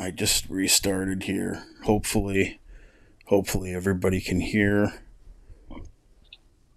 I 0.00 0.10
just 0.10 0.48
restarted 0.48 1.24
here. 1.24 1.62
Hopefully, 1.84 2.58
hopefully 3.26 3.74
everybody 3.74 4.18
can 4.18 4.40
hear. 4.40 4.94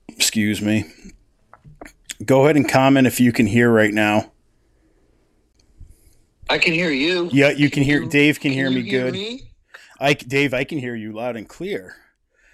Excuse 0.10 0.62
me. 0.62 0.84
Go 2.26 2.44
ahead 2.44 2.58
and 2.58 2.68
comment 2.68 3.08
if 3.08 3.22
you 3.22 3.32
can 3.32 3.48
hear 3.48 3.72
right 3.72 3.94
now. 3.94 4.34
I 6.50 6.58
can 6.58 6.74
hear 6.74 6.92
you. 6.92 7.30
Yeah, 7.32 7.52
you 7.52 7.70
can 7.70 7.84
hear. 7.84 8.06
Dave 8.06 8.42
can, 8.42 8.52
Can 8.52 8.60
hear 8.60 8.70
you 8.70 8.84
me 8.84 8.90
good. 8.90 9.14
me? 9.14 9.42
I 10.02 10.14
Dave, 10.14 10.54
I 10.54 10.66
can 10.66 10.78
hear 10.78 10.96
you 10.96 11.14
loud 11.14 11.38
and 11.38 11.48
clear. 11.48 11.96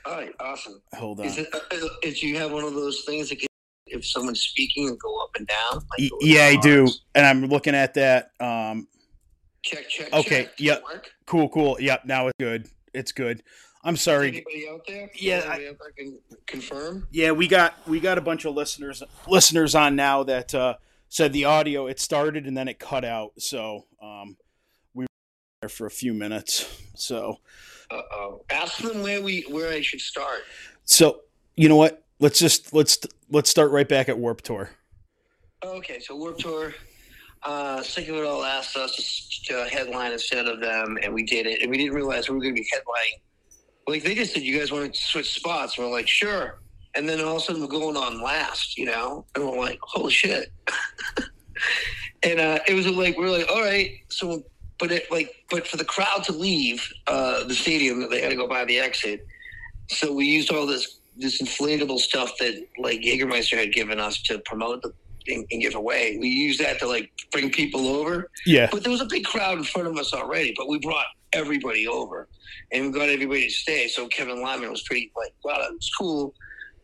All 0.05 0.13
right, 0.13 0.31
awesome. 0.39 0.79
Hold 0.93 1.19
on. 1.19 1.25
Is 1.25 1.39
it? 1.39 1.47
Uh, 1.51 1.87
you 2.03 2.37
have 2.37 2.51
one 2.51 2.63
of 2.63 2.75
those 2.75 3.03
things 3.05 3.29
that 3.29 3.39
can, 3.39 3.47
if 3.87 4.05
someone's 4.05 4.41
speaking 4.41 4.87
and 4.87 4.99
go 4.99 5.19
up 5.23 5.31
and 5.35 5.47
down? 5.47 5.83
like 5.97 6.11
yeah, 6.21 6.45
I 6.45 6.57
do, 6.57 6.87
and 7.15 7.25
I'm 7.25 7.47
looking 7.47 7.73
at 7.73 7.95
that. 7.95 8.31
Um, 8.39 8.87
Check, 9.61 9.89
check. 9.89 10.13
Okay, 10.13 10.43
check. 10.43 10.57
Does 10.57 10.65
yep. 10.65 10.83
Work? 10.83 11.11
cool, 11.25 11.49
cool. 11.49 11.77
Yep, 11.79 12.05
now 12.05 12.27
it's 12.27 12.37
good. 12.39 12.67
It's 12.93 13.11
good. 13.11 13.43
I'm 13.83 13.93
Is 13.95 14.01
sorry. 14.01 14.27
anybody 14.29 14.67
out 14.69 14.81
there? 14.87 15.09
Yeah, 15.15 15.35
Anybody 15.37 15.67
out 15.69 15.77
there 15.79 15.91
can 15.97 16.19
confirm. 16.47 17.07
Yeah, 17.11 17.31
we 17.31 17.47
got 17.47 17.75
we 17.87 17.99
got 17.99 18.17
a 18.17 18.21
bunch 18.21 18.45
of 18.45 18.53
listeners 18.55 19.01
listeners 19.27 19.73
on 19.75 19.95
now 19.95 20.23
that 20.23 20.53
uh, 20.53 20.75
said 21.07 21.31
the 21.33 21.45
audio 21.45 21.87
it 21.87 21.99
started 21.99 22.45
and 22.45 22.57
then 22.57 22.67
it 22.67 22.77
cut 22.79 23.05
out. 23.05 23.31
So 23.37 23.85
um, 24.01 24.35
we 24.93 25.03
were 25.03 25.07
there 25.61 25.69
for 25.69 25.85
a 25.85 25.91
few 25.91 26.13
minutes. 26.13 26.67
So 26.95 27.37
Uh 27.89 28.01
oh. 28.11 28.41
Ask 28.49 28.79
them 28.79 29.01
where 29.01 29.21
we 29.21 29.41
where 29.49 29.71
I 29.71 29.81
should 29.81 30.01
start. 30.01 30.41
so 30.83 31.21
you 31.55 31.69
know 31.69 31.77
what? 31.77 32.03
Let's 32.19 32.39
just 32.39 32.73
let's 32.73 32.97
let's 33.29 33.49
start 33.49 33.71
right 33.71 33.87
back 33.87 34.09
at 34.09 34.17
Warp 34.17 34.41
Tour. 34.41 34.71
Okay, 35.63 35.99
so 36.01 36.15
Warp 36.17 36.37
Tour. 36.37 36.73
Uh, 37.43 37.81
Sick 37.81 38.07
of 38.09 38.15
It 38.15 38.25
All 38.25 38.43
asked 38.43 38.75
us 38.75 39.41
to 39.45 39.65
headline 39.69 40.11
instead 40.11 40.47
of 40.47 40.59
them, 40.59 40.97
and 41.01 41.13
we 41.13 41.23
did 41.23 41.47
it. 41.47 41.61
And 41.61 41.71
we 41.71 41.77
didn't 41.77 41.93
realize 41.93 42.29
we 42.29 42.35
were 42.35 42.41
going 42.41 42.55
to 42.55 42.61
be 42.61 42.67
headlining. 42.73 43.21
Like 43.87 44.03
they 44.03 44.13
just 44.13 44.33
said, 44.33 44.43
you 44.43 44.57
guys 44.57 44.71
want 44.71 44.93
to 44.93 45.01
switch 45.01 45.33
spots. 45.33 45.77
We're 45.77 45.89
like, 45.89 46.07
sure. 46.07 46.59
And 46.95 47.07
then 47.07 47.21
all 47.21 47.37
of 47.37 47.41
a 47.41 47.45
sudden 47.45 47.61
we're 47.61 47.67
going 47.67 47.95
on 47.95 48.21
last, 48.21 48.77
you 48.77 48.85
know, 48.85 49.25
and 49.35 49.45
we're 49.45 49.57
like, 49.57 49.79
holy 49.81 50.11
shit. 50.11 50.51
and 52.23 52.39
uh, 52.39 52.59
it 52.67 52.73
was 52.73 52.87
like 52.87 53.17
we're 53.17 53.29
like, 53.29 53.49
all 53.49 53.61
right, 53.61 53.91
so 54.09 54.43
but 54.79 54.91
it 54.91 55.11
like 55.11 55.33
but 55.49 55.67
for 55.67 55.77
the 55.77 55.85
crowd 55.85 56.23
to 56.25 56.31
leave 56.31 56.87
uh, 57.07 57.43
the 57.45 57.53
stadium, 57.53 58.09
they 58.09 58.21
had 58.21 58.29
to 58.29 58.35
go 58.35 58.47
by 58.47 58.65
the 58.65 58.79
exit. 58.79 59.25
So 59.89 60.13
we 60.13 60.25
used 60.25 60.51
all 60.51 60.65
this 60.65 60.99
this 61.17 61.41
inflatable 61.41 61.99
stuff 61.99 62.37
that 62.39 62.65
like 62.77 63.01
Jägermeister 63.01 63.57
had 63.57 63.73
given 63.73 63.99
us 63.99 64.21
to 64.23 64.39
promote 64.39 64.81
the 64.81 64.93
and, 65.27 65.45
and 65.51 65.61
give 65.61 65.75
away. 65.75 66.17
We 66.19 66.27
used 66.27 66.59
that 66.59 66.79
to 66.79 66.87
like 66.87 67.11
bring 67.31 67.51
people 67.51 67.87
over. 67.87 68.29
Yeah, 68.45 68.67
But 68.71 68.83
there 68.83 68.91
was 68.91 69.01
a 69.01 69.05
big 69.05 69.25
crowd 69.25 69.57
in 69.57 69.63
front 69.63 69.87
of 69.87 69.97
us 69.97 70.13
already. 70.13 70.53
But 70.57 70.67
we 70.67 70.79
brought 70.79 71.05
everybody 71.33 71.87
over, 71.87 72.27
and 72.71 72.85
we 72.85 72.91
got 72.99 73.09
everybody 73.09 73.47
to 73.47 73.53
stay. 73.53 73.87
So 73.87 74.07
Kevin 74.07 74.41
Lyman 74.41 74.71
was 74.71 74.83
pretty 74.83 75.11
like, 75.15 75.33
"Wow, 75.43 75.59
that 75.59 75.71
was 75.71 75.91
cool, 75.97 76.33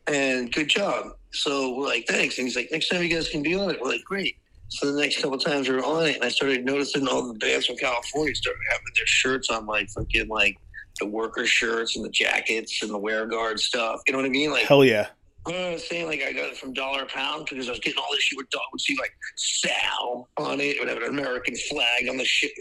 and 0.07 0.51
good 0.51 0.67
job." 0.67 1.07
So 1.31 1.75
we're 1.75 1.87
like, 1.87 2.05
"Thanks." 2.07 2.37
And 2.37 2.47
he's 2.47 2.55
like, 2.55 2.69
"Next 2.71 2.89
time 2.89 3.01
you 3.03 3.09
guys 3.09 3.29
can 3.29 3.43
be 3.43 3.55
on 3.55 3.69
it." 3.71 3.79
We're 3.81 3.89
like, 3.89 4.03
"Great." 4.03 4.37
So 4.69 4.91
the 4.91 4.99
next 4.99 5.21
couple 5.21 5.37
times 5.37 5.69
we 5.69 5.75
were 5.75 5.85
on 5.85 6.07
it, 6.07 6.15
and 6.15 6.23
I 6.23 6.29
started 6.29 6.65
noticing 6.65 7.07
all 7.07 7.27
the 7.27 7.37
bands 7.39 7.67
from 7.67 7.77
California 7.77 8.33
started 8.35 8.59
having 8.71 8.85
their 8.95 9.05
shirts 9.05 9.49
on, 9.49 9.65
like 9.65 9.89
fucking 9.89 10.27
like 10.27 10.57
the 10.99 11.05
worker 11.05 11.45
shirts 11.45 11.95
and 11.95 12.05
the 12.05 12.09
jackets 12.09 12.81
and 12.81 12.91
the 12.91 12.99
WearGuard 12.99 13.59
stuff. 13.59 14.01
You 14.07 14.13
know 14.13 14.19
what 14.19 14.25
I 14.25 14.29
mean? 14.29 14.51
Like 14.51 14.63
hell 14.63 14.83
yeah. 14.83 15.07
What 15.53 15.73
I'm 15.73 15.79
saying? 15.79 16.07
Like 16.07 16.21
I 16.23 16.33
got 16.33 16.49
it 16.49 16.57
from 16.57 16.73
Dollar 16.73 17.05
Pound 17.05 17.47
because 17.49 17.67
I 17.67 17.71
was 17.71 17.79
getting 17.79 17.99
all 17.99 18.07
this 18.11 18.23
shit 18.23 18.37
with 18.37 18.49
dog 18.49 18.61
would 18.71 18.81
see 18.81 18.95
like 18.99 19.13
Sal 19.35 20.27
on 20.37 20.59
it, 20.59 20.77
would 20.79 20.89
have 20.89 20.97
an 20.97 21.09
American 21.09 21.55
flag 21.69 22.09
on 22.09 22.17
the 22.17 22.25
shit. 22.25 22.51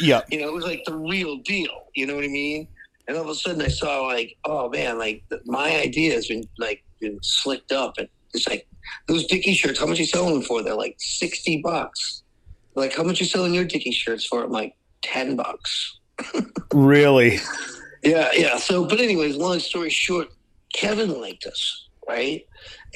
Yeah, 0.00 0.22
You 0.30 0.40
know, 0.40 0.48
it 0.48 0.52
was 0.52 0.64
like 0.64 0.82
the 0.86 0.96
real 0.96 1.36
deal. 1.38 1.86
You 1.94 2.06
know 2.06 2.14
what 2.14 2.24
I 2.24 2.28
mean? 2.28 2.66
And 3.06 3.16
all 3.16 3.24
of 3.24 3.28
a 3.28 3.34
sudden 3.34 3.60
I 3.62 3.68
saw 3.68 4.06
like, 4.06 4.36
oh 4.44 4.68
man, 4.70 4.98
like 4.98 5.22
my 5.44 5.76
idea 5.76 6.14
has 6.14 6.28
been 6.28 6.44
like 6.58 6.82
been 7.00 7.18
slicked 7.22 7.72
up 7.72 7.98
and 7.98 8.08
it's 8.32 8.48
like 8.48 8.66
those 9.06 9.26
Dickie 9.26 9.54
shirts, 9.54 9.78
how 9.78 9.86
much 9.86 9.98
you 9.98 10.06
selling 10.06 10.34
them 10.34 10.42
for? 10.42 10.62
They're 10.62 10.74
like 10.74 10.96
sixty 10.98 11.60
bucks. 11.62 12.22
Like 12.74 12.94
how 12.96 13.02
much 13.02 13.20
you 13.20 13.26
selling 13.26 13.54
your 13.54 13.64
Dickie 13.64 13.92
shirts 13.92 14.24
for? 14.24 14.42
I'm 14.42 14.50
like 14.50 14.74
ten 15.02 15.36
bucks. 15.36 15.98
really. 16.72 17.38
Yeah, 18.02 18.30
yeah. 18.34 18.56
So, 18.58 18.84
but 18.84 19.00
anyways, 19.00 19.36
long 19.36 19.60
story 19.60 19.88
short, 19.88 20.28
Kevin 20.74 21.20
liked 21.20 21.46
us, 21.46 21.88
right? 22.08 22.46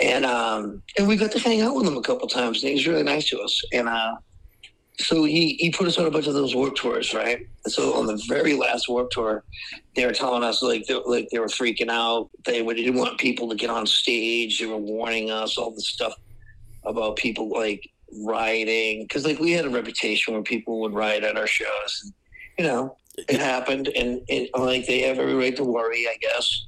And 0.00 0.24
um, 0.24 0.82
and 0.98 1.08
we 1.08 1.16
got 1.16 1.32
to 1.32 1.38
hang 1.38 1.60
out 1.60 1.74
with 1.74 1.86
him 1.86 1.96
a 1.96 2.02
couple 2.02 2.28
times, 2.28 2.62
and 2.62 2.68
he 2.70 2.74
was 2.74 2.86
really 2.86 3.02
nice 3.02 3.28
to 3.30 3.40
us. 3.40 3.62
And 3.72 3.88
uh, 3.88 4.16
so 4.98 5.24
he 5.24 5.54
he 5.54 5.70
put 5.70 5.86
us 5.86 5.98
on 5.98 6.06
a 6.06 6.10
bunch 6.10 6.26
of 6.26 6.34
those 6.34 6.54
warp 6.54 6.74
tours, 6.76 7.14
right? 7.14 7.46
And 7.64 7.72
so 7.72 7.94
on 7.94 8.06
the 8.06 8.22
very 8.28 8.54
last 8.54 8.88
warp 8.88 9.10
tour, 9.10 9.44
they 9.94 10.06
were 10.06 10.12
telling 10.12 10.42
us 10.42 10.62
like 10.62 10.86
they, 10.86 10.94
like 10.94 11.28
they 11.30 11.38
were 11.38 11.46
freaking 11.48 11.90
out. 11.90 12.30
They 12.44 12.62
would- 12.62 12.76
didn't 12.76 12.94
want 12.94 13.18
people 13.18 13.48
to 13.48 13.56
get 13.56 13.70
on 13.70 13.86
stage. 13.86 14.58
They 14.58 14.66
were 14.66 14.76
warning 14.76 15.30
us 15.30 15.56
all 15.58 15.70
the 15.70 15.80
stuff 15.80 16.14
about 16.84 17.16
people 17.16 17.48
like 17.48 17.90
rioting 18.24 19.02
because 19.02 19.24
like 19.24 19.38
we 19.38 19.52
had 19.52 19.64
a 19.64 19.70
reputation 19.70 20.34
where 20.34 20.42
people 20.42 20.80
would 20.80 20.94
riot 20.94 21.24
at 21.24 21.36
our 21.36 21.46
shows. 21.46 22.02
And, 22.04 22.12
you 22.58 22.64
know, 22.64 22.96
it 23.28 23.40
happened, 23.40 23.88
and 23.88 24.22
it, 24.28 24.50
like 24.56 24.86
they 24.86 25.00
have 25.02 25.18
every 25.18 25.34
right 25.34 25.56
to 25.56 25.64
worry, 25.64 26.06
I 26.06 26.16
guess. 26.20 26.66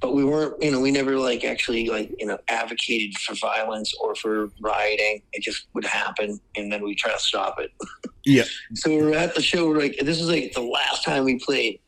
But 0.00 0.14
we 0.14 0.24
weren't, 0.24 0.62
you 0.62 0.70
know, 0.70 0.80
we 0.80 0.90
never 0.90 1.16
like 1.18 1.42
actually 1.42 1.88
like 1.88 2.12
you 2.18 2.26
know 2.26 2.38
advocated 2.48 3.16
for 3.18 3.34
violence 3.34 3.94
or 4.00 4.14
for 4.14 4.50
rioting. 4.60 5.22
It 5.32 5.42
just 5.42 5.66
would 5.74 5.86
happen, 5.86 6.38
and 6.56 6.70
then 6.70 6.84
we 6.84 6.94
try 6.94 7.12
to 7.12 7.18
stop 7.18 7.58
it. 7.58 7.70
Yeah. 8.26 8.42
So 8.74 8.90
we 8.90 8.96
we're 8.96 9.14
at 9.14 9.36
the 9.36 9.40
show. 9.40 9.68
We're 9.68 9.78
like, 9.78 9.98
this 10.02 10.20
is 10.20 10.28
like 10.28 10.52
the 10.52 10.60
last 10.60 11.04
time 11.04 11.24
we 11.24 11.38
played, 11.38 11.78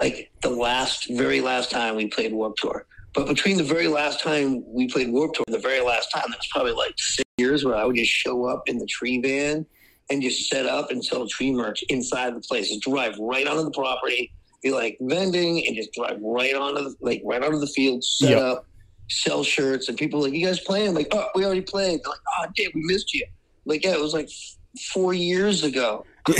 like 0.00 0.30
the 0.40 0.48
last, 0.48 1.10
very 1.10 1.40
last 1.40 1.72
time 1.72 1.96
we 1.96 2.06
played 2.06 2.32
Warp 2.32 2.54
Tour. 2.56 2.86
But 3.14 3.26
between 3.26 3.58
the 3.58 3.64
very 3.64 3.88
last 3.88 4.22
time 4.22 4.62
we 4.66 4.86
played 4.88 5.10
Warp 5.10 5.34
Tour 5.34 5.44
and 5.46 5.54
the 5.54 5.60
very 5.60 5.80
last 5.80 6.10
time, 6.12 6.24
that 6.28 6.38
was 6.38 6.46
probably 6.52 6.72
like 6.72 6.94
six 6.98 7.28
years 7.36 7.64
where 7.64 7.74
I 7.74 7.84
would 7.84 7.96
just 7.96 8.12
show 8.12 8.46
up 8.46 8.68
in 8.68 8.78
the 8.78 8.86
tree 8.86 9.20
van 9.20 9.66
and 10.08 10.22
just 10.22 10.48
set 10.48 10.66
up 10.66 10.92
and 10.92 11.04
sell 11.04 11.26
tree 11.26 11.52
merch 11.52 11.82
inside 11.88 12.36
the 12.36 12.40
place. 12.40 12.68
Just 12.68 12.82
drive 12.82 13.18
right 13.18 13.46
onto 13.46 13.64
the 13.64 13.72
property, 13.72 14.32
like 14.70 14.96
vending, 15.00 15.66
and 15.66 15.74
just 15.76 15.92
drive 15.92 16.18
right 16.22 16.54
onto 16.54 16.82
the 16.84 16.94
like 17.00 17.22
right 17.24 17.42
onto 17.42 17.58
the 17.58 17.66
field, 17.66 18.04
set 18.04 18.30
Yep. 18.30 18.38
up, 18.38 18.66
sell 19.10 19.42
shirts, 19.42 19.88
and 19.88 19.98
people 19.98 20.20
like, 20.22 20.32
"You 20.32 20.46
guys 20.46 20.60
playing?" 20.60 20.88
I'm 20.90 20.94
like, 20.94 21.08
"Oh, 21.12 21.26
we 21.34 21.44
already 21.44 21.60
played." 21.62 22.00
They're 22.04 22.10
like, 22.10 22.20
"Oh, 22.38 22.46
damn, 22.56 22.70
we 22.74 22.82
missed 22.84 23.12
you." 23.12 23.24
I'm 23.26 23.70
like, 23.70 23.84
yeah, 23.84 23.92
it 23.94 24.00
was 24.00 24.14
like 24.14 24.26
f- 24.26 24.82
four 24.92 25.14
years 25.14 25.62
ago. 25.64 26.04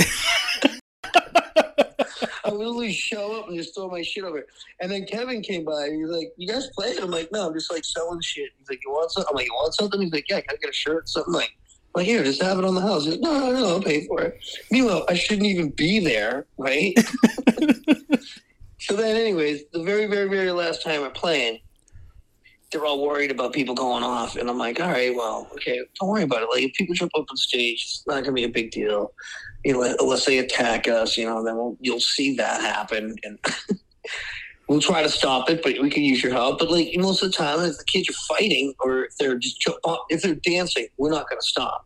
I 2.45 2.49
would 2.51 2.57
literally 2.59 2.91
show 2.91 3.39
up 3.39 3.47
and 3.47 3.57
just 3.57 3.73
throw 3.73 3.89
my 3.89 4.01
shit 4.01 4.23
over. 4.25 4.45
And 4.81 4.91
then 4.91 5.05
Kevin 5.05 5.41
came 5.41 5.63
by 5.63 5.85
and 5.85 5.95
he's 5.95 6.09
like, 6.09 6.33
You 6.37 6.47
guys 6.51 6.67
playing? 6.77 6.99
I'm 7.01 7.09
like, 7.09 7.31
No, 7.31 7.47
I'm 7.47 7.53
just 7.53 7.71
like 7.71 7.85
selling 7.85 8.19
shit. 8.21 8.49
He's 8.59 8.69
like, 8.69 8.79
You 8.85 8.91
want 8.91 9.11
something? 9.11 9.29
I'm 9.31 9.35
like, 9.37 9.45
You 9.45 9.53
want 9.53 9.73
something? 9.75 10.01
He's 10.01 10.11
like, 10.11 10.25
Yeah, 10.29 10.41
can 10.41 10.49
I 10.55 10.57
get 10.61 10.69
a 10.69 10.73
shirt? 10.73 11.07
Something 11.07 11.33
like, 11.33 11.51
like, 11.95 12.05
here, 12.05 12.23
just 12.23 12.41
have 12.41 12.57
it 12.57 12.65
on 12.65 12.75
the 12.75 12.81
house. 12.81 13.05
Like, 13.05 13.19
no, 13.19 13.39
no, 13.39 13.51
no, 13.51 13.67
I'll 13.69 13.81
pay 13.81 14.05
for 14.07 14.21
it. 14.21 14.39
Meanwhile, 14.71 15.05
I 15.07 15.13
shouldn't 15.13 15.47
even 15.47 15.69
be 15.69 15.99
there, 15.99 16.47
right? 16.57 16.93
so 18.79 18.95
then, 18.95 19.15
anyways, 19.15 19.65
the 19.71 19.83
very, 19.83 20.07
very, 20.07 20.27
very 20.27 20.51
last 20.51 20.83
time 20.83 21.01
we're 21.01 21.11
playing, 21.11 21.59
they're 22.71 22.85
all 22.85 23.05
worried 23.05 23.29
about 23.29 23.53
people 23.53 23.75
going 23.75 24.03
off. 24.03 24.35
And 24.35 24.49
I'm 24.49 24.57
like, 24.57 24.79
all 24.79 24.89
right, 24.89 25.15
well, 25.15 25.47
okay, 25.53 25.79
don't 25.99 26.09
worry 26.09 26.23
about 26.23 26.41
it. 26.41 26.49
Like, 26.51 26.63
if 26.63 26.73
people 26.73 26.95
jump 26.95 27.11
up 27.15 27.25
on 27.29 27.37
stage, 27.37 27.83
it's 27.83 28.03
not 28.07 28.23
going 28.23 28.25
to 28.25 28.31
be 28.33 28.43
a 28.45 28.49
big 28.49 28.71
deal. 28.71 29.13
You 29.63 29.73
know, 29.73 29.95
unless 29.99 30.25
they 30.25 30.39
attack 30.39 30.87
us, 30.87 31.15
you 31.15 31.25
know, 31.25 31.43
then 31.43 31.55
we'll, 31.55 31.77
you'll 31.79 31.99
see 31.99 32.35
that 32.37 32.61
happen. 32.61 33.15
And 33.23 33.37
we'll 34.67 34.79
try 34.81 35.03
to 35.03 35.09
stop 35.09 35.49
it, 35.49 35.61
but 35.63 35.79
we 35.81 35.89
can 35.89 36.03
use 36.03 36.23
your 36.23 36.31
help. 36.33 36.59
But 36.59 36.71
like 36.71 36.89
most 36.95 37.21
of 37.23 37.31
the 37.31 37.37
time, 37.37 37.59
if 37.61 37.77
the 37.77 37.83
kids 37.85 38.09
are 38.09 38.35
fighting 38.35 38.73
or 38.79 39.05
if 39.05 39.17
they're 39.17 39.37
just 39.37 39.63
uh, 39.83 39.97
if 40.09 40.21
they're 40.21 40.35
dancing, 40.35 40.87
we're 40.97 41.11
not 41.11 41.29
going 41.29 41.39
to 41.39 41.45
stop. 41.47 41.85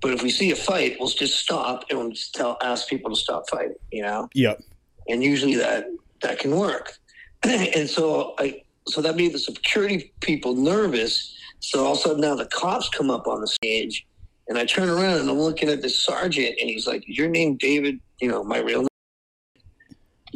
But 0.00 0.12
if 0.12 0.22
we 0.22 0.30
see 0.30 0.50
a 0.50 0.56
fight, 0.56 0.96
we'll 1.00 1.08
just 1.08 1.38
stop 1.40 1.84
and 1.88 1.98
we'll 1.98 2.10
just 2.10 2.34
tell 2.34 2.58
ask 2.62 2.88
people 2.88 3.10
to 3.10 3.16
stop 3.16 3.44
fighting. 3.50 3.76
You 3.90 4.02
know, 4.02 4.28
Yep. 4.34 4.60
and 5.08 5.22
usually 5.22 5.56
that 5.56 5.86
that 6.22 6.38
can 6.38 6.56
work. 6.56 6.92
and 7.42 7.88
so 7.88 8.34
I 8.38 8.60
so 8.86 9.00
that 9.00 9.16
made 9.16 9.32
the 9.32 9.38
security 9.38 10.12
people 10.20 10.54
nervous. 10.54 11.34
So 11.60 11.84
all 11.86 11.92
of 11.92 11.98
a 11.98 12.00
sudden 12.02 12.20
now 12.20 12.34
the 12.34 12.46
cops 12.46 12.90
come 12.90 13.10
up 13.10 13.26
on 13.26 13.40
the 13.40 13.46
stage, 13.46 14.06
and 14.48 14.58
I 14.58 14.66
turn 14.66 14.90
around 14.90 15.20
and 15.20 15.30
I'm 15.30 15.38
looking 15.38 15.70
at 15.70 15.80
the 15.80 15.88
sergeant, 15.88 16.54
and 16.60 16.68
he's 16.68 16.86
like, 16.86 17.08
"Is 17.08 17.16
your 17.16 17.30
name 17.30 17.56
David? 17.56 17.98
You 18.20 18.28
know, 18.28 18.44
my 18.44 18.58
real 18.58 18.80
name." 18.80 18.88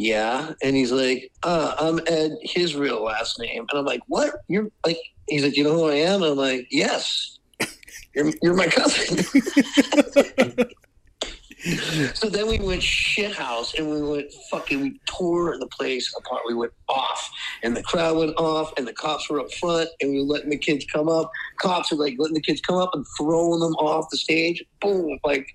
Yeah, 0.01 0.53
and 0.63 0.77
he's 0.77 0.93
like, 0.93 1.33
uh, 1.43 1.75
"I'm 1.77 1.99
Ed." 2.07 2.37
His 2.43 2.77
real 2.77 3.03
last 3.03 3.41
name, 3.41 3.67
and 3.69 3.79
I'm 3.81 3.85
like, 3.85 4.01
"What? 4.07 4.33
You're 4.47 4.71
like?" 4.87 4.97
He's 5.27 5.43
like, 5.43 5.57
"You 5.57 5.65
know 5.65 5.73
who 5.73 5.89
I 5.89 5.95
am?" 5.95 6.23
And 6.23 6.31
I'm 6.31 6.39
like, 6.39 6.69
"Yes, 6.71 7.41
you're 8.15 8.33
you're 8.41 8.55
my 8.55 8.69
cousin." 8.69 9.25
So 12.15 12.29
then 12.29 12.47
we 12.47 12.61
went 12.61 12.85
shit 12.85 13.35
house 13.35 13.75
and 13.75 13.91
we 13.91 14.01
went 14.01 14.33
fucking, 14.49 14.81
we 14.81 15.01
tore 15.07 15.59
the 15.59 15.67
place 15.67 16.15
apart. 16.17 16.43
We 16.47 16.55
went 16.55 16.73
off 16.89 17.31
and 17.65 17.77
the 17.77 17.83
crowd 17.83 18.17
went 18.17 18.37
off 18.39 18.73
and 18.79 18.87
the 18.87 18.93
cops 18.93 19.29
were 19.29 19.41
up 19.41 19.53
front 19.55 19.89
and 20.01 20.13
we 20.13 20.19
were 20.19 20.25
letting 20.25 20.51
the 20.51 20.57
kids 20.57 20.87
come 20.91 21.09
up. 21.09 21.33
Cops 21.59 21.91
were 21.91 21.99
like 21.99 22.15
letting 22.17 22.35
the 22.35 22.41
kids 22.41 22.61
come 22.61 22.77
up 22.77 22.95
and 22.95 23.05
throwing 23.19 23.59
them 23.59 23.75
off 23.75 24.09
the 24.11 24.17
stage. 24.17 24.65
Boom. 24.81 25.19
Like 25.25 25.49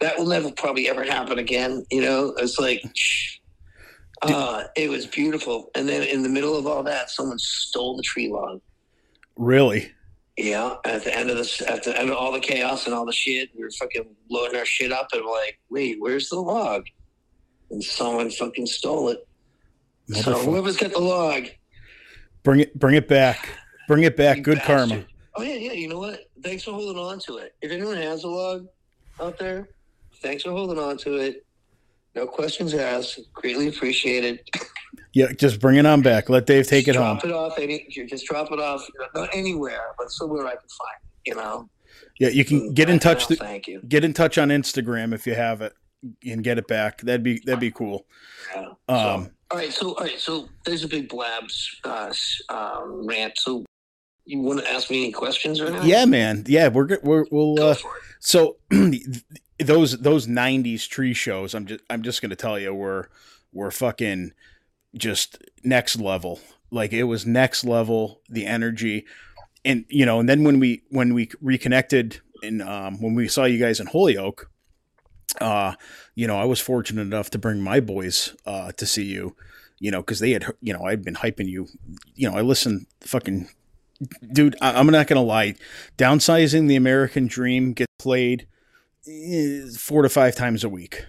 that 0.00 0.18
will 0.18 0.26
never 0.26 0.52
probably 0.52 0.90
ever 0.90 1.04
happen 1.04 1.38
again. 1.38 1.86
You 1.90 2.02
know, 2.02 2.34
it's 2.36 2.58
like, 2.58 2.84
uh, 4.22 4.64
it 4.76 4.88
was 4.88 5.06
beautiful. 5.06 5.70
And 5.74 5.88
then 5.88 6.02
in 6.02 6.22
the 6.22 6.28
middle 6.28 6.56
of 6.56 6.66
all 6.66 6.82
that, 6.84 7.10
someone 7.10 7.38
stole 7.38 7.96
the 7.96 8.02
tree 8.02 8.28
log. 8.30 8.60
Really? 9.36 9.92
Yeah, 10.36 10.76
at 10.84 11.04
the 11.04 11.16
end 11.16 11.30
of 11.30 11.36
this, 11.36 11.62
at 11.62 11.82
the 11.82 11.98
end 11.98 12.10
of 12.10 12.16
all 12.16 12.30
the 12.32 12.40
chaos 12.40 12.86
and 12.86 12.94
all 12.94 13.06
the 13.06 13.12
shit, 13.12 13.48
we 13.56 13.62
were 13.62 13.70
fucking 13.70 14.04
loading 14.30 14.58
our 14.58 14.66
shit 14.66 14.92
up, 14.92 15.08
and 15.14 15.24
we're 15.24 15.30
like, 15.30 15.58
"Wait, 15.70 15.96
where's 15.98 16.28
the 16.28 16.38
log?" 16.38 16.84
And 17.70 17.82
someone 17.82 18.30
fucking 18.30 18.66
stole 18.66 19.08
it. 19.08 19.26
So 20.12 20.34
whoever's 20.34 20.76
got 20.76 20.92
the 20.92 21.00
log, 21.00 21.46
Bring 22.42 22.60
it, 22.60 22.78
bring 22.78 22.94
it 22.94 23.08
back. 23.08 23.48
Bring 23.88 24.04
it 24.04 24.16
back. 24.16 24.42
Good 24.42 24.58
bastard. 24.58 24.88
karma. 24.88 25.04
Oh 25.36 25.42
yeah, 25.42 25.54
yeah. 25.54 25.72
You 25.72 25.88
know 25.88 25.98
what? 25.98 26.20
Thanks 26.42 26.64
for 26.64 26.72
holding 26.72 26.98
on 27.02 27.18
to 27.20 27.38
it. 27.38 27.54
If 27.62 27.72
anyone 27.72 27.96
has 27.96 28.24
a 28.24 28.28
log 28.28 28.68
out 29.20 29.38
there, 29.38 29.70
thanks 30.22 30.42
for 30.42 30.50
holding 30.50 30.78
on 30.78 30.98
to 30.98 31.16
it. 31.16 31.45
No 32.16 32.26
questions 32.26 32.74
asked. 32.74 33.20
Greatly 33.32 33.68
appreciated. 33.68 34.40
Yeah, 35.12 35.32
just 35.32 35.60
bring 35.60 35.78
it 35.78 35.86
on 35.86 36.02
back. 36.02 36.28
Let 36.28 36.44
Dave 36.44 36.66
take 36.66 36.88
it 36.88 36.92
Just 36.92 36.98
home. 36.98 37.16
drop 37.16 37.24
it 37.24 37.32
off. 37.32 37.58
Any, 37.58 37.88
just 38.06 38.26
drop 38.26 38.52
it 38.52 38.60
off. 38.60 38.86
Not 39.14 39.30
anywhere, 39.32 39.80
but 39.96 40.10
somewhere 40.10 40.46
I 40.46 40.50
can 40.50 40.68
find. 40.68 40.98
You 41.24 41.34
know. 41.36 41.70
Yeah, 42.20 42.28
you 42.28 42.44
can 42.44 42.74
get 42.74 42.90
in 42.90 42.98
touch. 42.98 43.24
Thank 43.24 43.66
you. 43.66 43.80
Get 43.88 44.04
in 44.04 44.12
touch 44.12 44.36
on 44.36 44.50
Instagram 44.50 45.14
if 45.14 45.26
you 45.26 45.34
have 45.34 45.62
it 45.62 45.72
and 46.22 46.44
get 46.44 46.58
it 46.58 46.68
back. 46.68 47.00
That'd 47.00 47.22
be 47.22 47.40
that'd 47.46 47.60
be 47.60 47.70
cool. 47.70 48.04
Yeah. 48.54 48.66
Um, 48.88 49.30
All 49.50 49.56
right, 49.58 49.72
so 49.72 49.94
all 49.94 50.04
right, 50.04 50.18
so 50.18 50.50
there's 50.66 50.84
a 50.84 50.88
big 50.88 51.08
blabs 51.08 51.80
uh, 51.84 52.12
um, 52.50 53.06
rant. 53.06 53.38
So 53.38 53.64
you 54.26 54.40
want 54.40 54.60
to 54.60 54.70
ask 54.70 54.90
me 54.90 55.04
any 55.04 55.12
questions 55.12 55.62
or 55.62 55.70
not? 55.70 55.86
yeah, 55.86 56.04
man. 56.04 56.44
Yeah, 56.46 56.68
we're 56.68 56.84
good. 56.84 57.00
We're, 57.02 57.24
we'll. 57.30 57.58
Uh, 57.62 57.76
so 58.20 58.56
those 59.58 59.98
those 59.98 60.26
'90s 60.26 60.88
tree 60.88 61.14
shows. 61.14 61.54
I'm 61.54 61.66
just 61.66 61.80
I'm 61.88 62.02
just 62.02 62.22
gonna 62.22 62.36
tell 62.36 62.58
you 62.58 62.74
were 62.74 63.08
were 63.52 63.70
fucking 63.70 64.32
just 64.96 65.42
next 65.64 65.96
level. 65.96 66.40
Like 66.70 66.92
it 66.92 67.04
was 67.04 67.26
next 67.26 67.64
level. 67.64 68.20
The 68.28 68.46
energy, 68.46 69.06
and 69.64 69.84
you 69.88 70.04
know, 70.04 70.20
and 70.20 70.28
then 70.28 70.44
when 70.44 70.60
we 70.60 70.82
when 70.90 71.14
we 71.14 71.30
reconnected 71.40 72.20
and 72.42 72.62
um, 72.62 73.00
when 73.00 73.14
we 73.14 73.28
saw 73.28 73.44
you 73.44 73.58
guys 73.58 73.80
in 73.80 73.86
Holyoke, 73.86 74.50
uh, 75.40 75.74
you 76.14 76.26
know, 76.26 76.38
I 76.38 76.44
was 76.44 76.60
fortunate 76.60 77.02
enough 77.02 77.30
to 77.30 77.38
bring 77.38 77.60
my 77.60 77.80
boys 77.80 78.36
uh, 78.44 78.72
to 78.72 78.86
see 78.86 79.04
you. 79.04 79.36
You 79.78 79.90
know, 79.90 80.00
because 80.00 80.20
they 80.20 80.30
had, 80.30 80.46
you 80.62 80.72
know, 80.72 80.84
I'd 80.84 81.04
been 81.04 81.16
hyping 81.16 81.48
you. 81.48 81.68
You 82.14 82.30
know, 82.30 82.36
I 82.36 82.40
listened, 82.40 82.86
fucking, 83.02 83.48
dude. 84.32 84.56
I, 84.62 84.78
I'm 84.78 84.86
not 84.86 85.06
gonna 85.06 85.22
lie. 85.22 85.54
Downsizing 85.98 86.66
the 86.66 86.76
American 86.76 87.26
Dream 87.26 87.74
gets 87.74 87.92
played 87.98 88.46
four 89.78 90.02
to 90.02 90.08
five 90.08 90.34
times 90.34 90.64
a 90.64 90.68
week. 90.68 91.04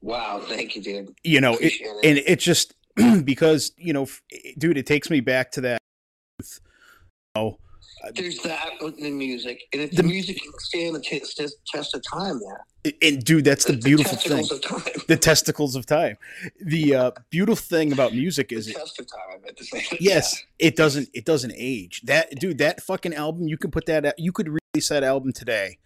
Wow, 0.00 0.40
thank 0.46 0.76
you, 0.76 0.82
dude. 0.82 1.14
You 1.22 1.40
know, 1.40 1.54
it, 1.54 1.72
it. 1.80 2.04
and 2.04 2.18
it's 2.26 2.44
just 2.44 2.74
because 3.24 3.72
you 3.76 3.92
know, 3.92 4.06
dude, 4.58 4.76
it 4.78 4.86
takes 4.86 5.10
me 5.10 5.20
back 5.20 5.50
to 5.52 5.60
that. 5.62 5.78
Oh, 7.36 7.58
There's 8.14 8.38
that 8.42 8.70
with 8.80 8.96
the 8.98 9.10
music, 9.10 9.62
and 9.72 9.82
if 9.82 9.90
The- 9.90 9.96
the, 9.98 10.02
music 10.04 10.40
can 10.42 10.52
stand 10.58 10.94
the 10.94 11.00
test, 11.00 11.40
test 11.66 11.94
of 11.94 12.02
time, 12.02 12.38
man. 12.40 12.92
and 13.02 13.24
dude, 13.24 13.44
that's 13.44 13.64
the 13.64 13.72
beautiful 13.76 14.16
thing. 14.16 14.46
Of 14.50 14.60
time. 14.62 14.82
The 15.08 15.16
testicles 15.16 15.74
of 15.74 15.84
time. 15.86 16.16
The 16.60 16.94
uh, 16.94 17.10
beautiful 17.30 17.56
thing 17.56 17.92
about 17.92 18.12
music 18.12 18.52
is 18.52 18.66
the 18.66 18.72
it, 18.72 18.76
test 18.76 19.00
of 19.00 19.06
time. 19.10 19.20
I 19.32 19.38
meant 19.42 19.56
to 19.56 19.64
say. 19.64 19.84
yes, 20.00 20.44
it 20.58 20.76
doesn't 20.76 21.08
it 21.14 21.24
doesn't 21.24 21.54
age. 21.56 22.02
That 22.04 22.38
dude, 22.38 22.58
that 22.58 22.82
fucking 22.82 23.14
album, 23.14 23.48
you 23.48 23.56
could 23.56 23.72
put 23.72 23.86
that 23.86 24.04
out- 24.06 24.18
you 24.18 24.30
could 24.32 24.48
release 24.48 24.88
that 24.90 25.02
album 25.02 25.32
today, 25.32 25.78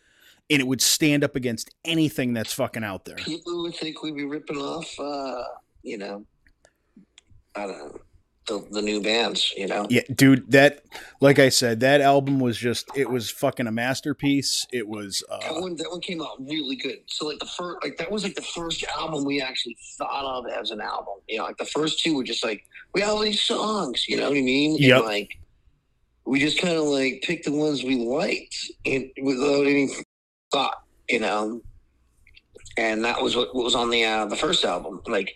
and 0.51 0.61
it 0.61 0.67
would 0.67 0.81
stand 0.81 1.25
up 1.25 1.37
against 1.37 1.75
anything 1.85 2.33
that's 2.33 2.53
fucking 2.53 2.85
out 2.85 3.05
there. 3.05 3.17
People 3.17 3.63
would 3.63 3.75
think 3.75 4.03
we'd 4.03 4.17
be 4.17 4.25
ripping 4.25 4.57
off, 4.57 4.99
uh, 4.99 5.43
you 5.83 5.99
know, 5.99 6.25
I 7.55 7.67
don't 7.67 7.79
know, 7.79 8.01
the, 8.47 8.67
the 8.71 8.83
new 8.83 9.03
bands. 9.03 9.53
You 9.57 9.67
know. 9.67 9.87
Yeah, 9.91 10.03
dude, 10.15 10.51
that 10.53 10.85
like 11.21 11.39
I 11.39 11.51
said, 11.51 11.81
that 11.81 12.01
album 12.01 12.41
was 12.41 12.57
just 12.57 12.89
it 12.97 13.09
was 13.09 13.31
fucking 13.31 13.67
a 13.67 13.73
masterpiece. 13.73 14.67
It 14.73 14.89
was 14.89 15.23
That 15.29 15.53
uh 15.53 15.61
one, 15.61 15.77
that 15.77 15.91
one 15.91 16.01
came 16.01 16.23
out 16.23 16.39
really 16.41 16.77
good. 16.77 16.99
So 17.07 17.27
like 17.27 17.39
the 17.39 17.47
first, 17.47 17.79
like 17.83 17.97
that 17.99 18.11
was 18.11 18.25
like 18.25 18.35
the 18.35 18.43
first 18.43 18.85
album 18.97 19.25
we 19.25 19.41
actually 19.41 19.77
thought 19.99 20.25
of 20.25 20.47
as 20.51 20.71
an 20.71 20.81
album. 20.81 21.15
You 21.29 21.39
know, 21.39 21.45
like 21.45 21.59
the 21.59 21.67
first 21.67 22.03
two 22.03 22.17
were 22.17 22.25
just 22.25 22.45
like 22.45 22.65
we 22.95 23.03
have 23.03 23.11
all 23.11 23.21
these 23.21 23.43
songs. 23.43 24.09
You 24.09 24.17
know 24.17 24.31
what 24.31 24.39
I 24.39 24.43
mean? 24.43 24.77
Yep. 24.79 25.05
like 25.05 25.39
we 26.25 26.41
just 26.41 26.61
kind 26.61 26.77
of 26.77 26.85
like 26.85 27.23
picked 27.23 27.47
the 27.47 27.53
ones 27.53 27.83
we 27.83 27.97
liked 27.97 28.71
and 28.85 29.11
without 29.23 29.67
any 29.67 29.89
thought. 30.51 30.83
You 31.09 31.21
know, 31.21 31.63
and 32.77 33.05
that 33.05 33.21
was 33.21 33.37
what, 33.37 33.55
what 33.55 33.65
was 33.65 33.75
on 33.75 33.91
the 33.91 34.05
uh, 34.05 34.27
the 34.27 34.37
first 34.37 34.65
album. 34.65 35.01
Like 35.07 35.35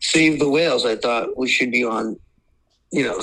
Save 0.00 0.38
the 0.38 0.48
Whales, 0.48 0.84
I 0.84 0.96
thought 0.96 1.36
we 1.36 1.48
should 1.48 1.72
be 1.72 1.84
on. 1.84 2.18
You 2.92 3.02
know, 3.02 3.20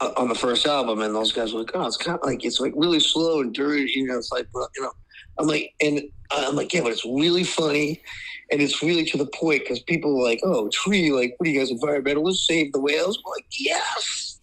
uh, 0.00 0.12
on 0.16 0.28
the 0.28 0.34
first 0.34 0.66
album, 0.66 1.02
and 1.02 1.14
those 1.14 1.32
guys 1.32 1.52
were 1.52 1.60
like, 1.60 1.72
"Oh, 1.74 1.86
it's 1.86 1.98
kind 1.98 2.18
of 2.18 2.24
like 2.24 2.44
it's 2.44 2.60
like 2.60 2.72
really 2.74 2.98
slow 2.98 3.42
and 3.42 3.52
dirty." 3.52 3.90
You 3.94 4.06
know, 4.06 4.16
it's 4.16 4.32
like, 4.32 4.46
well, 4.54 4.68
you 4.74 4.82
know, 4.82 4.92
I'm 5.38 5.46
like, 5.46 5.74
and 5.82 6.02
I'm 6.30 6.56
like, 6.56 6.72
yeah, 6.72 6.80
but 6.80 6.92
it's 6.92 7.04
really 7.04 7.44
funny, 7.44 8.00
and 8.50 8.62
it's 8.62 8.82
really 8.82 9.04
to 9.06 9.18
the 9.18 9.26
point 9.26 9.62
because 9.62 9.80
people 9.80 10.18
are 10.18 10.24
like, 10.24 10.40
oh, 10.44 10.68
tree, 10.70 11.12
like, 11.12 11.34
what 11.36 11.46
are 11.46 11.50
you 11.50 11.58
guys 11.58 11.70
environmentalists? 11.70 12.46
Save 12.46 12.72
the 12.72 12.80
whales? 12.80 13.18
We're 13.24 13.32
like, 13.32 13.46
yes, 13.58 14.38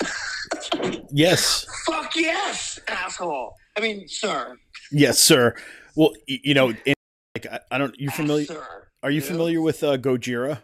yes, 1.11 1.65
fuck 1.85 2.15
yes, 2.15 2.79
asshole. 2.87 3.55
I 3.75 3.81
mean, 3.81 4.07
sir, 4.07 4.55
yes, 4.91 5.19
sir. 5.19 5.55
Well, 5.99 6.13
you 6.27 6.53
know, 6.53 6.69
in, 6.69 6.93
like 7.35 7.45
I, 7.45 7.59
I 7.71 7.77
don't. 7.77 7.99
You 7.99 8.09
familiar? 8.09 8.45
Sir. 8.45 8.87
Are 9.03 9.11
you 9.11 9.19
know? 9.19 9.25
familiar 9.25 9.59
with 9.59 9.83
uh, 9.83 9.97
Gojira? 9.97 10.59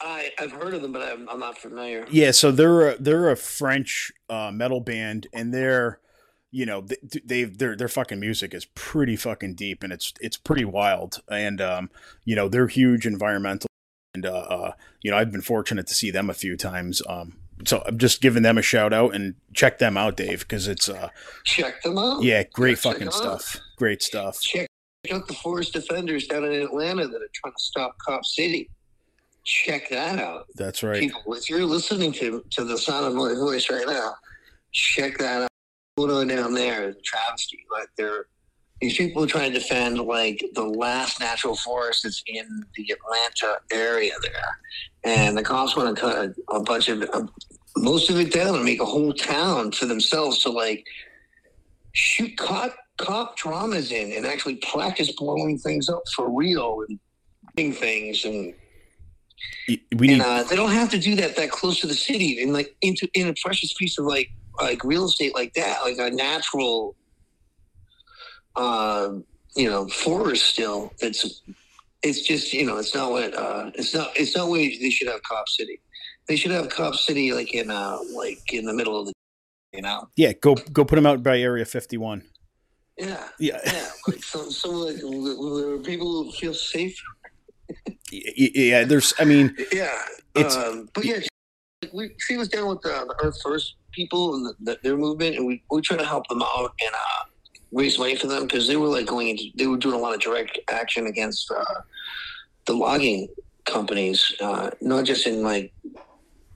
I 0.00 0.32
I've 0.40 0.50
heard 0.50 0.74
of 0.74 0.82
them, 0.82 0.90
but 0.90 1.02
I'm, 1.02 1.28
I'm 1.28 1.38
not 1.38 1.56
familiar. 1.56 2.04
Yeah, 2.10 2.32
so 2.32 2.50
they're 2.50 2.90
a, 2.90 2.96
they're 2.96 3.30
a 3.30 3.36
French 3.36 4.10
uh, 4.28 4.50
metal 4.52 4.80
band, 4.80 5.28
and 5.32 5.54
they're 5.54 6.00
you 6.50 6.66
know 6.66 6.80
they, 6.80 6.96
they 7.24 7.44
their 7.44 7.76
their 7.76 7.86
fucking 7.86 8.18
music 8.18 8.54
is 8.54 8.64
pretty 8.74 9.14
fucking 9.14 9.54
deep, 9.54 9.84
and 9.84 9.92
it's 9.92 10.12
it's 10.20 10.36
pretty 10.36 10.64
wild, 10.64 11.22
and 11.30 11.60
um, 11.60 11.88
you 12.24 12.34
know 12.34 12.48
they're 12.48 12.66
huge 12.66 13.06
environmental, 13.06 13.68
and 14.14 14.26
uh, 14.26 14.32
uh, 14.32 14.72
you 15.00 15.12
know 15.12 15.16
I've 15.16 15.30
been 15.30 15.42
fortunate 15.42 15.86
to 15.86 15.94
see 15.94 16.10
them 16.10 16.28
a 16.28 16.34
few 16.34 16.56
times. 16.56 17.02
Um, 17.08 17.38
so 17.64 17.82
I'm 17.86 17.98
just 17.98 18.20
giving 18.20 18.42
them 18.42 18.58
a 18.58 18.62
shout 18.62 18.92
out 18.92 19.14
and 19.14 19.34
check 19.54 19.78
them 19.78 19.96
out, 19.96 20.16
Dave, 20.16 20.40
because 20.40 20.68
it's 20.68 20.88
uh 20.88 21.08
Check 21.44 21.82
them 21.82 21.98
out. 21.98 22.22
yeah 22.22 22.42
great 22.52 22.76
Check 22.78 22.92
fucking 22.92 22.98
them 23.06 23.08
out. 23.08 23.40
stuff, 23.42 23.56
great 23.76 24.02
stuff. 24.02 24.40
Check 24.40 24.68
out 25.12 25.26
the 25.28 25.34
Forest 25.34 25.72
Defenders 25.72 26.26
down 26.26 26.44
in 26.44 26.52
Atlanta 26.62 27.06
that 27.06 27.16
are 27.22 27.30
trying 27.32 27.52
to 27.54 27.62
stop 27.62 27.96
Cop 27.98 28.24
City. 28.24 28.68
Check 29.44 29.88
that 29.90 30.18
out. 30.18 30.46
That's 30.56 30.82
right. 30.82 31.00
people, 31.00 31.34
if 31.34 31.48
you're 31.48 31.64
listening 31.64 32.12
to 32.14 32.42
to 32.50 32.64
the 32.64 32.76
sound 32.76 33.06
of 33.06 33.14
my 33.14 33.32
voice 33.34 33.70
right 33.70 33.86
now, 33.86 34.14
check 34.72 35.16
that 35.18 35.42
out. 35.42 35.48
What's 35.94 36.12
going 36.12 36.30
on 36.30 36.36
down 36.36 36.54
there 36.54 36.88
is 36.90 36.96
a 36.96 37.00
travesty. 37.02 37.58
Like 37.72 37.88
they're 37.96 38.26
these 38.80 38.96
people 38.96 39.24
are 39.24 39.26
trying 39.26 39.52
to 39.52 39.58
defend 39.58 39.98
like 40.00 40.44
the 40.54 40.64
last 40.64 41.20
natural 41.20 41.56
forest 41.56 42.02
that's 42.02 42.22
in 42.26 42.64
the 42.76 42.92
Atlanta 42.92 43.58
area 43.72 44.12
there, 44.22 44.58
and 45.04 45.36
the 45.36 45.42
cops 45.42 45.76
want 45.76 45.94
to 45.94 46.00
cut 46.00 46.34
a, 46.52 46.60
bunch 46.60 46.88
of 46.88 47.02
uh, 47.12 47.26
most 47.76 48.10
of 48.10 48.18
it 48.18 48.32
down 48.32 48.54
and 48.54 48.64
make 48.64 48.80
a 48.80 48.84
whole 48.84 49.12
town 49.12 49.72
for 49.72 49.86
themselves 49.86 50.40
to 50.42 50.50
like 50.50 50.84
shoot 51.92 52.36
cop 52.36 52.74
cop 52.98 53.36
dramas 53.36 53.92
in 53.92 54.12
and 54.12 54.26
actually 54.26 54.56
practice 54.56 55.12
blowing 55.12 55.58
things 55.58 55.88
up 55.88 56.02
for 56.14 56.30
real 56.30 56.82
and 56.88 56.98
doing 57.56 57.72
things 57.72 58.24
and 58.24 58.54
We 59.68 59.78
and 60.08 60.18
need 60.18 60.20
uh, 60.20 60.42
they 60.44 60.56
don't 60.56 60.72
have 60.72 60.90
to 60.90 60.98
do 60.98 61.14
that 61.16 61.36
that 61.36 61.50
close 61.50 61.80
to 61.80 61.86
the 61.86 61.94
city 61.94 62.42
and 62.42 62.52
like 62.52 62.74
into 62.82 63.08
in 63.14 63.28
a 63.28 63.34
precious 63.42 63.72
piece 63.74 63.98
of 63.98 64.04
like 64.04 64.30
like 64.60 64.84
real 64.84 65.04
estate 65.04 65.34
like 65.34 65.54
that 65.54 65.80
like 65.82 65.96
a 65.98 66.14
natural 66.14 66.94
uh 68.56 69.12
you 69.54 69.68
know 69.68 69.86
forest 69.88 70.44
still 70.46 70.92
it's 71.00 71.42
it's 72.02 72.22
just 72.22 72.52
you 72.52 72.64
know 72.64 72.76
it's 72.76 72.94
not 72.94 73.10
what 73.10 73.34
uh 73.34 73.70
it's 73.74 73.94
not 73.94 74.10
it's 74.16 74.36
not 74.36 74.48
what 74.48 74.58
they 74.58 74.90
should 74.90 75.08
have 75.08 75.22
cop 75.22 75.48
city 75.48 75.80
they 76.28 76.36
should 76.36 76.50
have 76.50 76.68
cop 76.68 76.94
city 76.94 77.32
like 77.32 77.54
in 77.54 77.70
uh 77.70 77.98
like 78.14 78.40
in 78.52 78.64
the 78.64 78.72
middle 78.72 78.98
of 79.00 79.06
the 79.06 79.12
you 79.72 79.82
know 79.82 80.08
yeah 80.16 80.32
go 80.40 80.54
go 80.72 80.84
put 80.84 80.96
them 80.96 81.06
out 81.06 81.22
by 81.22 81.38
Area 81.38 81.64
51. 81.64 82.22
yeah 82.98 83.28
Yeah, 83.38 83.60
yeah 83.66 83.88
like 84.08 84.22
some 84.22 84.50
some 84.50 84.72
like 84.72 84.96
where 85.02 85.78
people 85.78 86.32
feel 86.32 86.54
safe 86.54 86.98
yeah. 88.10 88.84
There's 88.84 89.12
I 89.18 89.24
mean 89.24 89.56
Yeah, 89.72 89.90
It's- 90.34 90.56
um, 90.56 90.88
but 90.94 91.04
yeah, 91.04 91.16
like, 91.82 91.92
we 91.92 92.10
she 92.18 92.36
was 92.36 92.48
down 92.48 92.68
with 92.68 92.80
the, 92.82 92.88
the 92.90 93.16
Earth 93.26 93.38
First 93.42 93.74
people 93.92 94.34
and 94.34 94.46
the, 94.46 94.54
the, 94.60 94.78
their 94.82 94.96
movement, 94.96 95.36
and 95.36 95.46
we 95.46 95.62
we 95.70 95.80
try 95.80 95.96
to 95.96 96.04
help 96.04 96.26
them 96.28 96.42
out 96.42 96.72
and 96.80 96.94
uh, 96.94 97.24
raise 97.72 97.98
money 97.98 98.16
for 98.16 98.26
them 98.26 98.44
because 98.44 98.66
they 98.68 98.76
were 98.76 98.86
like 98.88 99.06
going 99.06 99.28
into 99.28 99.44
they 99.56 99.66
were 99.66 99.76
doing 99.76 99.94
a 99.94 99.98
lot 99.98 100.14
of 100.14 100.20
direct 100.20 100.58
action 100.70 101.06
against 101.06 101.50
uh, 101.50 101.80
the 102.66 102.72
logging 102.72 103.28
companies, 103.64 104.32
uh, 104.40 104.70
not 104.80 105.04
just 105.04 105.26
in 105.26 105.42
like 105.42 105.72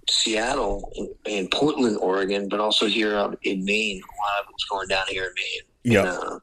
Seattle 0.08 0.90
and, 0.96 1.08
and 1.26 1.50
Portland, 1.50 1.98
Oregon, 2.00 2.48
but 2.48 2.60
also 2.60 2.86
here 2.86 3.16
out 3.16 3.38
in 3.42 3.64
Maine. 3.64 4.00
A 4.00 4.14
lot 4.22 4.40
of 4.40 4.48
it 4.48 4.52
was 4.52 4.64
going 4.70 4.88
down 4.88 5.06
here 5.08 5.24
in 5.24 5.32
Maine. 5.36 5.94
yeah. 5.94 6.12
Uh, 6.12 6.38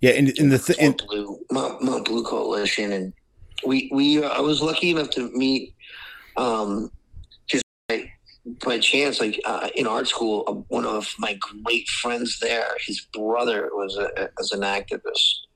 Yeah, 0.00 0.10
and, 0.12 0.28
and 0.38 0.52
the 0.52 0.58
th- 0.58 0.80
Mount 0.80 1.06
Blue, 1.06 1.38
Mount, 1.50 1.82
Mount 1.82 2.04
Blue 2.04 2.22
Coalition, 2.22 2.92
and 2.92 3.12
we 3.66 3.90
we 3.92 4.22
uh, 4.22 4.28
I 4.28 4.40
was 4.40 4.62
lucky 4.62 4.90
enough 4.90 5.10
to 5.10 5.30
meet, 5.32 5.74
um, 6.36 6.90
by, 8.64 8.78
chance, 8.78 9.20
like 9.20 9.40
uh, 9.44 9.68
in 9.74 9.86
art 9.86 10.08
school, 10.08 10.44
uh, 10.46 10.52
one 10.68 10.84
of 10.84 11.14
my 11.18 11.38
great 11.64 11.88
friends 11.88 12.38
there, 12.40 12.76
his 12.86 13.06
brother 13.12 13.70
was 13.72 13.96
a, 13.96 14.30
as 14.38 14.52
an 14.52 14.60
activist, 14.60 15.46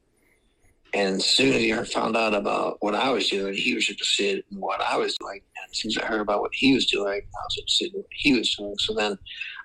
and 0.94 1.16
as 1.16 1.24
soon 1.24 1.54
as 1.54 1.60
he 1.62 1.72
found 1.92 2.16
out 2.16 2.34
about 2.34 2.76
what 2.80 2.94
I 2.94 3.10
was 3.10 3.28
doing, 3.28 3.54
he 3.54 3.74
was 3.74 3.88
interested 3.88 4.44
in 4.50 4.60
what 4.60 4.80
I 4.82 4.96
was 4.96 5.16
doing. 5.16 5.40
And 5.56 5.70
as 5.70 5.78
soon 5.78 5.90
as 5.90 5.98
I 5.98 6.06
heard 6.06 6.20
about 6.20 6.42
what 6.42 6.54
he 6.54 6.74
was 6.74 6.86
doing, 6.86 7.22
I 7.22 7.44
was 7.44 7.58
interested 7.58 7.94
in 7.94 8.00
what 8.00 8.10
he 8.10 8.38
was 8.38 8.54
doing. 8.54 8.74
So 8.78 8.94
then 8.94 9.18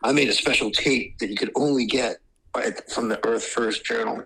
I 0.03 0.13
made 0.13 0.29
a 0.29 0.34
special 0.34 0.72
tape 0.72 1.17
that 1.19 1.29
you 1.29 1.36
could 1.36 1.51
only 1.55 1.86
get 1.86 2.17
from 2.93 3.10
the 3.10 3.25
Earth 3.27 3.43
First 3.43 3.84
Journal. 3.84 4.24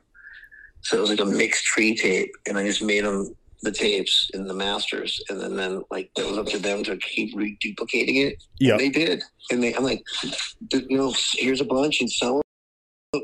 So 0.82 0.98
it 0.98 1.02
was 1.02 1.10
like 1.10 1.20
a 1.20 1.26
mixed 1.26 1.66
tree 1.66 1.96
tape, 1.96 2.32
and 2.48 2.58
I 2.58 2.66
just 2.66 2.84
made 2.84 3.04
them 3.04 3.36
the 3.62 3.72
tapes 3.72 4.30
and 4.34 4.50
the 4.50 4.54
masters, 4.54 5.22
and 5.30 5.40
then 5.40 5.56
then 5.56 5.84
like 5.92 6.12
it 6.18 6.28
was 6.28 6.38
up 6.38 6.48
to 6.48 6.60
them 6.60 6.84
to 6.84 6.98
keep 6.98 7.36
reduplicating 7.36 8.26
it. 8.26 8.44
yeah, 8.60 8.78
they 8.78 8.90
did, 8.90 9.24
and 9.52 9.64
they 9.64 9.74
I'm 9.76 9.84
like, 9.84 10.04
you 10.72 10.98
know, 10.98 11.14
here's 11.36 11.62
a 11.62 11.66
bunch, 11.66 12.02
and 12.02 12.12
so 12.12 12.42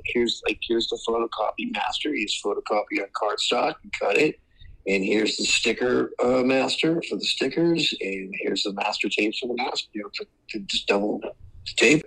here's 0.06 0.42
like 0.48 0.60
here's 0.68 0.88
the 0.90 1.00
photocopy 1.08 1.74
master. 1.74 2.14
He's 2.14 2.40
photocopy 2.44 3.02
on 3.02 3.08
cardstock, 3.14 3.76
and 3.84 3.92
cut 4.00 4.18
it, 4.18 4.40
and 4.86 5.04
here's 5.04 5.38
the 5.38 5.46
sticker 5.46 6.12
uh, 6.24 6.44
master 6.44 7.02
for 7.10 7.16
the 7.16 7.26
stickers, 7.26 7.94
and 8.00 8.34
here's 8.42 8.64
the 8.64 8.74
master 8.74 9.10
tapes 9.10 9.40
for 9.40 9.48
the 9.48 9.56
master. 9.56 9.88
You 9.94 10.04
know, 10.04 10.10
to, 10.16 10.26
to 10.50 10.60
just 10.66 10.88
double 10.88 11.20
the 11.20 11.32
tape. 11.78 12.06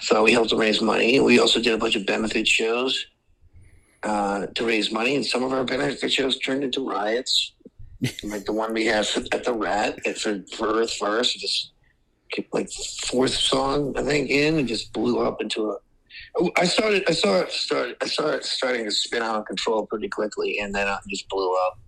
So 0.00 0.22
we 0.22 0.32
helped 0.32 0.50
to 0.50 0.56
raise 0.56 0.80
money. 0.80 1.20
We 1.20 1.38
also 1.38 1.60
did 1.60 1.72
a 1.72 1.78
bunch 1.78 1.96
of 1.96 2.06
benefit 2.06 2.46
shows 2.46 3.06
uh, 4.02 4.46
to 4.46 4.66
raise 4.66 4.92
money, 4.92 5.16
and 5.16 5.24
some 5.24 5.42
of 5.42 5.52
our 5.52 5.64
benefit 5.64 6.12
shows 6.12 6.38
turned 6.38 6.64
into 6.64 6.88
riots, 6.88 7.52
like 8.22 8.44
the 8.44 8.52
one 8.52 8.72
we 8.72 8.86
had 8.86 9.06
at 9.32 9.44
the 9.44 9.52
Rat 9.52 9.98
at 10.06 10.18
for, 10.18 10.42
for 10.56 10.80
Earth 10.80 10.94
First. 10.94 11.38
Just 11.38 11.72
like 12.52 12.68
fourth 13.04 13.32
song 13.32 13.96
I 13.96 14.02
think 14.02 14.30
in, 14.30 14.58
and 14.58 14.68
just 14.68 14.92
blew 14.92 15.20
up 15.20 15.40
into 15.40 15.70
a. 15.70 15.76
I 16.56 16.64
started. 16.64 17.04
I 17.08 17.12
saw 17.12 17.40
it 17.40 17.50
start. 17.50 17.96
I 18.02 18.06
saw 18.06 18.28
it 18.28 18.44
starting 18.44 18.84
to 18.84 18.90
spin 18.90 19.22
out 19.22 19.36
of 19.36 19.46
control 19.46 19.86
pretty 19.86 20.08
quickly, 20.08 20.58
and 20.58 20.74
then 20.74 20.86
it 20.88 20.98
just 21.08 21.28
blew 21.28 21.54
up. 21.66 21.78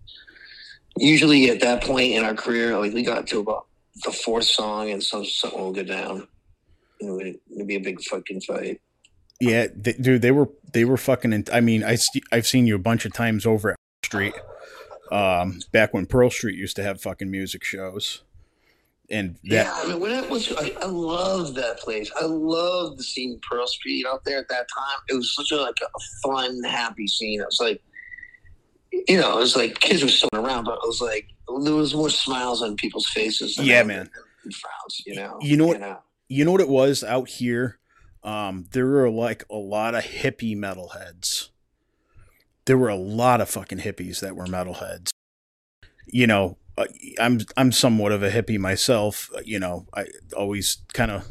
Usually, 0.97 1.51
at 1.51 1.61
that 1.61 1.83
point 1.83 2.13
in 2.13 2.25
our 2.25 2.35
career, 2.35 2.79
like 2.79 2.93
we 2.93 3.03
got 3.03 3.27
to 3.29 3.41
about 3.41 3.67
the 4.05 4.13
fourth 4.13 4.45
song, 4.45 4.91
and 4.91 5.03
some 5.03 5.25
something 5.25 5.61
will 5.61 5.73
go 5.73 5.83
down. 5.83 6.27
It'd, 7.01 7.39
it'd 7.55 7.67
be 7.67 7.77
a 7.77 7.81
big 7.81 8.03
fucking 8.03 8.41
fight. 8.41 8.81
Yeah, 9.41 9.67
they, 9.75 9.93
dude, 9.95 10.23
they 10.23 10.31
were 10.31 10.49
they 10.73 10.85
were 10.85 10.97
fucking. 10.97 11.33
In, 11.33 11.45
I 11.53 11.61
mean, 11.61 11.85
I 11.85 11.95
st- 11.95 12.25
I've 12.33 12.47
seen 12.47 12.67
you 12.67 12.75
a 12.75 12.79
bunch 12.81 13.05
of 13.05 13.13
times 13.13 13.47
over 13.47 13.71
at 13.71 13.77
Street, 14.05 14.35
um, 15.13 15.61
back 15.73 15.95
when 15.95 16.07
Pearl 16.07 16.31
Street 16.31 16.57
used 16.59 16.77
to 16.77 16.83
have 16.83 17.01
fucking 17.01 17.31
music 17.31 17.63
shows, 17.65 18.23
and 19.11 19.35
that 19.45 19.67
yeah, 19.67 19.73
I 19.75 19.87
mean, 19.89 20.01
when 20.01 20.11
it 20.13 20.29
was, 20.29 20.53
I, 20.53 20.75
I 20.83 20.87
love 20.87 21.55
that 21.55 21.79
place. 21.79 22.11
I 22.21 22.25
love 22.25 22.97
the 22.97 23.03
scene 23.05 23.41
Pearl 23.49 23.67
Street 23.67 24.07
out 24.07 24.25
there 24.25 24.39
at 24.39 24.49
that 24.49 24.67
time. 24.75 24.99
It 25.09 25.15
was 25.15 25.35
such 25.35 25.53
a 25.53 25.57
like 25.63 25.77
a 25.83 26.01
fun, 26.23 26.63
happy 26.65 27.07
scene. 27.07 27.41
It 27.41 27.47
was 27.47 27.61
like, 27.61 27.81
you 29.09 29.19
know, 29.21 29.37
it 29.37 29.41
was 29.41 29.57
like 29.57 29.79
kids 29.81 30.03
were 30.03 30.09
still 30.09 30.29
around, 30.35 30.65
but 30.65 30.75
it 30.83 30.87
was 30.87 31.01
like 31.01 31.29
there 31.65 31.75
was 31.75 31.95
more 31.95 32.11
smiles 32.11 32.63
on 32.63 32.77
people's 32.77 33.09
faces. 33.09 33.55
Than 33.57 33.67
Yeah, 33.67 33.83
man. 33.83 34.11
frowns. 34.43 35.03
You 35.07 35.15
know. 35.17 35.39
You 35.41 35.57
know 35.57 35.67
what- 35.67 36.03
you 36.31 36.45
know 36.45 36.53
what 36.53 36.61
it 36.61 36.69
was 36.69 37.03
out 37.03 37.27
here 37.29 37.79
um 38.23 38.67
there 38.73 38.87
were 38.87 39.11
like 39.11 39.45
a 39.51 39.57
lot 39.57 39.95
of 39.95 40.03
hippie 40.05 40.57
metalheads 40.57 41.49
there 42.65 42.79
were 42.79 42.89
a 42.89 42.97
lot 42.97 43.41
of 43.41 43.49
fucking 43.49 43.79
hippies 43.79 44.21
that 44.21 44.37
were 44.37 44.45
metalheads 44.47 45.11
you 46.07 46.27
know 46.27 46.57
uh, 46.77 46.85
i'm 47.21 47.41
i'm 47.57 47.73
somewhat 47.73 48.13
of 48.13 48.23
a 48.23 48.31
hippie 48.31 48.59
myself 48.59 49.31
uh, 49.37 49.41
you 49.45 49.59
know 49.59 49.87
i 49.95 50.07
always 50.37 50.79
kind 50.93 51.11
of 51.11 51.25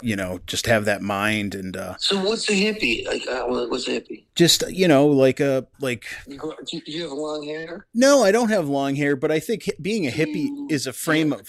you 0.00 0.16
know 0.16 0.40
just 0.46 0.66
have 0.66 0.84
that 0.84 1.00
mind 1.02 1.54
and 1.54 1.76
uh 1.76 1.94
So 1.98 2.20
what's 2.24 2.48
a 2.48 2.52
hippie? 2.52 3.06
Like, 3.06 3.26
uh, 3.28 3.44
what's 3.46 3.86
a 3.86 4.00
hippie? 4.00 4.24
just 4.34 4.64
you 4.70 4.88
know 4.88 5.06
like 5.06 5.38
a 5.40 5.66
like 5.80 6.06
You, 6.26 6.38
grow, 6.38 6.54
do, 6.66 6.80
you, 6.86 7.02
have 7.02 7.12
long 7.12 7.44
hair? 7.44 7.86
no 7.94 8.22
i 8.24 8.32
don't 8.32 8.48
have 8.48 8.68
long 8.68 8.94
hair 8.96 9.14
but 9.16 9.30
i 9.30 9.38
think 9.38 9.70
being 9.80 10.06
a 10.06 10.10
hippie 10.10 10.46
You- 10.48 10.66
is 10.70 10.86
a 10.86 10.92
frame 10.92 11.32
of 11.32 11.46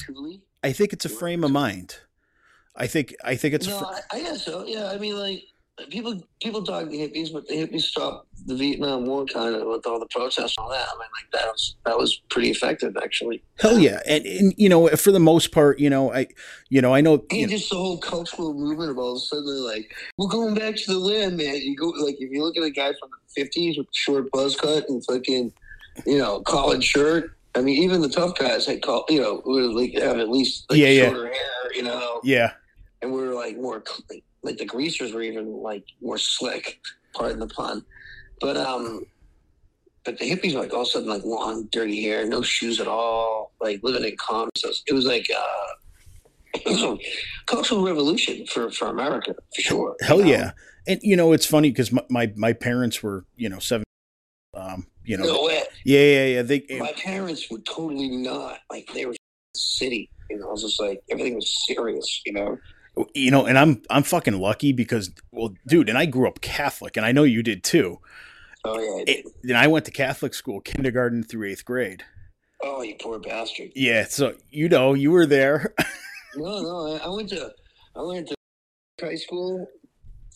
i 0.64 0.72
think 0.72 0.94
it's 0.94 1.06
a 1.06 1.10
frame 1.10 1.44
of 1.44 1.52
mind 1.52 1.98
i 2.76 2.88
think 2.88 3.16
i 3.24 3.36
think 3.36 3.54
it's 3.54 3.68
a 3.68 3.70
no, 3.70 3.80
fr- 3.80 3.86
I, 3.86 4.00
I 4.18 4.20
guess 4.22 4.46
so. 4.46 4.66
Yeah, 4.66 4.92
I 4.92 4.98
mean, 4.98 5.18
like 5.18 5.44
people 5.90 6.22
people 6.42 6.64
talk 6.64 6.90
the 6.90 6.98
hippies, 6.98 7.34
but 7.34 7.48
the 7.48 7.56
hippies 7.56 7.82
stopped 7.82 8.28
the 8.46 8.56
Vietnam 8.56 9.06
War 9.06 9.26
kind 9.26 9.56
of 9.56 9.66
with 9.68 9.86
all 9.88 10.00
the 10.00 10.06
protests 10.08 10.56
and 10.58 10.64
all 10.64 10.70
that. 10.70 10.86
I 10.88 10.94
mean, 10.94 11.10
like 11.18 11.32
that 11.34 11.48
was 11.52 11.76
that 11.86 11.98
was 11.98 12.22
pretty 12.30 12.50
effective 12.52 12.96
actually. 13.02 13.42
Hell 13.60 13.80
yeah, 13.80 14.00
and, 14.08 14.26
and 14.26 14.54
you 14.58 14.70
know, 14.70 14.88
for 14.90 15.12
the 15.12 15.20
most 15.20 15.52
part, 15.52 15.80
you 15.80 15.90
know, 15.90 16.14
I, 16.14 16.28
you 16.70 16.82
know, 16.82 16.94
I 16.94 17.02
know, 17.02 17.24
And 17.32 17.42
know 17.42 17.48
just 17.48 17.70
the 17.70 17.76
whole 17.76 17.98
cultural 17.98 18.54
movement 18.54 18.92
of 18.92 18.98
all 18.98 19.14
of 19.14 19.18
a 19.18 19.20
sudden 19.22 19.46
they're 19.46 19.76
like, 19.76 19.92
we're 20.18 20.28
going 20.30 20.54
back 20.56 20.76
to 20.76 20.94
the 20.94 21.00
land, 21.00 21.38
man. 21.38 21.56
You 21.56 21.76
go 21.76 21.88
like 21.90 22.16
if 22.20 22.30
you 22.32 22.44
look 22.44 22.58
at 22.58 22.64
a 22.64 22.70
guy 22.72 22.94
from 23.00 23.10
the 23.12 23.42
fifties 23.44 23.78
with 23.78 23.88
a 23.88 23.94
short 23.94 24.30
buzz 24.32 24.56
cut 24.56 24.88
and 24.90 25.04
fucking, 25.06 25.54
you 26.06 26.18
know, 26.18 26.42
collared 26.42 26.84
shirt. 26.84 27.36
I 27.56 27.62
mean, 27.62 27.82
even 27.84 28.02
the 28.02 28.10
tough 28.10 28.36
guys 28.38 28.66
had 28.66 28.82
call, 28.82 29.06
you 29.10 29.22
know, 29.22 29.42
would 29.46 29.74
like 29.74 29.94
have 30.02 30.18
at 30.18 30.30
least 30.30 30.66
like 30.70 30.80
Yeah, 30.80 30.88
yeah. 30.90 31.06
shorter 31.10 31.28
hair, 31.28 31.74
you 31.76 31.84
know. 31.84 32.20
yeah, 32.24 32.54
and 33.04 33.12
we 33.12 33.22
were 33.22 33.34
like 33.34 33.58
more 33.58 33.84
cl- 33.86 34.22
like 34.42 34.58
the 34.58 34.66
greasers 34.66 35.14
were 35.14 35.22
even 35.22 35.62
like 35.62 35.84
more 36.02 36.18
slick 36.18 36.80
pardon 37.14 37.40
the 37.40 37.48
pun. 37.48 37.86
But 38.42 38.58
um 38.58 39.06
but 40.04 40.18
the 40.18 40.30
hippies 40.30 40.56
were 40.56 40.62
like 40.62 40.74
all 40.74 40.82
of 40.82 40.88
a 40.88 40.92
sudden 40.92 41.10
like 41.10 41.24
long 41.24 41.68
dirty 41.72 42.02
hair 42.02 42.26
no 42.26 42.42
shoes 42.42 42.80
at 42.80 42.88
all 42.88 43.54
like 43.62 43.82
living 43.84 44.04
in 44.04 44.18
commons 44.18 44.84
it 44.88 44.94
was 44.94 45.06
like 45.06 45.28
uh 45.36 45.74
it 46.56 47.00
cultural 47.46 47.86
revolution 47.86 48.46
for 48.48 48.72
for 48.72 48.88
america 48.88 49.36
for 49.56 49.62
sure. 49.62 49.96
Hell 50.02 50.20
you 50.20 50.26
know? 50.26 50.32
yeah, 50.32 50.52
and 50.88 51.00
you 51.04 51.16
know, 51.16 51.34
it's 51.34 51.46
funny 51.46 51.70
because 51.72 51.92
my, 51.92 52.04
my 52.10 52.34
my 52.36 52.54
parents 52.54 53.02
were, 53.02 53.26
you 53.36 53.50
know, 53.50 53.60
seven, 53.60 53.86
um, 54.54 54.88
you 55.04 55.18
know, 55.18 55.26
no 55.26 55.50
yeah, 55.50 55.64
yeah, 55.84 56.26
yeah, 56.26 56.42
they, 56.42 56.66
my 56.80 56.94
parents 56.94 57.50
were 57.50 57.60
totally 57.60 58.10
not 58.10 58.60
like 58.70 58.88
they 58.94 59.06
were 59.06 59.16
city 59.56 60.10
you 60.30 60.40
know 60.40 60.48
it 60.48 60.52
was 60.52 60.64
just 60.64 60.82
like 60.82 61.02
everything 61.10 61.36
was 61.36 61.66
serious 61.68 62.22
you 62.26 62.34
know 62.34 62.58
you 63.14 63.32
know, 63.32 63.46
and 63.46 63.58
I'm 63.58 63.82
I'm 63.90 64.04
fucking 64.04 64.40
lucky 64.40 64.72
because, 64.72 65.12
well, 65.32 65.54
dude, 65.68 65.90
and 65.90 65.98
I 65.98 66.06
grew 66.06 66.28
up 66.28 66.42
Catholic, 66.42 66.98
and 66.98 67.06
I 67.06 67.12
know 67.12 67.24
you 67.24 67.42
did 67.44 67.64
too. 67.64 68.00
oh 68.66 68.80
yeah 68.80 69.04
It, 69.16 69.26
and 69.44 69.58
I 69.58 69.68
went 69.68 69.86
to 69.86 69.92
Catholic 69.92 70.34
school, 70.34 70.62
kindergarten 70.62 71.24
through 71.24 71.50
eighth 71.50 71.66
grade. 71.66 72.04
oh 72.64 72.82
you 72.82 72.96
poor 73.02 73.20
bastard 73.20 73.72
Yeah, 73.76 74.06
so 74.06 74.36
you 74.52 74.70
know, 74.70 74.94
you 74.94 75.12
were 75.12 75.26
there. 75.26 75.74
No, 76.36 76.62
no. 76.64 76.96
I, 76.96 77.06
I 77.06 77.10
went 77.10 77.30
to 77.30 77.52
I 77.96 78.02
went 78.02 78.28
to 78.30 78.36
high 79.00 79.14
school 79.14 79.68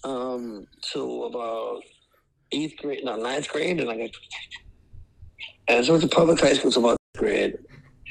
um 0.03 0.67
till 0.83 1.25
about 1.25 1.81
eighth 2.51 2.77
grade, 2.77 3.03
no 3.03 3.15
ninth 3.15 3.49
grade, 3.49 3.79
and 3.79 3.89
I 3.89 3.97
got. 3.97 4.09
And 5.67 5.83
so 5.83 5.93
I 5.93 5.97
went 5.97 6.09
to 6.09 6.15
public 6.15 6.39
high 6.39 6.53
school 6.53 6.71
till 6.71 6.85
about 6.85 6.97
eighth 7.15 7.19
grade, 7.19 7.57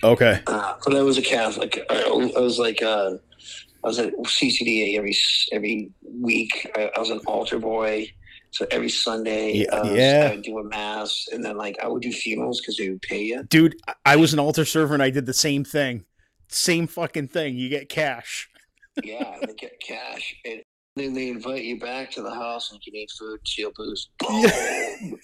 okay, 0.03 0.43
uh, 0.49 0.75
but 0.85 0.97
I 0.97 1.03
was 1.03 1.17
a 1.17 1.23
Catholic. 1.23 1.79
I, 1.89 2.03
I 2.37 2.41
was 2.41 2.59
like 2.59 2.83
uh, 2.83 3.13
I 3.15 3.19
was 3.87 3.99
at 3.99 4.13
CCDA 4.17 4.97
every 4.99 5.17
every 5.53 5.91
week. 6.03 6.71
I, 6.77 6.91
I 6.97 6.99
was 6.99 7.11
an 7.11 7.21
altar 7.27 7.59
boy. 7.59 8.11
So 8.53 8.67
every 8.71 8.89
Sunday, 8.89 9.53
Yeah, 9.65 9.75
uh, 9.75 9.93
yeah. 9.93 10.29
I 10.31 10.35
would 10.37 10.43
do 10.45 10.59
a 10.59 10.65
mass, 10.65 11.27
and 11.31 11.45
then 11.45 11.59
like 11.59 11.77
I 11.83 11.89
would 11.89 12.01
do 12.01 12.11
funerals 12.13 12.61
because 12.61 12.77
they 12.79 12.89
would 12.89 13.03
pay 13.03 13.23
you. 13.23 13.43
dude, 13.45 13.77
I- 14.07 14.17
was 14.17 14.33
an 14.33 14.39
altar 14.39 14.65
server, 14.65 14.95
and 14.95 15.03
I 15.03 15.11
did 15.11 15.27
the 15.27 15.35
same 15.35 15.63
thing, 15.63 16.05
same 16.49 16.87
fucking 16.87 17.29
thing. 17.29 17.57
You 17.59 17.69
get 17.69 17.89
cash. 17.89 18.49
Yeah, 19.05 19.37
they 19.47 19.53
get 19.53 19.79
cash, 19.87 20.35
and 20.47 20.63
then 20.95 21.13
they 21.13 21.29
invite 21.29 21.65
you 21.65 21.79
back 21.79 22.11
to 22.13 22.23
the 22.23 22.31
house 22.35 22.73
and 22.73 22.81
you 22.83 22.91
can 22.93 22.99
eat 23.03 23.11
food, 23.19 23.39
steal 23.45 23.71
booze. 23.77 24.09
Boom! 24.19 25.19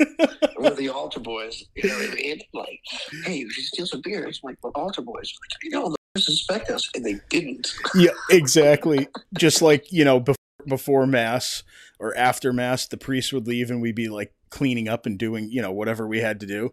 We're 0.58 0.74
the 0.74 0.90
altar 0.90 1.20
boys. 1.20 1.64
You 1.74 1.88
know 1.88 2.36
Like, 2.52 2.80
hey, 3.24 3.36
you 3.36 3.48
should 3.50 3.64
steal 3.64 3.86
some 3.86 4.02
beer. 4.02 4.26
It's 4.26 4.40
like 4.44 4.56
we're 4.62 4.72
altar 4.72 5.00
boys. 5.00 5.32
Like, 5.40 5.62
you 5.62 5.70
know, 5.70 5.94
suspect 6.18 6.70
us, 6.70 6.88
and 6.94 7.04
they 7.04 7.20
didn't. 7.28 7.72
yeah, 7.94 8.10
exactly. 8.30 9.08
Just 9.34 9.62
like 9.62 9.90
you 9.92 10.04
know, 10.04 10.20
before, 10.20 10.36
before 10.66 11.06
mass 11.06 11.62
or 11.98 12.16
after 12.16 12.52
mass, 12.52 12.86
the 12.86 12.96
priest 12.96 13.32
would 13.32 13.46
leave, 13.46 13.70
and 13.70 13.80
we'd 13.80 13.94
be 13.94 14.08
like 14.08 14.32
cleaning 14.50 14.88
up 14.88 15.06
and 15.06 15.18
doing 15.18 15.50
you 15.50 15.62
know 15.62 15.72
whatever 15.72 16.06
we 16.06 16.20
had 16.20 16.40
to 16.40 16.46
do. 16.46 16.72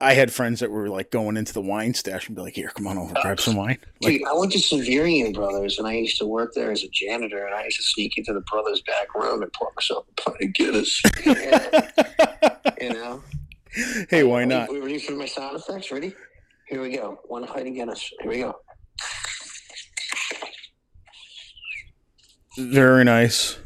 I 0.00 0.14
had 0.14 0.32
friends 0.32 0.60
that 0.60 0.70
were 0.70 0.88
like 0.88 1.10
going 1.10 1.36
into 1.36 1.52
the 1.52 1.62
wine 1.62 1.94
stash 1.94 2.26
and 2.26 2.36
be 2.36 2.42
like, 2.42 2.54
"Here, 2.54 2.70
come 2.74 2.86
on 2.86 2.98
over, 2.98 3.14
grab 3.22 3.40
some 3.40 3.56
wine." 3.56 3.78
Like, 4.00 4.18
Dude, 4.18 4.28
I 4.28 4.34
went 4.34 4.52
to 4.52 4.58
Xaverian 4.58 5.34
Brothers, 5.34 5.78
and 5.78 5.86
I 5.86 5.94
used 5.94 6.18
to 6.18 6.26
work 6.26 6.52
there 6.54 6.70
as 6.70 6.82
a 6.82 6.88
janitor, 6.88 7.46
and 7.46 7.54
I 7.54 7.64
used 7.64 7.78
to 7.78 7.84
sneak 7.84 8.18
into 8.18 8.32
the 8.32 8.42
brothers' 8.42 8.82
back 8.82 9.14
room 9.14 9.42
and 9.42 9.52
pour 9.52 9.72
myself 9.74 10.06
a 10.10 10.20
pint 10.20 10.42
of 10.42 10.52
Guinness. 10.52 11.02
you 12.80 12.92
know? 12.92 13.22
hey, 14.10 14.24
why 14.24 14.44
not? 14.44 14.70
We 14.70 14.80
ready 14.80 14.98
for 14.98 15.12
my 15.12 15.26
sound 15.26 15.56
effects? 15.56 15.90
Ready? 15.90 16.14
Here 16.74 16.82
we 16.82 16.96
go. 16.96 17.20
One 17.28 17.44
of 17.44 17.54
Guinness. 17.54 18.12
Here 18.20 18.28
we 18.28 18.38
go. 18.38 18.56
Very 22.58 23.04
nice. 23.04 23.58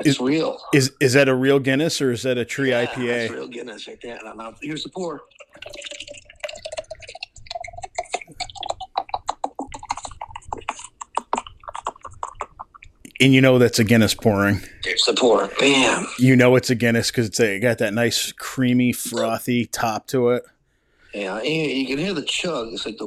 It's 0.00 0.08
Is- 0.08 0.20
real. 0.20 0.58
Is 0.74 0.90
is 1.00 1.12
that 1.12 1.28
a 1.28 1.34
real 1.36 1.60
Guinness 1.60 2.02
or 2.02 2.10
is 2.10 2.24
that 2.24 2.36
a 2.36 2.44
tree 2.44 2.70
Yeah, 2.70 2.86
That's 2.86 2.96
IPA? 2.96 3.30
real 3.30 3.46
Guinness 3.46 3.86
right 3.86 3.96
there. 4.02 4.16
And 4.16 4.28
I'm 4.28 4.40
out. 4.40 4.56
Here's 4.60 4.82
the 4.82 4.90
pour. 4.90 5.20
And 13.20 13.32
you 13.32 13.40
know 13.40 13.60
that's 13.60 13.78
a 13.78 13.84
Guinness 13.84 14.14
pouring. 14.14 14.62
There's 14.82 15.02
the 15.04 15.14
pour. 15.14 15.46
Bam. 15.60 16.08
You 16.18 16.34
know 16.34 16.56
it's 16.56 16.70
a 16.70 16.74
Guinness 16.74 17.12
because 17.12 17.26
it's 17.28 17.38
a, 17.38 17.54
it 17.54 17.60
got 17.60 17.78
that 17.78 17.94
nice 17.94 18.32
creamy, 18.32 18.92
frothy 18.92 19.66
top 19.66 20.08
to 20.08 20.30
it. 20.30 20.42
Yeah, 21.14 21.42
you 21.42 21.86
can 21.86 21.98
hear 21.98 22.12
the 22.12 22.22
chug. 22.22 22.68
It's 22.72 22.84
like 22.84 22.98
the 22.98 23.06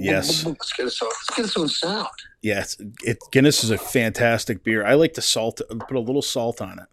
Yes. 0.00 0.44
It's 0.44 0.72
got 0.72 0.86
its 0.86 1.02
own, 1.02 1.10
it's 1.10 1.30
got 1.36 1.44
its 1.44 1.56
own 1.56 1.68
sound. 1.68 2.08
It's, 2.42 2.76
it 3.04 3.18
Guinness 3.30 3.62
is 3.62 3.70
a 3.70 3.78
fantastic 3.78 4.64
beer. 4.64 4.84
I 4.84 4.94
like 4.94 5.14
to 5.14 5.22
salt 5.22 5.60
put 5.68 5.96
a 5.96 6.00
little 6.00 6.22
salt 6.22 6.60
on 6.60 6.78
it. 6.80 6.88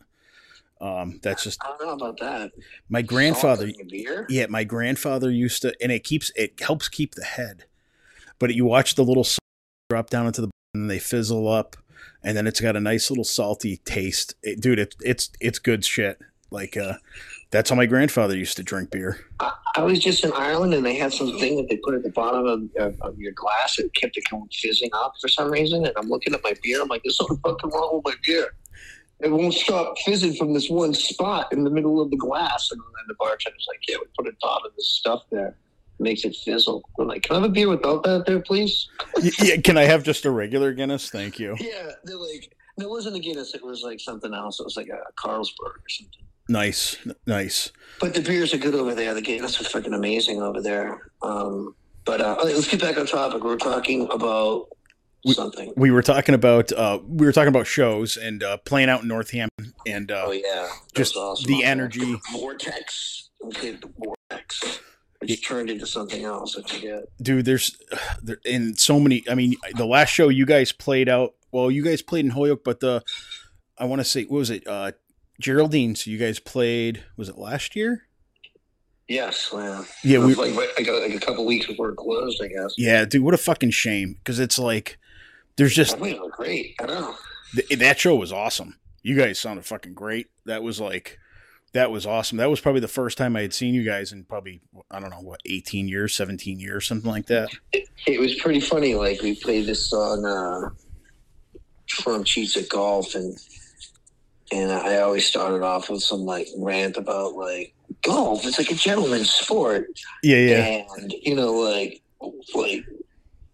Um, 0.79 1.19
that's 1.23 1.43
just 1.43 1.59
I 1.63 1.75
don't 1.79 1.87
know 1.87 1.93
about 1.93 2.19
that. 2.19 2.51
my 2.89 3.01
grandfather. 3.01 3.67
Salt 3.67 3.81
in 3.81 3.87
beer? 3.87 4.25
Yeah, 4.29 4.45
my 4.47 4.63
grandfather 4.63 5.31
used 5.31 5.63
to, 5.63 5.73
and 5.81 5.91
it 5.91 6.03
keeps 6.03 6.31
it 6.35 6.59
helps 6.61 6.87
keep 6.87 7.15
the 7.15 7.23
head. 7.23 7.65
But 8.37 8.53
you 8.53 8.65
watch 8.65 8.93
the 8.93 9.03
little 9.03 9.23
salt 9.23 9.39
drop 9.89 10.09
down 10.09 10.27
into 10.27 10.41
the 10.41 10.49
and 10.75 10.89
they 10.89 10.99
fizzle 10.99 11.47
up, 11.47 11.77
and 12.23 12.37
then 12.37 12.45
it's 12.45 12.61
got 12.61 12.75
a 12.75 12.79
nice 12.79 13.09
little 13.09 13.23
salty 13.23 13.77
taste. 13.77 14.35
It, 14.43 14.61
dude, 14.61 14.77
it, 14.77 14.95
it's 15.01 15.31
it's 15.39 15.57
good 15.57 15.83
shit. 15.83 16.19
Like 16.49 16.77
uh, 16.77 16.93
that's 17.51 17.69
how 17.69 17.75
my 17.75 17.85
grandfather 17.85 18.35
used 18.35 18.57
to 18.57 18.63
drink 18.63 18.91
beer. 18.91 19.25
I, 19.39 19.53
I 19.75 19.81
was 19.83 19.99
just 19.99 20.23
in 20.23 20.31
Ireland 20.33 20.73
and 20.73 20.85
they 20.85 20.95
had 20.95 21.13
some 21.13 21.37
thing 21.39 21.57
that 21.57 21.69
they 21.69 21.77
put 21.77 21.93
at 21.93 22.03
the 22.03 22.09
bottom 22.09 22.45
of, 22.45 22.69
of, 22.77 23.01
of 23.01 23.19
your 23.19 23.33
glass. 23.33 23.79
It 23.79 23.93
kept 23.93 24.17
it 24.17 24.23
going 24.29 24.47
fizzing 24.51 24.89
up 24.93 25.13
for 25.21 25.27
some 25.27 25.51
reason. 25.51 25.85
And 25.85 25.93
I'm 25.97 26.09
looking 26.09 26.33
at 26.33 26.43
my 26.43 26.53
beer. 26.63 26.81
I'm 26.81 26.87
like, 26.87 27.03
there's 27.03 27.17
something 27.17 27.37
fucking 27.37 27.69
wrong 27.71 27.95
with 27.95 28.05
my 28.05 28.19
beer. 28.25 28.55
It 29.19 29.31
won't 29.31 29.53
stop 29.53 29.97
fizzing 29.99 30.35
from 30.35 30.53
this 30.53 30.69
one 30.69 30.93
spot 30.93 31.51
in 31.51 31.63
the 31.63 31.69
middle 31.69 31.99
of 32.01 32.11
the 32.11 32.17
glass. 32.17 32.69
And 32.71 32.79
then 32.79 33.05
the 33.07 33.15
bartender's 33.15 33.65
like, 33.67 33.79
yeah, 33.87 33.97
we 33.99 34.05
put 34.17 34.31
a 34.31 34.35
dot 34.41 34.61
of 34.65 34.75
this 34.75 34.89
stuff 34.89 35.23
there. 35.31 35.47
It 35.99 36.03
makes 36.03 36.23
it 36.23 36.35
fizzle. 36.35 36.87
I'm 36.99 37.07
like, 37.07 37.23
can 37.23 37.35
I 37.35 37.39
have 37.39 37.49
a 37.49 37.51
beer 37.51 37.67
without 37.67 38.03
that 38.03 38.25
there, 38.25 38.39
please? 38.39 38.87
Yeah, 39.39 39.57
can 39.57 39.77
I 39.77 39.85
have 39.85 40.03
just 40.03 40.25
a 40.25 40.31
regular 40.31 40.71
Guinness? 40.71 41.09
Thank 41.09 41.39
you. 41.39 41.55
Yeah, 41.59 41.93
they're 42.03 42.15
like, 42.15 42.55
it 42.79 42.87
wasn't 42.87 43.15
a 43.15 43.19
Guinness. 43.19 43.55
It 43.55 43.65
was 43.65 43.81
like 43.81 43.99
something 43.99 44.33
else. 44.33 44.59
It 44.59 44.63
was 44.63 44.77
like 44.77 44.89
a 44.89 45.01
Carlsberg 45.19 45.49
or 45.61 45.89
something. 45.89 46.26
Nice, 46.49 46.97
nice. 47.25 47.71
But 47.99 48.13
the 48.13 48.21
beers 48.21 48.53
are 48.53 48.57
good 48.57 48.75
over 48.75 48.93
there. 48.95 49.13
The 49.13 49.21
Guinness 49.21 49.59
is 49.59 49.67
fucking 49.67 49.93
amazing 49.93 50.41
over 50.41 50.61
there. 50.61 51.11
Um, 51.21 51.75
but 52.05 52.21
uh, 52.21 52.37
okay, 52.39 52.53
let's 52.53 52.67
get 52.69 52.79
back 52.81 52.97
on 52.97 53.05
topic. 53.05 53.43
We're 53.43 53.57
talking 53.57 54.07
about 54.11 54.67
We- 55.25 55.33
something. 55.33 55.73
We 55.75 55.91
were 55.91 56.01
talking 56.03 56.35
about 56.35 56.71
uh, 56.71 56.99
we 57.05 57.25
were 57.25 57.31
talking 57.33 57.49
about 57.49 57.67
shows 57.67 58.15
and 58.17 58.43
uh, 58.43 58.57
playing 58.57 58.89
out 58.89 59.01
in 59.01 59.07
Northampton 59.07 59.73
and 59.85 60.11
uh, 60.11 60.25
oh 60.27 60.31
yeah, 60.31 60.69
just 60.95 61.15
awesome 61.17 61.47
the 61.51 61.63
energy. 61.63 62.15
vortex. 62.31 63.29
Played 63.51 63.81
the 63.81 63.89
vortex, 63.97 64.79
which 65.19 65.45
turned 65.47 65.69
into 65.69 65.85
something 65.85 66.23
else. 66.23 66.57
I 66.57 66.61
forget. 66.67 67.03
dude 67.21 67.45
there's 67.45 67.77
there 68.23 68.37
in 68.45 68.75
so 68.75 68.99
many 68.99 69.23
i 69.29 69.35
mean 69.35 69.53
the 69.75 69.85
last 69.85 70.09
show 70.09 70.29
you 70.29 70.45
guys 70.45 70.71
played 70.71 71.07
out 71.07 71.35
well 71.51 71.69
you 71.69 71.83
guys 71.83 72.01
played 72.01 72.25
in 72.25 72.31
holyoke 72.31 72.63
but 72.63 72.79
the 72.79 73.03
i 73.77 73.85
want 73.85 73.99
to 73.99 74.03
say 74.03 74.23
what 74.23 74.39
was 74.39 74.49
it 74.49 74.65
uh 74.67 74.91
geraldine's 75.41 76.07
you 76.07 76.17
guys 76.17 76.39
played 76.39 77.03
was 77.15 77.29
it 77.29 77.37
last 77.37 77.75
year 77.75 78.03
Yes, 79.09 79.53
man. 79.53 79.85
yeah 80.03 80.17
It 80.19 80.23
we 80.25 80.35
like, 80.35 80.53
like, 80.77 80.87
a, 80.87 80.91
like 80.91 81.13
a 81.15 81.19
couple 81.25 81.45
weeks 81.45 81.65
before 81.65 81.91
it 81.91 81.95
closed, 81.95 82.41
I 82.43 82.47
guess. 82.49 82.73
yeah 82.77 83.05
dude 83.05 83.21
what 83.23 83.33
a 83.33 83.37
fucking 83.37 83.71
shame 83.71 84.15
because 84.17 84.39
it's 84.39 84.59
like 84.59 84.97
there's 85.55 85.73
just 85.73 85.99
mean, 85.99 86.19
was 86.19 86.31
great. 86.35 86.75
I 86.81 86.85
know. 86.87 87.15
th- 87.55 87.79
that 87.79 87.99
show 87.99 88.15
was 88.15 88.31
awesome 88.33 88.77
you 89.03 89.15
guys 89.15 89.39
sounded 89.39 89.65
fucking 89.65 89.93
great 89.93 90.27
that 90.45 90.61
was 90.63 90.81
like 90.81 91.17
that 91.73 91.89
was 91.91 92.05
awesome 92.05 92.37
that 92.39 92.49
was 92.49 92.59
probably 92.59 92.81
the 92.81 92.87
first 92.87 93.17
time 93.17 93.35
i 93.37 93.41
had 93.41 93.53
seen 93.53 93.73
you 93.73 93.83
guys 93.83 94.11
in 94.11 94.23
probably 94.25 94.59
i 94.91 94.99
don't 94.99 95.09
know 95.11 95.21
what 95.21 95.39
18 95.45 95.87
years 95.87 96.13
17 96.15 96.59
years 96.59 96.85
something 96.87 97.09
like 97.09 97.27
that 97.27 97.47
It 98.07 98.19
was 98.19 98.35
pretty 98.35 98.59
funny. 98.59 98.95
Like 98.95 99.21
we 99.21 99.35
played 99.35 99.65
this 99.67 99.89
song 99.89 100.25
uh, 100.25 100.69
from 102.03 102.23
Cheats 102.23 102.55
at 102.57 102.67
Golf, 102.69 103.15
and 103.15 103.37
and 104.51 104.71
I 104.71 104.99
always 104.99 105.25
started 105.25 105.63
off 105.63 105.89
with 105.89 106.01
some 106.01 106.21
like 106.21 106.47
rant 106.57 106.97
about 106.97 107.33
like 107.33 107.73
golf. 108.03 108.45
It's 108.45 108.57
like 108.57 108.71
a 108.71 108.75
gentleman's 108.75 109.31
sport, 109.31 109.87
yeah 110.23 110.37
yeah 110.37 110.83
and 110.97 111.13
you 111.21 111.35
know, 111.35 111.53
like 111.53 112.01
like 112.55 112.85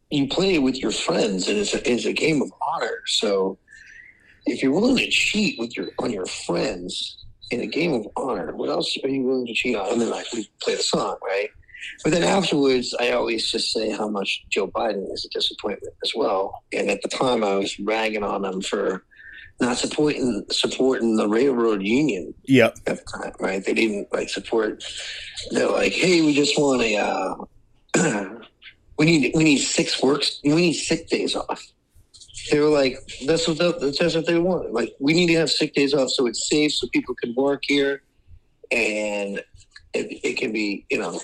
you 0.10 0.28
play 0.28 0.60
with 0.60 0.78
your 0.78 0.92
friends, 0.92 1.48
and 1.48 1.58
it's 1.58 1.74
a, 1.74 1.92
it's 1.92 2.06
a 2.06 2.14
game 2.14 2.42
of 2.42 2.52
honor. 2.62 3.02
So 3.08 3.58
if 4.46 4.62
you're 4.62 4.72
willing 4.72 4.98
to 4.98 5.10
cheat 5.10 5.58
with 5.60 5.76
your 5.76 5.90
on 6.00 6.12
your 6.12 6.26
friends 6.26 7.18
in 7.52 7.62
a 7.62 7.68
game 7.68 7.94
of 7.94 8.08
honor, 8.16 8.56
what 8.56 8.70
else 8.70 8.96
are 9.04 9.10
you 9.10 9.24
willing 9.24 9.48
to 9.48 9.54
cheat 9.54 9.76
on? 9.76 9.94
And 9.94 10.02
then 10.02 10.10
like 10.10 10.32
we 10.34 10.50
play 10.62 10.76
the 10.76 10.84
song, 10.84 11.18
right? 11.26 11.50
But 12.04 12.12
then 12.12 12.24
afterwards, 12.24 12.96
I 13.00 13.12
always 13.12 13.52
just 13.52 13.74
say 13.74 13.92
how 13.92 14.08
much 14.08 14.46
Joe 14.50 14.68
Biden 14.68 15.12
is 15.12 15.26
a 15.26 15.30
disappointment 15.38 15.94
as 16.04 16.14
well. 16.16 16.64
And 16.72 16.90
at 16.90 17.02
the 17.02 17.10
time, 17.10 17.44
I 17.44 17.56
was 17.56 17.78
ragging 17.80 18.24
on 18.24 18.46
him 18.46 18.62
for 18.62 19.04
not 19.60 19.78
supporting 19.78 20.46
supporting 20.52 21.16
the 21.16 21.28
railroad 21.28 21.82
union 21.82 22.34
yep 22.44 22.76
at 22.88 22.98
the 22.98 23.04
time, 23.04 23.34
right? 23.40 23.64
They 23.64 23.74
didn't 23.74 24.12
like 24.12 24.30
support. 24.30 24.84
They're 25.52 25.70
like, 25.70 25.94
hey, 25.94 26.22
we 26.22 26.34
just 26.34 26.58
want 26.58 26.82
a, 26.82 26.98
uh, 26.98 28.30
we 28.98 29.06
need 29.06 29.32
we 29.36 29.44
need 29.44 29.60
six 29.60 30.02
works, 30.02 30.40
we 30.44 30.56
need 30.56 30.74
sick 30.74 31.08
days 31.08 31.36
off. 31.36 31.66
They 32.52 32.60
were 32.60 32.68
like, 32.68 32.98
that's 33.26 33.48
what 33.48 33.58
the, 33.58 33.96
that's 33.98 34.16
what 34.16 34.26
they 34.26 34.38
want. 34.38 34.74
Like, 34.74 34.94
we 35.00 35.14
need 35.14 35.28
to 35.28 35.36
have 35.36 35.50
sick 35.50 35.74
days 35.74 35.94
off 35.94 36.10
so 36.10 36.28
it's 36.28 36.50
safe, 36.50 36.74
so 36.74 36.88
people 36.92 37.16
can 37.16 37.34
work 37.36 37.64
here, 37.66 38.04
and 38.70 39.38
it, 39.94 40.20
it 40.24 40.38
can 40.38 40.52
be, 40.52 40.86
you 40.90 41.00
know, 41.00 41.22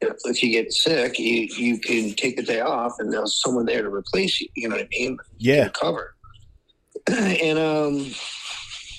if 0.00 0.42
you 0.42 0.52
get 0.52 0.72
sick, 0.72 1.18
you 1.18 1.48
you 1.56 1.78
can 1.80 2.14
take 2.14 2.36
the 2.36 2.42
day 2.42 2.60
off, 2.60 2.94
and 3.00 3.12
there's 3.12 3.40
someone 3.42 3.66
there 3.66 3.82
to 3.82 3.88
replace 3.88 4.40
you. 4.40 4.48
You 4.54 4.68
know 4.68 4.76
what 4.76 4.84
I 4.84 4.88
mean? 4.90 5.18
yeah 5.38 5.68
cover. 5.70 6.14
and 7.42 7.58
um, 7.58 7.94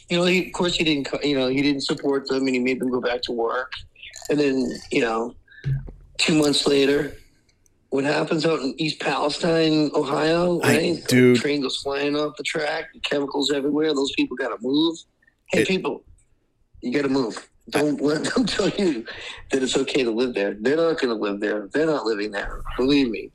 you 0.10 0.18
know, 0.18 0.26
he, 0.26 0.48
of 0.48 0.54
course, 0.54 0.76
he 0.76 0.84
didn't. 0.84 1.08
You 1.24 1.38
know, 1.38 1.48
he 1.48 1.62
didn't 1.62 1.82
support 1.82 2.28
them, 2.28 2.46
and 2.46 2.50
he 2.56 2.60
made 2.60 2.80
them 2.80 2.90
go 2.90 3.02
back 3.02 3.22
to 3.24 3.32
work. 3.32 3.72
And 4.30 4.40
then, 4.40 4.68
you 4.92 5.02
know, 5.02 5.36
two 6.18 6.36
months 6.36 6.66
later, 6.68 7.16
what 7.90 8.04
happens 8.04 8.46
out 8.46 8.60
in 8.60 8.74
East 8.80 9.00
Palestine, 9.00 9.90
Ohio? 9.96 10.60
I- 10.62 10.78
Right, 10.78 11.08
dude. 11.08 11.38
train 11.38 11.62
goes 11.62 11.78
flying 11.78 12.16
off 12.16 12.36
the 12.38 12.44
track. 12.44 12.86
Chemicals 13.04 13.52
everywhere. 13.52 13.94
Those 13.94 14.12
people 14.16 14.38
got 14.38 14.50
to 14.50 14.58
move. 14.62 14.98
Hey, 15.52 15.62
It- 15.62 15.68
people, 15.68 16.04
you 16.82 16.92
got 16.94 17.04
to 17.04 17.10
move. 17.10 17.48
Don't 17.72 18.02
let 18.02 18.24
them 18.26 18.46
tell 18.48 18.70
you 18.70 19.06
that 19.52 19.62
it's 19.62 19.78
okay 19.78 20.04
to 20.04 20.10
live 20.12 20.34
there. 20.34 20.56
They're 20.60 20.78
not 20.78 21.00
going 21.00 21.16
to 21.16 21.22
live 21.22 21.40
there. 21.40 21.68
They're 21.74 21.86
not 21.86 22.06
living 22.06 22.32
there. 22.32 22.62
Believe 22.78 23.10
me. 23.10 23.32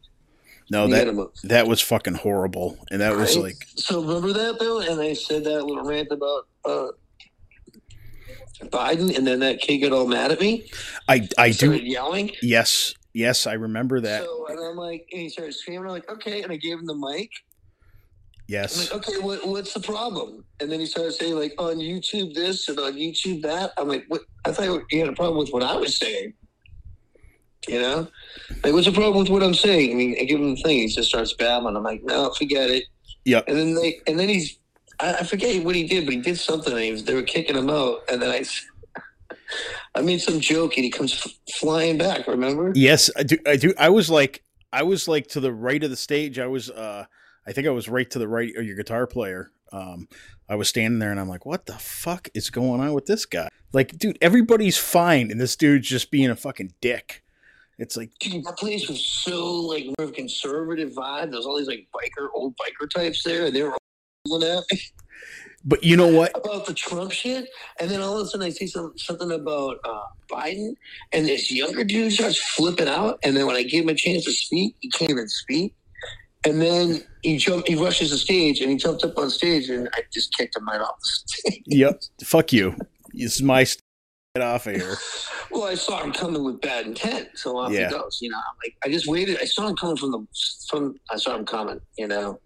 No 0.71 0.87
that 0.87 1.29
that 1.45 1.67
was 1.67 1.81
fucking 1.81 2.15
horrible 2.15 2.79
and 2.91 3.01
that 3.01 3.15
was 3.17 3.37
Right? 3.37 3.45
like 3.45 3.67
So 3.77 4.01
remember 4.03 4.33
that 4.33 4.59
though, 4.59 4.81
and 4.81 5.01
I 5.01 5.13
said 5.15 5.45
that 5.45 5.65
little 5.65 5.85
rant 5.85 6.09
about 6.11 6.47
uh, 6.65 6.89
Biden, 8.65 9.17
and 9.17 9.27
then 9.27 9.41
that 9.41 9.61
kid 9.61 9.79
got 9.79 9.93
all 9.93 10.07
mad 10.07 10.33
at 10.33 10.41
me. 10.41 10.67
i 11.09 11.29
i 11.39 11.51
do 11.51 11.75
yelling. 11.75 12.31
Yes, 12.43 12.95
yes, 13.13 13.47
I 13.47 13.55
remember 13.55 14.01
that. 14.01 14.23
So 14.23 14.47
and 14.49 14.59
I'm 14.59 14.77
like, 14.77 15.07
and 15.13 15.23
he 15.23 15.29
started 15.29 15.55
screaming. 15.55 15.87
I'm 15.87 15.93
like, 15.93 16.11
okay, 16.11 16.43
and 16.43 16.53
I 16.53 16.57
gave 16.57 16.79
him 16.79 16.87
the 16.87 16.95
mic. 16.95 17.31
I'm 18.47 18.49
yes, 18.49 18.93
like, 18.93 19.09
okay, 19.09 19.19
what, 19.21 19.47
what's 19.47 19.73
the 19.73 19.81
problem? 19.81 20.45
And 20.61 20.71
then 20.71 20.79
he 20.79 20.87
started 20.87 21.13
saying 21.13 21.35
like 21.35 21.55
on 21.59 21.77
YouTube 21.77 22.35
this 22.35 22.69
and 22.69 22.79
on 22.79 22.93
YouTube 22.95 23.43
that. 23.43 23.73
I'm 23.77 23.89
like, 23.89 24.05
what? 24.09 24.23
I 24.45 24.53
thought 24.53 24.83
you 24.91 25.01
had 25.01 25.09
a 25.09 25.13
problem 25.13 25.39
with 25.39 25.51
what 25.51 25.63
I 25.63 25.77
was 25.77 25.99
saying. 25.99 26.35
You 27.69 27.81
know, 27.81 28.09
like 28.63 28.73
what's 28.73 28.87
the 28.87 28.93
problem 28.93 29.19
with 29.19 29.31
what 29.31 29.43
I'm 29.43 29.55
saying? 29.55 29.91
I 29.91 29.95
mean, 29.95 30.17
I 30.21 30.25
give 30.25 30.41
him 30.41 30.55
the 30.55 30.63
thing. 30.63 30.79
He 30.79 30.89
just 30.89 31.09
starts 31.09 31.33
babbling. 31.33 31.77
I'm 31.77 31.83
like, 31.83 32.03
no, 32.05 32.31
forget 32.33 32.71
it. 32.71 32.85
Yeah. 33.25 33.41
And 33.49 33.57
then 33.57 33.75
they, 33.75 34.01
and 34.07 34.19
then 34.19 34.29
he's, 34.29 34.59
I, 35.01 35.15
I 35.15 35.23
forget 35.25 35.65
what 35.65 35.75
he 35.75 35.87
did, 35.87 36.05
but 36.05 36.15
he 36.15 36.21
did 36.21 36.39
something. 36.39 36.73
And 36.73 36.83
he 36.83 36.93
was, 36.93 37.05
they 37.05 37.15
were 37.15 37.23
kicking 37.23 37.57
him 37.57 37.71
out, 37.71 38.01
and 38.11 38.21
then 38.21 38.31
I. 38.31 38.45
I 39.95 40.01
made 40.01 40.21
some 40.21 40.41
joke, 40.41 40.77
and 40.77 40.85
he 40.85 40.91
comes 40.91 41.13
f- 41.15 41.55
flying 41.55 41.97
back. 41.97 42.27
Remember? 42.27 42.73
yes, 42.75 43.11
I 43.17 43.23
do. 43.23 43.39
I 43.47 43.57
do. 43.57 43.73
I 43.79 43.91
was 43.91 44.11
like, 44.11 44.43
I 44.73 44.83
was 44.83 45.07
like 45.07 45.29
to 45.29 45.41
the 45.41 45.53
right 45.53 45.83
of 45.85 45.91
the 45.91 45.97
stage. 45.97 46.39
I 46.41 46.47
was, 46.49 46.71
uh, 46.71 47.05
I 47.47 47.53
think 47.53 47.67
I 47.69 47.71
was 47.71 47.89
right 47.89 48.11
to 48.11 48.19
the 48.19 48.27
right 48.27 48.53
of 48.57 48.65
your 48.65 48.75
guitar 48.75 49.07
player. 49.07 49.53
Um, 49.71 50.09
I 50.49 50.57
was 50.57 50.69
standing 50.69 50.99
there, 50.99 51.11
and 51.11 51.21
I'm 51.21 51.29
like, 51.29 51.47
what 51.47 51.67
the 51.67 51.75
fuck 51.75 52.29
is 52.35 52.51
going 52.51 52.81
on 52.81 52.93
with 52.93 53.07
this 53.07 53.27
guy? 53.27 53.49
Like, 53.73 53.97
dude, 53.97 54.19
everybody's 54.21 54.79
fine, 54.79 55.31
and 55.31 55.41
this 55.41 55.57
dude's 55.57 55.89
just 55.89 56.11
being 56.11 56.31
a 56.31 56.37
fucking 56.37 56.75
dick. 56.81 57.23
It's 57.79 57.97
like, 57.97 58.11
Dude, 58.21 58.45
that 58.45 58.57
place 58.57 58.89
was 58.89 59.05
so 59.05 59.53
like 59.53 59.85
more 59.87 60.05
of 60.05 60.11
a 60.11 60.13
conservative 60.13 60.93
vibe. 60.93 61.33
There's 61.33 61.47
all 61.47 61.59
these 61.59 61.69
like 61.69 61.89
biker, 61.95 62.29
old 62.35 62.55
biker 62.57 62.89
types 62.89 63.23
there, 63.23 63.47
and 63.47 63.55
they 63.57 63.63
were 63.63 63.73
all 63.73 63.79
yelling 64.41 64.59
at 64.59 64.65
me 64.71 64.81
but 65.65 65.83
you 65.83 65.97
know 65.97 66.09
what? 66.09 66.37
about 66.37 66.67
the 66.67 66.75
Trump 66.75 67.11
shit. 67.11 67.49
And 67.81 67.91
then 67.91 68.01
all 68.01 68.19
of 68.19 68.27
a 68.27 68.29
sudden, 68.29 68.47
I 68.47 68.51
see 68.51 68.67
some, 68.67 68.93
something 68.97 69.31
about 69.33 69.79
uh, 69.85 70.03
Biden, 70.31 70.75
and 71.13 71.27
this 71.27 71.51
younger 71.51 71.85
dude 71.85 72.13
starts 72.13 72.39
flipping 72.39 72.89
out. 72.89 73.19
And 73.25 73.37
then 73.37 73.47
when 73.47 73.57
I 73.57 73.63
give 73.63 73.85
him 73.85 73.89
a 73.89 73.95
chance 73.95 74.25
to 74.27 74.33
speak, 74.33 74.77
he 74.81 74.91
can't 74.91 75.11
even 75.11 75.29
speak. 75.29 75.75
And 76.47 76.61
then 76.61 77.03
he 77.23 77.39
jumped. 77.39 77.69
He 77.69 77.77
rushes 77.77 78.11
the 78.11 78.19
stage, 78.19 78.61
and 78.61 78.71
he 78.71 78.77
jumped 78.77 79.05
up 79.05 79.17
on 79.17 79.31
stage, 79.31 79.71
and 79.71 79.89
I 79.95 80.01
just 80.13 80.37
kicked 80.37 80.57
him 80.57 80.67
right 80.67 80.81
off 80.81 80.97
the 81.01 81.09
stage. 81.51 81.63
Yep. 81.67 82.03
Fuck 82.23 82.53
you. 82.53 82.77
This 83.15 83.37
is 83.37 83.43
my 83.43 83.65
off 84.43 84.67
of 84.67 84.75
here. 84.77 84.97
Well, 85.51 85.65
I 85.65 85.75
saw 85.77 86.03
him 86.03 86.11
coming 86.13 86.43
with 86.43 86.61
bad 86.63 86.87
intent, 86.87 87.29
so 87.35 87.57
off 87.59 87.71
Yeah. 87.71 87.87
he 87.89 87.95
goes. 87.95 88.19
You 88.21 88.31
know, 88.31 88.39
I'm 88.39 88.57
like 88.65 88.75
I 88.85 88.89
just 88.89 89.07
waited. 89.07 89.39
I 89.41 89.45
saw 89.45 89.69
him 89.69 89.77
coming 89.77 89.97
from 89.97 90.11
the 90.11 90.27
from. 90.69 90.97
I 91.11 91.17
saw 91.17 91.37
him 91.37 91.45
coming. 91.45 91.81
You 91.97 92.09
know, 92.09 92.41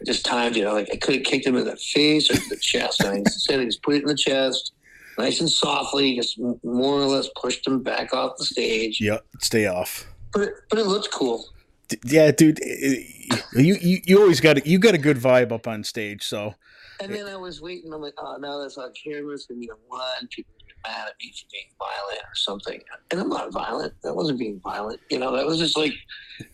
I 0.00 0.04
just 0.04 0.24
timed 0.24 0.56
You 0.56 0.64
know, 0.64 0.72
Like 0.72 0.88
I 0.90 0.96
could 0.96 1.16
have 1.16 1.24
kicked 1.24 1.46
him 1.46 1.56
in 1.56 1.64
the 1.64 1.76
face 1.76 2.30
or 2.30 2.34
the 2.48 2.56
chest. 2.58 3.00
And 3.00 3.10
I 3.10 3.16
instead 3.16 3.60
I 3.60 3.64
just 3.66 3.82
put 3.82 3.96
it 3.96 4.02
in 4.02 4.08
the 4.08 4.14
chest, 4.14 4.72
nice 5.18 5.40
and 5.40 5.50
softly, 5.50 6.16
just 6.16 6.38
more 6.62 6.94
or 6.94 7.04
less 7.04 7.28
pushed 7.36 7.66
him 7.66 7.82
back 7.82 8.14
off 8.14 8.38
the 8.38 8.44
stage. 8.46 8.98
Yep. 8.98 9.26
Stay 9.42 9.66
off. 9.66 10.06
But 10.32 10.42
it, 10.42 10.54
but 10.70 10.78
it 10.78 10.86
looked 10.86 11.10
cool. 11.12 11.44
D- 11.88 11.98
Yeah, 12.06 12.30
dude. 12.30 12.60
it- 12.62 13.06
You 13.54 13.74
you, 13.78 13.98
you 14.06 14.20
always 14.22 14.40
got 14.40 14.64
you 14.66 14.78
got 14.78 14.94
a 14.94 14.98
good 14.98 15.18
vibe 15.18 15.52
up 15.52 15.66
on 15.66 15.84
stage. 15.84 16.22
So 16.22 16.54
And 17.02 17.12
then 17.12 17.26
I 17.26 17.36
was 17.36 17.60
waiting. 17.60 17.92
I'm 17.92 18.00
like, 18.00 18.14
oh, 18.16 18.36
now 18.40 18.58
that's 18.60 18.78
on 18.78 18.90
camera. 19.04 19.34
It's 19.34 19.44
gonna 19.44 19.60
be 19.60 19.68
a 19.70 19.76
one. 19.88 20.00
People 20.30 20.54
are 20.54 20.60
gonna 20.60 20.63
get 20.63 20.63
mad 20.86 21.08
at 21.08 21.14
me 21.20 21.32
for 21.38 21.46
being 21.50 21.66
violent 21.78 22.20
or 22.20 22.34
something. 22.34 22.80
And 23.10 23.20
I'm 23.20 23.28
not 23.28 23.52
violent. 23.52 23.94
That 24.02 24.14
wasn't 24.14 24.38
being 24.38 24.60
violent. 24.60 25.00
You 25.10 25.18
know, 25.18 25.34
that 25.36 25.46
was 25.46 25.58
just 25.58 25.76
like 25.76 25.94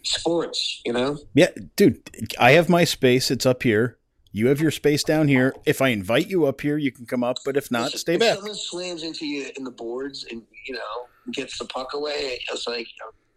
sports. 0.04 0.80
You 0.84 0.92
know. 0.92 1.18
yeah, 1.34 1.50
dude. 1.76 2.00
I 2.38 2.52
have 2.52 2.68
my 2.68 2.84
space. 2.84 3.30
It's 3.30 3.46
up 3.46 3.62
here. 3.62 3.98
You 4.32 4.46
have 4.46 4.60
your 4.60 4.70
space 4.70 5.02
down 5.02 5.26
here. 5.26 5.54
If 5.66 5.82
I 5.82 5.88
invite 5.88 6.28
you 6.28 6.46
up 6.46 6.60
here, 6.60 6.78
you 6.78 6.92
can 6.92 7.04
come 7.04 7.24
up. 7.24 7.38
But 7.44 7.56
if 7.56 7.70
not, 7.70 7.90
stay 7.92 8.14
if 8.14 8.20
back. 8.20 8.36
someone 8.36 8.54
slams 8.54 9.02
into 9.02 9.26
you 9.26 9.50
in 9.56 9.64
the 9.64 9.72
boards 9.72 10.24
and 10.30 10.42
you 10.66 10.74
know 10.74 11.06
gets 11.32 11.58
the 11.58 11.64
puck 11.64 11.94
away, 11.94 12.40
it's 12.50 12.66
like 12.66 12.86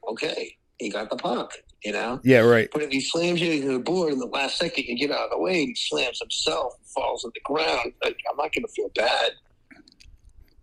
okay, 0.08 0.56
he 0.78 0.90
got 0.90 1.10
the 1.10 1.16
puck. 1.16 1.54
You 1.84 1.92
know. 1.92 2.22
Yeah, 2.24 2.40
right. 2.40 2.70
But 2.72 2.84
if 2.84 2.92
he 2.92 3.02
slams 3.02 3.42
you 3.42 3.52
into 3.54 3.74
the 3.74 3.80
board 3.80 4.14
in 4.14 4.20
the 4.20 4.28
last 4.28 4.58
second, 4.58 4.86
you 4.86 4.98
get 4.98 5.12
out 5.12 5.26
of 5.26 5.32
the 5.32 5.38
way, 5.38 5.60
and 5.60 5.70
he 5.70 5.76
slams 5.76 6.20
himself, 6.20 6.76
and 6.78 6.88
falls 6.88 7.26
on 7.26 7.32
the 7.34 7.42
ground. 7.44 7.92
Like, 8.02 8.18
I'm 8.30 8.38
not 8.38 8.54
going 8.54 8.64
to 8.64 8.72
feel 8.72 8.90
bad. 8.96 9.32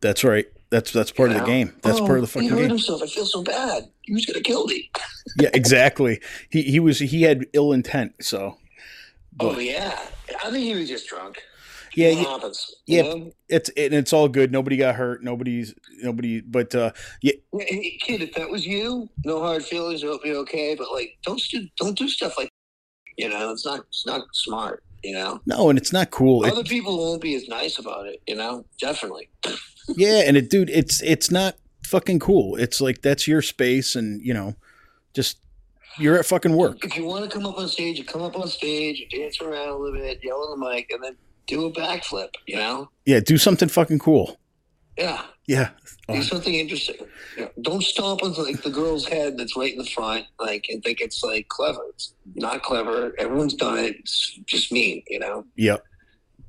That's 0.00 0.24
right. 0.24 0.46
That's 0.70 0.92
that's 0.92 1.10
part 1.10 1.30
of 1.30 1.36
the 1.38 1.44
game. 1.44 1.74
That's 1.82 1.98
Oh, 1.98 2.06
part 2.06 2.18
of 2.18 2.22
the 2.22 2.28
fucking 2.28 2.48
He 2.48 2.54
hurt 2.54 2.60
game. 2.60 2.68
himself. 2.70 3.02
I 3.02 3.06
feel 3.06 3.26
so 3.26 3.42
bad. 3.42 3.88
He 4.02 4.14
was 4.14 4.24
going 4.24 4.36
to 4.36 4.42
kill 4.42 4.66
me. 4.66 4.90
Yeah, 5.38 5.50
exactly. 5.52 6.20
He 6.50 6.62
he 6.62 6.78
was 6.80 6.98
he 7.00 7.22
had 7.22 7.46
ill 7.52 7.72
intent. 7.72 8.14
So 8.20 8.56
Oh 9.40 9.58
yeah, 9.58 9.98
I 10.44 10.50
think 10.50 10.64
he 10.64 10.74
was 10.74 10.88
just 10.88 11.08
drunk. 11.08 11.38
yeah, 11.94 12.10
yeah, 12.10 12.22
happens. 12.22 12.74
yeah. 12.86 13.02
know? 13.02 13.32
it's 13.48 13.68
and 13.76 13.92
it's 13.94 14.12
all 14.12 14.28
good. 14.28 14.52
Nobody 14.52 14.76
got 14.76 14.94
hurt. 14.94 15.22
Nobody's 15.24 15.74
nobody. 16.02 16.40
But 16.40 16.72
uh, 16.74 16.92
Yeah, 17.20 17.32
Hey, 17.58 17.98
kid, 18.00 18.22
if 18.22 18.34
that 18.34 18.48
was 18.48 18.64
you, 18.66 19.08
no 19.24 19.40
hard 19.40 19.64
feelings. 19.64 20.04
I 20.04 20.06
hope 20.08 20.24
you're 20.24 20.36
okay. 20.38 20.76
But 20.76 20.92
like, 20.92 21.16
don't 21.24 21.42
do 21.50 21.66
don't 21.78 21.98
do 21.98 22.08
stuff 22.08 22.38
like 22.38 22.48
you 23.18 23.28
know. 23.28 23.50
It's 23.50 23.66
not 23.66 23.80
it's 23.88 24.06
not 24.06 24.22
smart. 24.32 24.84
You 25.02 25.14
know, 25.14 25.40
no, 25.46 25.70
and 25.70 25.78
it's 25.78 25.92
not 25.94 26.10
cool. 26.10 26.44
It- 26.44 26.52
other 26.52 26.62
people 26.64 26.96
won't 26.98 27.22
be 27.22 27.34
as 27.34 27.48
nice 27.48 27.78
about 27.78 28.06
it. 28.06 28.20
You 28.28 28.36
know, 28.36 28.64
definitely. 28.80 29.30
Yeah, 29.96 30.22
and 30.26 30.36
it, 30.36 30.50
dude, 30.50 30.70
it's 30.70 31.02
it's 31.02 31.30
not 31.30 31.56
fucking 31.86 32.18
cool. 32.20 32.56
It's 32.56 32.80
like 32.80 33.02
that's 33.02 33.26
your 33.28 33.42
space, 33.42 33.94
and 33.96 34.20
you 34.22 34.34
know, 34.34 34.54
just 35.14 35.38
you're 35.98 36.18
at 36.18 36.26
fucking 36.26 36.54
work. 36.56 36.84
If 36.84 36.96
you 36.96 37.04
want 37.04 37.24
to 37.24 37.30
come 37.30 37.46
up 37.46 37.58
on 37.58 37.68
stage, 37.68 37.98
you 37.98 38.04
come 38.04 38.22
up 38.22 38.36
on 38.36 38.48
stage, 38.48 39.00
you 39.00 39.08
dance 39.08 39.40
around 39.40 39.68
a 39.68 39.76
little 39.76 39.98
bit, 39.98 40.20
yell 40.22 40.38
on 40.50 40.58
the 40.60 40.66
mic, 40.70 40.90
and 40.90 41.02
then 41.02 41.16
do 41.46 41.66
a 41.66 41.72
backflip. 41.72 42.30
You 42.46 42.56
know, 42.56 42.90
Yeah, 43.06 43.20
do 43.20 43.36
something 43.38 43.68
fucking 43.68 43.98
cool. 43.98 44.38
yeah. 44.96 45.22
Yeah, 45.46 45.70
Do 46.06 46.14
Uh, 46.14 46.22
something 46.22 46.54
interesting. 46.54 46.94
Don't 47.60 47.82
stomp 47.82 48.22
on 48.22 48.34
like 48.34 48.62
the 48.62 48.70
girl's 48.70 49.04
head 49.04 49.36
that's 49.36 49.56
right 49.56 49.72
in 49.72 49.78
the 49.78 49.84
front, 49.90 50.26
like 50.38 50.66
and 50.68 50.80
think 50.80 51.00
it's 51.00 51.24
like 51.24 51.48
clever. 51.48 51.80
It's 51.88 52.14
not 52.36 52.62
clever. 52.62 53.12
Everyone's 53.18 53.54
done 53.54 53.78
it. 53.78 53.96
It's 53.98 54.38
just 54.46 54.70
mean, 54.70 55.02
you 55.08 55.18
know. 55.18 55.44
yep. 55.56 55.84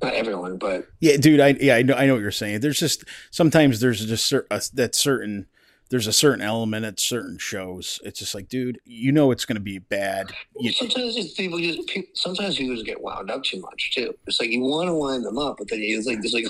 Not 0.02 0.14
everyone, 0.14 0.58
but 0.58 0.88
Yeah, 1.00 1.16
dude. 1.16 1.40
I 1.40 1.56
yeah, 1.60 1.76
I 1.76 1.82
know. 1.82 1.94
I 1.94 2.06
know 2.06 2.14
what 2.14 2.22
you're 2.22 2.30
saying. 2.32 2.60
There's 2.60 2.78
just 2.78 3.04
sometimes 3.30 3.80
there's 3.80 4.04
just 4.04 4.26
cer- 4.26 4.46
uh, 4.50 4.60
that 4.74 4.94
certain 4.94 5.46
there's 5.90 6.06
a 6.06 6.12
certain 6.12 6.40
element 6.40 6.86
at 6.86 6.98
certain 6.98 7.36
shows. 7.36 8.00
It's 8.02 8.18
just 8.18 8.34
like, 8.34 8.48
dude, 8.48 8.80
you 8.86 9.12
know 9.12 9.30
it's 9.30 9.44
going 9.44 9.56
to 9.56 9.60
be 9.60 9.78
bad. 9.78 10.32
You, 10.58 10.72
sometimes 10.72 11.16
it's 11.18 11.34
people 11.34 11.58
just 11.58 11.80
sometimes 12.14 12.56
people 12.56 12.74
just 12.74 12.86
get 12.86 13.02
wound 13.02 13.30
up 13.30 13.44
too 13.44 13.60
much 13.60 13.92
too. 13.94 14.14
It's 14.26 14.40
like 14.40 14.50
you 14.50 14.62
want 14.62 14.88
to 14.88 14.94
wind 14.94 15.24
them 15.24 15.36
up, 15.36 15.56
but 15.58 15.68
then 15.68 15.80
it's 15.82 16.06
like 16.06 16.18
it's 16.18 16.32
like 16.32 16.46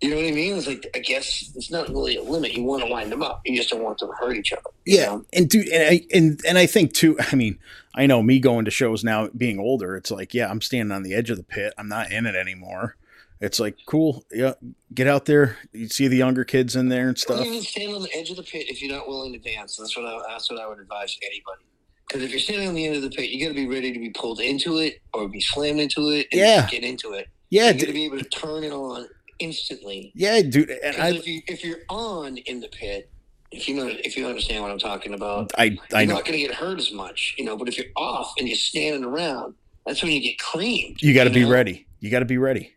you 0.00 0.10
know 0.10 0.16
what 0.16 0.26
I 0.26 0.30
mean? 0.30 0.56
It's 0.56 0.66
like 0.66 0.86
I 0.94 0.98
guess 0.98 1.50
it's 1.54 1.70
not 1.70 1.88
really 1.88 2.16
a 2.16 2.22
limit. 2.22 2.52
You 2.52 2.62
want 2.64 2.82
to 2.84 2.90
wind 2.90 3.10
them 3.10 3.22
up. 3.22 3.40
You 3.44 3.56
just 3.56 3.70
don't 3.70 3.82
want 3.82 3.98
them 3.98 4.10
to 4.10 4.14
hurt 4.16 4.36
each 4.36 4.52
other. 4.52 4.62
yeah, 4.84 5.06
know? 5.06 5.24
and 5.32 5.48
dude, 5.48 5.68
and 5.68 5.82
I 5.88 6.02
and 6.12 6.40
and 6.46 6.58
I 6.58 6.66
think 6.66 6.92
too. 6.92 7.16
I 7.32 7.34
mean, 7.36 7.58
I 7.94 8.06
know 8.06 8.22
me 8.22 8.38
going 8.38 8.64
to 8.66 8.70
shows 8.70 9.02
now, 9.04 9.28
being 9.36 9.58
older. 9.58 9.96
It's 9.96 10.10
like, 10.10 10.34
yeah, 10.34 10.50
I'm 10.50 10.60
standing 10.60 10.94
on 10.94 11.02
the 11.02 11.14
edge 11.14 11.30
of 11.30 11.36
the 11.38 11.42
pit. 11.42 11.72
I'm 11.78 11.88
not 11.88 12.12
in 12.12 12.26
it 12.26 12.34
anymore. 12.34 12.96
It's 13.40 13.60
like 13.60 13.76
cool. 13.86 14.24
Yeah, 14.30 14.54
get 14.94 15.06
out 15.06 15.26
there. 15.26 15.58
You 15.72 15.88
see 15.88 16.08
the 16.08 16.16
younger 16.16 16.44
kids 16.44 16.74
in 16.76 16.88
there 16.88 17.08
and 17.08 17.18
stuff. 17.18 17.44
even 17.44 17.60
stand 17.62 17.94
on 17.94 18.02
the 18.02 18.14
edge 18.14 18.30
of 18.30 18.36
the 18.36 18.42
pit 18.42 18.66
if 18.70 18.80
you're 18.82 18.94
not 18.94 19.08
willing 19.08 19.32
to 19.32 19.38
dance. 19.38 19.76
That's 19.76 19.96
what 19.96 20.06
I, 20.06 20.20
that's 20.28 20.50
what 20.50 20.60
I 20.60 20.66
would 20.66 20.78
advise 20.78 21.18
anybody. 21.22 21.64
Because 22.06 22.22
if 22.22 22.30
you're 22.30 22.38
standing 22.40 22.68
on 22.68 22.74
the 22.74 22.86
end 22.86 22.96
of 22.96 23.02
the 23.02 23.10
pit, 23.10 23.30
you 23.30 23.44
got 23.44 23.48
to 23.48 23.54
be 23.54 23.66
ready 23.66 23.92
to 23.92 23.98
be 23.98 24.10
pulled 24.10 24.40
into 24.40 24.78
it 24.78 25.00
or 25.12 25.28
be 25.28 25.40
slammed 25.40 25.80
into 25.80 26.10
it 26.10 26.28
and 26.32 26.40
Yeah. 26.40 26.66
get 26.70 26.82
into 26.84 27.12
it. 27.14 27.28
Yeah, 27.50 27.70
you 27.70 27.80
got 27.80 27.86
to 27.86 27.92
be 27.92 28.04
able 28.04 28.18
to 28.18 28.24
turn 28.24 28.64
it 28.64 28.72
on 28.72 29.06
instantly. 29.38 30.12
yeah, 30.14 30.40
dude. 30.42 30.70
And 30.70 30.96
I, 30.96 31.10
if 31.10 31.26
you 31.26 31.42
if 31.46 31.64
you're 31.64 31.80
on 31.88 32.36
in 32.38 32.60
the 32.60 32.68
pit, 32.68 33.10
if 33.52 33.68
you 33.68 33.74
know 33.76 33.86
if 33.88 34.16
you 34.16 34.26
understand 34.26 34.62
what 34.62 34.70
I'm 34.70 34.78
talking 34.78 35.14
about, 35.14 35.52
I, 35.58 35.76
I 35.92 36.02
you're 36.02 36.08
know. 36.08 36.14
not 36.14 36.24
going 36.24 36.38
to 36.38 36.46
get 36.46 36.54
hurt 36.54 36.78
as 36.78 36.92
much, 36.92 37.34
you 37.38 37.44
know. 37.44 37.56
But 37.56 37.68
if 37.68 37.76
you're 37.78 37.86
off 37.96 38.32
and 38.38 38.48
you're 38.48 38.56
standing 38.56 39.04
around, 39.04 39.54
that's 39.86 40.02
when 40.02 40.12
you 40.12 40.20
get 40.20 40.38
creamed. 40.38 41.00
You 41.00 41.14
got 41.14 41.24
to 41.24 41.30
be 41.30 41.44
know? 41.44 41.50
ready. 41.50 41.86
You 42.00 42.10
got 42.10 42.20
to 42.20 42.24
be 42.24 42.38
ready. 42.38 42.72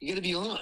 You 0.00 0.08
got 0.08 0.16
to 0.16 0.22
be 0.22 0.34
on. 0.34 0.58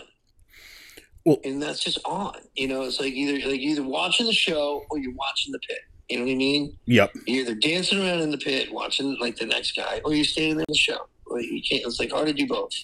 Well- 1.24 1.40
and 1.44 1.62
that's 1.62 1.82
just 1.82 1.98
on. 2.04 2.37
You 2.54 2.68
know, 2.68 2.82
it's 2.82 3.00
like 3.00 3.12
either 3.14 3.48
like 3.48 3.60
either 3.60 3.82
watching 3.82 4.26
the 4.26 4.32
show 4.32 4.84
or 4.90 4.98
you're 4.98 5.14
watching 5.14 5.52
the 5.52 5.58
pit. 5.60 5.78
You 6.08 6.18
know 6.18 6.26
what 6.26 6.32
I 6.32 6.37
mean? 6.37 6.76
Yep. 6.84 7.12
You're 7.26 7.42
either 7.42 7.54
dancing 7.54 7.98
around 7.98 8.20
in 8.20 8.30
the 8.30 8.37
pit, 8.37 8.70
watching 8.70 9.16
like 9.20 9.37
the 9.37 9.46
next 9.46 9.74
guy, 9.74 10.02
or 10.04 10.14
you're 10.14 10.24
standing 10.24 10.58
in 10.58 10.64
the 10.68 10.74
show. 10.74 11.06
Or 11.26 11.40
you 11.40 11.62
can't. 11.62 11.82
It's 11.87 11.98
like 11.98 12.12
hard 12.12 12.26
to 12.26 12.34
do 12.34 12.46
both. 12.46 12.74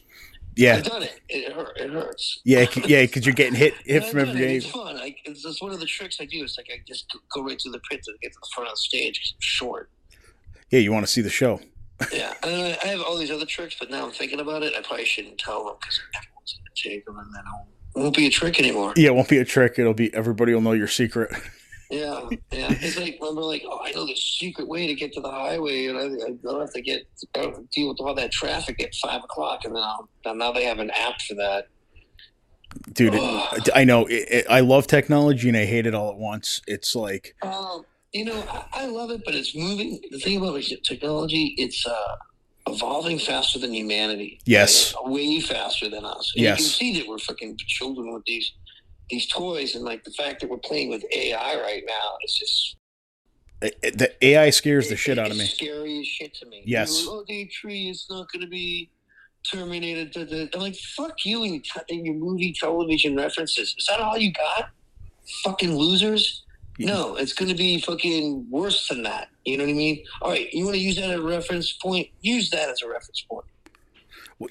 Yeah. 0.56 0.76
I've 0.76 0.84
done 0.84 1.02
it. 1.02 1.20
It, 1.28 1.52
hurt, 1.52 1.76
it 1.76 1.90
hurts. 1.90 2.40
Yeah. 2.44 2.66
Yeah. 2.86 3.02
Because 3.02 3.24
you're 3.26 3.34
getting 3.34 3.54
hit 3.54 3.74
hit 3.84 4.04
from 4.04 4.20
every 4.20 4.42
it. 4.42 4.50
It's 4.56 4.66
fun. 4.66 4.96
Like 4.96 5.18
it's 5.24 5.62
one 5.62 5.72
of 5.72 5.80
the 5.80 5.86
tricks 5.86 6.18
I 6.20 6.24
do. 6.24 6.42
It's 6.42 6.56
like 6.56 6.68
I 6.72 6.80
just 6.86 7.14
go 7.32 7.42
right 7.42 7.58
to 7.58 7.70
the 7.70 7.80
pit 7.90 8.00
and 8.06 8.20
get 8.20 8.32
to 8.32 8.38
the 8.40 8.48
front 8.54 8.68
of 8.68 8.74
the 8.74 8.78
stage 8.78 9.36
short. 9.38 9.90
Yeah. 10.70 10.80
You 10.80 10.92
want 10.92 11.06
to 11.06 11.12
see 11.12 11.20
the 11.20 11.30
show. 11.30 11.60
Yeah, 12.14 12.32
and 12.42 12.78
I 12.82 12.86
have 12.86 13.02
all 13.02 13.18
these 13.18 13.30
other 13.30 13.44
tricks, 13.44 13.76
but 13.78 13.90
now 13.90 14.06
I'm 14.06 14.10
thinking 14.10 14.40
about 14.40 14.62
it. 14.62 14.72
I 14.74 14.80
probably 14.80 15.04
shouldn't 15.04 15.36
tell 15.36 15.66
them 15.66 15.74
because 15.78 16.00
everyone's 16.16 16.54
gonna 16.54 16.94
take 16.94 17.04
them, 17.04 17.18
and 17.18 17.34
then 17.34 17.42
it 17.94 17.98
won't 17.98 18.16
be 18.16 18.26
a 18.26 18.30
trick 18.30 18.58
anymore. 18.58 18.94
Yeah. 18.96 19.08
It 19.08 19.14
won't 19.16 19.28
be 19.28 19.36
a 19.36 19.44
trick. 19.44 19.78
It'll 19.78 19.92
be 19.92 20.12
everybody 20.14 20.54
will 20.54 20.62
know 20.62 20.72
your 20.72 20.88
secret. 20.88 21.30
Yeah, 21.90 22.28
yeah. 22.52 22.68
It's 22.70 22.98
like 22.98 23.18
remember, 23.20 23.42
like, 23.42 23.64
oh, 23.66 23.80
I 23.82 23.90
know 23.90 24.06
the 24.06 24.14
secret 24.14 24.68
way 24.68 24.86
to 24.86 24.94
get 24.94 25.12
to 25.14 25.20
the 25.20 25.30
highway, 25.30 25.86
and 25.86 25.98
I, 25.98 26.04
I 26.04 26.30
don't 26.42 26.60
have 26.60 26.72
to 26.72 26.80
get 26.80 27.02
I 27.34 27.40
don't 27.40 27.54
have 27.54 27.62
to 27.62 27.68
deal 27.72 27.88
with 27.88 27.98
all 28.00 28.14
that 28.14 28.30
traffic 28.30 28.82
at 28.82 28.94
five 28.94 29.24
o'clock, 29.24 29.64
and 29.64 29.74
then 29.74 29.82
I'll, 29.82 30.08
and 30.24 30.38
now 30.38 30.52
they 30.52 30.64
have 30.64 30.78
an 30.78 30.90
app 30.90 31.20
for 31.20 31.34
that. 31.34 31.66
Dude, 32.92 33.14
Ugh. 33.14 33.68
I 33.74 33.84
know. 33.84 34.06
It, 34.06 34.28
it, 34.30 34.46
I 34.48 34.60
love 34.60 34.86
technology 34.86 35.48
and 35.48 35.56
I 35.56 35.64
hate 35.64 35.86
it 35.86 35.94
all 35.94 36.10
at 36.10 36.16
once. 36.16 36.62
It's 36.66 36.94
like, 36.94 37.34
Um, 37.42 37.84
you 38.12 38.24
know, 38.24 38.44
I, 38.48 38.84
I 38.84 38.86
love 38.86 39.10
it, 39.10 39.22
but 39.24 39.34
it's 39.34 39.56
moving. 39.56 40.00
The 40.10 40.18
thing 40.18 40.38
about 40.38 40.62
technology, 40.84 41.54
it's 41.58 41.84
uh, 41.86 42.16
evolving 42.68 43.18
faster 43.18 43.58
than 43.58 43.74
humanity. 43.74 44.40
Yes. 44.44 44.94
Like, 44.94 45.06
way 45.06 45.40
faster 45.40 45.88
than 45.88 46.04
us. 46.04 46.32
And 46.34 46.44
Yes. 46.44 46.58
You 46.58 46.64
can 46.64 46.72
see 46.72 47.00
that 47.00 47.08
we're 47.08 47.18
fucking 47.18 47.56
children 47.66 48.12
with 48.14 48.24
these 48.24 48.52
these 49.10 49.26
toys, 49.26 49.74
and 49.74 49.84
like 49.84 50.04
the 50.04 50.10
fact 50.12 50.40
that 50.40 50.50
we're 50.50 50.58
playing 50.58 50.90
with 50.90 51.04
AI 51.12 51.60
right 51.60 51.82
now 51.86 52.16
is 52.24 52.34
just 52.34 52.76
the 53.60 54.12
AI 54.22 54.50
scares 54.50 54.88
the 54.88 54.96
shit 54.96 55.18
out 55.18 55.30
of 55.30 55.36
me. 55.36 55.44
Scary 55.44 56.00
as 56.00 56.06
shit 56.06 56.34
to 56.34 56.46
me. 56.46 56.62
Yes. 56.64 57.06
Like, 57.06 57.14
oh, 57.14 57.24
day 57.26 57.44
tree, 57.46 57.90
is 57.90 58.06
not 58.08 58.30
going 58.32 58.42
to 58.42 58.48
be 58.48 58.90
terminated. 59.50 60.12
da, 60.12 60.24
da." 60.24 60.48
I'm 60.54 60.60
like, 60.60 60.76
fuck 60.76 61.24
you 61.24 61.42
and 61.44 61.54
your, 61.54 61.62
te- 61.62 61.94
and 61.94 62.06
your 62.06 62.14
movie 62.14 62.54
television 62.58 63.16
references. 63.16 63.74
Is 63.76 63.86
that 63.86 64.00
all 64.00 64.16
you 64.16 64.32
got? 64.32 64.70
Fucking 65.44 65.76
losers. 65.76 66.44
Yeah. 66.78 66.94
No, 66.94 67.16
it's 67.16 67.34
going 67.34 67.50
to 67.50 67.56
be 67.56 67.78
fucking 67.80 68.46
worse 68.48 68.88
than 68.88 69.02
that. 69.02 69.28
You 69.44 69.58
know 69.58 69.64
what 69.64 69.70
I 69.70 69.74
mean? 69.74 70.04
All 70.22 70.30
right, 70.30 70.50
you 70.52 70.64
want 70.64 70.76
to 70.76 70.80
use 70.80 70.96
that 70.96 71.10
as 71.10 71.20
a 71.20 71.22
reference 71.22 71.72
point? 71.74 72.08
Use 72.22 72.48
that 72.50 72.70
as 72.70 72.80
a 72.82 72.88
reference 72.88 73.20
point. 73.30 73.44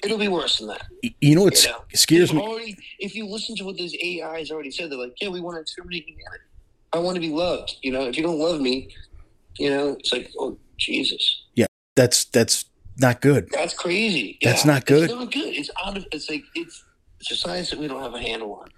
It'll 0.02 0.18
be 0.18 0.28
worse 0.28 0.58
than 0.58 0.68
that. 0.68 0.82
You 1.20 1.34
know 1.34 1.42
what 1.44 1.62
You 1.64 1.70
know, 1.70 1.82
scares 1.94 2.32
me? 2.32 2.40
Already, 2.40 2.76
if 3.00 3.14
you 3.16 3.26
listen 3.26 3.56
to 3.56 3.64
what 3.64 3.76
those 3.76 3.94
AIs 3.94 4.50
already 4.50 4.70
said, 4.70 4.90
they're 4.90 4.98
like, 4.98 5.14
yeah, 5.20 5.28
we 5.28 5.40
want 5.40 5.64
to 5.66 5.74
terminate 5.74 6.04
humanity. 6.06 6.44
I 6.92 6.98
want 6.98 7.16
to 7.16 7.20
be 7.20 7.30
loved. 7.30 7.76
You 7.82 7.92
know, 7.92 8.02
if 8.02 8.16
you 8.16 8.22
don't 8.22 8.38
love 8.38 8.60
me, 8.60 8.94
you 9.58 9.70
know, 9.70 9.96
it's 9.98 10.12
like, 10.12 10.30
oh, 10.38 10.58
Jesus. 10.78 11.42
Yeah, 11.54 11.66
that's 11.96 12.24
that's 12.26 12.66
not 12.98 13.20
good. 13.20 13.48
That's 13.52 13.74
crazy. 13.74 14.38
That's 14.42 14.64
Yeah, 14.64 14.72
not 14.72 14.86
good. 14.86 15.04
It's 15.10 15.12
not 15.12 15.32
good. 15.32 15.54
It's 15.56 15.70
out 15.84 15.96
of. 15.96 16.06
It's 16.12 16.30
like 16.30 16.44
it's 16.54 16.84
it's 17.20 17.30
a 17.32 17.36
science 17.36 17.70
that 17.70 17.78
we 17.78 17.88
don't 17.88 18.00
have 18.02 18.14
a 18.14 18.18
handle 18.20 18.54
on. 18.54 18.68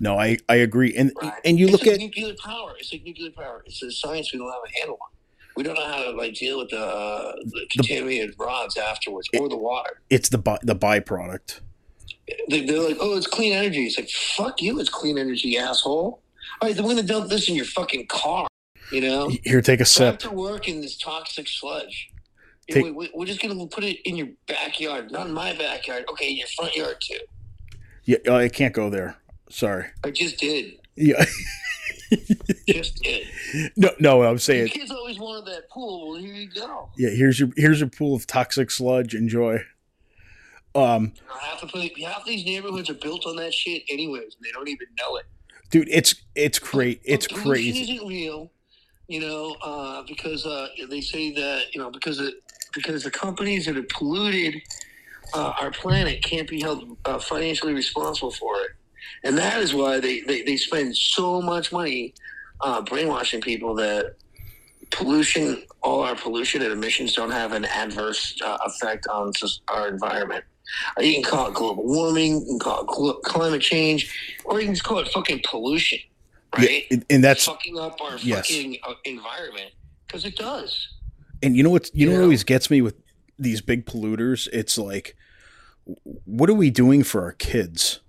No, 0.00 0.18
I 0.18 0.38
I 0.48 0.56
agree. 0.56 0.94
And 0.96 1.12
Right. 1.20 1.32
and 1.44 1.58
you 1.58 1.66
It's 1.66 1.72
look 1.72 1.82
like 1.82 1.94
at 1.94 2.00
nuclear 2.00 2.34
power. 2.42 2.74
It's 2.78 2.92
like 2.92 3.04
nuclear 3.04 3.30
power. 3.30 3.62
It's 3.66 3.82
a 3.82 3.90
science 3.90 4.32
we 4.32 4.38
don't 4.38 4.52
have 4.52 4.62
a 4.64 4.78
handle 4.78 4.98
on. 5.00 5.08
We 5.56 5.62
don't 5.62 5.74
know 5.74 5.86
how 5.86 6.02
to 6.04 6.10
like 6.12 6.34
deal 6.34 6.58
with 6.58 6.70
the, 6.70 6.80
uh, 6.84 7.32
the 7.44 7.66
contaminated 7.70 8.34
rods 8.38 8.76
afterwards 8.76 9.28
or 9.38 9.48
the 9.48 9.56
water. 9.56 10.00
It's 10.10 10.28
the 10.28 10.38
by, 10.38 10.58
the 10.62 10.74
byproduct. 10.74 11.60
They, 12.48 12.64
they're 12.64 12.80
like, 12.80 12.98
oh, 13.00 13.16
it's 13.16 13.26
clean 13.26 13.52
energy. 13.52 13.84
It's 13.84 13.98
like, 13.98 14.08
fuck 14.08 14.62
you, 14.62 14.78
it's 14.80 14.88
clean 14.88 15.18
energy, 15.18 15.58
asshole. 15.58 16.22
All 16.60 16.68
right, 16.68 16.74
then 16.76 16.84
we're 16.84 16.94
gonna 16.94 17.06
dump 17.06 17.28
this 17.28 17.48
in 17.48 17.54
your 17.54 17.64
fucking 17.64 18.06
car. 18.06 18.46
You 18.90 19.00
know, 19.00 19.30
Here, 19.44 19.62
take 19.62 19.80
a 19.80 19.84
sip. 19.84 20.18
to 20.20 20.30
work 20.30 20.68
in 20.68 20.80
this 20.80 20.96
toxic 20.98 21.48
sludge. 21.48 22.10
Take- 22.70 22.94
we, 22.94 23.10
we're 23.14 23.26
just 23.26 23.40
gonna 23.40 23.66
put 23.66 23.84
it 23.84 23.98
in 24.04 24.16
your 24.16 24.28
backyard, 24.46 25.10
not 25.10 25.26
in 25.26 25.32
my 25.32 25.54
backyard. 25.54 26.04
Okay, 26.10 26.30
in 26.30 26.36
your 26.36 26.46
front 26.48 26.76
yard 26.76 26.96
too. 27.00 27.18
Yeah, 28.04 28.18
oh, 28.28 28.36
I 28.36 28.48
can't 28.48 28.74
go 28.74 28.90
there. 28.90 29.16
Sorry. 29.48 29.86
I 30.04 30.10
just 30.10 30.38
did. 30.38 30.78
Yeah, 30.96 31.24
Just 32.68 33.06
no, 33.76 33.90
no. 33.98 34.22
I'm 34.22 34.38
saying, 34.38 34.68
kids 34.68 34.90
always 34.90 35.18
wanted 35.18 35.46
that 35.46 35.68
pool. 35.70 36.10
Well, 36.12 36.20
here 36.20 36.34
you 36.34 36.48
go. 36.48 36.90
yeah. 36.96 37.10
Here's 37.10 37.38
your 37.40 37.50
here's 37.56 37.80
your 37.80 37.88
pool 37.88 38.14
of 38.14 38.26
toxic 38.26 38.70
sludge. 38.70 39.14
Enjoy. 39.14 39.58
Um, 40.74 41.12
Half 41.28 41.60
the 41.60 41.92
half 42.06 42.24
these 42.24 42.44
neighborhoods 42.46 42.88
are 42.88 42.94
built 42.94 43.26
on 43.26 43.36
that 43.36 43.52
shit, 43.52 43.82
anyways, 43.90 44.34
and 44.36 44.42
they 44.44 44.50
don't 44.52 44.68
even 44.68 44.86
know 44.98 45.16
it. 45.16 45.24
dude, 45.70 45.88
it's 45.90 46.14
it's 46.34 46.58
great. 46.58 47.00
It's 47.04 47.26
But 47.26 47.38
crazy. 47.38 47.92
Isn't 47.92 48.08
real, 48.08 48.50
you 49.08 49.20
know, 49.20 49.54
uh, 49.62 50.02
because 50.08 50.46
uh, 50.46 50.68
they 50.88 51.02
say 51.02 51.32
that 51.32 51.74
you 51.74 51.80
know 51.80 51.90
because 51.90 52.20
it, 52.20 52.34
because 52.72 53.02
the 53.04 53.10
companies 53.10 53.66
that 53.66 53.76
have 53.76 53.88
polluted 53.90 54.62
uh, 55.34 55.52
our 55.60 55.70
planet 55.72 56.22
can't 56.22 56.48
be 56.48 56.60
held 56.62 56.96
uh, 57.04 57.18
financially 57.18 57.74
responsible 57.74 58.30
for 58.30 58.54
it, 58.62 58.70
and 59.24 59.36
that 59.36 59.60
is 59.60 59.74
why 59.74 60.00
they 60.00 60.20
they, 60.22 60.40
they 60.40 60.56
spend 60.56 60.96
so 60.96 61.42
much 61.42 61.70
money 61.70 62.14
uh, 62.62 62.80
brainwashing 62.82 63.40
people 63.40 63.74
that 63.76 64.16
pollution, 64.90 65.62
all 65.82 66.02
our 66.02 66.14
pollution 66.14 66.62
and 66.62 66.72
emissions, 66.72 67.14
don't 67.14 67.30
have 67.30 67.52
an 67.52 67.64
adverse 67.64 68.36
uh, 68.44 68.58
effect 68.66 69.06
on 69.08 69.32
our 69.68 69.88
environment. 69.88 70.44
Uh, 70.98 71.02
You 71.02 71.14
can 71.14 71.22
call 71.24 71.48
it 71.48 71.54
global 71.54 71.84
warming, 71.86 72.40
you 72.40 72.46
can 72.46 72.58
call 72.58 72.80
it 72.82 72.94
cl- 72.94 73.20
climate 73.24 73.62
change, 73.62 74.14
or 74.44 74.60
you 74.60 74.66
can 74.66 74.74
just 74.74 74.84
call 74.84 74.98
it 74.98 75.08
fucking 75.08 75.42
pollution, 75.48 75.98
right? 76.56 76.84
Yeah, 76.90 76.98
and 77.10 77.24
that's 77.24 77.44
fucking 77.44 77.78
up 77.78 78.00
our 78.00 78.16
Yes. 78.18 78.48
fucking 78.48 78.78
uh, 78.86 78.94
environment 79.04 79.72
because 80.06 80.24
it 80.24 80.36
does. 80.36 80.88
and 81.42 81.56
you 81.56 81.62
know 81.62 81.70
what 81.70 81.90
you 81.94 82.06
know 82.06 82.12
what 82.16 82.22
always 82.22 82.44
gets 82.44 82.70
me 82.70 82.80
with 82.82 82.94
these 83.38 83.60
big 83.60 83.86
polluters. 83.86 84.46
It's 84.52 84.78
like, 84.78 85.16
what 86.24 86.48
are 86.48 86.54
we 86.54 86.70
doing 86.70 87.02
for 87.02 87.22
our 87.22 87.32
kids? 87.32 88.00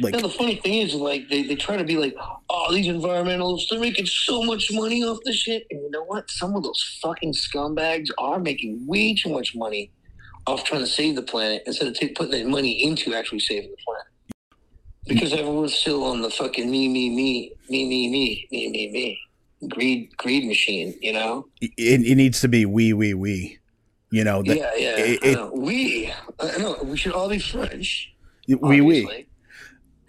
Like, 0.00 0.14
Now 0.14 0.20
the 0.20 0.28
funny 0.28 0.56
thing 0.56 0.74
is, 0.74 0.94
like 0.94 1.28
they, 1.28 1.42
they 1.42 1.56
try 1.56 1.76
to 1.76 1.84
be 1.84 1.96
like, 1.96 2.14
oh, 2.50 2.72
these 2.72 2.86
environmentalists, 2.86 3.68
they're 3.70 3.80
making 3.80 4.06
so 4.06 4.42
much 4.42 4.70
money 4.72 5.02
off 5.02 5.18
this 5.24 5.36
shit. 5.36 5.66
And 5.70 5.80
you 5.80 5.90
know 5.90 6.04
what? 6.04 6.30
Some 6.30 6.54
of 6.54 6.62
those 6.62 6.98
fucking 7.02 7.32
scumbags 7.32 8.08
are 8.18 8.38
making 8.38 8.86
way 8.86 9.14
too 9.14 9.30
much 9.30 9.54
money 9.54 9.90
off 10.46 10.64
trying 10.64 10.80
to 10.80 10.86
save 10.86 11.16
the 11.16 11.22
planet 11.22 11.62
instead 11.66 11.88
of 11.88 12.14
putting 12.14 12.32
that 12.32 12.46
money 12.46 12.84
into 12.84 13.14
actually 13.14 13.40
saving 13.40 13.70
the 13.70 13.76
planet. 13.84 14.06
Because 15.06 15.32
everyone's 15.32 15.74
still 15.74 16.04
on 16.04 16.20
the 16.20 16.30
fucking 16.30 16.70
me, 16.70 16.88
me, 16.88 17.10
me, 17.10 17.52
me, 17.68 17.86
me, 17.88 18.10
me, 18.10 18.48
me, 18.50 18.70
me, 18.70 18.90
me. 18.92 19.68
Greed, 19.68 20.14
greed 20.16 20.44
machine, 20.46 20.94
you 21.00 21.12
know? 21.12 21.46
it, 21.60 21.72
it 21.78 22.14
needs 22.16 22.40
to 22.40 22.48
be 22.48 22.66
we 22.66 22.92
we 22.92 23.14
we. 23.14 23.58
You 24.10 24.24
know 24.24 24.42
that 24.42 24.56
yeah, 24.56 24.72
yeah. 24.76 24.96
it- 24.98 25.34
know. 25.34 25.50
we, 25.54 26.12
I 26.38 26.58
know, 26.58 26.76
we 26.82 26.96
should 26.96 27.12
all 27.12 27.28
be 27.28 27.38
French. 27.38 28.12
we 28.48 28.80
we. 28.80 29.26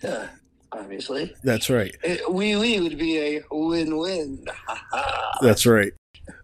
Yeah, 0.03 0.27
obviously. 0.71 1.33
That's 1.43 1.69
right. 1.69 1.95
We 2.29 2.55
we 2.55 2.79
would 2.79 2.97
be 2.97 3.37
a 3.37 3.43
win-win. 3.51 4.45
That's 5.41 5.65
right. 5.65 5.93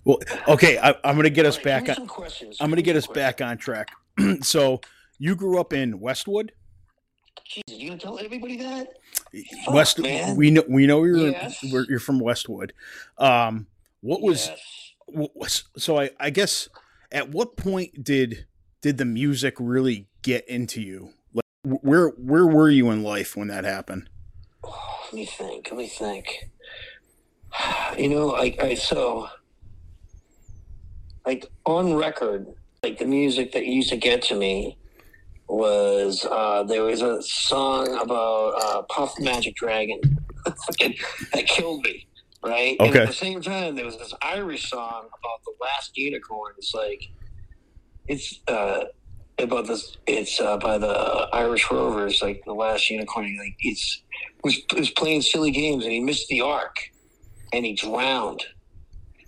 Well, 0.06 0.20
okay. 0.48 0.78
I, 0.80 0.96
I'm 1.04 1.16
gonna 1.16 1.30
get 1.30 1.46
us 1.46 1.58
right, 1.58 1.86
back. 1.86 2.00
On, 2.00 2.08
questions. 2.08 2.58
I'm 2.60 2.70
gonna 2.70 2.82
get 2.82 2.96
us 2.96 3.08
back 3.08 3.42
on 3.42 3.58
track. 3.58 3.92
so, 4.42 4.82
you 5.20 5.36
grew 5.36 5.60
up 5.60 5.74
in 5.74 6.00
Westwood. 6.00 6.54
Jesus, 7.46 7.64
you 7.82 7.90
gonna 7.90 8.00
tell 8.00 8.20
everybody 8.20 8.58
that? 8.58 8.88
West. 9.72 10.00
man. 10.00 10.36
We 10.36 10.52
know. 10.52 10.64
We 10.68 10.88
know 10.88 11.04
you're. 11.04 11.30
Yes. 11.30 11.60
We're, 11.72 11.86
you're 11.90 12.00
from 12.00 12.20
Westwood. 12.20 12.74
Um, 13.18 13.68
what 14.02 14.22
was 14.22 14.48
Yes. 14.48 14.60
what 15.08 15.32
was 15.36 15.64
so? 15.78 16.00
I 16.00 16.12
I 16.20 16.30
guess 16.30 16.70
at 17.12 17.30
what 17.30 17.58
point 17.58 18.04
did 18.04 18.46
did 18.82 18.98
the 18.98 19.06
music 19.06 19.56
really 19.60 20.08
get 20.22 20.48
into 20.48 20.82
you? 20.82 21.10
Where 21.64 22.10
where 22.10 22.46
were 22.46 22.70
you 22.70 22.90
in 22.92 23.04
life 23.04 23.36
when 23.36 23.48
that 23.48 23.64
happened? 23.64 24.10
Oh, 24.64 25.00
let 25.06 25.14
me 25.14 25.26
think. 25.26 25.68
Let 25.72 25.78
me 25.78 25.88
think. 25.88 26.50
You 27.98 28.10
know, 28.10 28.28
like 28.28 28.62
I 28.62 28.74
so, 28.74 29.28
like 31.26 31.46
on 31.66 31.94
record, 31.94 32.48
like 32.82 32.98
the 32.98 33.06
music 33.06 33.54
that 33.54 33.66
used 33.66 33.90
to 33.90 33.98
get 33.98 34.22
to 34.24 34.36
me 34.36 34.78
was 35.48 36.26
uh, 36.30 36.64
there 36.64 36.84
was 36.84 37.02
a 37.02 37.22
song 37.22 37.98
about 38.02 38.50
uh, 38.62 38.82
Puff 38.84 39.14
Magic 39.20 39.56
Dragon 39.56 40.02
that 40.46 41.46
killed 41.48 41.84
me. 41.84 42.08
Right. 42.44 42.76
And 42.80 42.90
Okay. 42.90 43.02
at 43.04 43.08
the 43.08 43.14
same 43.14 43.42
time, 43.42 43.76
there 43.76 43.86
was 43.86 43.98
this 43.98 44.14
Irish 44.22 44.70
song 44.70 45.08
about 45.08 45.44
the 45.46 45.54
last 45.62 45.96
unicorn. 45.96 46.54
It's 46.58 46.74
like, 46.74 47.02
it's 48.08 48.42
uh, 48.50 48.86
about 49.40 49.68
this. 49.68 49.98
It's 50.08 50.40
uh, 50.40 50.58
by 50.58 50.78
the 50.78 51.28
Irish 51.34 51.70
Rovers, 51.72 52.22
like 52.22 52.44
the 52.46 52.54
last 52.54 52.90
unicorn. 52.90 53.38
Like 53.38 53.56
it's 53.60 54.02
was 54.44 54.60
was 54.76 54.90
playing 54.92 55.22
silly 55.22 55.52
games 55.52 55.84
and 55.84 55.94
he 55.94 56.00
missed 56.00 56.28
the 56.28 56.42
arc 56.42 56.76
and 57.52 57.66
he 57.66 57.74
drowned. 57.74 58.44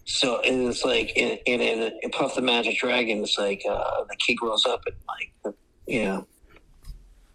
So 0.05 0.41
and 0.41 0.67
it's 0.69 0.83
like 0.83 1.15
in 1.15 1.39
in, 1.45 2.11
Puff 2.11 2.35
the 2.35 2.41
Magic 2.41 2.77
Dragon, 2.77 3.23
it's 3.23 3.37
like 3.37 3.63
uh, 3.67 4.03
the 4.07 4.15
kid 4.17 4.35
grows 4.35 4.65
up 4.65 4.81
and 4.85 4.95
like 5.07 5.55
you 5.87 6.03
know 6.03 6.27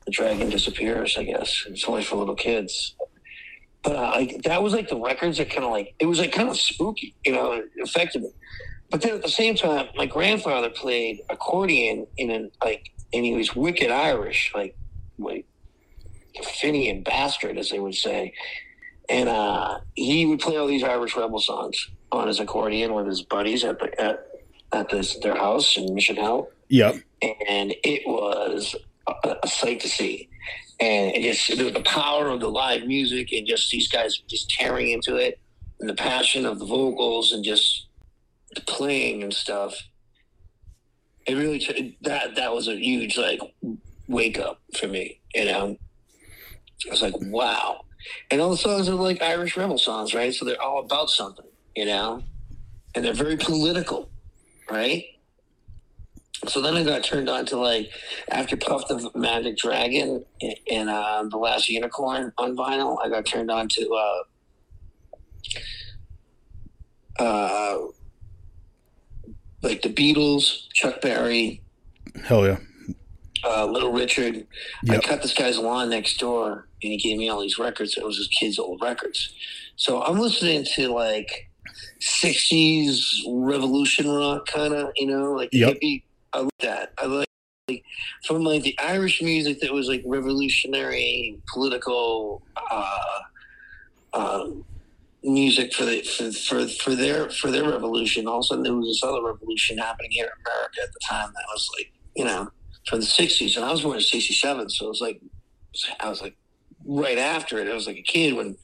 the 0.05 0.13
dragon 0.13 0.49
disappears. 0.49 1.17
I 1.19 1.25
guess 1.25 1.65
it's 1.67 1.85
only 1.85 2.05
for 2.05 2.17
little 2.17 2.37
kids. 2.37 2.95
But 3.83 3.97
uh, 3.97 4.27
that 4.45 4.63
was 4.63 4.75
like 4.75 4.89
the 4.89 5.01
records 5.01 5.39
that 5.39 5.49
kind 5.49 5.65
of 5.65 5.71
like 5.71 5.95
it 5.99 6.07
was 6.07 6.19
like 6.19 6.33
kind 6.33 6.49
of 6.49 6.57
spooky, 6.57 7.15
you 7.25 7.33
know, 7.33 7.53
it 7.53 7.65
affected 7.83 8.23
me. 8.23 8.31
But 8.91 9.03
then 9.03 9.15
at 9.15 9.23
the 9.23 9.29
same 9.31 9.55
time, 9.55 9.89
my 9.97 10.07
grandfather 10.07 10.71
played 10.71 11.21
accordion 11.31 12.07
in 12.17 12.31
an 12.31 12.51
like, 12.65 12.91
and 13.13 13.25
he 13.25 13.35
was 13.35 13.55
wicked 13.55 13.91
Irish, 13.91 14.53
like 14.55 14.77
like 15.19 15.47
Fenian 16.43 17.03
bastard, 17.03 17.59
as 17.59 17.71
they 17.71 17.79
would 17.79 17.95
say. 17.95 18.33
And 19.09 19.29
uh, 19.29 19.81
he 19.95 20.27
would 20.27 20.41
play 20.41 20.57
all 20.57 20.67
these 20.67 20.85
Irish 20.85 21.17
rebel 21.17 21.41
songs 21.41 21.89
on 22.13 22.29
his 22.29 22.41
accordion 22.41 22.95
with 22.95 23.07
his 23.07 23.23
buddies 23.23 23.65
at 23.65 23.79
the 23.79 24.01
at 24.01 24.27
at 24.73 24.89
this 24.89 25.17
their 25.19 25.35
house 25.37 25.77
in 25.77 25.93
Mission 25.95 26.17
Hill, 26.17 26.49
Yep. 26.69 26.97
and 27.23 27.75
it 27.85 28.03
was 28.07 28.77
a, 29.09 29.37
a 29.43 29.49
sight 29.49 29.81
to 29.81 29.89
see. 29.89 30.29
And 30.81 31.15
it 31.15 31.23
just 31.23 31.59
the, 31.59 31.71
the 31.71 31.83
power 31.83 32.29
of 32.29 32.41
the 32.41 32.49
live 32.49 32.87
music 32.87 33.33
and 33.33 33.47
just 33.47 33.71
these 33.71 33.89
guys 33.89 34.17
just 34.29 34.49
tearing 34.51 34.91
into 34.91 35.17
it, 35.17 35.39
and 35.81 35.89
the 35.89 35.95
passion 35.95 36.47
of 36.47 36.59
the 36.59 36.65
vocals 36.67 37.33
and 37.33 37.45
just 37.45 37.87
playing 38.67 39.23
and 39.23 39.33
stuff. 39.33 39.75
It 41.27 41.35
really 41.35 41.59
t- 41.59 41.97
that 42.03 42.35
that 42.37 42.53
was 42.53 42.69
a 42.69 42.77
huge 42.77 43.17
like 43.17 43.41
wake 44.09 44.39
up 44.39 44.61
for 44.77 44.89
me. 44.89 45.21
You 45.35 45.45
know, 45.47 45.77
I 46.87 46.91
was 46.91 47.03
like, 47.03 47.15
wow. 47.19 47.83
And 48.31 48.41
all 48.41 48.51
the 48.51 48.57
songs 48.57 48.89
are 48.89 48.95
like 48.95 49.23
Irish 49.23 49.57
rebel 49.57 49.79
songs, 49.79 50.15
right? 50.15 50.35
So 50.35 50.45
they're 50.45 50.61
all 50.61 50.81
about 50.81 51.11
something, 51.11 51.47
you 51.77 51.85
know, 51.85 52.23
and 52.95 53.05
they're 53.05 53.13
very 53.13 53.37
political, 53.37 54.11
right? 54.71 55.05
So 56.49 56.63
then 56.63 56.75
I 56.75 56.85
got 56.85 57.05
turned 57.05 57.29
on 57.29 57.45
to 57.47 57.59
like 57.59 57.91
after 58.31 58.57
Puff 58.57 58.89
the 58.89 59.11
Magic 59.15 59.59
Dragon 59.59 60.25
and, 60.71 60.89
uh, 60.89 61.25
the 61.29 61.37
Last 61.37 61.69
Unicorn 61.69 62.33
on 62.39 62.57
vinyl. 62.57 62.97
I 63.05 63.11
got 63.11 63.27
turned 63.27 63.51
on 63.51 63.69
to 63.69 64.25
uh, 67.19 67.23
uh, 67.23 67.79
like 69.63 69.83
the 69.83 69.89
Beatles, 69.93 70.69
Chuck 70.73 71.01
Berry, 71.01 71.61
Hell 72.25 72.47
yeah. 72.47 72.59
uh, 73.45 73.67
Little 73.67 73.93
Richard. 73.93 74.47
I 74.89 74.99
cut 74.99 75.23
this 75.23 75.35
guy's 75.35 75.59
lawn 75.59 75.91
next 75.91 76.19
door, 76.19 76.67
and 76.83 76.93
he 76.93 76.97
gave 76.99 77.19
me 77.19 77.29
all 77.29 77.41
these 77.41 77.59
records. 77.59 77.97
It 77.97 78.05
was 78.05 78.17
his 78.17 78.29
kid's 78.29 78.59
old 78.59 78.81
records. 78.83 79.33
So 79.77 80.03
I'm 80.03 80.19
listening 80.19 80.65
to 80.77 80.89
like 80.89 81.51
'60s 82.01 83.03
revolution 83.29 84.09
rock, 84.09 84.47
kind 84.47 84.75
of, 84.75 84.91
you 84.97 85.07
know, 85.07 85.33
like 85.33 85.51
Yep. 85.53 85.77
hippie. 85.81 86.03
I 86.33 86.41
like 86.41 86.59
that. 86.61 86.93
I 86.99 87.07
like, 87.07 87.29
like 87.69 87.85
from 88.27 88.43
like 88.45 88.63
the 88.63 88.79
Irish 88.79 89.21
music 89.23 89.61
that 89.61 89.73
was 89.73 89.89
like 89.89 90.03
revolutionary, 90.07 91.39
political. 91.53 92.43
Uh, 92.71 93.21
um, 94.13 94.65
music 95.23 95.73
for 95.75 95.85
the 95.85 96.03
for, 96.03 96.33
for 96.33 96.69
for 96.69 96.95
their 96.95 97.31
for 97.31 97.51
their 97.51 97.69
revolution. 97.69 98.27
All 98.27 98.39
of 98.39 98.41
a 98.41 98.45
sudden, 98.45 98.65
there 98.65 98.75
was 98.75 98.87
this 98.87 99.03
other 99.03 99.23
revolution 99.23 99.79
happening 99.79 100.11
here 100.11 100.27
in 100.27 100.33
America 100.47 100.81
at 100.83 100.93
the 100.93 101.01
time 101.09 101.31
that 101.35 101.45
was 101.53 101.69
like 101.79 101.93
you 102.17 102.25
know 102.25 102.49
from 102.89 103.01
the 103.01 103.07
'60s, 103.07 103.57
and 103.57 103.65
I 103.65 103.71
was 103.71 103.83
born 103.83 103.97
in 103.97 104.03
'67, 104.03 104.71
so 104.71 104.87
it 104.87 104.89
was 104.89 105.01
like 105.01 105.21
I 106.01 106.09
was 106.09 106.23
like 106.23 106.37
right 106.87 107.19
after 107.19 107.59
it. 107.59 107.69
I 107.69 107.75
was 107.75 107.87
like 107.87 107.99
a 107.99 108.03
kid 108.03 108.35
when 108.35 108.57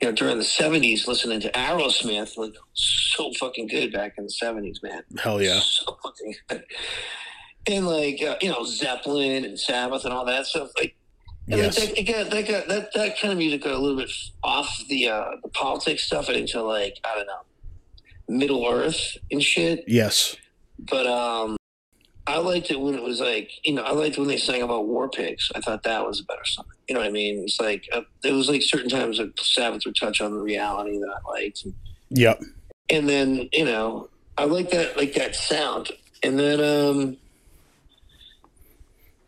you 0.00 0.08
know 0.08 0.12
during 0.12 0.38
the 0.38 0.44
'70s 0.44 1.06
listening 1.06 1.40
to 1.40 1.50
Aerosmith, 1.52 2.36
like 2.36 2.54
so 2.74 3.32
fucking 3.34 3.68
good 3.68 3.92
back 3.92 4.14
in 4.18 4.24
the 4.24 4.30
seventies, 4.30 4.80
man. 4.82 5.02
Hell 5.18 5.42
yeah. 5.42 5.60
So 5.60 5.98
fucking 6.02 6.34
good. 6.48 6.64
And 7.68 7.86
like 7.86 8.22
uh, 8.22 8.36
you 8.40 8.50
know 8.50 8.64
Zeppelin 8.64 9.44
and 9.44 9.58
Sabbath 9.58 10.04
and 10.04 10.12
all 10.12 10.24
that 10.26 10.46
stuff. 10.46 10.70
Like, 10.78 10.96
and 11.48 11.58
Yes. 11.60 11.78
like 11.78 11.88
that, 11.90 11.98
it 11.98 12.02
got, 12.04 12.30
that 12.30 12.48
got 12.48 12.68
that 12.68 12.92
that 12.94 13.18
kind 13.20 13.32
of 13.32 13.38
music 13.38 13.62
got 13.62 13.72
a 13.72 13.78
little 13.78 13.96
bit 13.96 14.10
off 14.42 14.82
the 14.88 15.08
uh, 15.08 15.24
the 15.42 15.48
politics 15.50 16.02
stuff 16.04 16.28
and 16.28 16.36
into 16.36 16.62
like 16.62 16.98
I 17.04 17.14
don't 17.14 17.26
know 17.26 17.42
Middle 18.28 18.66
Earth 18.66 19.16
and 19.30 19.42
shit. 19.42 19.84
Yes. 19.86 20.36
But 20.78 21.06
um, 21.06 21.56
I 22.26 22.38
liked 22.38 22.70
it 22.70 22.80
when 22.80 22.94
it 22.94 23.02
was 23.02 23.20
like, 23.20 23.50
you 23.64 23.72
know, 23.74 23.82
I 23.82 23.92
liked 23.92 24.18
when 24.18 24.26
they 24.28 24.36
sang 24.36 24.62
about 24.62 24.86
war 24.88 25.08
pigs. 25.08 25.50
I 25.54 25.60
thought 25.60 25.84
that 25.84 26.04
was 26.04 26.20
a 26.20 26.24
better 26.24 26.44
song. 26.44 26.66
You 26.88 26.94
know 26.94 27.00
what 27.00 27.08
I 27.08 27.12
mean? 27.12 27.44
It's 27.44 27.60
like 27.60 27.88
uh, 27.92 28.02
there 28.22 28.34
was 28.34 28.48
like 28.48 28.62
certain 28.62 28.90
times 28.90 29.18
that 29.18 29.38
Sabbath 29.40 29.82
would 29.86 29.96
touch 29.96 30.20
on 30.20 30.32
the 30.32 30.40
reality 30.40 30.98
that 30.98 31.08
I 31.08 31.30
liked, 31.30 31.64
Yep. 32.10 32.42
and 32.90 33.08
then 33.08 33.48
you 33.52 33.64
know, 33.64 34.08
I 34.36 34.44
like 34.44 34.70
that 34.70 34.96
like 34.96 35.14
that 35.14 35.34
sound. 35.36 35.90
And 36.22 36.38
then 36.38 36.60
um, 36.60 37.16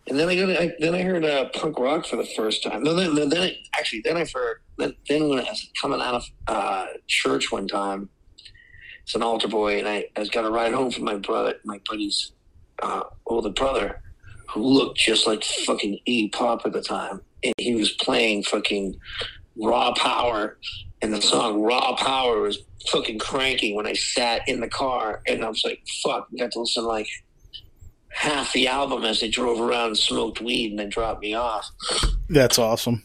and 0.09 0.19
then 0.19 0.29
I 0.29 0.35
got 0.35 0.51
I, 0.51 0.73
then 0.79 0.95
I 0.95 1.03
heard 1.03 1.25
uh, 1.25 1.49
punk 1.51 1.79
rock 1.79 2.07
for 2.07 2.17
the 2.17 2.27
first 2.37 2.63
time. 2.63 2.83
No, 2.83 2.95
then 2.95 3.15
then, 3.15 3.29
then 3.29 3.43
I, 3.43 3.57
actually 3.79 4.03
then 4.05 4.17
I 4.17 4.27
heard 4.33 4.61
then, 4.79 4.95
then 5.09 5.29
when 5.29 5.39
I 5.39 5.43
was 5.43 5.71
coming 5.81 6.01
out 6.01 6.15
of 6.15 6.25
uh, 6.47 6.87
church 7.07 7.51
one 7.53 7.69
time, 7.69 8.09
it's 9.03 9.15
an 9.15 9.23
altar 9.23 9.49
boy, 9.49 9.79
and 9.79 9.89
I, 9.89 10.07
I 10.17 10.21
was 10.21 10.31
got 10.31 10.45
a 10.45 10.51
ride 10.51 10.73
home 10.73 10.91
from 10.91 11.05
my 11.05 11.17
brother, 11.17 11.55
my 11.65 11.81
buddy's 11.89 12.33
uh, 12.83 13.03
older 13.27 13.51
brother, 13.51 14.03
who 14.51 14.63
looked 14.63 14.99
just 14.99 15.27
like 15.27 15.45
fucking 15.45 15.99
E 16.07 16.29
Pop 16.29 16.65
at 16.65 16.73
the 16.73 16.83
time, 16.83 17.21
and 17.43 17.55
he 17.59 17.75
was 17.75 17.93
playing 17.93 18.45
fucking 18.45 18.99
Raw 19.57 19.93
Power, 19.95 20.59
and 21.03 21.13
the 21.13 21.21
song 21.21 21.63
Raw 21.63 21.97
Power 21.97 22.41
was 22.41 22.59
fucking 22.91 23.19
cranking 23.19 23.75
when 23.75 23.87
I 23.87 23.95
sat 23.95 24.49
in 24.49 24.61
the 24.61 24.69
car, 24.69 25.23
and 25.27 25.45
I 25.45 25.49
was 25.49 25.65
like, 25.65 25.83
fuck, 26.03 26.29
got 26.39 26.53
to 26.53 26.61
listen 26.61 26.85
like 26.85 27.09
half 28.11 28.53
the 28.53 28.69
album 28.69 29.05
as 29.05 29.21
they 29.21 29.29
drove 29.29 29.61
around 29.61 29.89
and 29.89 29.99
smoked 29.99 30.41
weed 30.41 30.71
and 30.71 30.79
then 30.79 30.89
dropped 30.89 31.21
me 31.21 31.35
off. 31.35 31.71
That's 32.29 32.59
awesome. 32.59 33.03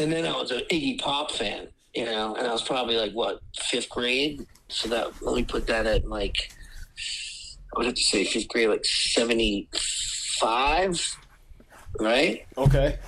And 0.00 0.10
then 0.10 0.26
I 0.26 0.32
was 0.32 0.50
an 0.50 0.62
Iggy 0.70 1.00
Pop 1.00 1.30
fan, 1.30 1.68
you 1.94 2.04
know, 2.04 2.34
and 2.34 2.46
I 2.46 2.52
was 2.52 2.62
probably 2.62 2.96
like 2.96 3.12
what 3.12 3.40
fifth 3.58 3.88
grade. 3.90 4.46
So 4.68 4.88
that 4.88 5.22
let 5.22 5.36
me 5.36 5.44
put 5.44 5.66
that 5.66 5.86
at 5.86 6.08
like 6.08 6.52
I 7.74 7.78
would 7.78 7.86
have 7.86 7.94
to 7.94 8.02
say 8.02 8.24
fifth 8.24 8.48
grade, 8.48 8.68
like 8.68 8.84
seventy 8.84 9.68
five, 10.40 11.00
right? 12.00 12.46
Okay. 12.56 12.98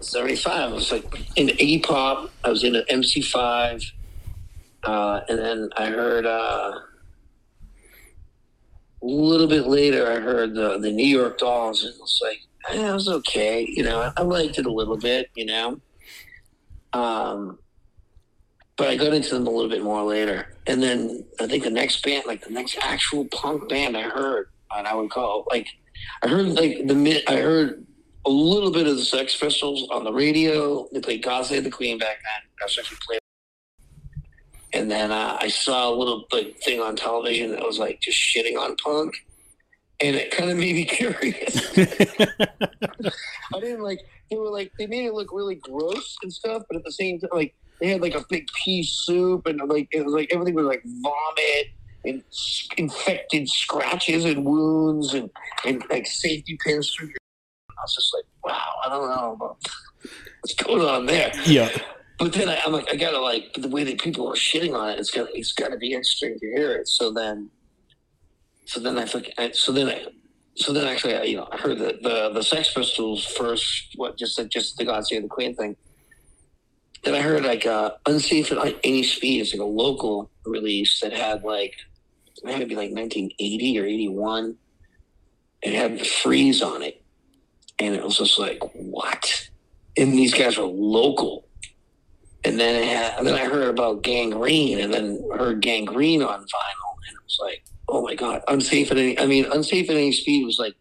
Seventy 0.00 0.36
five. 0.36 0.70
I 0.70 0.72
was 0.72 0.90
like 0.90 1.04
in 1.36 1.48
Iggy 1.48 1.82
Pop. 1.82 2.30
I 2.42 2.48
was 2.48 2.64
in 2.64 2.74
an 2.74 2.84
MC 2.88 3.20
five, 3.20 3.82
uh, 4.84 5.20
and 5.28 5.38
then 5.38 5.70
I 5.76 5.86
heard 5.86 6.24
uh, 6.24 6.72
a 9.02 9.06
little 9.06 9.46
bit 9.46 9.66
later. 9.66 10.10
I 10.10 10.20
heard 10.20 10.54
the 10.54 10.78
the 10.78 10.90
New 10.90 11.06
York 11.06 11.38
Dolls, 11.38 11.84
and 11.84 11.94
it 11.94 12.00
was 12.00 12.20
like 12.22 12.40
eh, 12.70 12.90
it 12.90 12.92
was 12.92 13.08
okay. 13.08 13.66
You 13.68 13.84
know, 13.84 14.12
I, 14.16 14.22
liked 14.22 14.58
it 14.58 14.66
a 14.66 14.72
little 14.72 14.96
bit. 14.96 15.30
You 15.34 15.46
know. 15.46 15.80
Um, 16.92 17.58
but 18.76 18.88
I 18.88 18.96
got 18.96 19.12
into 19.12 19.34
them 19.34 19.46
a 19.46 19.50
little 19.50 19.68
bit 19.68 19.82
more 19.82 20.02
later. 20.02 20.56
And 20.66 20.82
then 20.82 21.24
I 21.38 21.46
think 21.46 21.64
the 21.64 21.70
next 21.70 22.02
band, 22.02 22.24
like 22.26 22.42
the 22.42 22.50
next 22.50 22.78
actual 22.80 23.26
punk 23.26 23.68
band 23.68 23.94
I 23.96 24.02
heard, 24.02 24.48
and 24.74 24.88
I 24.88 24.94
would 24.94 25.10
call 25.10 25.46
like 25.50 25.66
I 26.22 26.28
heard 26.28 26.48
like 26.48 26.86
the 26.86 26.94
mid 26.94 27.22
I 27.28 27.36
heard 27.36 27.86
a 28.26 28.30
little 28.30 28.70
bit 28.70 28.86
of 28.86 28.96
the 28.96 29.04
Sex 29.04 29.36
Pistols 29.38 29.86
on 29.90 30.04
the 30.04 30.12
radio. 30.12 30.88
They 30.92 31.00
played 31.00 31.22
God 31.22 31.46
Save 31.46 31.64
the 31.64 31.70
Queen 31.70 31.98
back 31.98 32.16
then. 32.22 32.50
That's 32.58 32.78
actually 32.78 32.98
played. 33.06 33.19
And 34.72 34.90
then 34.90 35.10
uh, 35.10 35.36
I 35.40 35.48
saw 35.48 35.88
a 35.88 35.94
little 35.94 36.26
like 36.32 36.58
thing 36.58 36.80
on 36.80 36.96
television 36.96 37.50
that 37.52 37.62
was 37.62 37.78
like 37.78 38.00
just 38.00 38.18
shitting 38.18 38.56
on 38.56 38.76
punk, 38.76 39.14
and 40.00 40.14
it 40.16 40.30
kind 40.30 40.50
of 40.50 40.56
made 40.56 40.74
me 40.76 40.84
curious. 40.86 41.76
I 43.54 43.60
didn't 43.60 43.82
like 43.82 44.00
they 44.30 44.36
were 44.36 44.50
like 44.50 44.72
they 44.78 44.86
made 44.86 45.06
it 45.06 45.12
look 45.14 45.32
really 45.32 45.56
gross 45.56 46.16
and 46.22 46.32
stuff, 46.32 46.62
but 46.68 46.76
at 46.76 46.84
the 46.84 46.92
same 46.92 47.18
time, 47.18 47.30
like 47.32 47.54
they 47.80 47.88
had 47.88 48.00
like 48.00 48.14
a 48.14 48.24
big 48.28 48.46
pea 48.62 48.82
soup 48.84 49.46
and 49.46 49.60
like 49.68 49.88
it 49.92 50.04
was 50.04 50.14
like 50.14 50.32
everything 50.32 50.54
was 50.54 50.66
like 50.66 50.82
vomit 51.02 51.66
and 52.04 52.22
s- 52.30 52.68
infected 52.76 53.48
scratches 53.48 54.24
and 54.24 54.44
wounds 54.44 55.14
and 55.14 55.30
and 55.66 55.82
like 55.90 56.06
safety 56.06 56.56
pins 56.64 56.90
through 56.90 57.08
your. 57.08 57.16
I 57.70 57.82
was 57.82 57.94
just 57.94 58.14
like, 58.14 58.24
wow, 58.44 58.72
I 58.84 58.88
don't 58.88 59.08
know 59.08 59.32
about 59.32 59.56
what's 60.42 60.54
going 60.54 60.86
on 60.86 61.06
there. 61.06 61.32
yeah. 61.46 61.70
But 62.20 62.34
then 62.34 62.50
I, 62.50 62.60
I'm 62.66 62.72
like, 62.72 62.92
I 62.92 62.96
gotta 62.96 63.18
like 63.18 63.54
the 63.54 63.68
way 63.68 63.82
that 63.82 63.98
people 63.98 64.28
are 64.28 64.34
shitting 64.34 64.78
on 64.78 64.90
it. 64.90 64.98
It's 64.98 65.10
got 65.10 65.28
it's 65.34 65.52
got 65.52 65.68
to 65.68 65.78
be 65.78 65.94
interesting 65.94 66.38
to 66.38 66.46
hear 66.46 66.72
it. 66.72 66.86
So 66.86 67.10
then, 67.10 67.48
so 68.66 68.78
then 68.78 68.98
I 68.98 69.06
think 69.06 69.32
so 69.54 69.72
then 69.72 69.88
I. 69.88 70.06
So 70.56 70.74
then, 70.74 70.86
actually, 70.86 71.16
I, 71.16 71.22
you 71.22 71.36
know, 71.36 71.48
I 71.50 71.56
heard 71.56 71.78
the, 71.78 71.98
the 72.02 72.30
the 72.34 72.42
Sex 72.42 72.74
Pistols 72.74 73.24
first. 73.24 73.94
What 73.96 74.18
just 74.18 74.38
just 74.50 74.76
the 74.76 74.84
God 74.84 75.06
Save 75.06 75.22
the 75.22 75.28
Queen 75.28 75.54
thing. 75.56 75.76
Then 77.02 77.14
I 77.14 77.22
heard 77.22 77.44
like 77.44 77.64
uh, 77.64 77.92
Unsafe 78.04 78.52
at 78.52 78.76
Any 78.84 79.02
Speed 79.02 79.40
is 79.40 79.54
like 79.54 79.62
a 79.62 79.64
local 79.64 80.30
release 80.44 81.00
that 81.00 81.14
had 81.14 81.42
like 81.42 81.74
it 82.44 82.50
had 82.50 82.60
to 82.60 82.66
be 82.66 82.76
like 82.76 82.90
1980 82.90 83.80
or 83.80 83.86
81. 83.86 84.56
It 85.62 85.72
had 85.72 85.98
the 85.98 86.04
freeze 86.04 86.60
on 86.60 86.82
it, 86.82 87.02
and 87.78 87.94
it 87.94 88.04
was 88.04 88.18
just 88.18 88.38
like 88.38 88.58
what? 88.74 89.48
And 89.96 90.12
these 90.12 90.34
guys 90.34 90.58
were 90.58 90.64
local. 90.64 91.46
And 92.44 92.58
then 92.58 92.82
it 92.82 92.88
had, 92.88 93.18
and 93.18 93.26
then 93.26 93.34
I 93.34 93.44
heard 93.44 93.68
about 93.68 94.02
Gang 94.02 94.30
Green, 94.30 94.80
and 94.80 94.92
then 94.92 95.22
heard 95.36 95.60
Gang 95.60 95.84
Green 95.84 96.22
on 96.22 96.40
vinyl, 96.40 96.94
and 97.06 97.16
it 97.16 97.22
was 97.24 97.38
like, 97.40 97.64
oh 97.88 98.02
my 98.02 98.14
god, 98.14 98.42
unsafe 98.48 98.90
at 98.90 98.96
any. 98.96 99.18
I 99.18 99.26
mean, 99.26 99.44
unsafe 99.52 99.90
at 99.90 99.96
any 99.96 100.12
speed 100.12 100.46
was 100.46 100.58
like 100.58 100.74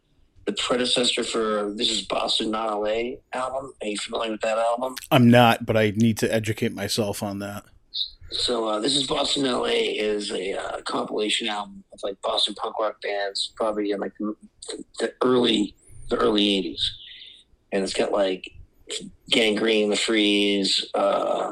the 0.45 0.53
predecessor 0.53 1.23
for 1.23 1.73
"This 1.75 1.89
Is 1.89 2.01
Boston, 2.03 2.51
Not 2.51 2.69
L.A." 2.69 3.19
album. 3.33 3.73
Are 3.81 3.87
you 3.87 3.97
familiar 3.97 4.31
with 4.31 4.41
that 4.41 4.57
album? 4.57 4.95
I'm 5.11 5.29
not, 5.29 5.65
but 5.65 5.75
I 5.75 5.91
need 5.95 6.17
to 6.19 6.33
educate 6.33 6.73
myself 6.73 7.21
on 7.21 7.39
that. 7.39 7.65
So 8.31 8.67
uh, 8.67 8.79
"This 8.79 8.95
Is 8.95 9.05
Boston, 9.05 9.45
L.A." 9.45 9.97
is 9.97 10.31
a 10.31 10.53
uh, 10.53 10.81
compilation 10.81 11.47
album 11.47 11.83
of 11.91 11.99
like 12.03 12.21
Boston 12.21 12.55
punk 12.55 12.79
rock 12.79 13.01
bands, 13.01 13.51
probably 13.55 13.91
in 13.91 13.99
like 13.99 14.13
the, 14.19 14.35
the 14.99 15.13
early 15.23 15.75
the 16.09 16.17
early 16.17 16.43
'80s, 16.43 16.81
and 17.71 17.83
it's 17.83 17.93
got 17.93 18.11
like 18.11 18.49
Gang 19.29 19.55
Green, 19.55 19.89
The 19.89 19.95
Freeze, 19.95 20.89
uh, 20.93 21.51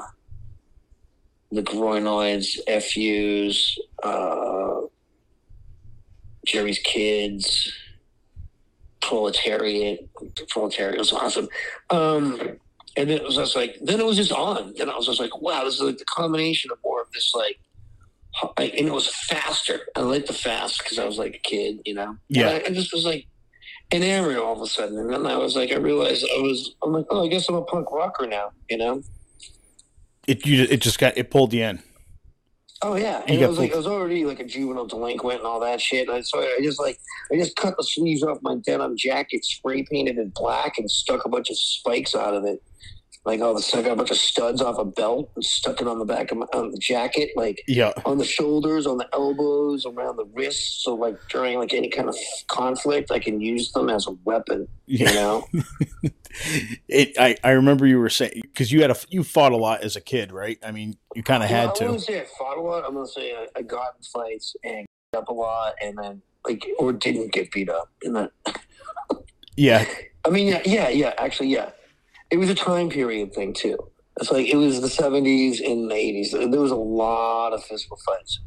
the 1.52 1.64
Groinoids, 1.64 2.58
FUs, 2.68 3.80
uh, 4.04 4.82
Jerry's 6.46 6.80
Kids, 6.80 7.72
Proletariat. 9.02 10.10
Proletariat 10.50 10.98
was 10.98 11.14
awesome. 11.14 11.48
Um, 11.90 12.58
and 12.98 13.10
then 13.10 13.18
it 13.18 13.24
was 13.24 13.36
just 13.36 13.56
like, 13.56 13.78
then 13.82 14.00
it 14.00 14.06
was 14.06 14.18
just 14.18 14.32
on. 14.32 14.74
Then 14.78 14.90
I 14.90 14.96
was 14.96 15.06
just 15.06 15.20
like, 15.20 15.40
wow, 15.42 15.64
this 15.64 15.76
is 15.76 15.82
like 15.82 15.98
the 15.98 16.06
combination 16.06 16.72
of 16.72 16.80
more 16.84 17.02
of 17.02 17.12
this 17.12 17.34
like, 17.36 17.60
and 18.58 18.88
it 18.88 18.94
was 18.94 19.08
faster. 19.08 19.80
I 19.96 20.02
like 20.02 20.26
the 20.26 20.34
fast 20.34 20.80
because 20.80 21.00
I 21.00 21.06
was 21.06 21.18
like 21.18 21.36
a 21.36 21.40
kid, 21.40 21.80
you 21.86 21.94
know. 21.94 22.18
Yeah. 22.28 22.50
And 22.50 22.66
I, 22.66 22.70
I 22.70 22.74
just 22.74 22.94
was 22.94 23.06
like 23.06 23.28
enamored 23.92 24.38
all 24.38 24.54
of 24.54 24.62
a 24.62 24.68
sudden, 24.68 24.98
and 24.98 25.12
then 25.12 25.26
I 25.26 25.38
was 25.38 25.56
like, 25.56 25.72
I 25.72 25.76
realized 25.76 26.26
I 26.26 26.42
was, 26.42 26.76
I'm 26.84 26.94
like, 26.94 27.06
oh, 27.10 27.26
I 27.26 27.30
guess 27.30 27.48
I'm 27.48 27.56
a 27.56 27.64
punk 27.64 27.92
rocker 27.92 28.28
now, 28.28 28.52
you 28.70 28.78
know. 28.78 29.02
It 30.28 30.46
you 30.46 30.68
it 30.70 30.82
just 30.82 31.00
got 31.00 31.18
it 31.18 31.32
pulled 31.32 31.54
you 31.54 31.64
in. 31.64 31.80
Oh 32.82 32.96
yeah, 32.96 33.24
and 33.26 33.42
it 33.42 33.48
was 33.48 33.58
like 33.58 33.74
I 33.74 33.78
was 33.78 33.88
already 33.88 34.24
like 34.26 34.40
a 34.40 34.44
juvenile 34.44 34.86
delinquent 34.86 35.40
and 35.40 35.48
all 35.48 35.60
that 35.62 35.82
shit. 35.82 36.08
And 36.08 36.18
I, 36.18 36.22
so 36.22 36.40
I 36.40 36.60
just 36.62 36.80
like 36.80 37.00
I 37.32 37.38
just 37.38 37.56
cut 37.56 37.76
the 37.78 37.84
sleeves 37.84 38.22
off 38.24 38.38
my 38.42 38.56
denim 38.58 38.96
jacket, 38.98 39.44
spray 39.46 39.84
painted 39.84 40.18
it 40.18 40.34
black, 40.34 40.78
and 40.78 40.92
stuck 40.92 41.26
a 41.26 41.30
bunch 41.30 41.50
of 41.50 41.58
spikes 41.58 42.14
out 42.14 42.36
of 42.36 42.44
it. 42.46 42.62
Like 43.28 43.42
all 43.42 43.54
the 43.54 43.72
I 43.78 43.82
got 43.82 43.92
a 43.92 43.96
bunch 43.98 44.12
of 44.12 44.18
studs 44.18 44.62
off 44.62 44.78
a 44.80 44.86
belt 44.86 45.30
and 45.36 45.44
stuck 45.44 45.82
it 45.82 45.88
on 45.88 46.00
the 46.00 46.06
back 46.06 46.32
of 46.32 46.38
my 46.38 46.46
on 46.54 46.72
the 46.72 46.78
jacket, 46.78 47.32
like 47.36 47.62
Yeah. 47.68 47.92
on 48.06 48.18
the 48.18 48.24
shoulders, 48.24 48.88
on 48.88 48.98
the 48.98 49.08
elbows, 49.14 49.86
around 49.86 50.16
the 50.16 50.24
wrists. 50.34 50.84
So 50.84 50.96
like 50.96 51.18
during 51.30 51.60
like 51.60 51.74
any 51.74 51.90
kind 51.90 52.08
of 52.08 52.16
conflict, 52.48 53.12
I 53.12 53.20
can 53.20 53.42
use 53.42 53.74
them 53.74 53.90
as 53.90 54.08
a 54.08 54.12
weapon. 54.24 54.70
You 54.86 55.06
know? 55.06 55.46
It 56.88 57.18
I, 57.18 57.36
I 57.44 57.50
remember 57.52 57.88
you 57.88 58.00
were 58.00 58.10
saying 58.12 58.42
because 58.44 58.72
you 58.72 58.82
had 58.82 58.92
a 58.92 58.96
you 59.10 59.24
fought 59.24 59.54
a 59.54 59.58
lot 59.58 59.82
as 59.82 59.96
a 59.96 60.02
kid, 60.02 60.32
right? 60.32 60.60
I 60.64 60.72
mean, 60.72 60.96
you 61.16 61.24
kind 61.24 61.42
of 61.44 61.50
had 61.50 61.70
I 61.70 61.74
to. 61.74 61.84
wouldn't 61.86 62.04
say 62.04 62.22
I 62.22 62.26
fought 62.38 62.58
a 62.58 62.62
lot. 62.62 62.86
I'm 62.86 62.94
gonna 62.94 63.08
say 63.08 63.34
I, 63.34 63.48
I 63.56 63.62
got 63.64 63.96
in 63.98 64.04
fights 64.04 64.56
and 64.64 64.86
up 65.16 65.28
a 65.30 65.34
lot, 65.34 65.74
and 65.82 65.98
then 65.98 66.22
like 66.46 66.64
or 66.78 66.94
didn't 66.94 67.34
get 67.34 67.52
beat 67.52 67.70
up. 67.70 67.90
And 68.04 68.16
then 68.16 68.30
Yeah. 69.56 69.86
I 70.26 70.30
mean, 70.30 70.48
yeah, 70.48 70.62
yeah, 70.66 70.90
yeah. 70.90 71.14
Actually, 71.18 71.50
yeah. 71.50 71.72
It 72.30 72.38
was 72.38 72.50
a 72.50 72.56
time 72.56 72.90
period 72.90 73.34
thing 73.34 73.54
too. 73.54 73.78
It's 74.20 74.32
like 74.32 74.48
it 74.48 74.56
was 74.56 74.82
the 74.82 74.88
'70s 74.88 75.60
and 75.66 75.90
the 75.90 75.96
'80s. 75.96 76.52
There 76.52 76.60
was 76.62 76.72
a 76.72 76.76
lot 76.76 77.54
of 77.54 77.64
physical 77.64 77.98
fights. 78.06 78.40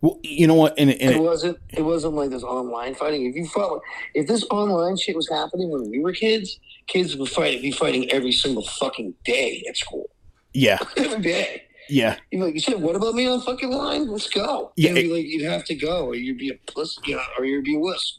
Well, 0.00 0.18
you 0.24 0.48
know 0.48 0.54
what? 0.54 0.74
And, 0.78 0.90
and 0.90 1.10
It 1.12 1.16
it, 1.16 1.20
wasn't. 1.22 1.58
It 1.70 1.82
wasn't 1.82 2.14
like 2.14 2.30
this 2.30 2.42
online 2.42 2.94
fighting. 2.94 3.26
If 3.26 3.36
you 3.36 3.46
fought, 3.46 3.82
if 4.14 4.26
this 4.26 4.44
online 4.50 4.96
shit 4.96 5.14
was 5.14 5.28
happening 5.28 5.70
when 5.70 5.88
we 5.90 6.00
were 6.00 6.12
kids, 6.12 6.58
kids 6.88 7.16
would 7.16 7.28
fight. 7.28 7.62
Be 7.62 7.70
fighting 7.70 8.10
every 8.10 8.32
single 8.32 8.64
fucking 8.64 9.14
day 9.24 9.62
at 9.68 9.76
school. 9.76 10.10
yeah, 10.54 10.78
Every 10.96 11.20
day. 11.22 11.62
Yeah. 11.88 12.16
You're 12.30 12.44
like, 12.46 12.54
you 12.54 12.60
said, 12.60 12.80
what 12.80 12.96
about 12.96 13.14
me 13.14 13.26
on 13.28 13.40
fucking 13.42 13.70
line? 13.70 14.08
Let's 14.08 14.28
go. 14.28 14.72
Yeah, 14.76 14.92
be 14.94 15.12
like, 15.12 15.26
you'd 15.26 15.44
have 15.44 15.64
to 15.66 15.74
go, 15.74 16.06
or 16.06 16.14
you'd 16.14 16.38
be 16.38 16.48
a 16.50 16.72
puss, 16.72 16.98
you 17.04 17.16
know, 17.16 17.22
or 17.38 17.44
you'd 17.44 17.64
be 17.64 17.76
a 17.76 17.78
wuss. 17.78 18.18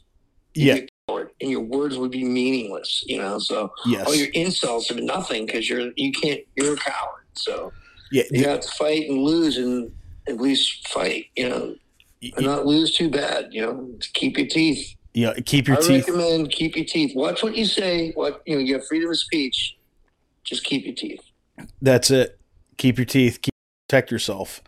Yeah. 0.54 0.78
coward, 1.08 1.30
and 1.40 1.50
your 1.50 1.60
words 1.60 1.96
would 1.98 2.10
be 2.10 2.24
meaningless, 2.24 3.04
you 3.06 3.18
know. 3.18 3.38
So 3.38 3.72
Yes. 3.86 4.06
all 4.06 4.14
your 4.14 4.28
insults 4.28 4.90
are 4.90 5.00
nothing 5.00 5.46
because 5.46 5.68
you're 5.68 5.90
you 5.96 6.12
can't 6.12 6.40
you're 6.56 6.74
a 6.74 6.76
coward. 6.76 7.24
So 7.34 7.72
yeah. 8.12 8.22
you 8.30 8.44
have 8.44 8.60
to 8.60 8.68
fight 8.68 9.08
and 9.08 9.18
lose, 9.22 9.56
and 9.58 9.92
at 10.28 10.40
least 10.40 10.88
fight, 10.88 11.26
you 11.36 11.48
know, 11.48 11.76
and 12.36 12.46
not 12.46 12.66
lose 12.66 12.94
too 12.94 13.10
bad, 13.10 13.48
you 13.52 13.60
know. 13.62 13.90
To 14.00 14.10
keep 14.12 14.38
your 14.38 14.46
teeth. 14.46 14.94
Yeah. 15.12 15.34
Keep 15.44 15.68
your 15.68 15.76
I 15.78 15.80
teeth. 15.80 16.08
recommend 16.08 16.50
keep 16.50 16.76
your 16.76 16.84
teeth. 16.84 17.14
Watch 17.14 17.42
what 17.42 17.56
you 17.56 17.64
say. 17.66 18.12
What 18.12 18.42
you 18.46 18.56
know, 18.56 18.60
you 18.60 18.74
have 18.74 18.86
freedom 18.86 19.10
of 19.10 19.18
speech. 19.18 19.76
Just 20.44 20.64
keep 20.64 20.84
your 20.84 20.94
teeth. 20.94 21.20
That's 21.80 22.10
it. 22.10 22.38
Keep 22.76 22.98
your 22.98 23.04
teeth. 23.06 23.40
Keep, 23.42 23.54
protect 23.88 24.10
yourself. 24.10 24.62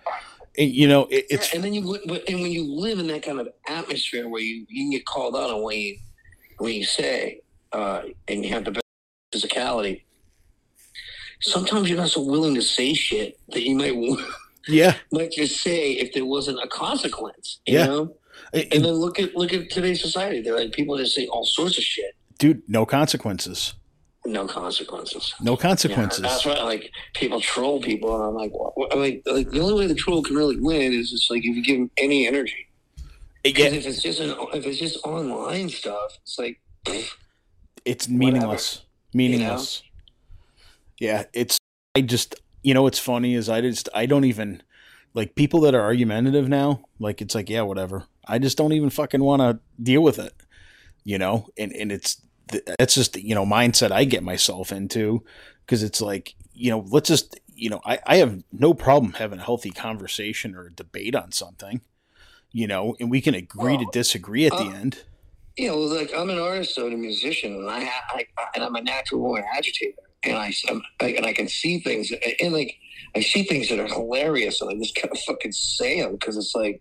And, 0.58 0.70
you 0.70 0.88
know, 0.88 1.02
it, 1.10 1.26
it's 1.30 1.52
and 1.54 1.62
then 1.62 1.74
you 1.74 1.94
and 1.94 2.40
when 2.40 2.50
you 2.50 2.64
live 2.72 2.98
in 2.98 3.06
that 3.08 3.22
kind 3.22 3.40
of 3.40 3.48
atmosphere 3.68 4.28
where 4.28 4.40
you, 4.40 4.64
you 4.68 4.90
get 4.90 5.04
called 5.04 5.36
out 5.36 5.50
on 5.50 5.62
what 5.62 5.76
you 5.76 5.98
what 6.58 6.72
you 6.72 6.84
say, 6.84 7.40
uh, 7.72 8.02
and 8.28 8.44
you 8.44 8.50
have 8.54 8.64
the 8.64 8.70
best 8.72 8.84
physicality. 9.34 10.02
Sometimes 11.40 11.88
you're 11.88 11.98
not 11.98 12.08
so 12.10 12.22
willing 12.22 12.54
to 12.54 12.62
say 12.62 12.94
shit 12.94 13.38
that 13.50 13.62
you 13.62 13.76
might 13.76 13.94
yeah. 14.66 14.94
might 15.12 15.32
just 15.32 15.60
say 15.60 15.92
if 15.92 16.12
there 16.14 16.24
wasn't 16.24 16.58
a 16.62 16.68
consequence. 16.68 17.60
You 17.66 17.78
Yeah. 17.78 17.86
know. 17.86 18.16
And- 18.52 18.72
And 18.72 18.84
then 18.84 18.92
look 18.94 19.18
at 19.18 19.34
look 19.34 19.52
at 19.52 19.70
today's 19.70 20.00
society. 20.00 20.40
They're 20.40 20.56
like 20.56 20.72
people 20.72 20.96
just 20.96 21.14
say 21.14 21.26
all 21.26 21.44
sorts 21.44 21.76
of 21.78 21.84
shit, 21.84 22.14
dude, 22.38 22.62
no 22.68 22.86
consequences. 22.86 23.74
No 24.26 24.46
consequences. 24.46 25.34
No 25.40 25.56
consequences. 25.56 26.22
that's 26.22 26.44
why 26.44 26.54
like 26.62 26.90
people 27.14 27.40
troll 27.40 27.80
people, 27.80 28.14
and 28.14 28.24
I'm 28.24 28.34
like, 28.34 28.52
what, 28.52 28.96
mean, 28.96 29.22
like 29.26 29.50
the 29.50 29.60
only 29.60 29.74
way 29.74 29.86
the 29.86 29.94
troll 29.94 30.22
can 30.22 30.36
really 30.36 30.58
win 30.58 30.92
is 30.92 31.10
just 31.10 31.30
like 31.30 31.44
if 31.44 31.56
you 31.56 31.62
give 31.62 31.78
them 31.78 31.90
any 31.98 32.26
energy. 32.26 32.66
Because 33.42 33.72
if 33.72 33.86
it's 33.86 34.02
just 34.02 34.20
an, 34.20 34.34
if 34.52 34.66
it's 34.66 34.78
just 34.78 34.98
online 35.04 35.68
stuff, 35.68 36.18
it's 36.22 36.38
like 36.38 36.60
it's 37.84 38.08
meaningless. 38.08 38.82
Meaningless. 39.14 39.82
Yeah, 40.98 41.24
it's. 41.32 41.58
I 41.94 42.02
just, 42.02 42.34
you 42.62 42.74
know, 42.74 42.82
what's 42.82 42.98
funny 42.98 43.34
is 43.34 43.48
I 43.48 43.62
just, 43.62 43.88
I 43.94 44.04
don't 44.04 44.24
even 44.24 44.62
like 45.14 45.34
people 45.34 45.60
that 45.60 45.74
are 45.74 45.80
argumentative 45.80 46.48
now. 46.48 46.82
Like 46.98 47.22
it's 47.22 47.34
like, 47.34 47.48
yeah, 47.48 47.62
whatever. 47.62 48.04
I 48.28 48.38
just 48.38 48.58
don't 48.58 48.72
even 48.72 48.90
fucking 48.90 49.22
want 49.22 49.40
to 49.40 49.60
deal 49.82 50.02
with 50.02 50.18
it. 50.18 50.34
You 51.04 51.18
know, 51.18 51.48
and 51.56 51.72
and 51.72 51.92
it's 51.92 52.20
that's 52.78 52.94
just 52.94 53.16
you 53.16 53.34
know 53.34 53.44
mindset 53.44 53.90
I 53.90 54.04
get 54.04 54.22
myself 54.22 54.72
into 54.72 55.24
because 55.64 55.82
it's 55.82 56.00
like 56.00 56.34
you 56.54 56.70
know 56.70 56.84
let's 56.88 57.08
just 57.08 57.38
you 57.54 57.70
know 57.70 57.80
I 57.84 57.98
I 58.06 58.16
have 58.16 58.42
no 58.52 58.74
problem 58.74 59.14
having 59.14 59.38
a 59.38 59.44
healthy 59.44 59.70
conversation 59.70 60.54
or 60.54 60.66
a 60.66 60.72
debate 60.72 61.14
on 61.14 61.32
something. 61.32 61.80
You 62.52 62.66
know, 62.66 62.96
and 63.00 63.10
we 63.10 63.20
can 63.20 63.34
agree 63.34 63.76
to 63.76 63.86
disagree 63.92 64.46
at 64.46 64.52
the 64.52 64.58
uh, 64.58 64.70
end. 64.70 65.04
you 65.58 65.68
know, 65.68 65.78
like 65.78 66.10
I'm 66.16 66.30
an 66.30 66.38
artist 66.38 66.78
and 66.78 66.94
a 66.94 66.96
musician, 66.96 67.54
and 67.54 67.68
I, 67.68 67.80
I, 67.80 68.24
I 68.38 68.46
and 68.54 68.64
I'm 68.64 68.74
a 68.76 68.82
natural 68.82 69.20
born 69.20 69.44
agitator, 69.54 70.00
and 70.22 70.36
I, 70.38 70.54
I'm, 70.70 70.82
I 71.00 71.06
and 71.08 71.26
I 71.26 71.34
can 71.34 71.48
see 71.48 71.80
things, 71.80 72.12
and 72.40 72.54
like 72.54 72.76
I 73.14 73.20
see 73.20 73.42
things 73.42 73.68
that 73.68 73.78
are 73.78 73.86
hilarious, 73.86 74.62
and 74.62 74.70
I 74.70 74.74
just 74.74 74.94
kind 74.94 75.12
of 75.12 75.18
fucking 75.20 75.52
say 75.52 76.00
them 76.00 76.12
because 76.12 76.36
it's 76.36 76.54
like. 76.54 76.80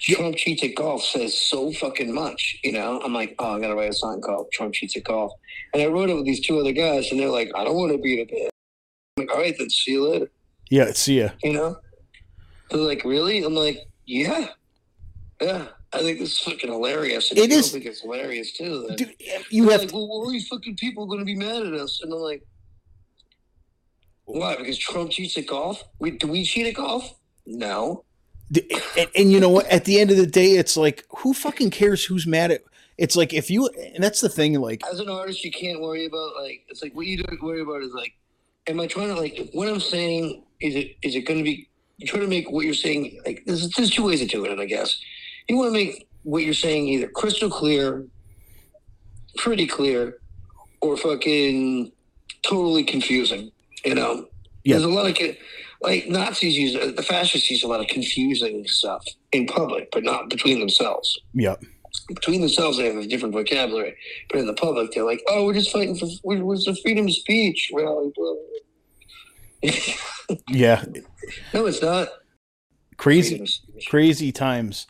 Trump 0.00 0.36
cheats 0.36 0.62
at 0.62 0.74
golf 0.74 1.02
says 1.02 1.36
so 1.38 1.72
fucking 1.72 2.12
much, 2.12 2.58
you 2.62 2.72
know. 2.72 3.00
I'm 3.02 3.14
like, 3.14 3.34
oh, 3.38 3.54
I'm 3.54 3.60
gonna 3.62 3.74
write 3.74 3.90
a 3.90 3.94
song 3.94 4.20
called 4.20 4.48
"Trump 4.52 4.74
Cheats 4.74 4.96
at 4.96 5.04
Golf," 5.04 5.32
and 5.72 5.82
I 5.82 5.86
wrote 5.86 6.10
it 6.10 6.14
with 6.14 6.26
these 6.26 6.46
two 6.46 6.58
other 6.58 6.72
guys, 6.72 7.10
and 7.10 7.18
they're 7.18 7.30
like, 7.30 7.50
I 7.54 7.64
don't 7.64 7.76
want 7.76 7.92
to 7.92 7.98
be 7.98 8.20
in 8.20 8.28
a 8.28 8.30
band. 8.30 8.50
I'm 9.16 9.24
like, 9.26 9.34
all 9.34 9.40
right, 9.40 9.54
then 9.58 9.70
see 9.70 9.92
you 9.92 10.08
later. 10.08 10.30
Yeah, 10.70 10.92
see 10.92 11.20
ya. 11.20 11.30
You 11.42 11.54
know? 11.54 11.76
They're 12.70 12.80
like, 12.80 13.04
really? 13.04 13.42
I'm 13.42 13.54
like, 13.54 13.78
yeah, 14.04 14.48
yeah. 15.40 15.68
I 15.92 16.00
think 16.00 16.18
this 16.18 16.32
is 16.32 16.38
fucking 16.40 16.70
hilarious. 16.70 17.30
And 17.30 17.38
It 17.38 17.50
is- 17.50 17.72
think 17.72 17.86
it's 17.86 18.02
hilarious 18.02 18.52
too. 18.52 18.84
Then. 18.88 18.96
Dude, 18.96 19.14
you 19.50 19.68
have 19.70 19.80
like, 19.82 19.92
well, 19.92 20.02
all 20.10 20.30
these 20.30 20.46
fucking 20.48 20.76
people 20.76 21.06
going 21.06 21.20
to 21.20 21.24
be 21.24 21.36
mad 21.36 21.62
at 21.62 21.72
us, 21.72 22.00
and 22.02 22.12
I'm 22.12 22.18
like, 22.18 22.42
why? 24.24 24.56
Because 24.56 24.76
Trump 24.76 25.10
cheats 25.10 25.38
at 25.38 25.46
golf? 25.46 25.82
We, 26.00 26.10
do 26.10 26.26
we 26.26 26.44
cheat 26.44 26.66
at 26.66 26.74
golf? 26.74 27.14
No. 27.46 28.04
And, 28.96 29.08
and 29.16 29.32
you 29.32 29.40
know 29.40 29.48
what 29.48 29.66
at 29.66 29.84
the 29.86 29.98
end 29.98 30.10
of 30.12 30.16
the 30.16 30.26
day 30.26 30.52
it's 30.52 30.76
like 30.76 31.04
who 31.18 31.34
fucking 31.34 31.70
cares 31.70 32.04
who's 32.04 32.26
mad 32.28 32.52
at 32.52 32.62
it's 32.96 33.16
like 33.16 33.34
if 33.34 33.50
you 33.50 33.68
and 33.94 34.02
that's 34.02 34.20
the 34.20 34.28
thing 34.28 34.54
like 34.60 34.82
As 34.90 35.00
an 35.00 35.08
artist, 35.10 35.44
you 35.44 35.50
can't 35.50 35.80
worry 35.80 36.06
about 36.06 36.36
like 36.40 36.64
it's 36.68 36.82
like 36.82 36.94
what 36.94 37.06
you 37.06 37.18
don't 37.18 37.42
worry 37.42 37.60
about 37.60 37.82
is 37.82 37.92
like, 37.92 38.14
am 38.68 38.80
I 38.80 38.86
trying 38.86 39.08
to 39.08 39.14
like 39.20 39.50
what 39.52 39.68
I'm 39.68 39.80
saying? 39.80 40.44
Is 40.60 40.74
it 40.76 40.96
is 41.02 41.14
it 41.14 41.22
going 41.22 41.38
to 41.38 41.44
be? 41.44 41.68
You 41.98 42.06
try 42.06 42.20
to 42.20 42.26
make 42.26 42.50
what 42.50 42.64
you're 42.64 42.72
saying 42.74 43.20
like 43.26 43.42
there's 43.46 43.68
there's 43.70 43.90
two 43.90 44.04
ways 44.04 44.22
of 44.22 44.28
doing 44.28 44.50
it, 44.52 44.58
I 44.60 44.64
guess. 44.66 44.98
You 45.48 45.56
want 45.56 45.68
to 45.68 45.72
make 45.72 46.06
what 46.22 46.44
you're 46.44 46.54
saying 46.54 46.88
either 46.88 47.08
crystal 47.08 47.50
clear, 47.50 48.06
pretty 49.36 49.66
clear, 49.66 50.18
or 50.80 50.96
fucking 50.96 51.92
totally 52.42 52.84
confusing. 52.84 53.50
You 53.84 53.94
know, 53.94 54.26
Yeah. 54.64 54.74
there's 54.78 54.84
a 54.84 54.88
lot 54.88 55.06
of 55.06 55.14
like 55.82 56.08
Nazis 56.08 56.56
use 56.56 56.94
the 56.96 57.02
fascists 57.02 57.50
use 57.50 57.62
a 57.62 57.68
lot 57.68 57.80
of 57.80 57.86
confusing 57.88 58.66
stuff 58.66 59.04
in 59.32 59.46
public, 59.46 59.88
but 59.92 60.02
not 60.04 60.30
between 60.30 60.58
themselves. 60.60 61.18
Yeah. 61.34 61.56
Between 62.08 62.40
themselves 62.40 62.76
they 62.78 62.86
have 62.86 62.96
a 62.96 63.06
different 63.06 63.32
vocabulary, 63.34 63.96
but 64.28 64.38
in 64.38 64.46
the 64.46 64.54
public 64.54 64.92
they're 64.92 65.04
like, 65.04 65.22
"Oh, 65.28 65.46
we're 65.46 65.54
just 65.54 65.70
fighting 65.72 65.96
for 65.96 66.06
we're, 66.24 66.44
we're 66.44 66.56
the 66.56 66.76
freedom 66.82 67.06
of 67.06 67.14
speech." 67.14 67.70
Well, 67.72 68.12
yeah. 70.48 70.84
No, 71.52 71.66
it's 71.66 71.82
not. 71.82 72.08
crazy 72.98 73.30
Freedom 73.30 73.42
of 73.44 73.48
speech. 73.50 73.86
crazy 73.88 74.32
times. 74.32 74.86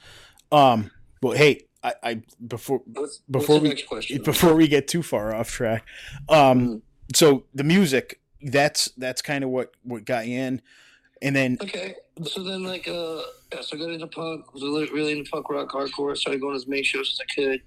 Um 0.52 0.90
well 1.22 1.32
hey 1.32 1.62
i 1.82 1.94
i 2.02 2.22
before 2.46 2.82
What's, 2.84 3.22
before 3.30 3.58
what's 3.60 4.10
we- 4.10 4.18
before 4.24 4.54
we 4.54 4.68
get 4.68 4.86
too 4.86 5.02
far 5.02 5.34
off 5.34 5.50
track 5.50 5.84
um 6.28 6.82
so 7.14 7.44
the 7.54 7.64
music 7.64 8.20
that's 8.50 8.90
that's 8.96 9.22
kind 9.22 9.44
of 9.44 9.50
what 9.50 9.72
what 9.82 10.04
got 10.04 10.26
you 10.26 10.38
in 10.38 10.62
and 11.22 11.34
then 11.34 11.58
Okay, 11.60 11.94
so 12.24 12.42
then 12.42 12.64
like 12.64 12.86
uh, 12.88 13.22
yeah, 13.52 13.60
so 13.60 13.76
I 13.76 13.80
got 13.80 13.90
into 13.90 14.06
punk, 14.06 14.52
was 14.52 14.62
really 14.90 15.12
into 15.18 15.30
punk 15.30 15.48
rock, 15.48 15.70
hardcore. 15.70 16.16
Started 16.16 16.40
going 16.40 16.52
to 16.52 16.56
as 16.56 16.66
many 16.66 16.82
shows 16.82 17.12
as 17.12 17.20
I 17.20 17.34
could. 17.34 17.62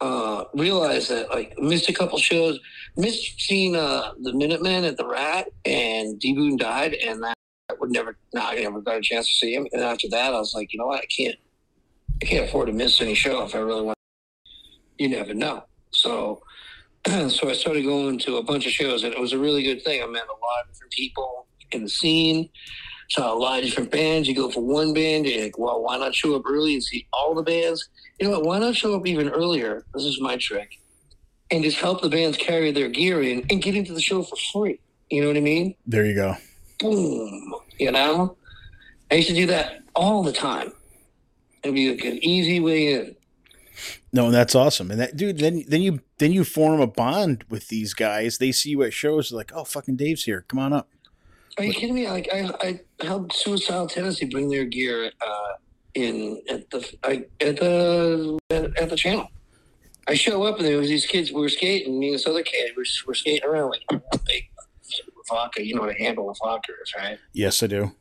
Uh, 0.00 0.44
realized 0.54 1.10
that 1.10 1.30
like 1.30 1.58
missed 1.58 1.88
a 1.88 1.92
couple 1.92 2.18
shows, 2.18 2.58
missed 2.96 3.40
seeing 3.40 3.74
uh 3.74 4.12
the 4.20 4.32
Minutemen 4.32 4.84
at 4.84 4.96
the 4.96 5.06
Rat, 5.06 5.48
and 5.64 6.18
D 6.20 6.34
Boon 6.34 6.56
died, 6.56 6.94
and 6.94 7.22
that 7.22 7.36
I 7.70 7.74
would 7.80 7.90
never, 7.90 8.16
no, 8.32 8.42
I 8.42 8.60
never 8.60 8.80
got 8.80 8.98
a 8.98 9.00
chance 9.00 9.26
to 9.26 9.34
see 9.34 9.54
him. 9.54 9.66
And 9.72 9.82
after 9.82 10.08
that, 10.10 10.32
I 10.32 10.38
was 10.38 10.54
like, 10.54 10.72
you 10.72 10.78
know 10.78 10.86
what, 10.86 11.02
I 11.02 11.06
can't, 11.06 11.36
I 12.22 12.26
can't 12.26 12.48
afford 12.48 12.68
to 12.68 12.72
miss 12.72 13.00
any 13.00 13.14
show 13.14 13.42
if 13.44 13.54
I 13.54 13.58
really 13.58 13.82
want. 13.82 13.98
You 14.98 15.08
never 15.08 15.34
know. 15.34 15.64
So, 15.90 16.42
so 17.28 17.48
I 17.48 17.52
started 17.52 17.84
going 17.84 18.18
to 18.20 18.36
a 18.36 18.42
bunch 18.42 18.66
of 18.66 18.72
shows, 18.72 19.04
and 19.04 19.12
it 19.12 19.20
was 19.20 19.32
a 19.32 19.38
really 19.38 19.62
good 19.62 19.82
thing. 19.82 20.02
I 20.02 20.06
met 20.06 20.24
a 20.24 20.32
lot 20.32 20.64
of 20.64 20.72
different 20.72 20.92
people 20.92 21.46
in 21.72 21.82
the 21.84 21.88
scene. 21.88 22.48
Saw 23.08 23.32
a 23.32 23.38
lot 23.38 23.60
of 23.60 23.64
different 23.64 23.90
bands. 23.90 24.26
You 24.26 24.34
go 24.34 24.50
for 24.50 24.62
one 24.62 24.92
band, 24.92 25.26
you're 25.26 25.44
like, 25.44 25.58
well, 25.58 25.82
why 25.82 25.96
not 25.96 26.14
show 26.14 26.34
up 26.34 26.42
early 26.44 26.74
and 26.74 26.82
see 26.82 27.06
all 27.12 27.34
the 27.34 27.42
bands? 27.42 27.88
You 28.18 28.26
know 28.26 28.38
what? 28.38 28.46
Why 28.46 28.58
not 28.58 28.74
show 28.74 28.94
up 28.96 29.06
even 29.06 29.28
earlier? 29.28 29.84
This 29.94 30.04
is 30.04 30.20
my 30.20 30.36
trick, 30.36 30.80
and 31.50 31.62
just 31.62 31.78
help 31.78 32.02
the 32.02 32.08
bands 32.08 32.36
carry 32.36 32.72
their 32.72 32.88
gear 32.88 33.22
in 33.22 33.46
and 33.50 33.62
get 33.62 33.76
into 33.76 33.92
the 33.92 34.00
show 34.00 34.22
for 34.22 34.36
free. 34.52 34.80
You 35.10 35.22
know 35.22 35.28
what 35.28 35.36
I 35.36 35.40
mean? 35.40 35.76
there 35.86 36.04
you 36.04 36.14
go 36.14 36.34
boom. 36.78 37.54
You 37.78 37.92
know, 37.92 38.36
I 39.10 39.16
used 39.16 39.28
to 39.28 39.34
do 39.34 39.46
that 39.46 39.82
all 39.94 40.22
the 40.22 40.32
time. 40.32 40.72
It'd 41.62 41.74
be 41.74 41.90
like 41.90 42.04
an 42.04 42.22
easy 42.22 42.60
way 42.60 42.92
in. 42.92 43.16
No 44.16 44.30
that's 44.30 44.54
awesome 44.54 44.90
and 44.90 44.98
that 45.00 45.16
dude 45.16 45.38
then 45.38 45.64
then 45.68 45.82
you 45.82 46.00
then 46.18 46.32
you 46.32 46.42
form 46.42 46.80
a 46.80 46.86
bond 46.86 47.44
with 47.50 47.68
these 47.68 47.92
guys 47.92 48.38
they 48.38 48.50
see 48.50 48.70
you 48.70 48.82
at 48.82 48.92
shows 48.92 49.30
like 49.30 49.52
oh 49.54 49.64
fucking 49.64 49.96
dave's 49.96 50.24
here 50.24 50.44
come 50.48 50.58
on 50.58 50.72
up 50.72 50.88
Are 51.58 51.64
you 51.64 51.72
kidding 51.72 51.94
me? 51.94 52.08
Like 52.08 52.28
I, 52.32 52.40
I 52.66 52.80
helped 53.04 53.32
Suicidal 53.34 53.86
Tendencies 53.86 54.30
bring 54.30 54.48
their 54.48 54.64
gear 54.64 55.10
uh, 55.20 55.52
in 55.94 56.40
at 56.48 56.68
the 56.70 56.80
I, 57.02 57.24
at 57.40 57.56
the 57.58 58.38
at, 58.50 58.64
at 58.82 58.88
the 58.90 58.96
channel. 58.96 59.28
I 60.08 60.14
show 60.14 60.42
up 60.44 60.56
and 60.58 60.66
there 60.66 60.78
was 60.78 60.88
these 60.88 61.06
kids. 61.06 61.32
We 61.32 61.40
were 61.40 61.48
skating. 61.48 61.98
Me 61.98 62.08
and 62.08 62.14
this 62.14 62.26
other 62.26 62.42
kid. 62.42 62.72
We're, 62.76 62.84
we're 63.06 63.14
skating 63.14 63.44
around 63.48 63.70
like 63.70 63.84
vodka. 65.28 65.66
You 65.66 65.74
know 65.74 65.82
what 65.82 65.90
a 65.90 65.98
handle 65.98 66.30
of 66.30 66.36
vodka 66.42 66.72
is, 66.82 66.92
right? 66.96 67.18
yes 67.32 67.62
i 67.62 67.66
do 67.66 67.92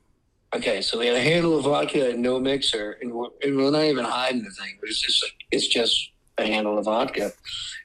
Okay, 0.55 0.81
so 0.81 0.97
we 0.97 1.07
had 1.07 1.17
a 1.17 1.21
handle 1.21 1.57
of 1.57 1.65
vodka 1.65 2.11
and 2.11 2.21
no 2.21 2.39
mixer, 2.39 2.97
and 3.01 3.11
we're, 3.11 3.27
and 3.43 3.57
we're 3.57 3.71
not 3.71 3.83
even 3.83 4.05
hiding 4.05 4.41
the 4.41 4.51
thing. 4.51 4.77
It's 4.83 5.01
just 5.01 5.25
it's 5.51 5.67
just 5.67 6.11
a 6.37 6.45
handle 6.45 6.77
of 6.77 6.85
vodka. 6.85 7.33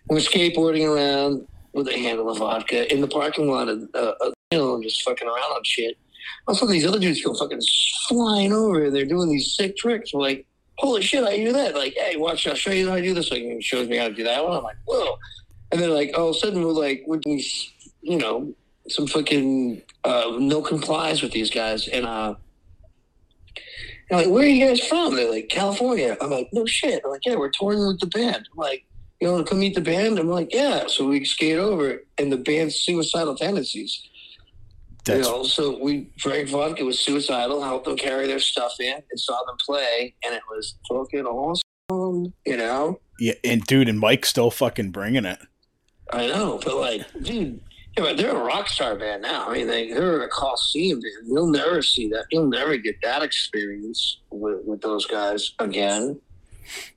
We're 0.06 0.18
skateboarding 0.18 0.88
around 0.88 1.48
with 1.72 1.88
a 1.88 1.98
handle 1.98 2.30
of 2.30 2.38
vodka 2.38 2.92
in 2.92 3.00
the 3.00 3.08
parking 3.08 3.50
lot 3.50 3.68
of, 3.68 3.82
uh, 3.92 4.12
of 4.20 4.32
you 4.52 4.58
know, 4.58 4.80
just 4.80 5.02
fucking 5.02 5.26
around 5.26 5.52
on 5.52 5.64
shit. 5.64 5.98
All 6.46 6.56
of 6.56 6.68
these 6.68 6.86
other 6.86 7.00
dudes 7.00 7.20
go 7.24 7.34
fucking 7.34 7.60
flying 8.08 8.52
over, 8.52 8.84
and 8.84 8.94
they're 8.94 9.04
doing 9.04 9.28
these 9.28 9.56
sick 9.56 9.76
tricks. 9.76 10.14
We're 10.14 10.20
like, 10.20 10.46
holy 10.78 11.02
shit, 11.02 11.24
I 11.24 11.38
do 11.38 11.52
that. 11.52 11.74
Like, 11.74 11.94
hey, 11.94 12.16
watch, 12.18 12.46
I'll 12.46 12.54
show 12.54 12.70
you 12.70 12.88
how 12.88 12.94
I 12.94 13.00
do 13.00 13.14
this. 13.14 13.32
Like, 13.32 13.42
he 13.42 13.60
shows 13.60 13.88
me 13.88 13.96
how 13.96 14.06
to 14.06 14.14
do 14.14 14.22
that 14.22 14.44
one. 14.44 14.56
I'm 14.56 14.62
like, 14.62 14.76
whoa. 14.84 15.18
And 15.72 15.80
then, 15.80 15.90
like, 15.90 16.16
all 16.16 16.28
of 16.28 16.36
a 16.36 16.38
sudden, 16.38 16.64
we're 16.64 16.70
like, 16.70 17.02
with 17.08 17.24
these, 17.24 17.72
you 18.00 18.18
know, 18.18 18.54
some 18.88 19.08
fucking 19.08 19.82
uh, 20.04 20.36
no 20.38 20.62
complies 20.62 21.20
with 21.20 21.32
these 21.32 21.50
guys, 21.50 21.88
and 21.88 22.06
uh, 22.06 22.34
and 24.10 24.18
like, 24.18 24.28
where 24.28 24.42
are 24.42 24.46
you 24.46 24.66
guys 24.66 24.80
from? 24.80 25.14
They're 25.14 25.30
like 25.30 25.48
California. 25.48 26.16
I'm 26.20 26.30
like, 26.30 26.48
no 26.52 26.66
shit. 26.66 27.00
I'm 27.04 27.10
like, 27.10 27.24
yeah, 27.24 27.36
we're 27.36 27.50
touring 27.50 27.86
with 27.86 28.00
the 28.00 28.06
band. 28.06 28.48
I'm 28.52 28.58
like, 28.58 28.84
you 29.20 29.28
know, 29.28 29.42
come 29.44 29.60
meet 29.60 29.74
the 29.74 29.80
band. 29.80 30.18
I'm 30.18 30.28
like, 30.28 30.52
yeah. 30.52 30.86
So 30.88 31.06
we 31.08 31.24
skate 31.24 31.58
over, 31.58 32.02
and 32.18 32.32
the 32.32 32.36
band's 32.36 32.74
suicidal 32.76 33.36
tendencies. 33.36 34.02
That's 35.04 35.26
you 35.26 35.32
know, 35.32 35.44
so 35.44 35.78
we 35.82 36.10
drank 36.16 36.48
vodka 36.48 36.84
was 36.84 36.98
suicidal, 36.98 37.62
helped 37.62 37.86
them 37.86 37.96
carry 37.96 38.26
their 38.26 38.40
stuff 38.40 38.72
in, 38.80 38.96
and 39.10 39.20
saw 39.20 39.42
them 39.46 39.56
play, 39.64 40.14
and 40.24 40.34
it 40.34 40.42
was 40.50 40.74
fucking 40.88 41.24
awesome. 41.24 42.34
You 42.44 42.56
know, 42.56 43.00
yeah, 43.18 43.34
and 43.44 43.62
dude, 43.64 43.88
and 43.88 43.98
Mike's 43.98 44.28
still 44.28 44.50
fucking 44.50 44.90
bringing 44.90 45.24
it. 45.24 45.38
I 46.12 46.26
know, 46.26 46.60
but 46.62 46.76
like, 46.76 47.02
dude, 47.22 47.60
yeah, 47.96 48.04
but 48.04 48.16
they're 48.16 48.36
a 48.36 48.44
rock 48.44 48.68
star 48.68 48.96
band 48.96 49.22
now. 49.22 49.48
I 49.48 49.54
mean, 49.54 49.66
they, 49.66 49.92
they're 49.92 50.22
a 50.22 50.28
Coliseum 50.28 51.00
band. 51.00 51.26
You'll 51.26 51.50
never 51.50 51.82
see 51.82 52.08
that. 52.08 52.26
You'll 52.30 52.48
never 52.48 52.76
get 52.76 52.96
that 53.02 53.22
experience 53.22 54.18
with, 54.30 54.64
with 54.64 54.80
those 54.80 55.06
guys 55.06 55.52
again. 55.58 56.20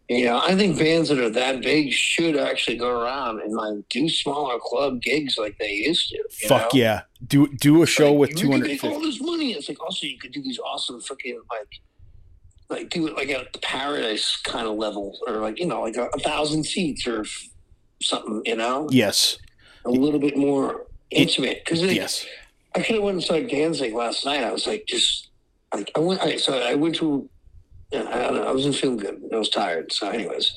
You 0.10 0.26
know, 0.26 0.40
I 0.44 0.56
think 0.56 0.78
bands 0.78 1.10
that 1.10 1.18
are 1.18 1.30
that 1.30 1.62
big 1.62 1.92
should 1.92 2.38
actually 2.38 2.78
go 2.78 3.02
around 3.02 3.42
and 3.42 3.54
like 3.54 3.88
do 3.90 4.08
smaller 4.10 4.60
club 4.60 5.02
gigs 5.02 5.38
like 5.38 5.58
they 5.58 5.72
used 5.72 6.10
to. 6.10 6.48
Fuck 6.48 6.74
know? 6.74 6.80
yeah, 6.80 7.02
do 7.26 7.48
do 7.48 7.82
a 7.82 7.88
show 7.88 8.12
Like, 8.12 8.20
with 8.20 8.44
you 8.44 8.52
two 8.52 8.58
make 8.58 8.84
all 8.84 9.00
this 9.00 9.22
money. 9.22 9.54
It's 9.54 9.70
like 9.70 9.82
also 9.82 10.06
you 10.06 10.20
could 10.20 10.32
do 10.32 10.44
these 10.44 10.60
awesome 10.60 11.00
freaking 11.02 11.38
like 11.50 11.70
like 12.70 12.90
do 12.90 13.08
it 13.08 13.16
like 13.16 13.30
at 13.30 13.54
the 13.54 13.60
paradise 13.60 14.40
kind 14.44 14.68
of 14.68 14.76
level 14.76 15.18
or 15.26 15.36
like 15.36 15.58
you 15.60 15.66
know 15.66 15.82
like 15.82 15.96
a, 15.96 16.08
a 16.08 16.20
thousand 16.20 16.66
seats 16.66 17.08
or 17.08 17.26
something. 18.02 18.42
You 18.46 18.58
know, 18.58 18.88
Yes, 18.92 19.38
a 19.86 19.92
little 19.92 20.20
bit 20.20 20.38
more 20.38 20.86
intimate 21.12 21.64
because 21.64 21.82
yes, 21.82 22.26
I 22.76 22.82
could 22.82 22.96
have 22.96 23.04
went 23.04 23.16
and 23.16 23.24
saw 23.24 23.40
Danzig 23.40 23.94
last 23.94 24.26
night. 24.26 24.44
I 24.44 24.52
was 24.52 24.68
like, 24.68 24.86
just 24.88 25.30
like 25.74 25.92
I 25.96 26.00
went. 26.00 26.22
I, 26.22 26.38
so 26.38 26.58
I 26.58 26.76
went 26.76 26.96
to. 26.96 27.30
I 27.94 27.98
don't 27.98 28.36
know. 28.36 28.44
I 28.44 28.52
wasn't 28.52 28.76
feeling 28.76 28.98
good. 28.98 29.22
I 29.32 29.36
was 29.36 29.50
tired. 29.50 29.92
So, 29.92 30.10
anyways, 30.10 30.56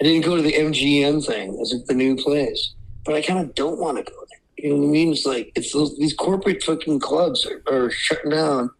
I 0.00 0.04
didn't 0.04 0.24
go 0.24 0.36
to 0.36 0.42
the 0.42 0.52
MGM 0.52 1.24
thing. 1.24 1.56
It's 1.58 1.72
like 1.72 1.86
the 1.86 1.94
new 1.94 2.16
place, 2.16 2.74
but 3.04 3.14
I 3.14 3.22
kind 3.22 3.40
of 3.40 3.54
don't 3.54 3.78
want 3.78 3.96
to 3.96 4.02
go 4.02 4.18
there. 4.18 4.40
You 4.58 4.70
know 4.70 4.80
what 4.80 4.88
I 4.88 4.90
mean? 4.90 5.12
It's 5.12 5.24
like 5.24 5.52
it's 5.54 5.72
those 5.72 5.96
these 5.96 6.14
corporate 6.14 6.62
fucking 6.62 7.00
clubs 7.00 7.46
are, 7.46 7.62
are 7.72 7.90
shutting 7.90 8.30
down. 8.30 8.70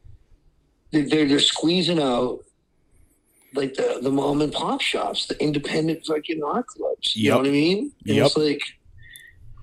They're, 0.93 1.09
they're 1.09 1.29
they're 1.29 1.41
squeezing 1.41 2.01
out 2.01 2.41
like 3.55 3.75
the 3.75 4.01
the 4.03 4.11
mom 4.11 4.43
and 4.43 4.53
pop 4.53 4.81
shops, 4.81 5.27
the 5.27 5.43
independent 5.43 6.05
fucking 6.07 6.41
rock 6.41 6.67
clubs. 6.67 7.17
You 7.17 7.31
know 7.31 7.39
what 7.39 7.47
I 7.47 7.51
mean? 7.51 7.93
And 8.07 8.17
Yep. 8.17 8.27
It's 8.27 8.37
like 8.37 8.63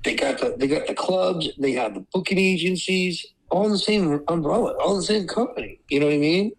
they 0.04 0.16
got 0.16 0.39
the 0.39 0.56
they 0.58 0.68
got 0.68 0.88
the 0.88 0.93
clubs, 0.95 1.49
they 1.58 1.74
have 1.74 1.93
the 1.93 1.99
booking 2.14 2.38
agencies, 2.39 3.26
all 3.49 3.66
in 3.66 3.72
the 3.72 3.78
same 3.78 4.24
umbrella, 4.28 4.76
all 4.80 4.91
in 4.91 4.97
the 4.97 5.04
same 5.06 5.28
company. 5.28 5.80
You 5.89 5.99
know 5.99 6.08
what 6.08 6.16
I 6.16 6.20
mean? 6.20 6.52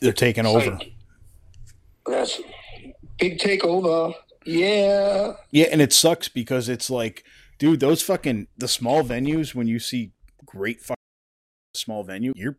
they're 0.00 0.12
taking 0.12 0.46
It's 0.46 0.54
over. 0.54 0.76
like, 0.76 0.92
that's 2.06 2.40
big 3.18 3.38
takeover. 3.38 4.14
Yeah. 4.46 5.32
Yeah, 5.50 5.66
and 5.72 5.82
it 5.82 5.92
sucks 5.92 6.28
because 6.28 6.68
it's 6.68 6.88
like, 6.90 7.24
dude, 7.58 7.80
those 7.80 8.00
fucking 8.02 8.46
the 8.56 8.68
small 8.68 9.02
venues 9.02 9.54
when 9.54 9.66
you 9.66 9.78
see 9.78 10.12
great 10.46 10.80
fucking 10.80 10.94
small 11.74 12.04
venue, 12.04 12.32
you're 12.36 12.58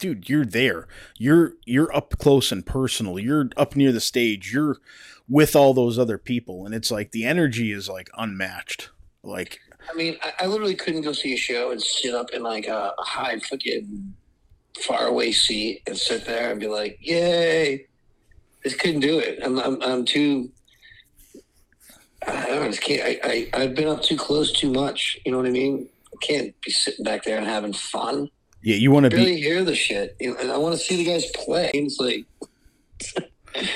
dude, 0.00 0.28
you're 0.28 0.44
there. 0.44 0.88
You're 1.18 1.52
you're 1.64 1.94
up 1.96 2.18
close 2.18 2.50
and 2.52 2.66
personal. 2.66 3.18
You're 3.18 3.48
up 3.56 3.76
near 3.76 3.92
the 3.92 4.00
stage. 4.00 4.52
You're 4.52 4.78
with 5.28 5.56
all 5.56 5.72
those 5.74 5.98
other 5.98 6.18
people 6.18 6.66
and 6.66 6.74
it's 6.74 6.90
like 6.90 7.12
the 7.12 7.24
energy 7.24 7.72
is 7.72 7.88
like 7.88 8.08
unmatched. 8.18 8.90
Like 9.26 9.60
I 9.90 9.94
mean, 9.94 10.16
I, 10.22 10.44
I 10.44 10.46
literally 10.46 10.74
couldn't 10.74 11.02
go 11.02 11.12
see 11.12 11.34
a 11.34 11.36
show 11.36 11.70
and 11.70 11.82
sit 11.82 12.14
up 12.14 12.30
in 12.30 12.42
like 12.42 12.66
a, 12.66 12.92
high 12.98 13.38
fucking 13.38 14.14
far 14.80 15.06
away 15.06 15.32
seat 15.32 15.82
and 15.86 15.96
sit 15.96 16.24
there 16.24 16.50
and 16.50 16.60
be 16.60 16.68
like, 16.68 16.98
"Yay!" 17.00 17.74
I 17.74 18.68
just 18.68 18.78
couldn't 18.78 19.00
do 19.00 19.18
it. 19.18 19.40
I'm 19.42 19.58
I'm, 19.58 19.82
I'm 19.82 20.04
too. 20.04 20.50
I 22.26 22.46
don't 22.46 22.60
know, 22.62 22.68
just 22.68 22.82
can't. 22.82 23.02
I, 23.02 23.20
I, 23.54 23.62
I've 23.62 23.74
been 23.74 23.88
up 23.88 24.02
too 24.02 24.16
close 24.16 24.52
too 24.52 24.72
much. 24.72 25.18
You 25.24 25.32
know 25.32 25.38
what 25.38 25.46
I 25.46 25.50
mean? 25.50 25.88
I 26.12 26.16
can't 26.24 26.54
be 26.62 26.70
sitting 26.70 27.04
back 27.04 27.24
there 27.24 27.38
and 27.38 27.46
having 27.46 27.72
fun. 27.72 28.28
yeah, 28.62 28.76
you 28.76 28.90
want 28.90 29.04
to 29.04 29.10
be 29.10 29.36
hear 29.36 29.64
the 29.64 29.74
shit, 29.74 30.16
you 30.18 30.32
know, 30.32 30.40
and 30.40 30.50
I 30.50 30.56
want 30.56 30.74
to 30.74 30.80
see 30.80 30.96
the 30.96 31.04
guys 31.04 31.26
play. 31.34 31.70
It's 31.74 31.98
like. 31.98 32.24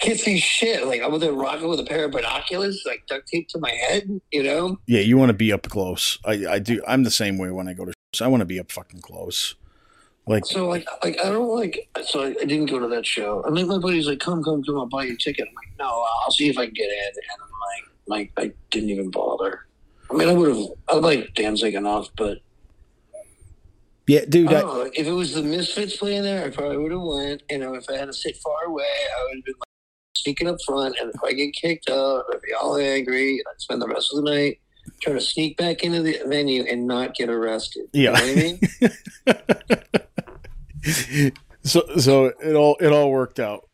I 0.00 0.04
can't 0.04 0.20
see 0.20 0.38
shit. 0.38 0.86
Like 0.86 1.02
I'm 1.02 1.12
with 1.12 1.22
a 1.22 1.32
rocking 1.32 1.68
with 1.68 1.80
a 1.80 1.84
pair 1.84 2.04
of 2.04 2.10
binoculars, 2.10 2.82
like 2.86 3.06
duct 3.06 3.26
taped 3.28 3.50
to 3.50 3.58
my 3.58 3.70
head. 3.70 4.20
You 4.30 4.42
know, 4.42 4.78
yeah, 4.86 5.00
you 5.00 5.16
want 5.16 5.30
to 5.30 5.34
be 5.34 5.52
up 5.52 5.68
close. 5.68 6.18
I 6.24 6.46
I 6.46 6.58
do. 6.58 6.82
I'm 6.86 7.02
the 7.04 7.10
same 7.10 7.38
way 7.38 7.50
when 7.50 7.68
I 7.68 7.72
go 7.72 7.84
to 7.84 7.92
shows. 8.12 8.24
I 8.24 8.28
want 8.28 8.40
to 8.40 8.46
be 8.46 8.60
up 8.60 8.70
fucking 8.70 9.00
close. 9.00 9.54
Like 10.26 10.44
So 10.44 10.68
like, 10.68 10.86
like 11.04 11.18
I 11.20 11.30
don't 11.30 11.48
like. 11.48 11.88
So 12.04 12.24
I, 12.24 12.28
I 12.28 12.44
didn't 12.44 12.66
go 12.66 12.78
to 12.78 12.88
that 12.88 13.06
show. 13.06 13.42
And 13.44 13.56
then 13.56 13.68
my 13.68 13.78
buddy's 13.78 14.08
like, 14.08 14.18
"Come, 14.18 14.42
come, 14.42 14.62
come! 14.64 14.76
I'll 14.76 14.86
buy 14.86 15.04
you 15.04 15.14
a 15.14 15.16
ticket." 15.16 15.46
I'm 15.48 15.54
like, 15.54 15.78
"No, 15.78 16.04
I'll 16.24 16.32
see 16.32 16.48
if 16.48 16.58
I 16.58 16.66
can 16.66 16.74
get 16.74 16.90
in." 16.90 17.08
And 17.08 17.42
I'm 17.42 18.08
like, 18.08 18.32
like 18.36 18.44
I 18.44 18.52
didn't 18.70 18.90
even 18.90 19.10
bother. 19.10 19.66
I 20.10 20.14
mean, 20.14 20.28
I 20.28 20.32
would 20.32 20.54
have. 20.54 20.66
I 20.88 20.94
like 20.96 21.34
Danzig 21.34 21.74
enough, 21.74 22.08
but 22.16 22.38
yeah, 24.06 24.24
dude, 24.28 24.52
I 24.52 24.58
I, 24.58 24.60
know. 24.62 24.90
If 24.94 25.06
it 25.06 25.12
was 25.12 25.34
the 25.34 25.42
Misfits 25.42 25.96
playing 25.96 26.22
there, 26.22 26.44
I 26.44 26.50
probably 26.50 26.76
would 26.76 26.92
have 26.92 27.02
went. 27.02 27.42
You 27.50 27.58
know, 27.58 27.74
if 27.74 27.88
I 27.90 27.96
had 27.96 28.06
to 28.06 28.12
sit 28.12 28.36
far 28.36 28.64
away, 28.66 28.84
I 28.84 29.24
would 29.24 29.36
have 29.36 29.44
been 29.44 29.54
like 29.54 29.66
sneaking 30.16 30.48
up 30.48 30.58
front. 30.66 30.96
And 31.00 31.12
if 31.14 31.22
I 31.24 31.32
get 31.32 31.52
kicked 31.52 31.90
out, 31.90 32.24
I'd 32.32 32.42
be 32.42 32.52
all 32.52 32.76
angry. 32.76 33.42
I'd 33.48 33.60
spend 33.60 33.82
the 33.82 33.88
rest 33.88 34.12
of 34.12 34.24
the 34.24 34.30
night 34.30 34.60
trying 35.02 35.16
to 35.16 35.22
sneak 35.22 35.56
back 35.56 35.82
into 35.82 36.02
the 36.02 36.20
venue 36.26 36.64
and 36.64 36.86
not 36.86 37.14
get 37.14 37.28
arrested. 37.28 37.86
Yeah. 37.92 38.18
you 38.24 38.36
know 38.36 38.58
what 39.26 39.40
I 40.86 41.12
mean. 41.12 41.32
so 41.62 41.82
so 41.98 42.26
it 42.26 42.54
all 42.54 42.76
it 42.80 42.92
all 42.92 43.10
worked 43.10 43.40
out. 43.40 43.68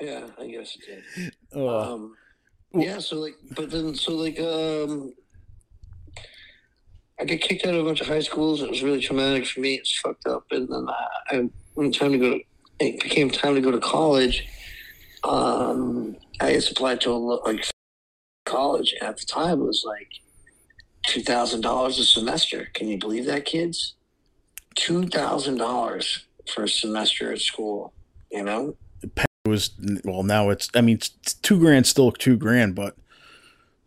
Yeah, 0.00 0.26
I 0.38 0.46
guess 0.46 0.76
it 0.76 1.02
did. 1.16 1.32
Uh, 1.54 1.94
um 1.94 2.16
yeah 2.74 2.98
so 2.98 3.16
like 3.16 3.34
but 3.54 3.70
then 3.70 3.94
so 3.94 4.12
like 4.12 4.38
um 4.40 5.12
i 7.18 7.24
got 7.24 7.40
kicked 7.40 7.64
out 7.66 7.74
of 7.74 7.80
a 7.80 7.84
bunch 7.84 8.00
of 8.00 8.06
high 8.06 8.20
schools 8.20 8.62
it 8.62 8.70
was 8.70 8.82
really 8.82 9.00
traumatic 9.00 9.46
for 9.46 9.60
me 9.60 9.74
it's 9.74 9.98
fucked 9.98 10.26
up 10.26 10.44
and 10.50 10.68
then 10.68 10.86
i, 10.88 11.36
I 11.36 11.48
when 11.74 11.92
time 11.92 12.12
to 12.12 12.18
go 12.18 12.30
to 12.30 12.40
it 12.78 13.00
became 13.00 13.30
time 13.30 13.54
to 13.54 13.60
go 13.60 13.70
to 13.70 13.78
college 13.78 14.46
um 15.28 16.16
i 16.40 16.52
just 16.52 16.70
applied 16.70 17.00
to 17.00 17.10
a 17.10 17.14
like 17.14 17.64
college 18.44 18.94
at 19.00 19.16
the 19.16 19.26
time 19.26 19.60
it 19.60 19.64
was 19.64 19.84
like 19.86 20.08
two 21.06 21.22
thousand 21.22 21.60
dollars 21.60 21.98
a 21.98 22.04
semester 22.04 22.68
can 22.74 22.88
you 22.88 22.98
believe 22.98 23.26
that 23.26 23.44
kids 23.44 23.94
two 24.74 25.06
thousand 25.08 25.56
dollars 25.56 26.26
for 26.52 26.64
a 26.64 26.68
semester 26.68 27.32
at 27.32 27.40
school 27.40 27.92
you 28.30 28.42
know 28.42 28.76
it 29.46 29.48
was 29.48 29.70
well 30.04 30.22
now 30.22 30.50
it's 30.50 30.68
I 30.74 30.80
mean 30.80 30.96
it's, 30.96 31.34
two 31.34 31.58
grand 31.58 31.86
still 31.86 32.10
two 32.12 32.36
grand, 32.36 32.74
but 32.74 32.96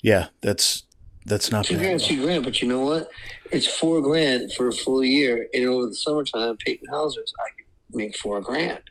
yeah, 0.01 0.27
that's 0.41 0.83
that's 1.25 1.51
not 1.51 1.65
Two 1.65 1.75
bad. 1.75 1.83
grand, 1.83 1.99
two 2.01 2.21
grand, 2.21 2.43
but 2.43 2.61
you 2.61 2.67
know 2.67 2.79
what? 2.81 3.09
It's 3.51 3.67
four 3.67 4.01
grand 4.01 4.53
for 4.53 4.69
a 4.69 4.73
full 4.73 5.03
year. 5.03 5.47
And 5.53 5.67
over 5.67 5.87
the 5.87 5.95
summertime, 5.95 6.57
Peyton 6.57 6.87
Houses, 6.89 7.33
I 7.39 7.49
could 7.57 7.95
make 7.95 8.17
four 8.17 8.41
grand. 8.41 8.81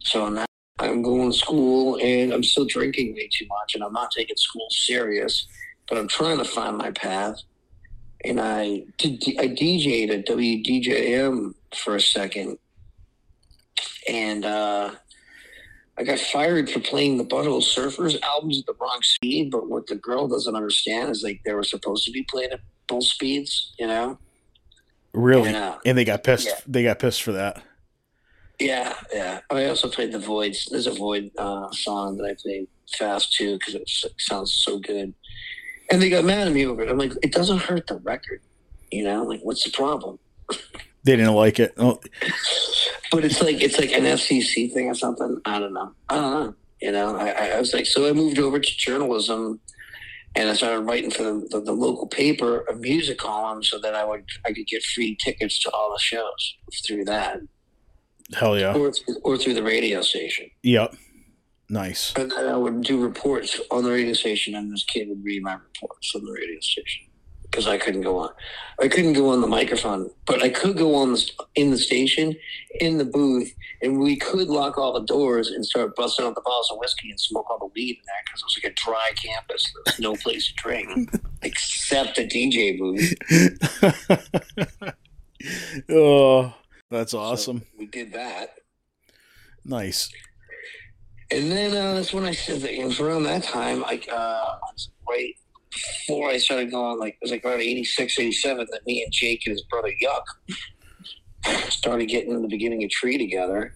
So 0.00 0.28
now 0.28 0.44
I'm 0.88 1.02
going 1.02 1.30
to 1.30 1.36
school 1.36 1.98
and 2.00 2.32
I'm 2.32 2.42
still 2.42 2.64
drinking 2.64 3.14
way 3.14 3.28
too 3.32 3.46
much 3.48 3.74
and 3.74 3.84
I'm 3.84 3.92
not 3.92 4.10
taking 4.10 4.36
school 4.36 4.66
serious, 4.70 5.46
but 5.88 5.98
I'm 5.98 6.08
trying 6.08 6.38
to 6.38 6.44
find 6.44 6.76
my 6.76 6.90
path. 6.90 7.40
And 8.24 8.40
I 8.40 8.84
did, 8.98 9.22
I 9.38 9.48
DJ'd 9.48 10.10
at 10.10 10.26
WDJM 10.26 11.54
for 11.74 11.96
a 11.96 12.00
second. 12.00 12.58
And, 14.08 14.44
uh, 14.44 14.92
I 15.98 16.04
got 16.04 16.18
fired 16.18 16.70
for 16.70 16.80
playing 16.80 17.18
the 17.18 17.24
Butthole 17.24 17.62
Surfers 17.62 18.20
albums 18.22 18.60
at 18.60 18.66
the 18.66 18.74
wrong 18.80 19.00
speed, 19.02 19.50
but 19.50 19.68
what 19.68 19.86
the 19.86 19.96
girl 19.96 20.26
doesn't 20.26 20.54
understand 20.56 21.10
is 21.10 21.22
like 21.22 21.40
they 21.44 21.52
were 21.52 21.62
supposed 21.62 22.06
to 22.06 22.10
be 22.10 22.22
played 22.24 22.50
at 22.50 22.60
both 22.86 23.04
speeds, 23.04 23.72
you 23.78 23.86
know? 23.86 24.18
Really, 25.12 25.48
And, 25.48 25.56
uh, 25.56 25.78
and 25.84 25.98
they 25.98 26.04
got 26.04 26.24
pissed. 26.24 26.46
Yeah. 26.46 26.54
They 26.66 26.82
got 26.82 26.98
pissed 26.98 27.22
for 27.22 27.32
that. 27.32 27.62
Yeah, 28.62 28.94
yeah. 29.12 29.40
I 29.50 29.66
also 29.66 29.88
played 29.88 30.12
the 30.12 30.18
Voids. 30.18 30.68
There's 30.70 30.86
a 30.86 30.92
Void 30.92 31.30
uh, 31.38 31.70
song 31.72 32.16
that 32.18 32.24
I 32.24 32.34
played 32.40 32.68
fast 32.98 33.34
too 33.34 33.58
because 33.58 33.74
it 33.74 33.88
sounds 34.18 34.54
so 34.64 34.78
good. 34.78 35.12
And 35.90 36.00
they 36.00 36.08
got 36.08 36.24
mad 36.24 36.46
at 36.46 36.52
me 36.54 36.64
over 36.66 36.82
it. 36.82 36.88
I'm 36.88 36.98
like, 36.98 37.12
it 37.22 37.32
doesn't 37.32 37.58
hurt 37.58 37.86
the 37.86 37.96
record, 37.98 38.40
you 38.90 39.04
know? 39.04 39.24
Like, 39.24 39.40
what's 39.42 39.64
the 39.64 39.70
problem? 39.70 40.18
They 41.04 41.16
didn't 41.16 41.34
like 41.34 41.58
it. 41.58 41.74
Oh, 41.78 41.98
But 43.10 43.24
it's 43.24 43.42
like 43.42 43.60
it's 43.60 43.76
like 43.76 43.90
an 43.90 44.04
FCC 44.04 44.72
thing 44.72 44.88
or 44.88 44.94
something. 44.94 45.40
I 45.44 45.58
don't 45.58 45.72
know. 45.74 45.92
I 46.08 46.14
don't 46.14 46.30
know. 46.32 46.54
You 46.80 46.92
know, 46.92 47.16
I, 47.16 47.30
I- 47.30 47.48
I 47.56 47.58
was 47.58 47.74
like, 47.74 47.86
so 47.86 48.08
I 48.08 48.12
moved 48.12 48.38
over 48.38 48.60
to 48.60 48.76
journalism, 48.78 49.58
and 50.36 50.48
I 50.48 50.54
started 50.54 50.82
writing 50.82 51.10
for 51.10 51.24
the, 51.24 51.46
the, 51.50 51.60
the 51.60 51.72
local 51.72 52.06
paper 52.06 52.60
a 52.70 52.76
music 52.76 53.18
column, 53.18 53.64
so 53.64 53.80
that 53.80 53.96
I 53.96 54.04
would 54.04 54.26
I 54.46 54.52
could 54.52 54.68
get 54.68 54.84
free 54.84 55.16
tickets 55.16 55.58
to 55.64 55.70
all 55.72 55.92
the 55.92 55.98
shows 56.00 56.54
through 56.86 57.04
that, 57.06 57.38
hell 58.34 58.58
yeah. 58.58 58.74
or 58.74 58.92
through, 58.92 59.16
or 59.22 59.36
through 59.36 59.54
the 59.54 59.62
radio 59.62 60.02
station. 60.02 60.50
Yep. 60.62 60.94
Nice. 61.68 62.12
And 62.16 62.30
then 62.30 62.48
I 62.48 62.56
would 62.56 62.82
do 62.82 63.00
reports 63.02 63.58
on 63.70 63.84
the 63.84 63.90
radio 63.90 64.12
station, 64.12 64.54
and 64.54 64.70
this 64.70 64.84
kid 64.84 65.08
would 65.08 65.24
read 65.24 65.42
my 65.42 65.54
reports 65.54 66.12
on 66.14 66.24
the 66.24 66.32
radio 66.32 66.60
station. 66.60 67.06
because 67.52 67.66
I 67.66 67.78
couldn't 67.78 68.00
go 68.02 68.18
on. 68.18 68.30
I 68.80 68.88
couldn't 68.88 69.12
go 69.12 69.28
on 69.28 69.40
the 69.42 69.46
microphone, 69.46 70.10
but 70.26 70.42
I 70.42 70.48
could 70.48 70.76
go 70.76 70.94
on 70.94 71.12
the, 71.12 71.30
in 71.54 71.70
the 71.70 71.78
station, 71.78 72.34
in 72.80 72.98
the 72.98 73.04
booth, 73.04 73.54
and 73.82 74.00
we 74.00 74.16
could 74.16 74.48
lock 74.48 74.78
all 74.78 74.92
the 74.92 75.06
doors 75.06 75.48
and 75.48 75.64
start 75.64 75.94
busting 75.94 76.24
out 76.24 76.34
the 76.34 76.40
bottles 76.40 76.70
of 76.70 76.78
whiskey 76.78 77.10
and 77.10 77.20
smoke 77.20 77.50
all 77.50 77.58
the 77.58 77.70
weed 77.74 77.96
in 77.98 78.02
there 78.06 78.22
because 78.24 78.40
it 78.40 78.46
was 78.46 78.60
like 78.62 78.72
a 78.72 78.74
dry 78.74 79.10
campus. 79.22 79.72
There's 79.84 80.00
no 80.00 80.14
place 80.14 80.48
to 80.48 80.54
drink 80.54 81.10
except 81.42 82.16
the 82.16 82.26
DJ 82.26 82.78
booth. 82.78 83.14
oh, 85.90 86.54
that's 86.92 87.14
awesome. 87.14 87.60
So 87.60 87.66
we 87.78 87.86
did 87.86 88.12
that. 88.12 88.54
Nice. 89.64 90.10
And 91.30 91.50
then 91.50 91.70
uh, 91.70 91.94
that's 91.94 92.12
when 92.12 92.24
I 92.24 92.32
said 92.32 92.60
that 92.60 92.78
it 92.78 92.84
was 92.84 93.00
around 93.00 93.24
that 93.24 93.42
time, 93.42 93.80
like 93.80 94.06
uh, 94.12 94.44
right 95.08 95.34
before 95.72 96.28
I 96.28 96.36
started 96.36 96.70
going, 96.70 96.98
like 96.98 97.14
it 97.14 97.18
was 97.22 97.30
like 97.30 97.44
around 97.44 97.62
86, 97.62 98.18
87, 98.18 98.66
that 98.70 98.86
me 98.86 99.02
and 99.02 99.12
Jake 99.12 99.46
and 99.46 99.52
his 99.52 99.62
brother 99.62 99.92
Yuck 100.02 101.70
started 101.70 102.06
getting 102.06 102.32
in 102.32 102.42
the 102.42 102.48
beginning 102.48 102.84
of 102.84 102.90
Tree 102.90 103.16
together 103.16 103.74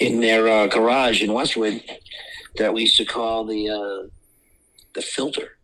in 0.00 0.20
their 0.20 0.48
uh, 0.48 0.66
garage 0.68 1.22
in 1.22 1.32
Westwood 1.32 1.82
that 2.56 2.72
we 2.72 2.82
used 2.82 2.96
to 2.96 3.04
call 3.04 3.44
the 3.44 3.68
uh, 3.68 4.08
the 4.94 5.02
filter 5.02 5.58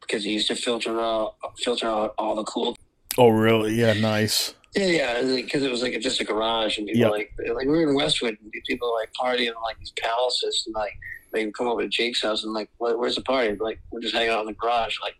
because 0.00 0.24
he 0.24 0.32
used 0.32 0.48
to 0.48 0.54
filter 0.54 1.00
out 1.00 1.36
filter 1.58 1.86
out 1.86 2.14
all 2.18 2.34
the 2.34 2.44
cool. 2.44 2.76
Oh, 3.18 3.28
really? 3.28 3.74
Yeah, 3.74 3.92
nice. 3.94 4.54
Yeah, 4.74 4.86
yeah, 4.86 5.22
because 5.36 5.62
it 5.62 5.70
was 5.70 5.82
like 5.82 5.98
just 6.00 6.20
a 6.20 6.24
garage, 6.24 6.78
and 6.78 6.86
people 6.88 7.02
Yep. 7.02 7.10
like 7.12 7.30
like 7.54 7.66
we 7.66 7.72
were 7.72 7.88
in 7.88 7.94
Westwood, 7.94 8.36
and 8.42 8.52
people 8.66 8.90
were 8.90 8.98
like 8.98 9.10
partying 9.12 9.46
in 9.48 9.54
like 9.62 9.78
these 9.78 9.92
palaces, 9.92 10.64
and 10.66 10.74
like 10.74 10.92
they 11.32 11.44
would 11.44 11.54
come 11.54 11.68
over 11.68 11.82
to 11.82 11.88
Jake's 11.88 12.22
house, 12.22 12.42
and 12.42 12.52
like, 12.52 12.68
"Where- 12.78 12.96
where's 12.98 13.14
the 13.14 13.22
party? 13.22 13.56
Like, 13.58 13.78
we're 13.92 14.00
just 14.00 14.14
hanging 14.14 14.30
out 14.30 14.40
in 14.40 14.46
the 14.46 14.52
garage, 14.52 14.98
like, 15.00 15.14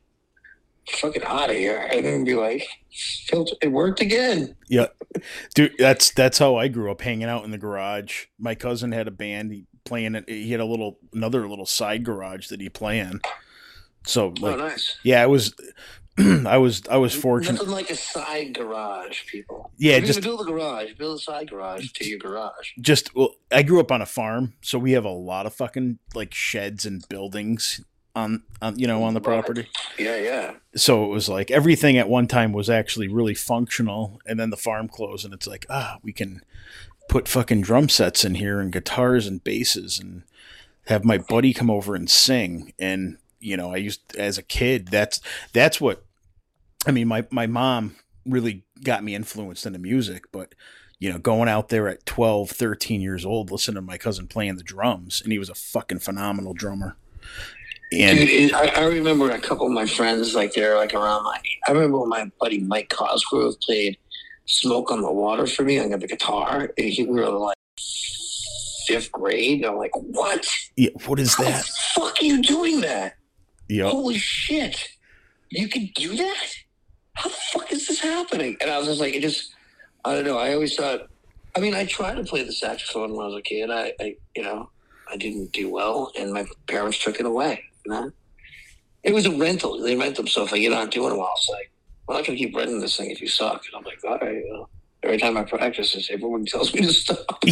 fucking 0.91 1.23
out 1.25 1.51
of 1.51 1.57
here, 1.57 1.79
and 1.93 2.05
then 2.05 2.25
be 2.25 2.35
like, 2.35 2.67
filter, 3.27 3.55
it 3.63 3.69
worked 3.69 4.01
again. 4.01 4.57
Yeah, 4.69 4.87
dude, 5.55 5.75
that's 5.79 6.11
that's 6.11 6.39
how 6.39 6.57
I 6.57 6.67
grew 6.67 6.91
up 6.91 7.01
hanging 7.01 7.29
out 7.29 7.45
in 7.45 7.53
the 7.53 7.59
garage. 7.59 8.25
My 8.41 8.57
cousin 8.57 8.91
had 8.91 9.07
a 9.07 9.13
band. 9.13 9.53
He 9.53 9.67
playing 9.85 10.17
it. 10.17 10.29
He 10.29 10.51
had 10.51 10.61
a 10.61 10.65
little 10.65 10.99
another 11.13 11.49
little 11.49 11.67
side 11.67 12.03
garage 12.05 12.49
that 12.49 12.61
he 12.61 12.69
play 12.69 12.99
in. 12.99 13.21
So 14.07 14.35
oh, 14.43 14.57
nice. 14.57 14.97
yeah, 15.05 15.23
it 15.23 15.29
was, 15.31 15.55
I 16.47 16.59
was, 16.59 16.83
I 16.89 16.97
was 16.97 17.15
fortunate. 17.15 17.55
Nothing 17.59 17.73
like 17.73 17.91
a 17.91 17.97
side 17.97 18.55
garage, 18.55 19.27
people. 19.27 19.73
Yeah, 19.77 19.99
just- 20.01 20.23
build 20.23 20.41
a 20.43 20.45
garage, 20.45 20.95
build 20.95 21.19
a 21.19 21.23
side 21.23 21.51
garage 21.51 21.91
to 21.93 22.09
your 22.09 22.19
garage. 22.19 22.73
Just 22.81 23.15
well, 23.15 23.35
I 23.51 23.63
grew 23.63 23.81
up 23.81 23.91
on 23.91 24.01
a 24.01 24.07
farm, 24.07 24.55
so 24.61 24.79
we 24.79 24.93
have 24.93 25.05
a 25.05 25.11
lot 25.11 25.47
of 25.47 25.55
fucking 25.55 25.99
like 26.15 26.33
sheds 26.33 26.87
and 26.87 27.05
buildings 27.09 27.81
on, 28.15 28.45
on 28.63 28.79
you 28.79 28.87
know 28.87 29.03
on 29.03 29.15
the 29.15 29.21
property. 29.21 29.67
Yeah, 29.99 30.17
yeah. 30.17 30.55
So 30.77 31.05
it 31.05 31.09
was 31.09 31.29
like 31.29 31.51
everything 31.51 31.99
at 31.99 32.09
one 32.09 32.29
time 32.29 32.53
was 32.53 32.71
actually 32.71 33.09
really 33.09 33.35
functional, 33.35 34.21
and 34.25 34.39
then 34.39 34.51
the 34.51 34.57
farm 34.57 34.89
closed, 34.89 35.25
and 35.25 35.35
it's 35.35 35.47
like 35.49 35.67
ah, 35.69 35.99
we 36.03 36.13
can 36.13 36.43
put 37.09 37.29
fucking 37.29 37.61
drum 37.63 37.89
sets 37.89 38.25
in 38.25 38.37
here 38.37 38.61
and 38.61 38.73
guitars 38.73 39.27
and 39.27 39.43
basses 39.43 39.99
and 39.99 40.23
have 40.87 41.05
my 41.05 41.19
buddy 41.19 41.53
come 41.53 41.71
over 41.71 41.95
and 41.95 42.09
sing 42.11 42.73
and 42.79 43.19
you 43.45 43.57
know 43.57 43.73
i 43.73 43.77
used 43.77 44.17
as 44.17 44.39
a 44.39 44.43
kid 44.43 44.89
that's 44.89 45.21
that's 45.53 45.81
what 45.81 46.05
i 46.87 46.91
mean 46.91 47.09
my 47.09 47.25
my 47.31 47.47
mom 47.47 47.95
really 48.27 48.65
got 48.83 49.05
me 49.05 49.15
influenced 49.15 49.67
into 49.67 49.79
music 49.79 50.25
but 50.33 50.55
you 50.99 51.13
know 51.13 51.19
going 51.19 51.49
out 51.49 51.69
there 51.69 51.89
at 51.89 52.05
12 52.07 52.51
13 52.51 53.01
years 53.01 53.25
old 53.25 53.51
listening 53.51 53.77
to 53.77 53.83
my 53.83 53.99
cousin 53.99 54.27
playing 54.27 54.57
the 54.57 54.63
drums 54.63 55.21
and 55.23 55.33
he 55.33 55.39
was 55.39 55.51
a 55.51 55.55
fucking 55.55 55.99
phenomenal 55.99 56.55
drummer 56.55 56.97
and 57.93 58.19
Dude, 58.19 58.29
it, 58.29 58.55
I, 58.55 58.83
I 58.83 58.85
remember 58.87 59.31
a 59.31 59.39
couple 59.39 59.67
of 59.67 59.73
my 59.73 59.87
friends, 59.87 60.35
like 60.35 60.53
they're 60.55 60.77
like 60.77 60.95
around 60.95 61.23
my. 61.25 61.39
I 61.69 61.73
remember 61.73 62.01
when 62.01 62.09
my 62.09 62.31
buddy 62.41 62.59
Mike 62.59 62.89
Cosgrove 62.89 63.61
played 63.61 63.99
"Smoke 64.47 64.91
on 64.91 65.03
the 65.03 65.13
Water" 65.13 65.47
for 65.47 65.63
me 65.63 65.79
on 65.79 65.91
the 65.91 65.99
guitar. 66.07 66.73
He, 66.77 67.05
we 67.05 67.21
were 67.21 67.29
like 67.29 67.57
fifth 68.87 69.13
grade. 69.13 69.65
I'm 69.65 69.77
like, 69.77 69.95
what? 69.95 70.49
yeah, 70.77 70.91
what 71.07 71.19
is 71.19 71.35
How 71.35 71.45
the 71.45 71.51
that 71.51 71.65
fuck 71.95 72.21
are 72.21 72.25
you 72.25 72.43
doing 72.43 72.81
that? 72.83 73.17
Yeah 73.69 73.89
Holy 73.89 74.19
shit! 74.19 74.89
You 75.51 75.69
can 75.69 75.91
do 75.95 76.17
that? 76.17 76.55
How 77.15 77.29
the 77.29 77.37
fuck 77.53 77.73
is 77.73 77.87
this 77.87 78.01
happening? 78.01 78.57
And 78.61 78.71
I 78.71 78.79
was 78.79 78.89
just 78.89 79.01
like, 79.01 79.15
it 79.15 79.23
just. 79.23 79.55
I 80.05 80.15
don't 80.15 80.25
know. 80.25 80.37
I 80.37 80.53
always 80.53 80.75
thought. 80.75 81.09
I 81.57 81.61
mean, 81.61 81.75
I 81.75 81.87
tried 81.87 82.17
to 82.17 82.25
play 82.25 82.43
the 82.43 82.53
saxophone 82.53 83.15
when 83.15 83.25
I 83.25 83.29
was 83.29 83.39
a 83.39 83.43
kid. 83.43 83.71
I, 83.71 83.93
I 84.01 84.17
you 84.37 84.43
know, 84.43 84.69
I 85.11 85.17
didn't 85.17 85.53
do 85.53 85.71
well, 85.71 86.13
and 86.19 86.33
my 86.33 86.45
parents 86.67 86.99
took 86.99 87.21
it 87.21 87.27
away. 87.27 87.63
You 87.87 87.93
know, 87.93 88.11
it 89.03 89.15
was 89.15 89.27
a 89.27 89.31
rental. 89.31 89.81
They 89.81 89.97
rent 89.97 90.17
them, 90.17 90.27
so 90.27 90.45
if 90.45 90.53
you're 90.53 90.71
not 90.71 90.91
doing 90.91 91.17
well, 91.17 91.33
it's 91.37 91.49
like, 91.49 91.71
well, 92.07 92.19
not 92.19 92.27
gonna 92.27 92.39
keep 92.39 92.55
renting 92.57 92.81
this 92.81 92.97
thing 92.97 93.11
if 93.11 93.21
you 93.21 93.29
suck. 93.29 93.63
And 93.67 93.77
I'm 93.77 93.85
like, 93.85 94.01
all 94.05 94.19
right. 94.19 94.43
Well, 94.51 94.69
every 95.05 95.19
time 95.19 95.37
I 95.37 95.45
practice 95.45 95.93
this, 95.93 96.11
everyone 96.11 96.45
tells 96.47 96.75
me 96.75 96.83
to 96.83 96.93
stop. 96.93 97.43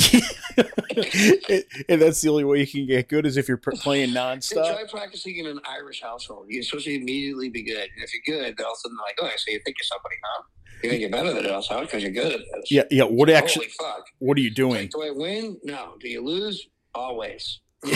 and 1.88 2.02
that's 2.02 2.20
the 2.20 2.28
only 2.30 2.44
way 2.44 2.60
you 2.60 2.66
can 2.66 2.86
get 2.86 3.08
good 3.08 3.26
is 3.26 3.36
if 3.36 3.48
you're 3.48 3.58
playing 3.58 4.10
nonstop. 4.10 4.72
try 4.74 4.84
practicing 4.90 5.36
in 5.36 5.46
an 5.46 5.60
Irish 5.68 6.02
household. 6.02 6.46
You're 6.48 6.62
supposed 6.62 6.86
to 6.86 6.94
immediately 6.94 7.50
be 7.50 7.62
good. 7.62 7.88
And 7.94 8.02
if 8.02 8.10
you're 8.12 8.38
good, 8.38 8.56
then 8.56 8.66
all 8.66 8.72
of 8.72 8.76
a 8.76 8.80
sudden 8.80 8.96
they're 8.96 9.06
like, 9.06 9.18
oh, 9.34 9.36
so 9.36 9.50
you 9.50 9.60
think 9.64 9.76
you're 9.78 9.84
somebody, 9.84 10.16
huh? 10.24 10.42
You 10.82 10.90
think 10.90 11.00
you're 11.00 11.10
better 11.10 11.32
than 11.32 11.46
us, 11.46 11.68
huh? 11.68 11.82
Because 11.82 12.02
you're 12.02 12.12
good 12.12 12.32
at 12.32 12.40
this. 12.40 12.70
Yeah, 12.70 12.82
yeah. 12.90 13.04
What 13.04 13.30
actually? 13.30 13.68
Holy 13.78 13.92
fuck. 13.92 14.06
What 14.18 14.36
are 14.36 14.40
you 14.40 14.50
doing? 14.50 14.80
Like, 14.80 14.90
do 14.90 15.02
I 15.02 15.10
win? 15.10 15.58
No. 15.62 15.94
Do 16.00 16.08
you 16.08 16.24
lose? 16.24 16.66
Always. 16.94 17.60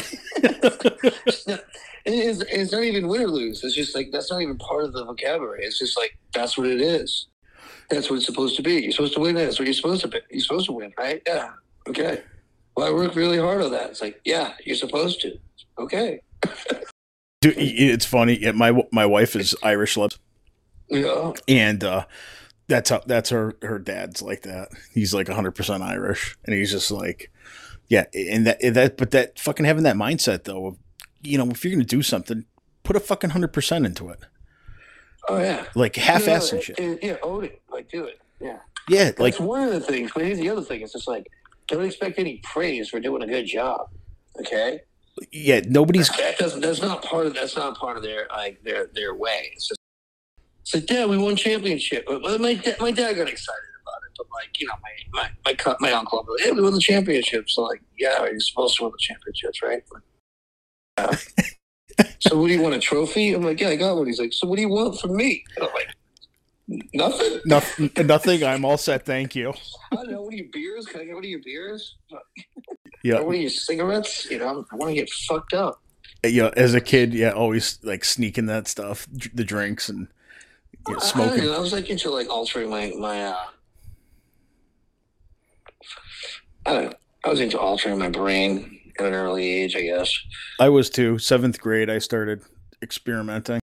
It's 1.27 1.47
not, 1.47 1.61
it's, 2.05 2.41
it's 2.53 2.73
not 2.73 2.85
even 2.85 3.09
win 3.09 3.23
or 3.23 3.29
lose. 3.29 3.65
It's 3.65 3.75
just 3.75 3.97
like 3.97 4.11
that's 4.13 4.31
not 4.31 4.41
even 4.41 4.57
part 4.59 4.85
of 4.85 4.93
the 4.93 5.05
vocabulary. 5.05 5.65
It's 5.65 5.79
just 5.79 5.97
like 5.97 6.17
that's 6.33 6.57
what 6.57 6.69
it 6.69 6.81
is. 6.81 7.27
That's 7.91 8.11
what 8.11 8.17
it's 8.17 8.27
supposed 8.27 8.57
to 8.57 8.63
be. 8.63 8.83
You're 8.83 8.93
supposed 8.93 9.15
to 9.15 9.21
win. 9.21 9.35
That's 9.37 9.59
what 9.59 9.67
you're 9.67 9.75
supposed 9.75 10.03
to 10.03 10.09
be. 10.09 10.19
You're 10.31 10.41
supposed 10.41 10.67
to 10.67 10.73
win, 10.73 10.93
right? 10.99 11.23
Yeah. 11.27 11.51
Okay. 11.89 12.23
Well, 12.77 12.87
I 12.87 12.93
worked 12.93 13.17
really 13.17 13.39
hard 13.39 13.63
on 13.63 13.71
that. 13.73 13.91
It's 13.91 14.01
like, 14.01 14.21
yeah, 14.25 14.55
you're 14.65 14.77
supposed 14.77 15.21
to. 15.23 15.39
Okay. 15.79 16.21
Dude, 17.41 17.55
it's 17.59 18.07
funny. 18.07 18.39
Yeah, 18.41 18.53
my 18.53 18.73
my 18.93 19.07
wife 19.07 19.37
is 19.37 19.55
Irish, 19.63 19.97
lips, 19.97 20.19
Yeah. 20.89 21.33
and 21.47 21.85
uh, 21.85 22.07
that's 22.67 22.91
how 22.91 23.03
that's 23.07 23.31
her 23.31 23.57
her 23.63 23.79
dad's 23.79 24.23
like 24.23 24.43
that. 24.43 24.71
He's 24.93 25.15
like 25.15 25.29
100 25.29 25.53
percent 25.53 25.83
Irish, 25.83 26.37
and 26.45 26.55
he's 26.55 26.71
just 26.73 26.91
like, 26.91 27.31
yeah. 27.89 28.05
And 28.15 28.47
that 28.47 28.59
that 28.75 28.97
but 28.97 29.11
that 29.13 29.39
fucking 29.39 29.67
having 29.67 29.85
that 29.85 29.97
mindset 29.97 30.45
though, 30.45 30.67
of, 30.69 30.77
you 31.23 31.37
know, 31.39 31.47
if 31.51 31.65
you're 31.65 31.73
gonna 31.73 31.85
do 31.85 32.03
something, 32.03 32.47
put 32.83 32.97
a 32.97 33.01
fucking 33.01 33.31
hundred 33.31 33.53
percent 33.53 33.85
into 33.87 34.09
it, 34.09 34.21
Oh 35.29 35.39
yeah. 35.39 35.67
like 35.75 35.97
half 35.97 36.29
ass 36.29 36.51
Yeah, 36.53 36.55
and 36.57 36.65
shit. 36.65 36.79
it- 36.79 37.03
Yeah, 37.03 37.17
own 37.23 37.45
it. 37.45 37.61
Like 37.71 37.89
do 37.91 38.05
it. 38.05 38.21
Yeah. 38.41 38.59
Yeah, 38.89 39.05
Like 39.07 39.19
like 39.19 39.33
that's 39.35 39.41
one 39.41 39.63
of 39.67 39.73
the 39.73 39.81
things. 39.81 40.13
But 40.15 40.25
here's 40.25 40.39
the 40.39 40.49
other 40.51 40.63
thing. 40.63 40.81
It's 40.83 40.93
just 40.93 41.09
like 41.09 41.27
don't 41.69 41.85
expect 41.85 42.19
any 42.19 42.39
praise 42.45 42.89
for 42.89 43.01
doing 43.01 43.23
a 43.23 43.27
good 43.27 43.47
job. 43.47 43.89
Okay. 44.39 44.81
yeah, 45.33 45.61
nobody's 45.67 46.09
That 46.11 46.39
doesn't. 46.39 46.61
That's 46.61 46.81
not 46.83 47.03
part 47.03 47.27
of. 47.27 47.35
That's 47.35 47.57
not 47.57 47.77
part 47.79 47.97
of 47.97 48.03
their 48.05 48.29
like 48.31 48.63
their 48.63 48.87
their 48.95 49.15
way. 49.15 49.51
It's 49.55 49.69
just. 49.69 49.81
It's 50.61 50.75
like, 50.75 50.87
Dad, 50.87 51.09
we 51.09 51.17
won 51.17 51.35
championship. 51.37 52.05
But 52.07 52.23
but 52.23 52.41
my 52.41 52.55
dad, 52.55 52.77
my 52.81 52.91
dad 52.91 53.15
got 53.17 53.29
excited 53.29 53.61
about 53.83 54.01
it. 54.07 54.13
But 54.19 54.27
like, 54.35 54.61
you 54.61 54.67
know, 54.69 54.75
my 54.83 55.31
my 55.45 55.57
my, 55.65 55.77
my 55.81 55.93
uncle, 55.93 56.25
like, 56.29 56.45
hey, 56.45 56.53
we 56.53 56.61
won 56.63 56.73
the 56.75 56.81
championship. 56.81 57.49
So 57.49 57.63
like, 57.63 57.81
yeah, 57.99 58.23
you're 58.25 58.39
supposed 58.41 58.77
to 58.77 58.85
win 58.85 58.93
the 58.93 58.99
championships, 59.01 59.63
right? 59.63 59.83
Like, 59.93 60.03
yeah. 60.99 61.05
Uh, 61.07 61.43
so 62.21 62.39
what 62.41 62.49
do 62.49 62.53
you 62.55 62.63
want 62.63 62.75
a 62.75 62.79
trophy? 62.79 63.33
I'm 63.35 63.43
like, 63.43 63.61
yeah, 63.61 63.69
I 63.69 63.77
got 63.77 63.97
one. 63.97 64.07
He's 64.07 64.19
like, 64.21 64.33
so 64.33 64.47
what 64.47 64.57
do 64.57 64.63
you 64.63 64.69
want 64.69 64.99
from 65.01 65.17
me? 65.17 65.45
And 65.57 65.67
I'm 65.67 65.73
like, 65.75 65.89
nothing. 66.95 67.41
nothing. 67.45 67.91
Nothing. 68.07 68.45
I'm 68.45 68.65
all 68.65 68.77
set. 68.79 69.05
Thank 69.07 69.35
you. 69.35 69.53
I 69.93 69.97
don't 69.97 70.11
know. 70.11 70.23
What 70.23 70.35
are 70.35 70.37
your 70.37 70.47
beers? 70.53 70.87
Can 70.87 71.01
I 71.01 71.05
get 71.05 71.15
one 71.15 71.25
of 71.25 71.31
your 71.31 71.41
beers? 71.45 71.97
Yeah, 73.03 73.21
What 73.21 73.35
are 73.35 73.39
your 73.39 73.51
cigarettes? 73.51 74.29
You 74.31 74.39
know, 74.39 74.65
I 74.73 74.77
want 74.77 74.91
to 74.91 74.95
get 74.95 75.09
fucked 75.11 75.53
up. 75.55 75.81
yeah. 76.25 76.51
As 76.57 76.75
a 76.75 76.81
kid, 76.81 77.15
yeah, 77.15 77.31
always 77.31 77.79
like 77.85 78.05
sneaking 78.05 78.47
that 78.47 78.67
stuff, 78.69 79.07
the 79.35 79.45
drinks 79.45 79.89
and 79.89 80.09
you 80.89 80.95
know, 80.95 80.99
I- 81.01 81.03
I, 81.03 81.07
smoking. 81.07 81.51
I 81.51 81.59
was 81.59 81.73
like 81.73 81.89
into 81.91 82.11
like 82.11 82.29
altering 82.29 82.69
my 82.71 82.93
my. 82.99 83.25
uh 83.27 83.37
I 86.65 86.73
don't. 86.73 86.85
know. 86.87 86.93
I 87.25 87.29
was 87.31 87.41
into 87.41 87.59
altering 87.59 87.99
my 87.99 88.09
brain 88.09 88.76
at 89.01 89.07
an 89.07 89.15
early 89.15 89.47
age, 89.47 89.77
I 89.77 89.83
guess. 89.83 90.13
I 90.61 90.69
was 90.69 90.91
too. 90.91 91.19
Seventh 91.19 91.61
grade, 91.61 91.91
I 91.91 91.99
started 91.99 92.43
experimenting. 92.83 93.61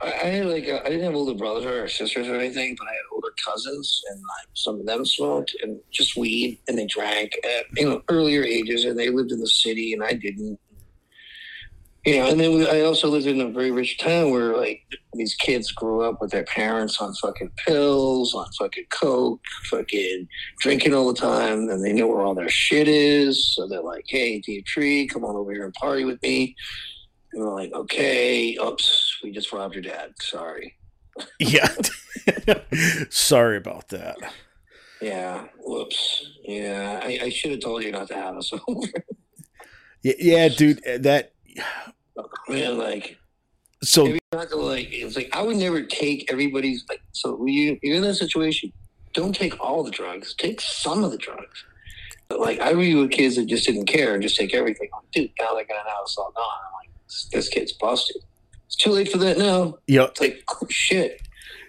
I, 0.00 0.06
I 0.06 0.26
had 0.26 0.46
like 0.46 0.68
uh, 0.68 0.80
I 0.84 0.88
didn't 0.88 1.04
have 1.04 1.14
older 1.14 1.34
brothers 1.34 1.64
or 1.64 1.88
sisters 1.88 2.28
or 2.28 2.34
anything, 2.34 2.74
but 2.78 2.86
I 2.86 2.90
had 2.90 3.12
older 3.12 3.32
cousins, 3.44 4.02
and 4.10 4.18
like 4.18 4.48
some 4.54 4.80
of 4.80 4.86
them 4.86 5.04
smoked 5.04 5.54
and 5.62 5.78
just 5.90 6.16
weed, 6.16 6.58
and 6.68 6.76
they 6.76 6.86
drank 6.86 7.32
at 7.44 7.66
you 7.76 7.88
know 7.88 8.02
earlier 8.08 8.42
ages, 8.42 8.84
and 8.84 8.98
they 8.98 9.10
lived 9.10 9.32
in 9.32 9.40
the 9.40 9.48
city, 9.48 9.92
and 9.92 10.02
I 10.02 10.14
didn't. 10.14 10.58
You 12.04 12.16
know, 12.16 12.26
and 12.26 12.40
then 12.40 12.52
we, 12.52 12.68
I 12.68 12.80
also 12.80 13.08
lived 13.08 13.26
in 13.26 13.40
a 13.40 13.48
very 13.48 13.70
rich 13.70 13.96
town 13.98 14.32
where 14.32 14.56
like 14.56 14.82
these 15.14 15.36
kids 15.36 15.70
grew 15.70 16.02
up 16.02 16.20
with 16.20 16.32
their 16.32 16.42
parents 16.44 17.00
on 17.00 17.14
fucking 17.14 17.52
pills, 17.64 18.34
on 18.34 18.46
fucking 18.58 18.86
coke, 18.90 19.40
fucking 19.70 20.26
drinking 20.58 20.94
all 20.94 21.12
the 21.12 21.20
time, 21.20 21.68
and 21.68 21.84
they 21.84 21.92
know 21.92 22.08
where 22.08 22.22
all 22.22 22.34
their 22.34 22.48
shit 22.48 22.88
is. 22.88 23.54
So 23.54 23.68
they're 23.68 23.82
like, 23.82 24.04
"Hey, 24.08 24.40
Dave 24.40 24.64
Tree, 24.64 25.06
come 25.06 25.24
on 25.24 25.36
over 25.36 25.52
here 25.52 25.64
and 25.64 25.74
party 25.74 26.04
with 26.04 26.20
me." 26.22 26.56
And 27.32 27.42
we're 27.42 27.54
like, 27.54 27.72
okay, 27.72 28.56
oops, 28.56 29.18
we 29.22 29.30
just 29.30 29.52
robbed 29.52 29.74
your 29.74 29.82
dad. 29.82 30.12
Sorry. 30.20 30.74
Yeah. 31.38 31.74
Sorry 33.10 33.56
about 33.56 33.88
that. 33.88 34.16
Yeah, 35.00 35.46
whoops. 35.58 36.24
Yeah, 36.44 37.00
I, 37.02 37.20
I 37.24 37.28
should 37.30 37.52
have 37.52 37.60
told 37.60 37.82
you 37.82 37.90
not 37.90 38.08
to 38.08 38.14
have 38.14 38.36
us 38.36 38.52
over. 38.68 38.86
Yeah, 40.02 40.12
yeah 40.18 40.48
dude. 40.48 40.82
That 40.84 41.31
Man, 42.48 42.78
like, 42.78 43.18
so 43.82 44.04
Maybe 44.04 44.18
not 44.32 44.48
to 44.50 44.56
like 44.56 44.88
it's 44.92 45.16
like 45.16 45.28
I 45.32 45.42
would 45.42 45.56
never 45.56 45.82
take 45.82 46.30
everybody's 46.30 46.84
like 46.88 47.02
so 47.12 47.44
you 47.46 47.78
you're 47.82 47.96
in 47.96 48.02
that 48.02 48.14
situation, 48.14 48.72
don't 49.12 49.34
take 49.34 49.58
all 49.60 49.82
the 49.82 49.90
drugs. 49.90 50.34
Take 50.34 50.60
some 50.60 51.02
of 51.04 51.10
the 51.10 51.18
drugs. 51.18 51.64
But 52.28 52.40
like 52.40 52.60
I 52.60 52.70
read 52.70 52.94
with 52.94 53.10
kids 53.10 53.36
that 53.36 53.46
just 53.46 53.66
didn't 53.66 53.86
care 53.86 54.14
and 54.14 54.22
just 54.22 54.36
take 54.36 54.54
everything. 54.54 54.88
I'm 54.92 55.00
like, 55.00 55.10
dude, 55.10 55.30
now 55.40 55.54
they're 55.54 55.64
gonna 55.64 55.80
know 55.84 55.96
it's 56.02 56.16
all 56.16 56.32
gone. 56.34 56.44
I'm 56.44 56.72
like, 56.80 56.90
this, 57.06 57.28
this 57.32 57.48
kid's 57.48 57.72
busted. 57.72 58.22
It's 58.66 58.76
too 58.76 58.90
late 58.90 59.10
for 59.10 59.18
that 59.18 59.36
now. 59.36 59.78
Yep. 59.86 60.10
It's 60.10 60.20
like, 60.20 60.44
oh 60.48 60.66
shit. 60.70 61.20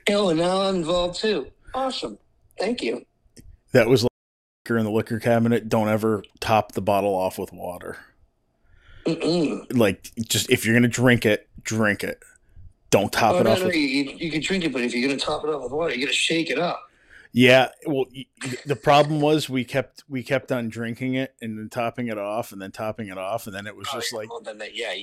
Oh, 0.10 0.30
and 0.30 0.40
now 0.40 0.62
I'm 0.62 0.76
involved 0.76 1.20
too. 1.20 1.48
Awesome. 1.74 2.18
Thank 2.60 2.84
you. 2.84 3.06
that 3.72 3.88
was 3.88 4.04
like 4.04 4.10
liquor 4.66 4.78
in 4.78 4.86
the 4.86 4.92
liquor 4.92 5.20
cabinet. 5.20 5.68
Don't 5.68 5.90
ever 5.90 6.24
top 6.40 6.74
the 6.74 6.82
bottle 6.82 7.16
off 7.16 7.38
with 7.40 7.52
water. 7.52 7.98
Mm-mm. 9.06 9.78
Like, 9.78 10.12
just 10.28 10.49
if 10.49 10.66
you're 10.66 10.76
gonna 10.76 10.88
drink 10.88 11.26
it, 11.26 11.47
drink 11.64 12.04
it. 12.04 12.22
Don't 12.89 13.12
top 13.12 13.36
Oh, 13.36 13.39
it 13.39 13.43
no, 13.45 13.51
off. 13.51 13.60
no, 13.60 13.66
with, 13.68 13.76
you, 13.76 13.82
you 14.18 14.32
can 14.32 14.41
drink 14.41 14.64
it, 14.64 14.72
but 14.72 14.82
if 14.82 14.93
you're 14.93 15.08
gonna 15.08 15.20
top 15.20 15.43
it 15.43 15.49
off 15.49 15.64
with 15.64 15.72
water, 15.72 15.93
you 15.93 16.06
gotta 16.06 16.16
shake 16.16 16.49
it 16.49 16.60
up. 16.60 16.80
yeah. 17.32 17.70
Well, 17.88 18.06
the 18.66 18.76
problem 18.76 19.20
was 19.20 19.49
we 19.49 19.66
kept 19.66 20.04
we 20.08 20.22
kept 20.24 20.51
on 20.51 20.70
drinking 20.70 21.16
it 21.16 21.34
and 21.41 21.58
then 21.58 21.70
topping 21.70 22.08
it 22.08 22.18
off 22.18 22.51
and 22.51 22.62
then 22.62 22.72
topping 22.72 23.08
it 23.08 23.18
off 23.18 23.47
and 23.47 23.56
then 23.56 23.66
it 23.68 23.76
was 23.76 23.88
oh, 23.91 23.99
just 23.99 24.14
like 24.14 24.30
that, 24.43 24.76
yeah, 24.76 24.93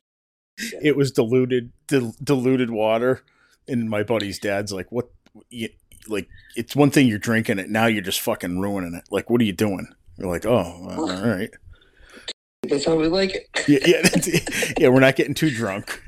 it 0.82 0.96
was 0.96 1.10
diluted 1.10 1.72
dil- 1.88 2.14
diluted 2.22 2.70
water 2.70 3.22
and 3.66 3.90
my 3.90 4.02
buddy's 4.02 4.38
dad's 4.38 4.72
like 4.72 4.90
what 4.92 5.10
you, 5.48 5.68
like 6.06 6.28
it's 6.56 6.76
one 6.76 6.90
thing 6.90 7.06
you're 7.08 7.18
drinking 7.18 7.58
it 7.58 7.68
now 7.70 7.86
you're 7.86 8.02
just 8.02 8.20
fucking 8.20 8.60
ruining 8.60 8.94
it 8.94 9.04
like 9.10 9.30
what 9.30 9.40
are 9.40 9.44
you 9.44 9.52
doing 9.52 9.86
you're 10.18 10.28
like 10.28 10.44
oh 10.46 10.50
all 10.98 11.26
right 11.26 11.50
that's 12.68 12.84
how 12.84 12.94
we 12.96 13.06
like 13.08 13.34
it. 13.34 13.48
yeah 13.68 13.78
yeah, 13.86 14.02
that's- 14.02 14.74
yeah 14.78 14.88
we're 14.88 15.00
not 15.00 15.16
getting 15.16 15.34
too 15.34 15.50
drunk 15.50 16.02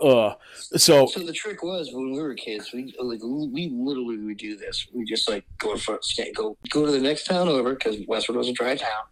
uh 0.00 0.34
so 0.76 1.06
So 1.06 1.20
the 1.20 1.32
trick 1.32 1.62
was 1.62 1.90
when 1.92 2.12
we 2.12 2.20
were 2.20 2.34
kids, 2.34 2.72
we 2.72 2.92
like 2.98 3.20
we 3.22 3.68
literally 3.72 4.16
would 4.18 4.38
do 4.38 4.56
this. 4.56 4.88
We 4.92 5.04
just 5.04 5.28
like 5.28 5.44
go 5.58 5.72
in 5.72 5.78
front, 5.78 6.02
stand, 6.02 6.34
go 6.34 6.56
go 6.70 6.84
to 6.84 6.90
the 6.90 6.98
next 6.98 7.24
town 7.26 7.46
over 7.48 7.74
because 7.74 7.98
Westwood 8.08 8.36
was 8.38 8.48
a 8.48 8.52
dry 8.52 8.74
town. 8.74 9.04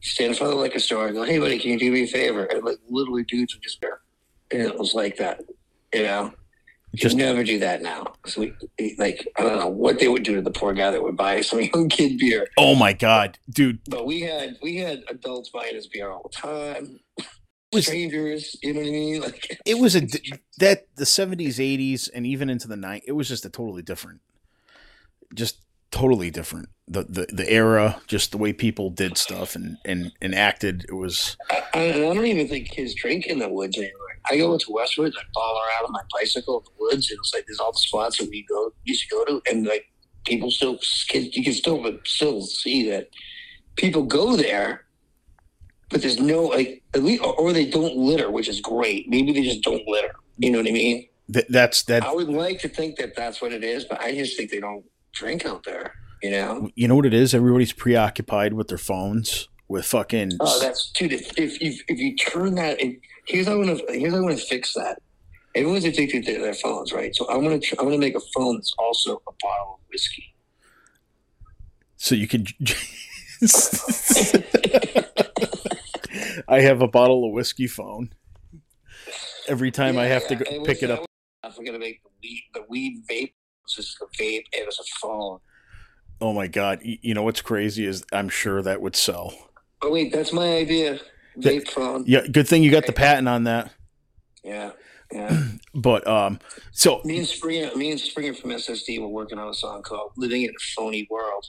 Stand 0.00 0.30
in 0.30 0.36
front 0.36 0.52
of 0.52 0.58
the 0.58 0.62
liquor 0.62 0.78
store 0.78 1.06
and 1.06 1.16
go, 1.16 1.24
"Hey, 1.24 1.40
buddy, 1.40 1.58
can 1.58 1.70
you 1.72 1.78
do 1.78 1.90
me 1.90 2.04
a 2.04 2.06
favor?" 2.06 2.44
And 2.44 2.62
like 2.62 2.78
literally, 2.88 3.24
dudes 3.24 3.52
would 3.54 3.62
just 3.64 3.80
there, 3.80 3.98
and 4.52 4.62
it 4.62 4.78
was 4.78 4.94
like 4.94 5.16
that. 5.16 5.40
You 5.92 6.02
know, 6.04 6.32
just 6.94 7.16
never 7.16 7.44
do 7.44 7.58
that 7.60 7.82
now. 7.82 8.12
We 8.36 8.52
like 8.98 9.26
I 9.38 9.42
don't 9.42 9.58
know 9.58 9.68
what 9.68 9.98
they 9.98 10.08
would 10.08 10.22
do 10.24 10.34
to 10.36 10.42
the 10.42 10.50
poor 10.50 10.72
guy 10.72 10.90
that 10.90 11.02
would 11.02 11.16
buy 11.16 11.40
some 11.42 11.60
young 11.74 11.88
kid 11.88 12.18
beer. 12.18 12.48
oh 12.56 12.74
my 12.74 12.92
god 12.92 13.38
dude 13.50 13.78
But 13.88 14.06
we 14.06 14.20
had 14.20 14.56
we 14.62 14.76
had 14.76 15.02
adults 15.08 15.50
buying 15.50 15.76
us 15.76 15.86
beer 15.86 16.10
all 16.10 16.22
the 16.30 16.36
time. 16.36 17.00
Was- 17.72 17.86
Strangers, 17.86 18.56
you 18.62 18.72
know 18.72 18.80
what 18.80 18.88
I 18.88 18.90
mean? 18.90 19.20
Like 19.28 19.58
it 19.66 19.78
was 19.78 19.94
a 19.94 20.00
that 20.58 20.86
the 20.96 21.04
70s 21.04 21.56
80s 21.58 22.08
and 22.14 22.26
even 22.26 22.48
into 22.48 22.66
the 22.66 22.76
90s 22.76 23.02
it 23.06 23.12
was 23.12 23.28
just 23.28 23.44
a 23.44 23.50
totally 23.50 23.82
different 23.82 24.20
just 25.34 25.60
totally 25.90 26.30
different 26.30 26.68
the, 26.86 27.02
the 27.04 27.26
the 27.32 27.50
era 27.50 28.00
just 28.06 28.30
the 28.30 28.38
way 28.38 28.52
people 28.52 28.88
did 28.90 29.16
stuff 29.18 29.54
and 29.54 29.76
and 29.84 30.12
and 30.22 30.34
acted 30.34 30.84
it 30.88 30.92
was 30.94 31.36
I, 31.50 31.62
I 31.74 31.92
don't 31.92 32.24
even 32.26 32.48
think 32.48 32.70
kids 32.70 32.94
drink 32.94 33.26
in 33.26 33.38
the 33.38 33.48
woods 33.48 33.76
anymore. 33.76 34.07
I 34.30 34.36
go 34.36 34.52
into 34.52 34.72
Westwood, 34.72 35.14
I 35.16 35.22
follow 35.34 35.58
around 35.58 35.86
on 35.86 35.92
my 35.92 36.02
bicycle 36.12 36.58
in 36.58 36.64
the 36.64 36.70
woods, 36.78 37.10
and 37.10 37.18
it's 37.18 37.34
like 37.34 37.46
there's 37.46 37.60
all 37.60 37.72
the 37.72 37.78
spots 37.78 38.18
that 38.18 38.28
we 38.28 38.44
go 38.48 38.72
used 38.84 39.08
to 39.08 39.14
go 39.14 39.24
to, 39.24 39.42
and 39.50 39.66
like 39.66 39.86
people 40.24 40.50
still 40.50 40.78
kids, 41.08 41.36
you 41.36 41.44
can 41.44 41.52
still 41.52 41.82
but 41.82 42.06
still 42.06 42.42
see 42.42 42.88
that 42.90 43.08
people 43.76 44.02
go 44.02 44.36
there, 44.36 44.84
but 45.90 46.02
there's 46.02 46.20
no 46.20 46.44
like 46.44 46.82
at 46.94 47.02
least 47.02 47.22
or, 47.22 47.52
they 47.52 47.68
don't 47.68 47.96
litter, 47.96 48.30
which 48.30 48.48
is 48.48 48.60
great. 48.60 49.08
Maybe 49.08 49.32
they 49.32 49.42
just 49.42 49.62
don't 49.62 49.86
litter. 49.86 50.14
You 50.38 50.50
know 50.50 50.58
what 50.58 50.68
I 50.68 50.72
mean? 50.72 51.08
th- 51.32 51.46
that's 51.48 51.82
that 51.84 52.04
I 52.04 52.12
would 52.12 52.28
like 52.28 52.60
to 52.60 52.68
think 52.68 52.96
that 52.96 53.14
that's 53.16 53.40
what 53.40 53.52
it 53.52 53.64
is, 53.64 53.84
but 53.84 54.00
I 54.00 54.14
just 54.14 54.36
think 54.36 54.50
they 54.50 54.60
don't 54.60 54.84
drink 55.12 55.44
out 55.46 55.64
there. 55.64 55.94
You 56.22 56.32
know? 56.32 56.68
you 56.74 56.88
know 56.88 56.96
what 56.96 57.06
it 57.06 57.14
is 57.14 57.32
everybody's 57.32 57.72
preoccupied 57.72 58.52
with 58.52 58.66
their 58.66 58.78
phones 58.78 59.48
with 59.68 59.84
fucking 59.84 60.32
Oh, 60.40 60.58
that's 60.60 60.90
dude. 60.90 61.12
If 61.12 61.38
if 61.38 61.60
you 61.60 61.74
if 61.86 61.98
you 61.98 62.16
turn 62.16 62.56
that, 62.56 62.80
if, 62.80 62.96
here's 63.28 63.46
how 63.46 63.52
I'm 63.54 63.62
gonna 63.62 63.78
here's 63.90 64.12
how 64.12 64.18
I'm 64.18 64.24
gonna 64.24 64.36
fix 64.36 64.74
that. 64.74 65.00
Everyone's 65.54 65.84
addicted 65.84 66.24
to 66.26 66.38
their 66.38 66.54
phones, 66.54 66.92
right? 66.92 67.14
So 67.14 67.28
I'm 67.28 67.42
gonna 67.42 67.60
I'm 67.78 67.84
gonna 67.86 67.98
make 67.98 68.16
a 68.16 68.20
phone 68.34 68.56
that's 68.56 68.74
also 68.78 69.22
a 69.26 69.32
bottle 69.40 69.74
of 69.74 69.80
whiskey. 69.90 70.34
so 71.96 72.14
you 72.14 72.28
can. 72.28 72.46
I 76.48 76.60
have 76.60 76.82
a 76.82 76.88
bottle 76.88 77.26
of 77.26 77.32
whiskey 77.32 77.66
phone 77.66 78.12
every 79.46 79.70
time 79.70 79.98
I 79.98 80.06
have 80.06 80.26
to 80.28 80.36
go, 80.36 80.64
pick 80.64 80.82
it 80.82 80.90
up 80.90 81.04
that? 81.42 81.54
I'm 81.56 81.64
gonna 81.64 81.78
make 81.78 82.02
the 82.02 82.10
weed 82.22 82.42
the 82.54 82.64
weed 82.68 83.02
vape. 83.10 83.32
It's 83.64 83.74
just 83.76 84.00
a 84.00 84.06
vape 84.20 84.44
and 84.56 84.66
it's 84.66 84.80
a 84.80 84.84
phone. 85.00 85.40
oh 86.20 86.32
my 86.32 86.46
god 86.46 86.80
you 86.82 87.14
know 87.14 87.22
what's 87.22 87.42
crazy 87.42 87.84
is 87.84 88.02
I'm 88.12 88.28
sure 88.28 88.62
that 88.62 88.80
would 88.80 88.96
sell 88.96 89.34
Oh 89.80 89.92
wait, 89.92 90.12
that's 90.12 90.32
my 90.32 90.56
idea. 90.56 90.98
Vape 91.38 91.68
phone. 91.68 92.04
yeah 92.06 92.26
good 92.26 92.46
thing 92.48 92.62
you 92.62 92.70
got 92.70 92.86
the 92.86 92.92
patent 92.92 93.28
on 93.28 93.44
that 93.44 93.70
Yeah, 94.44 94.72
yeah. 95.12 95.42
but 95.74 96.06
um 96.06 96.38
so 96.72 97.00
me 97.04 97.18
and 97.18 97.26
Springa, 97.26 97.74
me 97.76 97.90
and 97.90 98.00
Springa 98.00 98.36
from 98.38 98.50
SSD 98.50 99.00
were 99.00 99.08
working 99.08 99.38
on 99.38 99.48
a 99.48 99.54
song 99.54 99.82
called 99.82 100.12
"Living 100.16 100.42
in 100.42 100.50
a 100.50 100.62
Phony 100.76 101.06
World," 101.10 101.46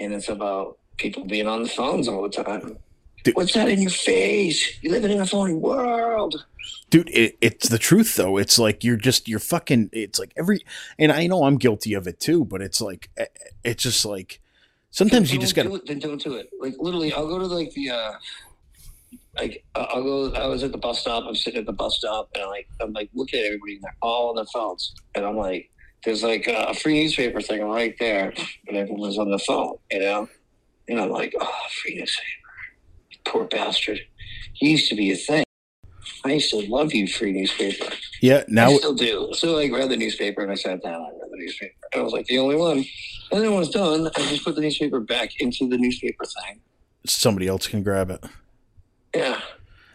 and 0.00 0.12
it's 0.12 0.28
about 0.28 0.78
people 0.96 1.24
being 1.24 1.46
on 1.46 1.62
the 1.62 1.68
phones 1.68 2.08
all 2.08 2.22
the 2.22 2.28
time. 2.28 2.78
Dude. 3.24 3.36
What's 3.36 3.52
that 3.54 3.68
in 3.68 3.80
your 3.80 3.90
face? 3.90 4.82
You're 4.82 4.92
living 4.92 5.12
in 5.12 5.20
a 5.20 5.26
phony 5.26 5.54
world. 5.54 6.44
dude 6.90 7.08
it, 7.10 7.36
it's 7.40 7.68
the 7.68 7.78
truth 7.78 8.16
though 8.16 8.36
it's 8.36 8.58
like 8.58 8.82
you're 8.84 8.96
just 8.96 9.28
you're 9.28 9.38
fucking 9.38 9.90
it's 9.92 10.18
like 10.18 10.32
every 10.36 10.60
and 10.98 11.10
i 11.12 11.26
know 11.26 11.44
i'm 11.44 11.56
guilty 11.56 11.94
of 11.94 12.06
it 12.06 12.18
too 12.20 12.44
but 12.44 12.60
it's 12.60 12.80
like 12.80 13.10
eh, 13.16 13.26
it's 13.64 13.82
just 13.82 14.04
like 14.04 14.40
sometimes 14.90 15.32
you 15.32 15.38
just 15.38 15.54
gotta 15.56 15.74
it, 15.74 15.86
then 15.86 15.98
don't 15.98 16.22
do 16.22 16.34
it. 16.34 16.50
Like 16.60 16.74
literally, 16.78 17.12
I'll 17.12 17.26
go 17.26 17.38
to 17.38 17.46
like 17.46 17.72
the 17.72 17.90
uh 17.90 18.12
like 19.36 19.64
I'll 19.74 20.02
go. 20.02 20.32
I 20.34 20.46
was 20.46 20.62
at 20.62 20.72
the 20.72 20.78
bus 20.78 21.00
stop. 21.00 21.24
I'm 21.26 21.34
sitting 21.34 21.60
at 21.60 21.66
the 21.66 21.72
bus 21.72 21.96
stop, 21.96 22.30
and 22.34 22.42
I'm 22.44 22.50
like 22.50 22.68
I'm 22.80 22.92
like 22.92 23.10
looking 23.14 23.40
at 23.40 23.46
everybody, 23.46 23.74
and 23.74 23.84
they're 23.84 23.96
all 24.02 24.30
on 24.30 24.36
their 24.36 24.44
phones, 24.46 24.94
and 25.14 25.24
I'm 25.24 25.36
like, 25.36 25.70
there's 26.04 26.22
like 26.22 26.46
a 26.46 26.74
free 26.74 27.02
newspaper 27.02 27.40
thing 27.40 27.62
right 27.62 27.94
there, 27.98 28.32
and 28.68 28.76
everyone's 28.76 29.18
on 29.18 29.30
the 29.30 29.38
phone, 29.38 29.76
you 29.90 30.00
know, 30.00 30.28
and 30.88 31.00
I'm 31.00 31.10
like, 31.10 31.34
oh, 31.40 31.54
free 31.82 31.94
newspaper, 31.94 32.26
poor 33.24 33.44
bastard. 33.44 34.00
He 34.54 34.70
used 34.70 34.88
to 34.90 34.96
be 34.96 35.12
a 35.12 35.16
thing. 35.16 35.44
I 36.24 36.34
used 36.34 36.50
to 36.50 36.58
love 36.68 36.92
you, 36.92 37.08
free 37.08 37.32
newspaper. 37.32 37.92
yeah 38.20 38.44
now 38.48 38.70
I 38.70 38.76
still 38.76 38.94
do. 38.94 39.30
So 39.32 39.58
I 39.58 39.68
read 39.70 39.88
the 39.88 39.96
newspaper 39.96 40.42
and 40.42 40.52
I 40.52 40.54
sat 40.54 40.82
down. 40.82 41.00
I 41.00 41.08
read 41.10 41.30
the 41.30 41.36
newspaper. 41.36 41.74
I 41.94 42.00
was 42.00 42.12
like 42.12 42.26
the 42.26 42.38
only 42.38 42.56
one. 42.56 42.78
And 43.32 43.40
then 43.40 43.50
when 43.50 43.54
it 43.54 43.56
was 43.56 43.70
done, 43.70 44.08
I 44.14 44.20
just 44.28 44.44
put 44.44 44.54
the 44.54 44.60
newspaper 44.60 45.00
back 45.00 45.40
into 45.40 45.68
the 45.68 45.78
newspaper 45.78 46.24
thing. 46.24 46.60
somebody 47.06 47.48
else 47.48 47.66
can 47.66 47.82
grab 47.82 48.10
it 48.10 48.22
Yeah. 49.14 49.40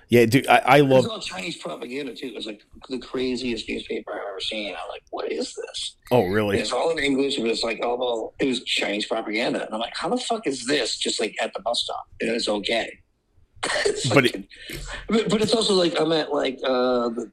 yeah 0.10 0.26
dude 0.26 0.48
i, 0.48 0.58
I 0.66 0.78
It 0.78 0.84
love 0.84 1.08
all 1.10 1.20
Chinese 1.20 1.58
propaganda 1.58 2.14
too. 2.16 2.28
It 2.28 2.36
was 2.36 2.46
like 2.46 2.62
the 2.90 3.00
craziest 3.00 3.68
newspaper 3.68 4.14
I've 4.14 4.28
ever 4.30 4.40
seen. 4.40 4.70
I'm 4.76 4.90
like, 4.90 5.04
what 5.10 5.32
is 5.32 5.54
this? 5.56 5.96
oh 6.12 6.24
And 6.24 6.34
really 6.34 6.60
it's 6.60 6.72
all 6.72 6.92
in 6.92 7.00
English, 7.00 7.38
but 7.38 7.48
it's 7.48 7.64
like 7.64 7.80
oh 7.84 7.96
well, 7.98 8.34
it 8.40 8.46
was 8.48 8.64
Chinese 8.64 9.06
propaganda. 9.06 9.66
And 9.66 9.74
I'm 9.74 9.80
like, 9.80 9.96
how 9.96 10.10
the 10.10 10.18
fuck 10.18 10.46
is 10.48 10.66
this 10.66 10.98
just 10.98 11.20
like 11.20 11.36
at 11.42 11.54
the 11.54 11.62
bus 11.62 11.82
stop? 11.84 12.06
And 12.22 12.32
it's 12.32 12.48
okay. 12.50 12.90
It's 13.86 14.08
But 14.08 14.24
like- 14.26 14.48
but, 15.10 15.30
but 15.30 15.42
it's 15.42 15.54
also 15.54 15.74
like 15.74 16.00
I'm 16.00 16.12
at 16.12 16.32
like 16.32 16.60
uh 16.64 17.10
the, 17.10 17.32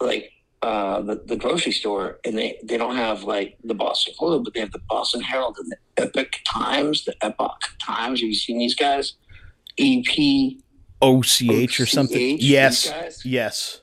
like 0.00 0.30
uh 0.62 1.02
the, 1.02 1.16
the 1.26 1.36
grocery 1.36 1.72
store 1.72 2.18
and 2.24 2.36
they 2.38 2.58
they 2.62 2.76
don't 2.78 2.96
have 2.96 3.24
like 3.24 3.58
the 3.64 3.74
Boston 3.74 4.14
Globe, 4.18 4.44
but 4.44 4.54
they 4.54 4.60
have 4.60 4.72
the 4.72 4.82
Boston 4.88 5.20
Herald 5.20 5.56
and 5.58 5.70
the 5.72 5.78
Epic 6.04 6.38
Times, 6.48 7.04
the 7.04 7.14
Epoch 7.22 7.60
Times. 7.84 8.20
Have 8.20 8.28
you 8.28 8.34
seen 8.34 8.58
these 8.58 8.74
guys? 8.76 9.14
EP 9.80 10.56
och 11.00 11.24
or 11.80 11.86
something 11.86 12.36
yes 12.40 12.92
yes 13.24 13.80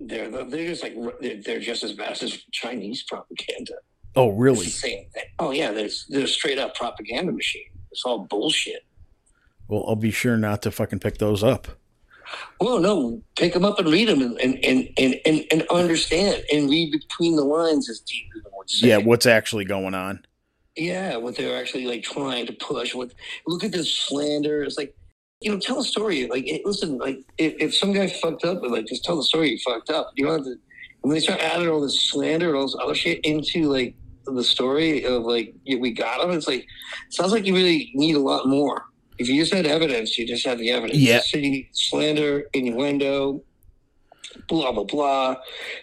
They're 0.00 0.28
they're 0.30 0.68
just 0.68 0.82
like 0.82 0.94
they're, 1.20 1.40
they're 1.42 1.60
just 1.60 1.82
as 1.82 1.92
bad 1.92 2.22
as 2.22 2.32
Chinese 2.52 3.02
propaganda. 3.02 3.74
oh 4.14 4.28
really 4.30 4.64
the 4.66 4.70
same 4.70 5.06
thing. 5.14 5.24
Oh 5.38 5.50
yeah, 5.52 5.72
there's 5.72 6.06
they're 6.08 6.26
straight 6.26 6.58
up 6.58 6.74
propaganda 6.74 7.32
machine. 7.32 7.70
It's 7.90 8.04
all 8.04 8.20
bullshit. 8.20 8.84
well 9.68 9.84
i'll 9.88 9.96
be 9.96 10.10
sure 10.10 10.36
not 10.36 10.62
to 10.62 10.70
fucking 10.70 10.98
pick 11.00 11.18
those 11.18 11.42
up 11.42 11.68
Well, 12.60 12.78
no, 12.80 13.22
pick 13.36 13.52
them 13.54 13.64
up 13.64 13.78
and 13.78 13.88
read 13.88 14.08
them 14.08 14.20
and 14.22 14.36
and, 14.44 14.54
and, 14.64 14.88
and, 14.98 15.14
and, 15.24 15.44
and 15.52 15.62
understand 15.70 16.44
and 16.52 16.68
read 16.68 16.90
between 16.92 17.36
the 17.36 17.44
lines 17.44 17.88
as 17.88 18.00
deep 18.00 18.26
as 18.36 18.80
say. 18.80 18.88
yeah 18.88 18.98
what's 18.98 19.26
actually 19.26 19.64
going 19.64 19.94
on 19.94 20.24
yeah, 20.78 21.16
what 21.16 21.36
they're 21.36 21.58
actually 21.58 21.86
like 21.86 22.02
trying 22.02 22.44
to 22.46 22.52
push. 22.52 22.94
What 22.94 23.14
look 23.46 23.64
at 23.64 23.72
this 23.72 23.90
slander. 23.90 24.62
It's 24.62 24.76
like 24.76 24.94
you 25.40 25.52
know, 25.52 25.58
tell 25.58 25.78
a 25.80 25.84
story. 25.84 26.26
Like, 26.26 26.46
it, 26.46 26.64
listen, 26.64 26.98
like 26.98 27.18
if, 27.38 27.54
if 27.58 27.74
some 27.74 27.92
guy 27.92 28.08
fucked 28.08 28.44
up, 28.44 28.62
like 28.62 28.86
just 28.86 29.04
tell 29.04 29.16
the 29.16 29.22
story 29.22 29.50
you 29.50 29.58
fucked 29.58 29.90
up. 29.90 30.12
You 30.16 30.26
don't 30.26 30.38
have 30.38 30.44
to. 30.44 30.56
When 31.02 31.14
they 31.14 31.20
start 31.20 31.40
adding 31.40 31.68
all 31.68 31.80
this 31.80 32.00
slander 32.10 32.48
and 32.48 32.56
all 32.56 32.66
this 32.66 32.76
other 32.82 32.94
shit 32.94 33.24
into 33.24 33.70
like 33.70 33.94
the 34.24 34.42
story 34.42 35.04
of 35.04 35.22
like 35.22 35.54
yeah, 35.64 35.78
we 35.78 35.92
got 35.92 36.20
him, 36.20 36.30
it's 36.30 36.48
like 36.48 36.66
sounds 37.10 37.32
like 37.32 37.46
you 37.46 37.54
really 37.54 37.92
need 37.94 38.16
a 38.16 38.20
lot 38.20 38.48
more. 38.48 38.86
If 39.18 39.28
you 39.28 39.40
just 39.40 39.54
had 39.54 39.66
evidence, 39.66 40.18
you 40.18 40.26
just 40.26 40.44
had 40.44 40.58
the 40.58 40.70
evidence. 40.70 40.98
Yeah. 40.98 41.20
So 41.20 41.38
you 41.38 41.50
need 41.50 41.68
slander, 41.72 42.44
innuendo, 42.52 43.42
blah 44.48 44.72
blah 44.72 44.84
blah. 44.84 45.36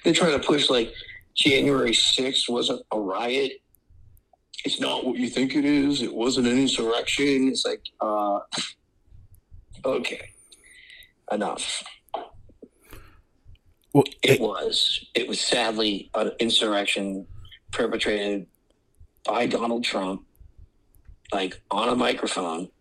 They're 0.03 0.13
trying 0.13 0.39
to 0.39 0.45
push 0.45 0.69
like 0.69 0.91
January 1.35 1.93
sixth 1.93 2.49
wasn't 2.49 2.81
a 2.91 2.99
riot. 2.99 3.53
It's 4.65 4.79
not 4.79 5.05
what 5.05 5.17
you 5.17 5.29
think 5.29 5.55
it 5.55 5.65
is. 5.65 6.01
It 6.01 6.13
wasn't 6.13 6.47
an 6.47 6.57
insurrection. 6.57 7.49
It's 7.49 7.65
like, 7.65 7.81
uh, 7.99 8.39
okay, 9.85 10.31
enough. 11.31 11.83
Well, 13.93 14.05
It 14.23 14.33
it- 14.33 14.41
was. 14.41 15.05
It 15.15 15.27
was 15.27 15.39
sadly 15.41 16.09
an 16.15 16.31
insurrection 16.39 17.27
perpetrated 17.71 18.47
by 19.25 19.47
Donald 19.47 19.83
Trump, 19.83 20.25
like 21.33 21.61
on 21.71 21.89
a 21.89 21.95
microphone. 21.95 22.69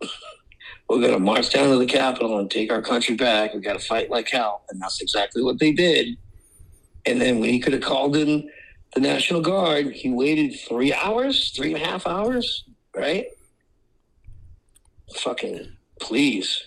We're 0.88 1.00
going 1.00 1.12
to 1.14 1.18
march 1.20 1.50
down 1.52 1.70
to 1.70 1.78
the 1.78 1.86
Capitol 1.86 2.38
and 2.38 2.50
take 2.50 2.72
our 2.72 2.82
country 2.82 3.16
back. 3.16 3.54
We've 3.54 3.62
got 3.62 3.74
to 3.74 3.86
fight 3.86 4.10
like 4.10 4.30
hell. 4.30 4.64
And 4.70 4.80
that's 4.80 5.00
exactly 5.02 5.42
what 5.42 5.58
they 5.58 5.72
did. 5.72 6.18
And 7.06 7.20
then 7.20 7.40
when 7.40 7.50
he 7.50 7.60
could 7.60 7.72
have 7.74 7.82
called 7.82 8.16
in 8.16 8.50
the 8.94 9.00
National 9.00 9.40
Guard, 9.40 9.92
he 9.92 10.10
waited 10.10 10.58
three 10.60 10.92
hours, 10.94 11.50
three 11.50 11.74
and 11.74 11.82
a 11.82 11.86
half 11.86 12.06
hours, 12.06 12.64
right? 12.96 13.26
Fucking 15.16 15.76
please. 16.00 16.62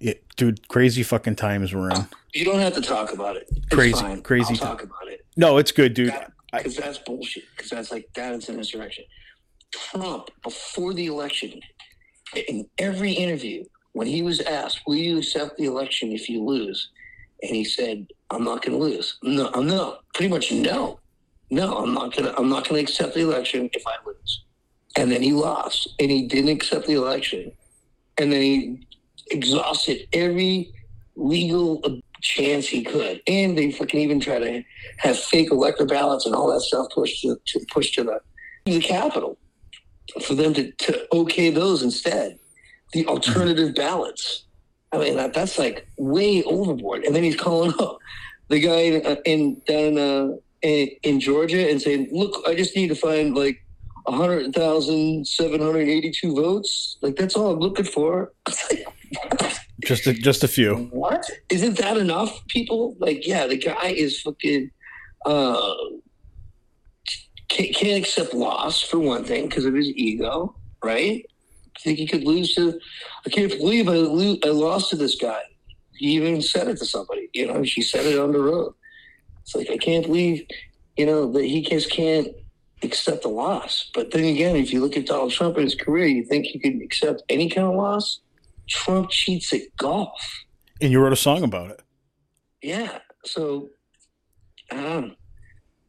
It- 0.00 0.24
dude, 0.36 0.66
crazy 0.68 1.02
fucking 1.02 1.36
times 1.36 1.74
we're 1.74 1.90
in. 1.90 2.06
You 2.34 2.44
don't 2.44 2.58
have 2.60 2.74
to 2.74 2.80
talk 2.82 3.12
about 3.12 3.36
it. 3.36 3.46
It's 3.50 3.66
Crazy- 3.74 3.92
fine. 4.00 4.22
crazy 4.22 4.54
I'll 4.54 4.56
talk 4.68 4.82
about 4.82 5.08
it. 5.08 5.24
No, 5.36 5.58
it's 5.58 5.72
good, 5.72 5.94
dude. 5.94 6.12
Because 6.52 6.76
that's 6.76 6.98
bullshit. 6.98 7.44
Because 7.56 7.70
that's 7.70 7.90
like 7.90 8.08
that 8.14 8.34
is 8.34 8.48
an 8.48 8.56
insurrection. 8.58 9.04
Trump 9.72 10.30
before 10.42 10.94
the 10.94 11.06
election, 11.06 11.60
in 12.48 12.66
every 12.78 13.12
interview, 13.12 13.64
when 13.92 14.06
he 14.06 14.22
was 14.22 14.40
asked, 14.40 14.80
"Will 14.86 14.96
you 14.96 15.18
accept 15.18 15.56
the 15.56 15.64
election 15.64 16.12
if 16.12 16.28
you 16.28 16.42
lose?" 16.44 16.90
and 17.42 17.54
he 17.54 17.64
said, 17.64 18.06
"I'm 18.30 18.44
not 18.44 18.62
going 18.64 18.78
to 18.78 18.82
lose." 18.84 19.18
No, 19.22 19.50
I'm 19.52 19.66
no. 19.66 19.98
Pretty 20.14 20.28
much 20.30 20.50
no. 20.52 20.98
No, 21.50 21.76
I'm 21.78 21.92
not 21.94 22.14
gonna. 22.16 22.34
I'm 22.38 22.48
not 22.48 22.68
gonna 22.68 22.80
accept 22.80 23.14
the 23.14 23.20
election 23.20 23.68
if 23.72 23.86
I 23.86 23.94
lose. 24.06 24.42
And 24.96 25.12
then 25.12 25.22
he 25.22 25.32
lost, 25.32 25.88
and 26.00 26.10
he 26.10 26.26
didn't 26.26 26.50
accept 26.50 26.86
the 26.86 26.94
election, 26.94 27.52
and 28.18 28.32
then 28.32 28.40
he 28.42 28.85
exhausted 29.30 30.06
every 30.12 30.72
legal 31.16 31.82
chance 32.20 32.66
he 32.66 32.82
could, 32.82 33.20
and 33.26 33.56
they 33.56 33.70
fucking 33.72 34.00
even 34.00 34.20
try 34.20 34.38
to 34.38 34.62
have 34.98 35.18
fake 35.18 35.50
elector 35.50 35.86
ballots 35.86 36.26
and 36.26 36.34
all 36.34 36.52
that 36.52 36.60
stuff 36.60 36.86
pushed 36.94 37.22
to, 37.22 37.38
to 37.46 37.60
push 37.72 37.92
to 37.92 38.04
the 38.04 38.20
the 38.64 38.80
Capitol 38.80 39.38
for 40.22 40.34
them 40.34 40.52
to, 40.54 40.72
to 40.72 41.06
okay 41.12 41.50
those 41.50 41.82
instead. 41.82 42.38
The 42.92 43.06
alternative 43.06 43.74
ballots. 43.74 44.44
I 44.92 44.98
mean, 44.98 45.16
that, 45.16 45.34
that's 45.34 45.58
like 45.58 45.86
way 45.98 46.42
overboard. 46.44 47.04
And 47.04 47.14
then 47.14 47.22
he's 47.22 47.36
calling 47.36 47.72
up 47.78 47.98
the 48.48 48.60
guy 48.60 48.80
in, 48.80 49.06
uh, 49.06 49.16
in 49.24 49.60
down 49.66 49.98
uh, 49.98 50.36
in, 50.62 50.88
in 51.02 51.20
Georgia 51.20 51.68
and 51.68 51.80
saying, 51.80 52.08
"Look, 52.12 52.42
I 52.46 52.54
just 52.54 52.74
need 52.76 52.88
to 52.88 52.94
find 52.94 53.36
like 53.36 53.62
a 54.06 54.12
hundred 54.12 54.54
thousand 54.54 55.26
seven 55.26 55.60
hundred 55.60 55.88
eighty-two 55.88 56.34
votes. 56.34 56.96
Like 57.02 57.16
that's 57.16 57.36
all 57.36 57.52
I'm 57.52 57.60
looking 57.60 57.84
for." 57.84 58.32
Just 59.84 60.06
a, 60.06 60.14
just 60.14 60.42
a 60.42 60.48
few. 60.48 60.76
What? 60.90 61.28
Isn't 61.50 61.76
that 61.78 61.96
enough, 61.96 62.46
people? 62.48 62.96
Like, 62.98 63.26
yeah, 63.26 63.46
the 63.46 63.56
guy 63.56 63.88
is 63.88 64.20
fucking 64.20 64.70
uh 65.24 65.74
can't, 67.48 67.74
can't 67.74 68.04
accept 68.04 68.34
loss 68.34 68.82
for 68.82 68.98
one 68.98 69.24
thing 69.24 69.48
because 69.48 69.64
of 69.64 69.74
his 69.74 69.88
ego, 69.88 70.54
right? 70.82 71.24
Think 71.80 71.98
he 71.98 72.06
could 72.06 72.24
lose 72.24 72.54
to. 72.54 72.78
I 73.24 73.30
can't 73.30 73.50
believe 73.50 73.88
I, 73.88 73.92
lo- 73.92 74.38
I 74.44 74.48
lost 74.48 74.90
to 74.90 74.96
this 74.96 75.14
guy. 75.14 75.42
He 75.94 76.12
even 76.12 76.42
said 76.42 76.68
it 76.68 76.78
to 76.78 76.84
somebody. 76.84 77.28
You 77.32 77.46
know, 77.46 77.64
she 77.64 77.82
said 77.82 78.06
it 78.06 78.18
on 78.18 78.32
the 78.32 78.40
road. 78.40 78.74
It's 79.42 79.54
like 79.54 79.70
I 79.70 79.76
can't 79.76 80.06
believe, 80.06 80.46
you 80.96 81.06
know, 81.06 81.30
that 81.32 81.44
he 81.44 81.62
just 81.62 81.90
can't 81.90 82.28
accept 82.82 83.24
a 83.24 83.28
loss. 83.28 83.90
But 83.94 84.10
then 84.10 84.24
again, 84.24 84.56
if 84.56 84.72
you 84.72 84.80
look 84.80 84.96
at 84.96 85.06
Donald 85.06 85.32
Trump 85.32 85.56
and 85.56 85.64
his 85.64 85.74
career, 85.74 86.06
you 86.06 86.24
think 86.24 86.46
he 86.46 86.58
could 86.58 86.82
accept 86.82 87.22
any 87.28 87.48
kind 87.48 87.68
of 87.68 87.74
loss? 87.74 88.20
Trump 88.68 89.10
cheats 89.10 89.52
at 89.52 89.62
golf. 89.76 90.44
And 90.80 90.92
you 90.92 91.00
wrote 91.00 91.12
a 91.12 91.16
song 91.16 91.42
about 91.42 91.70
it. 91.70 91.82
Yeah. 92.62 92.98
So, 93.24 93.70
um, 94.70 95.16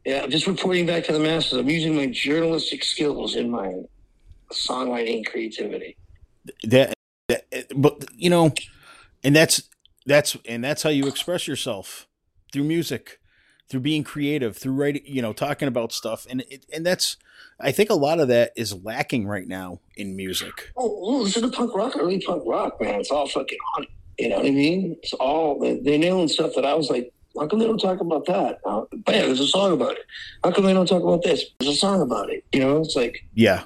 yeah, 0.05 0.23
I'm 0.23 0.31
just 0.31 0.47
reporting 0.47 0.85
back 0.85 1.03
to 1.05 1.13
the 1.13 1.19
masses. 1.19 1.53
I'm 1.53 1.69
using 1.69 1.95
my 1.95 2.07
journalistic 2.07 2.83
skills 2.83 3.35
in 3.35 3.49
my 3.49 3.73
songwriting 4.51 5.25
creativity. 5.25 5.97
That, 6.63 6.93
that 7.27 7.45
but 7.75 8.05
you 8.15 8.29
know, 8.29 8.53
and 9.23 9.35
that's 9.35 9.63
that's 10.05 10.37
and 10.47 10.63
that's 10.63 10.83
how 10.83 10.89
you 10.89 11.07
express 11.07 11.47
yourself 11.47 12.07
through 12.53 12.63
music, 12.63 13.19
through 13.69 13.81
being 13.81 14.03
creative, 14.03 14.55
through 14.57 14.73
writing, 14.73 15.01
you 15.05 15.21
know, 15.21 15.33
talking 15.33 15.67
about 15.67 15.91
stuff. 15.91 16.25
And 16.29 16.41
it, 16.49 16.65
and 16.73 16.85
that's 16.85 17.17
I 17.59 17.71
think 17.71 17.89
a 17.89 17.95
lot 17.95 18.19
of 18.19 18.27
that 18.29 18.51
is 18.55 18.73
lacking 18.83 19.27
right 19.27 19.47
now 19.47 19.79
in 19.95 20.15
music. 20.15 20.71
Oh, 20.77 20.99
well, 21.01 21.23
listen 21.23 21.41
to 21.43 21.49
punk 21.49 21.73
rock, 21.75 21.95
early 21.97 22.21
punk 22.21 22.43
rock, 22.45 22.79
man. 22.81 22.99
It's 22.99 23.11
all 23.11 23.27
fucking 23.27 23.57
on 23.77 23.83
it. 23.83 23.89
You 24.19 24.29
know 24.29 24.37
what 24.37 24.45
I 24.47 24.51
mean? 24.51 24.95
It's 25.03 25.13
all 25.13 25.59
they- 25.59 25.79
they're 25.79 25.97
nailing 25.99 26.27
stuff 26.27 26.53
that 26.55 26.65
I 26.65 26.73
was 26.73 26.89
like, 26.89 27.11
how 27.37 27.45
come 27.47 27.59
they 27.59 27.65
don't 27.67 27.77
talk 27.79 27.99
about 27.99 28.25
that? 28.25 28.59
Uh, 28.65 28.81
bam, 29.05 29.27
there's 29.27 29.39
a 29.39 29.47
song 29.47 29.73
about 29.73 29.91
it. 29.91 30.05
How 30.43 30.51
come 30.51 30.65
they 30.65 30.73
don't 30.73 30.87
talk 30.87 31.03
about 31.03 31.21
this? 31.23 31.43
There's 31.59 31.75
a 31.75 31.77
song 31.77 32.01
about 32.01 32.31
it. 32.31 32.43
You 32.51 32.61
know, 32.61 32.79
it's 32.81 32.95
like 32.95 33.19
Yeah. 33.35 33.63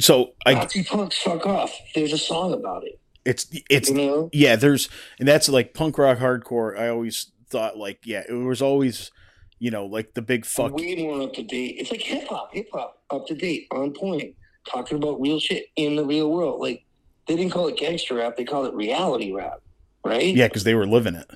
So 0.00 0.34
I 0.46 0.54
Nazi 0.54 0.84
punks 0.84 1.18
fuck 1.18 1.44
off. 1.46 1.74
There's 1.94 2.12
a 2.12 2.18
song 2.18 2.52
about 2.54 2.84
it. 2.84 3.00
it's 3.24 3.46
it's 3.68 3.88
You 3.90 3.96
know? 3.96 4.30
yeah, 4.32 4.56
there's 4.56 4.88
and 5.18 5.26
that's 5.26 5.48
like 5.48 5.74
punk 5.74 5.98
rock 5.98 6.18
hardcore. 6.18 6.78
I 6.78 6.88
always 6.88 7.32
thought 7.50 7.76
like 7.76 8.00
yeah, 8.04 8.22
it 8.28 8.32
was 8.32 8.62
always 8.62 9.10
you 9.58 9.70
know 9.70 9.86
like 9.86 10.14
the 10.14 10.22
big 10.22 10.46
fuck 10.46 10.74
way 10.74 10.94
more 10.96 11.22
up 11.22 11.34
to 11.34 11.42
date. 11.42 11.76
It's 11.78 11.90
like 11.90 12.00
hip 12.02 12.28
hop, 12.28 12.50
hip 12.52 12.68
hop, 12.72 13.02
up 13.10 13.26
to 13.26 13.34
date, 13.34 13.66
on 13.72 13.92
point, 13.92 14.34
talking 14.68 14.96
about 14.96 15.20
real 15.20 15.40
shit 15.40 15.66
in 15.76 15.96
the 15.96 16.04
real 16.04 16.30
world. 16.30 16.60
Like 16.60 16.84
they 17.26 17.36
didn't 17.36 17.52
call 17.52 17.68
it 17.68 17.76
gangster 17.76 18.14
rap; 18.14 18.36
they 18.36 18.44
called 18.44 18.66
it 18.66 18.74
reality 18.74 19.32
rap, 19.32 19.60
right? 20.04 20.34
yeah 20.34 20.48
because 20.48 20.64
they 20.64 20.74
were 20.74 20.86
living 20.86 21.14
it. 21.14 21.30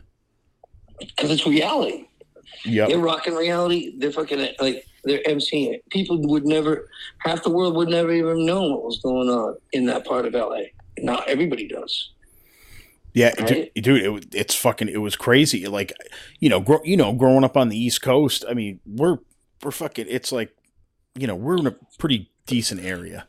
because 1.01 1.31
it's 1.31 1.47
reality. 1.47 2.07
Yeah, 2.65 2.87
They're 2.87 2.99
rocking 2.99 3.35
reality. 3.35 3.95
They're 3.99 4.13
fucking 4.13 4.55
like 4.61 4.85
they're 5.05 5.23
emceeing 5.27 5.75
it. 5.75 5.89
People 5.91 6.21
would 6.29 6.45
never, 6.47 6.89
half 7.19 7.43
the 7.43 7.51
world 7.51 7.75
would 7.77 7.89
never 7.89 8.13
even 8.13 8.47
know 8.47 8.63
what 8.69 8.85
was 8.85 9.01
going 9.01 9.29
on 9.29 9.57
in 9.73 9.87
that 9.87 10.05
part 10.05 10.27
of 10.27 10.35
LA. 10.35 10.61
Not 10.99 11.27
everybody 11.29 11.67
does. 11.67 12.11
Yeah, 13.15 13.35
Right? 13.39 13.73
du- 13.75 13.81
dude, 13.81 14.03
it, 14.03 14.09
was- 14.09 14.25
it's 14.33 14.55
fucking 14.55 14.89
it 14.89 14.99
was 14.99 15.17
crazy. 15.17 15.67
Like, 15.67 15.93
you 16.41 16.49
know, 16.49 16.61
grow, 16.61 16.81
you 16.85 16.97
know, 16.97 17.13
growing 17.13 17.45
up 17.45 17.57
on 17.57 17.69
the 17.69 17.77
East 17.77 18.01
Coast, 18.03 18.45
I 18.49 18.55
mean, 18.55 18.81
we're 18.87 19.19
we're 19.63 19.71
fucking. 19.71 20.07
It's 20.09 20.33
like, 20.33 20.55
you 21.15 21.27
know, 21.27 21.35
we're 21.37 21.59
in 21.59 21.67
a 21.67 21.77
pretty 21.99 22.31
decent 22.47 22.83
area. 22.85 23.27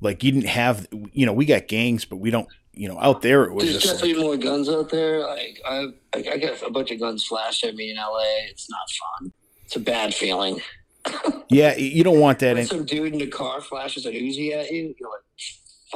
Like, 0.00 0.22
you 0.22 0.30
didn't 0.32 0.48
have, 0.48 0.86
you 1.12 1.24
know, 1.24 1.32
we 1.32 1.46
got 1.46 1.66
gangs, 1.68 2.04
but 2.04 2.16
we 2.16 2.30
don't, 2.30 2.46
you 2.72 2.86
know, 2.88 3.00
out 3.00 3.22
there 3.22 3.44
it 3.44 3.54
was 3.54 3.64
There's 3.64 3.82
just 3.82 3.86
like, 3.86 4.02
definitely 4.02 4.22
more 4.22 4.36
guns 4.36 4.68
out 4.68 4.90
there. 4.90 5.20
Like 5.26 5.60
I, 5.66 5.86
I, 6.14 6.18
I 6.32 6.36
got 6.36 6.62
a 6.62 6.70
bunch 6.70 6.90
of 6.90 7.00
guns 7.00 7.24
flashed 7.24 7.64
at 7.64 7.74
me 7.74 7.90
in 7.90 7.96
LA. 7.96 8.20
It's 8.50 8.68
not 8.68 8.86
fun. 9.20 9.32
It's 9.64 9.76
a 9.76 9.80
bad 9.80 10.14
feeling. 10.14 10.60
yeah, 11.48 11.74
you 11.76 12.04
don't 12.04 12.20
want 12.20 12.40
that. 12.40 12.58
In, 12.58 12.66
some 12.66 12.84
dude 12.84 13.14
in 13.14 13.18
the 13.18 13.26
car 13.28 13.60
flashes 13.62 14.04
a 14.04 14.10
Uzi 14.12 14.52
at 14.52 14.70
you, 14.70 14.94
you're 15.00 15.08
like, 15.08 15.20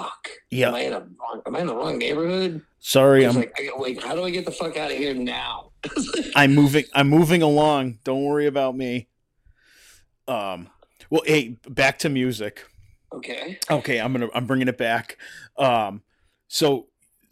"Fuck! 0.02 0.28
Yeah. 0.50 0.68
am 0.68 0.74
I 0.74 0.80
in 0.80 0.92
a 0.92 1.00
wrong? 1.00 1.42
Am 1.46 1.56
I 1.56 1.60
in 1.60 1.66
the 1.66 1.74
wrong 1.74 1.98
neighborhood?" 1.98 2.62
sorry, 2.78 3.24
I'm 3.26 3.36
like, 3.36 3.52
I- 3.58 3.70
wait, 3.76 4.02
how 4.02 4.14
do 4.14 4.24
I 4.24 4.30
get 4.30 4.44
the 4.46 4.52
fuck 4.52 4.76
out 4.76 4.90
of 4.90 4.96
here 4.96 5.12
now? 5.14 5.70
I'm 6.34 6.54
moving. 6.54 6.84
I'm 6.94 7.08
moving 7.08 7.42
along. 7.42 7.98
Don't 8.04 8.24
worry 8.24 8.46
about 8.46 8.76
me. 8.76 9.08
Um. 10.28 10.68
Well, 11.10 11.22
hey, 11.26 11.56
back 11.68 11.98
to 12.00 12.08
music. 12.08 12.64
okay. 13.12 13.58
Okay, 13.70 13.98
I'm 14.00 14.12
gonna 14.12 14.28
I'm 14.34 14.46
bringing 14.46 14.68
it 14.68 14.78
back. 14.78 15.16
Um, 15.56 16.02
so 16.48 16.86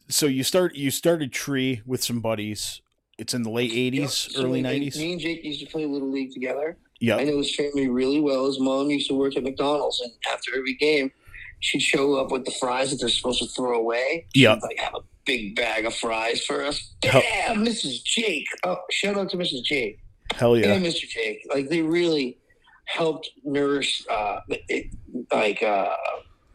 so 0.08 0.26
you 0.26 0.42
start 0.42 0.74
you 0.74 0.90
started 0.90 1.32
Tree 1.32 1.82
with 1.86 2.02
some 2.02 2.20
buddies. 2.20 2.80
It's 3.18 3.34
in 3.34 3.42
the 3.42 3.50
late 3.50 3.72
'80s, 3.72 3.98
Yep. 3.98 4.10
So 4.10 4.44
early 4.44 4.62
'90s. 4.62 4.96
Me 4.96 5.12
and 5.12 5.20
Jake 5.20 5.44
used 5.44 5.60
to 5.60 5.66
play 5.66 5.86
Little 5.86 6.10
League 6.10 6.32
together. 6.32 6.76
Yeah. 7.00 7.16
I 7.16 7.24
know 7.24 7.38
his 7.38 7.54
family 7.54 7.88
really 7.88 8.20
well. 8.20 8.46
His 8.46 8.58
mom 8.58 8.90
used 8.90 9.08
to 9.08 9.14
work 9.14 9.36
at 9.36 9.44
McDonald's, 9.44 10.00
and 10.00 10.12
after 10.32 10.56
every 10.56 10.74
game, 10.74 11.12
she'd 11.60 11.80
show 11.82 12.14
up 12.16 12.30
with 12.30 12.44
the 12.44 12.52
fries 12.52 12.90
that 12.90 12.98
they're 13.00 13.08
supposed 13.08 13.40
to 13.40 13.46
throw 13.48 13.78
away. 13.78 14.26
She'd, 14.34 14.62
like 14.62 14.78
have 14.78 14.94
a 14.94 15.00
big 15.24 15.56
bag 15.56 15.84
of 15.86 15.94
fries 15.94 16.44
for 16.44 16.64
us. 16.64 16.92
Hell- 17.02 17.22
Damn, 17.22 17.64
Mrs. 17.64 18.02
Jake. 18.04 18.46
Oh, 18.64 18.78
shout 18.90 19.16
out 19.16 19.30
to 19.30 19.36
Mrs. 19.36 19.62
Jake 19.62 20.00
Hell 20.34 20.56
yeah. 20.56 20.72
and 20.72 20.84
Mr. 20.84 21.08
Jake. 21.08 21.46
Like 21.52 21.68
they 21.68 21.82
really 21.82 22.38
helped 22.84 23.30
nourish, 23.44 24.04
uh, 24.10 24.40
it, 24.48 24.86
like 25.32 25.62
uh, 25.62 25.94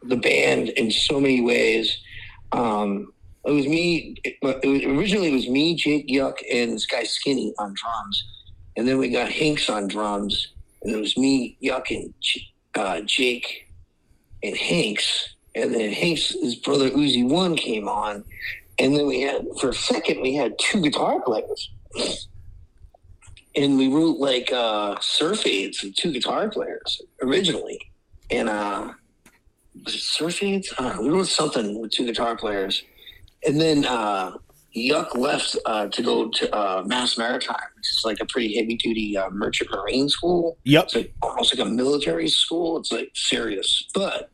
the 0.02 0.16
band 0.16 0.70
in 0.70 0.90
so 0.90 1.20
many 1.20 1.40
ways. 1.40 1.98
Um, 2.52 3.12
it 3.44 3.52
was 3.52 3.66
me. 3.66 4.16
It, 4.24 4.36
it 4.42 4.68
was, 4.68 4.82
originally, 4.84 5.28
it 5.28 5.34
was 5.34 5.48
me, 5.48 5.74
Jake 5.76 6.08
Yuck, 6.08 6.36
and 6.52 6.72
this 6.72 6.86
guy 6.86 7.04
Skinny 7.04 7.52
on 7.58 7.74
drums, 7.74 8.24
and 8.76 8.88
then 8.88 8.98
we 8.98 9.10
got 9.10 9.28
Hinks 9.30 9.68
on 9.68 9.86
drums, 9.86 10.48
and 10.82 10.94
it 10.94 10.98
was 10.98 11.16
me, 11.16 11.56
Yuck, 11.62 11.90
and 11.90 12.14
uh, 12.74 13.00
Jake, 13.02 13.68
and 14.44 14.56
Hanks, 14.56 15.34
and 15.54 15.74
then 15.74 15.90
Hinks' 15.90 16.30
his 16.30 16.56
brother 16.56 16.90
Uzi 16.90 17.28
One 17.28 17.56
came 17.56 17.88
on, 17.88 18.24
and 18.78 18.96
then 18.96 19.06
we 19.06 19.22
had 19.22 19.46
for 19.60 19.70
a 19.70 19.74
second 19.74 20.20
we 20.20 20.34
had 20.34 20.54
two 20.58 20.80
guitar 20.80 21.20
players, 21.20 21.70
and 23.56 23.78
we 23.78 23.88
wrote 23.88 24.18
like 24.18 24.52
uh, 24.52 24.96
surf 25.00 25.46
aids 25.46 25.84
two 25.96 26.12
guitar 26.12 26.48
players 26.48 27.02
originally, 27.22 27.80
and 28.30 28.48
uh, 28.48 28.92
was 29.84 29.94
it 29.94 30.00
surf 30.00 30.42
aids? 30.42 30.72
Uh, 30.78 30.98
we 31.00 31.08
wrote 31.08 31.26
something 31.26 31.80
with 31.80 31.90
two 31.90 32.06
guitar 32.06 32.36
players 32.36 32.84
and 33.46 33.60
then 33.60 33.84
uh, 33.84 34.32
Yuck 34.76 35.16
left 35.16 35.56
uh, 35.66 35.86
to 35.88 36.02
go 36.02 36.28
to 36.28 36.54
uh, 36.54 36.82
Mass 36.86 37.16
Maritime, 37.16 37.56
which 37.76 37.90
is 37.90 38.02
like 38.04 38.20
a 38.20 38.26
pretty 38.26 38.56
heavy 38.56 38.76
duty 38.76 39.16
uh, 39.16 39.30
merchant 39.30 39.70
marine 39.70 40.08
school. 40.08 40.58
Yep. 40.64 40.84
It's 40.84 40.94
like 40.94 41.14
almost 41.22 41.56
like 41.56 41.66
a 41.66 41.70
military 41.70 42.28
school. 42.28 42.78
It's 42.78 42.90
like 42.90 43.10
serious, 43.14 43.86
but 43.94 44.30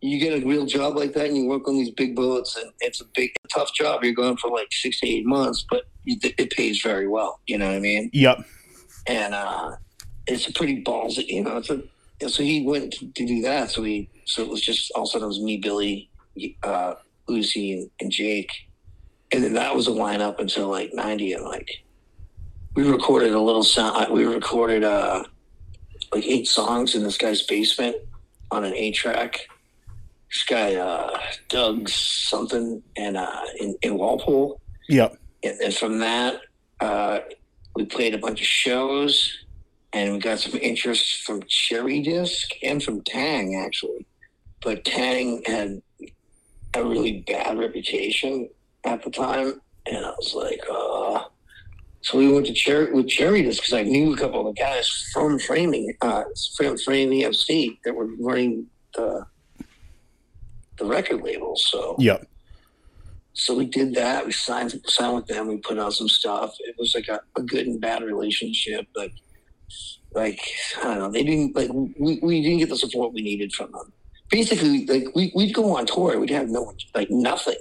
you 0.00 0.18
get 0.18 0.42
a 0.42 0.46
real 0.46 0.64
job 0.64 0.96
like 0.96 1.12
that 1.12 1.26
and 1.26 1.36
you 1.36 1.44
work 1.46 1.68
on 1.68 1.74
these 1.74 1.90
big 1.90 2.16
boats 2.16 2.56
and 2.56 2.72
it's 2.80 3.00
a 3.00 3.04
big 3.14 3.32
tough 3.52 3.72
job. 3.74 4.02
You're 4.02 4.14
going 4.14 4.36
for 4.36 4.50
like 4.50 4.68
six 4.72 5.00
to 5.00 5.08
eight 5.08 5.26
months, 5.26 5.64
but 5.68 5.84
it 6.06 6.50
pays 6.50 6.80
very 6.80 7.06
well. 7.06 7.40
You 7.46 7.58
know 7.58 7.66
what 7.66 7.76
I 7.76 7.80
mean? 7.80 8.10
Yep. 8.12 8.44
And 9.06 9.34
uh, 9.34 9.76
it's 10.26 10.48
a 10.48 10.52
pretty 10.52 10.82
ballsy, 10.82 11.26
you 11.26 11.44
know. 11.44 11.58
It's 11.58 11.70
a 11.70 11.82
so 12.28 12.42
he 12.42 12.66
went 12.66 12.92
to, 12.94 13.10
to 13.12 13.26
do 13.26 13.42
that. 13.42 13.70
So 13.70 13.82
he 13.82 14.08
so 14.24 14.42
it 14.42 14.48
was 14.48 14.60
just 14.60 14.90
all 14.92 15.02
of 15.02 15.08
a 15.08 15.10
sudden 15.12 15.24
it 15.24 15.28
was 15.28 15.40
me, 15.40 15.56
Billy, 15.56 16.10
uh, 16.62 16.94
Lucy 17.28 17.72
and, 17.72 17.90
and 18.00 18.10
Jake. 18.10 18.50
And 19.32 19.44
then 19.44 19.54
that 19.54 19.74
was 19.74 19.86
a 19.86 19.92
lineup 19.92 20.38
until 20.40 20.68
like 20.68 20.92
90. 20.92 21.34
And 21.34 21.44
like, 21.44 21.70
we 22.74 22.88
recorded 22.88 23.32
a 23.32 23.40
little 23.40 23.62
sound. 23.62 24.12
We 24.12 24.24
recorded 24.24 24.82
uh, 24.82 25.24
like 26.12 26.26
eight 26.26 26.48
songs 26.48 26.94
in 26.94 27.04
this 27.04 27.16
guy's 27.16 27.42
basement 27.42 27.96
on 28.50 28.64
an 28.64 28.74
eight 28.74 28.96
track. 28.96 29.48
This 30.32 30.44
guy, 30.44 30.74
uh, 30.76 31.18
Doug 31.48 31.88
something, 31.88 32.82
and 32.96 33.16
uh, 33.16 33.42
in, 33.58 33.76
in 33.82 33.98
Walpole. 33.98 34.60
Yep. 34.88 35.16
And 35.42 35.58
then 35.60 35.72
from 35.72 35.98
that, 35.98 36.40
uh, 36.80 37.20
we 37.74 37.84
played 37.86 38.14
a 38.14 38.18
bunch 38.18 38.40
of 38.40 38.46
shows 38.46 39.36
and 39.92 40.12
we 40.12 40.18
got 40.18 40.38
some 40.38 40.58
interest 40.60 41.22
from 41.22 41.42
Cherry 41.48 42.00
Disc 42.00 42.50
and 42.62 42.82
from 42.82 43.00
Taang, 43.02 43.64
actually. 43.64 44.06
But 44.62 44.84
Taang 44.84 45.46
had 45.46 45.82
a 46.74 46.84
really 46.84 47.24
bad 47.26 47.58
reputation 47.58 48.48
at 48.84 49.02
the 49.02 49.10
time, 49.10 49.60
and 49.86 50.04
I 50.04 50.10
was 50.10 50.34
like, 50.34 50.60
uh. 50.70 51.24
So 52.02 52.16
we 52.16 52.32
went 52.32 52.46
to 52.46 52.54
Cherry 52.54 52.92
with 52.92 53.08
Cherry 53.08 53.42
Disc 53.42 53.62
because 53.62 53.74
I 53.74 53.82
knew 53.82 54.14
a 54.14 54.16
couple 54.16 54.48
of 54.48 54.54
the 54.54 54.60
guys 54.60 54.88
from 55.12 55.38
Framing, 55.38 55.92
uh, 56.00 56.22
from 56.56 56.78
Framing 56.78 57.28
FC 57.28 57.78
that 57.84 57.94
were 57.94 58.08
running 58.18 58.66
the 58.94 59.26
the 60.80 60.86
record 60.86 61.22
label. 61.22 61.54
So 61.56 61.94
yeah. 61.98 62.18
So 63.32 63.54
we 63.54 63.66
did 63.66 63.94
that. 63.94 64.26
We 64.26 64.32
signed 64.32 64.72
signed 64.86 65.14
with 65.14 65.26
them. 65.26 65.46
We 65.46 65.58
put 65.58 65.78
out 65.78 65.92
some 65.92 66.08
stuff. 66.08 66.54
It 66.60 66.74
was 66.78 66.94
like 66.94 67.08
a, 67.08 67.20
a 67.36 67.42
good 67.42 67.66
and 67.68 67.80
bad 67.80 68.02
relationship, 68.02 68.88
but 68.94 69.10
like 70.12 70.40
I 70.78 70.82
don't 70.82 70.98
know, 70.98 71.10
they 71.12 71.22
didn't 71.22 71.54
like 71.54 71.70
we, 71.72 72.18
we 72.22 72.42
didn't 72.42 72.58
get 72.58 72.68
the 72.68 72.76
support 72.76 73.12
we 73.12 73.22
needed 73.22 73.52
from 73.52 73.70
them 73.70 73.92
basically 74.30 74.86
like 74.86 75.14
we, 75.14 75.32
we'd 75.34 75.52
go 75.52 75.76
on 75.76 75.84
tour 75.84 76.18
we'd 76.18 76.30
have 76.30 76.48
no 76.48 76.72
like 76.94 77.10
nothing 77.10 77.56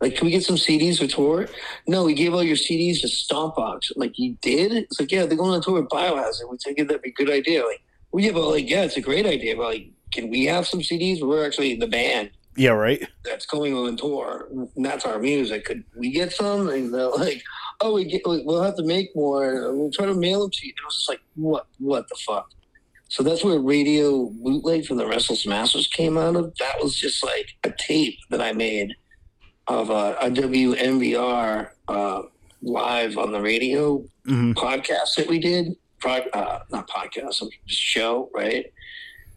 like 0.00 0.16
can 0.16 0.24
we 0.24 0.32
get 0.32 0.42
some 0.42 0.56
cds 0.56 0.98
for 0.98 1.06
tour 1.06 1.48
no 1.86 2.04
we 2.04 2.14
gave 2.14 2.34
all 2.34 2.42
your 2.42 2.56
cds 2.56 3.00
to 3.00 3.06
stompbox 3.06 3.92
like 3.96 4.18
you 4.18 4.36
did 4.40 4.72
it's 4.72 4.98
like 4.98 5.12
yeah 5.12 5.26
they're 5.26 5.36
going 5.36 5.52
on 5.52 5.62
tour 5.62 5.80
with 5.80 5.90
biohazard 5.90 6.50
we 6.50 6.56
think 6.58 6.78
that'd 6.78 7.02
be 7.02 7.10
a 7.10 7.12
good 7.12 7.30
idea 7.30 7.64
like 7.64 7.82
we 8.10 8.24
have 8.24 8.34
like 8.34 8.68
yeah 8.68 8.82
it's 8.82 8.96
a 8.96 9.02
great 9.02 9.26
idea 9.26 9.54
but 9.54 9.66
like 9.66 9.90
can 10.12 10.28
we 10.30 10.44
have 10.44 10.66
some 10.66 10.80
cds 10.80 11.22
we're 11.22 11.44
actually 11.44 11.74
the 11.76 11.86
band 11.86 12.30
yeah 12.56 12.70
right 12.70 13.06
that's 13.24 13.46
going 13.46 13.74
on 13.74 13.96
tour 13.96 14.48
and 14.50 14.84
that's 14.84 15.04
our 15.04 15.18
music 15.18 15.64
could 15.64 15.82
we 15.96 16.10
get 16.10 16.32
some 16.32 16.68
and 16.68 16.92
they're 16.92 17.08
like 17.08 17.42
oh 17.80 17.94
we 17.94 18.04
get 18.04 18.22
we'll 18.24 18.62
have 18.62 18.76
to 18.76 18.84
make 18.84 19.14
more 19.16 19.72
we'll 19.74 19.90
try 19.90 20.06
to 20.06 20.14
mail 20.14 20.42
them 20.42 20.50
to 20.50 20.66
you 20.66 20.72
and 20.72 20.82
it 20.82 20.86
was 20.86 20.96
just 20.96 21.08
like 21.08 21.20
what 21.34 21.66
what 21.78 22.08
the 22.08 22.16
fuck 22.26 22.50
so 23.12 23.22
that's 23.22 23.44
where 23.44 23.58
Radio 23.58 24.30
Bootleg 24.42 24.86
from 24.86 24.96
the 24.96 25.06
Restless 25.06 25.46
Masters 25.46 25.86
came 25.86 26.16
out 26.16 26.34
of. 26.34 26.56
That 26.56 26.82
was 26.82 26.96
just 26.96 27.22
like 27.22 27.54
a 27.62 27.70
tape 27.70 28.18
that 28.30 28.40
I 28.40 28.54
made 28.54 28.94
of 29.68 29.90
a, 29.90 30.16
a 30.18 30.30
WMBR 30.30 31.68
uh, 31.88 32.22
live 32.62 33.18
on 33.18 33.32
the 33.32 33.42
radio 33.42 33.98
mm-hmm. 34.26 34.52
podcast 34.52 35.16
that 35.18 35.28
we 35.28 35.38
did. 35.38 35.76
Uh, 36.04 36.60
not 36.70 36.88
podcast, 36.88 37.44
show, 37.66 38.30
right? 38.34 38.72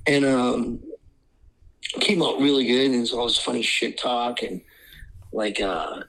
And 0.08 0.26
um, 0.26 0.80
came 1.99 2.22
out 2.22 2.39
really 2.39 2.66
good. 2.66 2.88
And 2.88 2.95
it 2.95 2.99
was 2.99 3.14
all 3.14 3.28
this 3.28 3.38
funny 3.38 3.62
shit 3.62 3.97
talk 3.97 4.43
and 4.43 4.62
like 5.32 5.60
uh, 5.60 6.01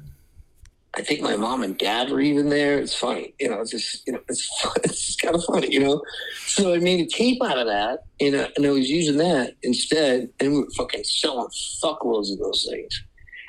I 0.96 1.02
think 1.02 1.20
my 1.20 1.36
mom 1.36 1.62
and 1.62 1.76
dad 1.76 2.10
were 2.10 2.20
even 2.20 2.48
there. 2.48 2.78
It's 2.78 2.94
funny, 2.94 3.34
you 3.38 3.50
know. 3.50 3.60
It's 3.60 3.70
just, 3.72 4.06
you 4.06 4.14
know, 4.14 4.20
it's 4.28 4.48
it's 4.84 5.16
kind 5.16 5.34
of 5.34 5.44
funny, 5.44 5.72
you 5.72 5.80
know. 5.80 6.02
So 6.46 6.74
I 6.74 6.78
made 6.78 7.00
a 7.00 7.06
tape 7.06 7.42
out 7.44 7.58
of 7.58 7.66
that, 7.66 8.04
and, 8.18 8.34
uh, 8.34 8.48
and 8.56 8.64
I 8.64 8.70
was 8.70 8.88
using 8.88 9.18
that 9.18 9.54
instead, 9.62 10.30
and 10.40 10.52
we 10.52 10.60
were 10.60 10.70
fucking 10.76 11.04
selling 11.04 11.48
fuckloads 11.82 12.32
of 12.32 12.38
those 12.38 12.66
things. 12.70 13.02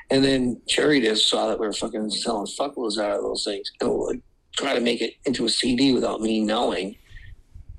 And 0.10 0.24
then 0.24 0.62
Cherry 0.68 1.00
Disc 1.00 1.28
saw 1.28 1.48
that 1.48 1.60
we 1.60 1.68
were 1.68 1.74
fucking 1.74 2.10
selling 2.10 2.48
fuckloads 2.48 2.98
out 2.98 3.16
of 3.16 3.22
those 3.22 3.46
things, 3.46 3.72
and 3.80 3.92
would 3.94 4.22
try 4.58 4.74
to 4.74 4.82
make 4.82 5.02
it 5.02 5.14
into 5.26 5.46
a 5.46 5.50
CD 5.50 5.94
without 5.94 6.20
me 6.20 6.42
knowing. 6.42 6.98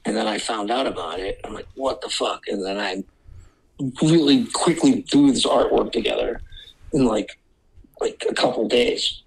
And 0.08 0.16
then 0.16 0.26
I 0.26 0.38
found 0.38 0.70
out 0.70 0.86
about 0.86 1.20
it. 1.20 1.40
I'm 1.44 1.54
like, 1.54 1.68
what 1.74 2.00
the 2.00 2.08
fuck? 2.08 2.42
And 2.48 2.64
then 2.64 2.78
I 2.78 3.04
really 4.02 4.46
quickly 4.46 5.02
threw 5.02 5.30
this 5.30 5.46
artwork 5.46 5.92
together 5.92 6.40
in 6.92 7.04
like 7.04 7.38
like 8.00 8.24
a 8.28 8.34
couple 8.34 8.66
days 8.68 9.22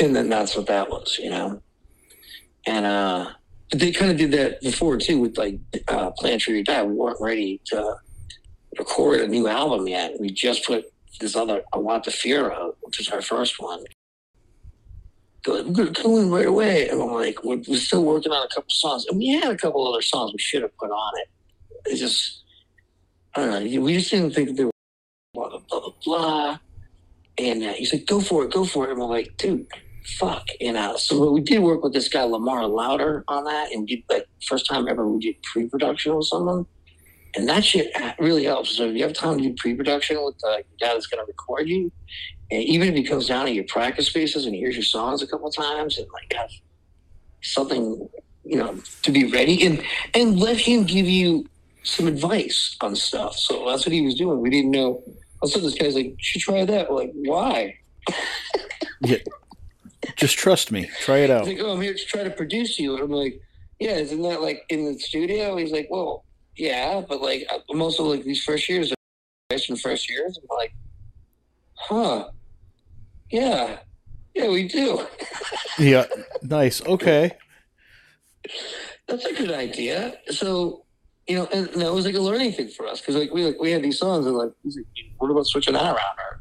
and 0.00 0.16
then 0.16 0.28
that's 0.28 0.56
what 0.56 0.66
that 0.66 0.90
was, 0.90 1.18
you 1.18 1.30
know. 1.30 1.62
And 2.66 2.86
uh, 2.86 3.30
they 3.72 3.92
kind 3.92 4.10
of 4.10 4.16
did 4.16 4.32
that 4.32 4.60
before 4.60 4.96
too 4.96 5.20
with 5.20 5.38
like 5.38 5.58
uh, 5.88 6.10
Plant 6.12 6.42
Tree 6.42 6.62
Die. 6.62 6.82
We 6.82 6.94
weren't 6.94 7.20
ready 7.20 7.60
to 7.66 7.96
record 8.78 9.20
a 9.20 9.28
new 9.28 9.46
album 9.48 9.86
yet. 9.86 10.18
We 10.18 10.30
just 10.30 10.64
put 10.66 10.84
this 11.20 11.36
other 11.36 11.62
"I 11.72 11.78
Want 11.78 12.04
the 12.04 12.10
Fear" 12.10 12.50
out, 12.52 12.76
which 12.82 13.00
is 13.00 13.08
our 13.08 13.22
first 13.22 13.60
one. 13.60 13.84
We're 15.46 15.62
going 15.64 15.94
to 15.94 16.18
in 16.18 16.30
right 16.30 16.46
away, 16.46 16.88
and 16.88 17.00
I'm 17.00 17.12
like, 17.12 17.42
we're, 17.42 17.62
we're 17.66 17.78
still 17.78 18.04
working 18.04 18.32
on 18.32 18.44
a 18.44 18.48
couple 18.48 18.70
songs, 18.70 19.06
and 19.06 19.18
we 19.18 19.28
had 19.28 19.50
a 19.50 19.56
couple 19.56 19.86
other 19.86 20.02
songs 20.02 20.32
we 20.32 20.38
should 20.38 20.62
have 20.62 20.76
put 20.76 20.90
on 20.90 21.12
it. 21.20 21.28
It 21.90 21.96
just, 21.96 22.42
I 23.34 23.40
don't 23.46 23.64
know. 23.64 23.80
We 23.80 23.94
just 23.94 24.10
didn't 24.10 24.34
think 24.34 24.56
they 24.56 24.64
were 24.64 24.70
blah 25.34 25.48
blah 25.48 25.60
blah 25.68 25.92
blah. 26.04 26.58
And 27.38 27.62
uh, 27.62 27.72
he's 27.72 27.92
like, 27.92 28.06
"Go 28.06 28.20
for 28.20 28.44
it, 28.44 28.52
go 28.52 28.64
for 28.64 28.86
it." 28.86 28.92
And 28.92 29.02
I'm 29.02 29.08
like, 29.08 29.36
"Dude." 29.38 29.66
fuck, 30.18 30.48
And 30.60 30.74
know. 30.74 30.96
So 30.96 31.30
we 31.30 31.40
did 31.40 31.60
work 31.60 31.82
with 31.82 31.92
this 31.92 32.08
guy 32.08 32.22
Lamar 32.22 32.66
Louder 32.66 33.24
on 33.28 33.44
that, 33.44 33.72
and 33.72 33.86
did 33.86 34.02
like 34.08 34.26
first 34.46 34.66
time 34.66 34.88
ever 34.88 35.06
we 35.06 35.20
did 35.20 35.42
pre-production 35.42 36.16
with 36.16 36.26
someone, 36.26 36.66
and 37.34 37.48
that 37.48 37.64
shit 37.64 37.92
really 38.18 38.44
helps. 38.44 38.76
So 38.76 38.88
if 38.88 38.96
you 38.96 39.02
have 39.04 39.12
time 39.12 39.38
to 39.38 39.44
do 39.44 39.54
pre-production 39.54 40.22
with 40.24 40.38
the 40.38 40.62
guy 40.80 40.88
that's 40.88 41.06
going 41.06 41.24
to 41.24 41.26
record 41.26 41.68
you, 41.68 41.92
and 42.50 42.62
even 42.62 42.88
if 42.88 42.94
he 42.94 43.02
comes 43.02 43.26
down 43.26 43.46
to 43.46 43.52
your 43.52 43.64
practice 43.64 44.06
spaces 44.06 44.46
and 44.46 44.54
hears 44.54 44.74
your 44.74 44.84
songs 44.84 45.22
a 45.22 45.26
couple 45.26 45.50
times, 45.50 45.98
and 45.98 46.06
like 46.12 46.32
have 46.32 46.50
something, 47.42 48.08
you 48.44 48.56
know, 48.56 48.78
to 49.02 49.12
be 49.12 49.30
ready, 49.30 49.64
and 49.66 49.82
and 50.14 50.38
let 50.38 50.56
him 50.56 50.84
give 50.84 51.06
you 51.06 51.46
some 51.82 52.06
advice 52.06 52.76
on 52.80 52.96
stuff. 52.96 53.36
So 53.36 53.66
that's 53.68 53.86
what 53.86 53.92
he 53.92 54.02
was 54.02 54.14
doing. 54.14 54.40
We 54.40 54.50
didn't 54.50 54.70
know. 54.70 55.02
Also, 55.40 55.60
this 55.60 55.74
guy's 55.74 55.94
like, 55.94 56.06
"You 56.06 56.16
should 56.18 56.42
try 56.42 56.64
that." 56.64 56.90
We're 56.90 56.96
like, 56.96 57.12
why? 57.14 57.78
yeah. 59.00 59.18
Just 60.16 60.38
trust 60.38 60.72
me. 60.72 60.90
Try 61.00 61.18
it 61.18 61.30
out. 61.30 61.46
He's 61.46 61.58
like, 61.58 61.66
oh, 61.66 61.72
I'm 61.72 61.80
here 61.80 61.94
to 61.94 62.04
try 62.06 62.24
to 62.24 62.30
produce 62.30 62.78
you. 62.78 62.94
And 62.94 63.04
I'm 63.04 63.10
like, 63.10 63.40
yeah, 63.78 63.96
isn't 63.96 64.22
that 64.22 64.42
like 64.42 64.64
in 64.68 64.84
the 64.84 64.98
studio? 64.98 65.56
He's 65.56 65.72
like, 65.72 65.88
well, 65.90 66.24
yeah, 66.56 67.02
but 67.06 67.20
like 67.20 67.46
I'm 67.70 67.82
also 67.82 68.04
like 68.04 68.24
these 68.24 68.42
first 68.42 68.68
years, 68.68 68.92
from 69.66 69.76
first 69.76 70.08
years. 70.08 70.38
I'm 70.38 70.56
like, 70.56 70.74
huh, 71.74 72.30
yeah, 73.30 73.78
yeah, 74.34 74.48
we 74.48 74.68
do. 74.68 75.06
yeah, 75.78 76.06
nice. 76.42 76.84
Okay, 76.84 77.32
that's 79.06 79.24
a 79.24 79.34
good 79.34 79.50
idea. 79.50 80.14
So 80.30 80.84
you 81.26 81.36
know, 81.36 81.48
and 81.52 81.68
that 81.80 81.92
was 81.92 82.04
like 82.04 82.14
a 82.14 82.20
learning 82.20 82.52
thing 82.52 82.68
for 82.68 82.86
us 82.86 83.00
because 83.00 83.14
like 83.14 83.32
we 83.32 83.44
like 83.44 83.60
we 83.60 83.70
had 83.70 83.82
these 83.82 83.98
songs 83.98 84.26
and 84.26 84.36
like, 84.36 84.52
what 85.18 85.30
about 85.30 85.46
switching 85.46 85.74
that 85.74 85.84
around 85.84 86.18
or 86.18 86.40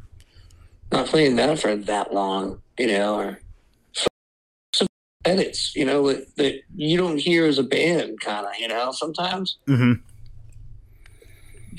not 0.92 1.08
playing 1.08 1.36
that 1.36 1.60
for 1.60 1.76
that 1.76 2.14
long, 2.14 2.62
you 2.78 2.88
know, 2.88 3.16
or 3.16 3.40
some 4.74 4.88
edits, 5.26 5.76
you 5.76 5.86
know, 5.86 6.08
that, 6.08 6.36
that 6.38 6.62
you 6.76 6.98
don't 6.98 7.20
hear 7.20 7.46
as 7.46 7.60
a 7.60 7.64
band, 7.64 8.20
kind 8.22 8.46
of, 8.46 8.54
you 8.58 8.68
know, 8.68 8.92
sometimes. 8.92 9.58
Mm-hmm. 9.68 10.02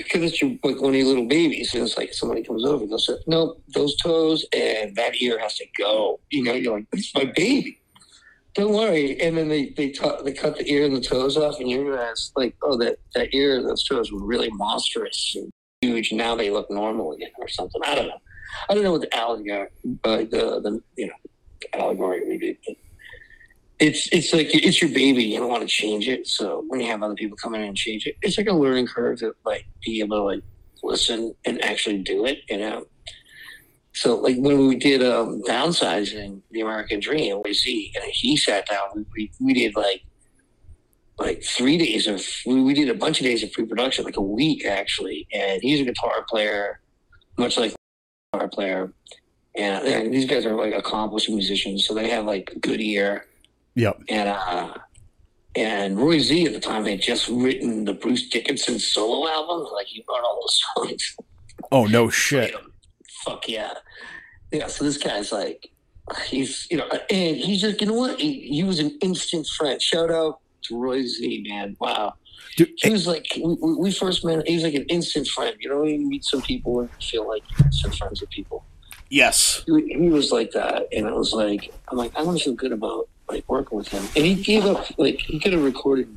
Because 0.04 0.22
it's 0.22 0.42
your 0.42 0.50
like 0.62 0.80
your 0.80 0.90
little 0.92 1.26
babies, 1.26 1.74
and 1.74 1.84
it's 1.84 1.96
like 1.96 2.12
somebody 2.12 2.42
comes 2.42 2.64
over, 2.64 2.82
and 2.82 2.90
they'll 2.90 2.98
say, 2.98 3.14
"No, 3.26 3.56
those 3.74 3.96
toes 3.96 4.44
and 4.52 4.94
that 4.96 5.20
ear 5.20 5.38
has 5.38 5.56
to 5.56 5.66
go." 5.78 6.20
You 6.30 6.44
know, 6.44 6.52
you're 6.52 6.74
like, 6.74 6.86
"It's 6.92 7.14
my 7.14 7.24
baby." 7.24 7.80
Don't 8.54 8.72
worry. 8.72 9.20
And 9.20 9.38
then 9.38 9.48
they 9.48 9.70
they 9.70 9.92
they 10.24 10.32
cut 10.32 10.58
the 10.58 10.64
ear 10.70 10.84
and 10.84 10.96
the 10.96 11.00
toes 11.00 11.36
off, 11.36 11.60
and 11.60 11.70
you 11.70 11.86
realize 11.88 12.32
like, 12.34 12.56
oh, 12.62 12.76
that 12.78 12.98
that 13.14 13.32
ear 13.32 13.58
and 13.58 13.68
those 13.68 13.84
toes 13.84 14.10
were 14.12 14.24
really 14.24 14.50
monstrous 14.50 15.36
and 15.36 15.50
huge. 15.80 16.12
Now 16.12 16.34
they 16.34 16.50
look 16.50 16.70
normal 16.70 17.12
again, 17.12 17.30
or 17.38 17.48
something. 17.48 17.80
I 17.84 17.94
don't 17.94 18.08
know. 18.08 18.20
I 18.68 18.74
don't 18.74 18.82
know 18.82 18.92
what 18.92 19.02
the 19.02 19.16
allegory, 19.16 19.68
uh, 20.04 20.16
the 20.16 20.60
the 20.62 20.82
you 20.96 21.06
know 21.06 21.12
allegory 21.74 22.24
maybe. 22.26 22.58
But 22.66 22.76
it's 23.80 24.08
it's 24.12 24.32
like 24.34 24.54
it's 24.54 24.80
your 24.80 24.90
baby. 24.90 25.24
You 25.24 25.40
don't 25.40 25.48
want 25.48 25.62
to 25.62 25.68
change 25.68 26.06
it. 26.06 26.26
So 26.26 26.64
when 26.68 26.80
you 26.80 26.86
have 26.86 27.02
other 27.02 27.14
people 27.14 27.36
come 27.36 27.54
in 27.54 27.62
and 27.62 27.76
change 27.76 28.06
it, 28.06 28.16
it's 28.22 28.36
like 28.36 28.46
a 28.46 28.52
learning 28.52 28.86
curve 28.86 29.18
to 29.20 29.34
like 29.44 29.66
be 29.84 30.00
able 30.00 30.18
to 30.18 30.22
like 30.22 30.42
listen 30.82 31.34
and 31.46 31.62
actually 31.64 31.98
do 31.98 32.26
it. 32.26 32.40
You 32.48 32.58
know. 32.58 32.86
So 33.92 34.16
like 34.16 34.36
when 34.36 34.68
we 34.68 34.76
did 34.76 35.02
um, 35.02 35.42
downsizing 35.42 36.42
the 36.50 36.60
American 36.60 37.00
Dream 37.00 37.40
with 37.42 37.56
Z, 37.56 37.92
and 37.96 38.04
he 38.12 38.36
sat 38.36 38.68
down, 38.68 39.04
we, 39.16 39.32
we, 39.40 39.52
did 39.52 39.74
like 39.74 40.04
like 41.18 41.42
three 41.42 41.76
days 41.76 42.06
of 42.06 42.24
we, 42.46 42.62
we 42.62 42.74
did 42.74 42.88
a 42.88 42.94
bunch 42.94 43.20
of 43.20 43.24
days 43.24 43.42
of 43.42 43.50
pre-production, 43.50 44.04
like 44.04 44.16
a 44.16 44.22
week 44.22 44.64
actually. 44.66 45.26
And 45.32 45.60
he's 45.62 45.80
a 45.80 45.84
guitar 45.84 46.24
player, 46.28 46.80
much 47.38 47.56
like 47.56 47.72
a 47.72 48.36
guitar 48.36 48.48
player. 48.48 48.92
And, 49.56 49.84
and 49.86 50.14
these 50.14 50.26
guys 50.26 50.46
are 50.46 50.54
like 50.54 50.74
accomplished 50.74 51.28
musicians, 51.28 51.86
so 51.86 51.94
they 51.94 52.10
have 52.10 52.26
like 52.26 52.54
good 52.60 52.80
ear. 52.80 53.26
Yep. 53.74 54.02
And 54.08 54.28
uh 54.28 54.74
and 55.56 55.98
Roy 55.98 56.20
Z 56.20 56.46
at 56.46 56.52
the 56.52 56.60
time 56.60 56.84
had 56.84 57.00
just 57.00 57.28
written 57.28 57.84
the 57.84 57.94
Bruce 57.94 58.28
Dickinson 58.28 58.78
solo 58.78 59.28
album. 59.28 59.66
Like 59.72 59.86
he 59.86 60.04
wrote 60.08 60.22
all 60.24 60.40
those 60.40 60.62
songs. 60.76 61.16
Oh 61.72 61.86
no 61.86 62.08
shit. 62.08 62.54
Fuck 63.24 63.48
yeah. 63.48 63.74
Yeah, 64.52 64.66
so 64.66 64.84
this 64.84 64.96
guy's 64.96 65.32
like 65.32 65.70
he's 66.26 66.66
you 66.70 66.76
know 66.76 66.88
and 67.10 67.36
he's 67.36 67.64
like, 67.64 67.80
you 67.80 67.86
know 67.86 67.94
what? 67.94 68.20
He, 68.20 68.40
he 68.40 68.64
was 68.64 68.78
an 68.78 68.96
instant 69.00 69.46
friend. 69.46 69.80
Shout 69.80 70.10
out 70.10 70.40
to 70.62 70.78
Roy 70.78 71.02
Z, 71.02 71.46
man. 71.48 71.76
Wow. 71.80 72.14
Dude, 72.56 72.70
He 72.76 72.90
was 72.90 73.06
like 73.06 73.26
we, 73.36 73.74
we 73.74 73.92
first 73.92 74.24
met 74.24 74.46
he 74.46 74.54
was 74.54 74.64
like 74.64 74.74
an 74.74 74.86
instant 74.86 75.28
friend. 75.28 75.56
You 75.60 75.68
know, 75.68 75.84
you 75.84 75.98
meet 76.06 76.24
some 76.24 76.42
people 76.42 76.80
and 76.80 76.90
you 77.00 77.06
feel 77.06 77.28
like 77.28 77.42
you're 77.50 77.66
instant 77.66 77.94
friends 77.94 78.20
with 78.20 78.30
people 78.30 78.64
yes. 79.10 79.62
he, 79.66 79.94
he 79.94 80.08
was 80.08 80.32
like 80.32 80.52
that, 80.52 80.88
and 80.92 81.06
I 81.06 81.12
was 81.12 81.32
like, 81.32 81.72
I'm 81.88 81.98
like, 81.98 82.12
I 82.16 82.24
to 82.24 82.38
feel 82.38 82.54
good 82.54 82.72
about 82.72 83.08
like 83.28 83.48
working 83.48 83.78
with 83.78 83.88
him. 83.88 84.02
And 84.16 84.24
he 84.24 84.34
gave 84.34 84.64
up, 84.64 84.86
like 84.98 85.20
he 85.20 85.38
could 85.38 85.52
have 85.52 85.62
recorded 85.62 86.16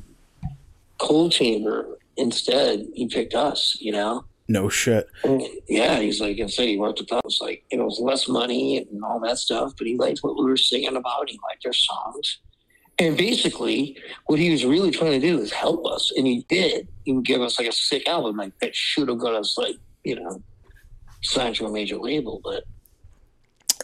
Coal 0.98 1.30
Chamber 1.30 1.98
instead. 2.16 2.86
He 2.94 3.06
picked 3.06 3.34
us, 3.34 3.76
you 3.80 3.92
know. 3.92 4.24
No 4.46 4.68
shit. 4.68 5.08
And 5.22 5.42
yeah, 5.68 6.00
he's 6.00 6.20
like, 6.20 6.36
instead 6.38 6.68
he 6.68 6.76
worked 6.76 7.00
with 7.00 7.12
us. 7.12 7.40
Like 7.40 7.64
it 7.70 7.78
was 7.78 7.98
less 8.00 8.28
money 8.28 8.78
and 8.78 9.02
all 9.02 9.20
that 9.20 9.38
stuff, 9.38 9.72
but 9.76 9.86
he 9.86 9.96
liked 9.96 10.20
what 10.20 10.36
we 10.36 10.44
were 10.44 10.56
singing 10.56 10.96
about. 10.96 11.30
He 11.30 11.38
liked 11.48 11.64
our 11.66 11.72
songs. 11.72 12.38
And 12.98 13.16
basically, 13.16 13.96
what 14.26 14.38
he 14.38 14.50
was 14.50 14.64
really 14.64 14.92
trying 14.92 15.20
to 15.20 15.26
do 15.26 15.40
is 15.40 15.52
help 15.52 15.84
us, 15.84 16.12
and 16.16 16.26
he 16.28 16.46
did. 16.48 16.86
He 17.04 17.12
would 17.12 17.24
give 17.24 17.40
us 17.40 17.58
like 17.58 17.66
a 17.66 17.72
sick 17.72 18.08
album, 18.08 18.36
like 18.36 18.56
that 18.60 18.76
should 18.76 19.08
have 19.08 19.18
got 19.18 19.34
us 19.34 19.58
like 19.58 19.74
you 20.04 20.14
know 20.14 20.40
signed 21.22 21.56
to 21.56 21.66
a 21.66 21.72
major 21.72 21.96
label, 21.96 22.40
but 22.44 22.64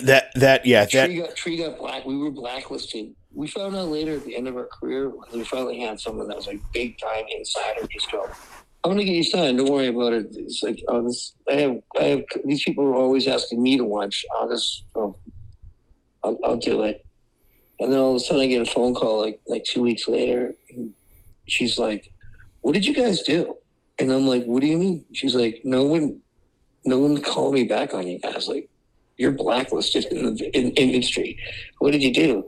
That 0.03 0.33
that 0.35 0.67
yeah 0.67 0.85
that 0.85 1.07
Tree 1.07 1.17
got 1.19 1.37
Tree 1.37 1.57
got 1.57 1.79
black. 1.79 2.05
We 2.05 2.17
were 2.17 2.31
blacklisted. 2.31 3.15
We 3.33 3.47
found 3.47 3.77
out 3.77 3.89
later 3.89 4.15
at 4.15 4.25
the 4.25 4.37
end 4.37 4.49
of 4.49 4.57
our 4.57 4.67
career 4.67 5.13
we 5.33 5.45
finally 5.45 5.81
had 5.81 6.01
someone 6.01 6.27
that 6.29 6.37
was 6.37 6.47
like 6.47 6.61
big 6.73 6.99
time 6.99 7.25
insider. 7.31 7.87
just 7.87 8.11
go, 8.11 8.29
I'm 8.83 8.93
gonna 8.93 9.05
get 9.05 9.13
you 9.13 9.25
signed. 9.25 9.59
Don't 9.59 9.71
worry 9.71 9.89
about 9.89 10.15
it. 10.15 10.29
It's 10.33 10.63
like 10.63 10.83
oh, 10.89 11.03
this. 11.03 11.35
I 11.49 11.55
have 11.55 11.77
I 11.99 12.05
have 12.05 12.23
these 12.45 12.65
people 12.65 12.85
are 12.85 12.95
always 12.95 13.29
asking 13.29 13.63
me 13.63 13.77
to 13.77 13.85
watch. 13.85 14.25
I'll 14.35 14.49
just 14.49 14.85
oh, 14.95 15.17
I'll, 16.25 16.39
I'll 16.43 16.57
do 16.57 16.83
it. 16.85 17.05
And 17.79 17.93
then 17.93 17.99
all 17.99 18.11
of 18.11 18.17
a 18.17 18.21
sudden 18.21 18.43
I 18.43 18.47
get 18.47 18.67
a 18.67 18.71
phone 18.71 18.95
call 18.95 19.21
like 19.21 19.41
like 19.47 19.65
two 19.65 19.83
weeks 19.83 20.09
later. 20.09 20.55
And 20.71 20.95
she's 21.47 21.79
like, 21.79 22.11
"What 22.63 22.73
did 22.73 22.87
you 22.87 22.95
guys 22.95 23.21
do?" 23.23 23.57
And 23.99 24.11
I'm 24.11 24.27
like, 24.27 24.45
"What 24.45 24.63
do 24.63 24.67
you 24.67 24.79
mean?" 24.79 25.05
She's 25.13 25.35
like, 25.35 25.61
"No 25.63 25.85
one, 25.85 26.21
no 26.87 26.99
one 26.99 27.21
called 27.21 27.53
me 27.53 27.65
back 27.65 27.93
on 27.93 28.07
you 28.07 28.19
guys." 28.19 28.49
Like 28.49 28.70
you're 29.21 29.33
blacklisted 29.33 30.07
in 30.07 30.35
the 30.35 30.57
in, 30.57 30.71
industry. 30.71 31.39
What 31.79 31.93
did 31.93 32.03
you 32.03 32.13
do? 32.13 32.43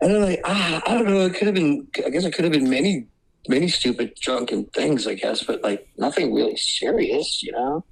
And 0.00 0.12
I'm 0.12 0.22
like, 0.22 0.40
ah, 0.44 0.80
I 0.86 0.94
don't 0.94 1.06
know. 1.06 1.26
It 1.26 1.34
could 1.34 1.48
have 1.48 1.56
been. 1.56 1.88
I 2.06 2.10
guess 2.10 2.24
it 2.24 2.32
could 2.32 2.44
have 2.44 2.52
been 2.52 2.70
many, 2.70 3.08
many 3.48 3.66
stupid 3.66 4.14
drunken 4.20 4.66
things. 4.66 5.08
I 5.08 5.14
guess, 5.14 5.42
but 5.42 5.60
like 5.62 5.88
nothing 5.98 6.32
really 6.32 6.56
serious. 6.56 7.42
You 7.42 7.50
know, 7.52 7.84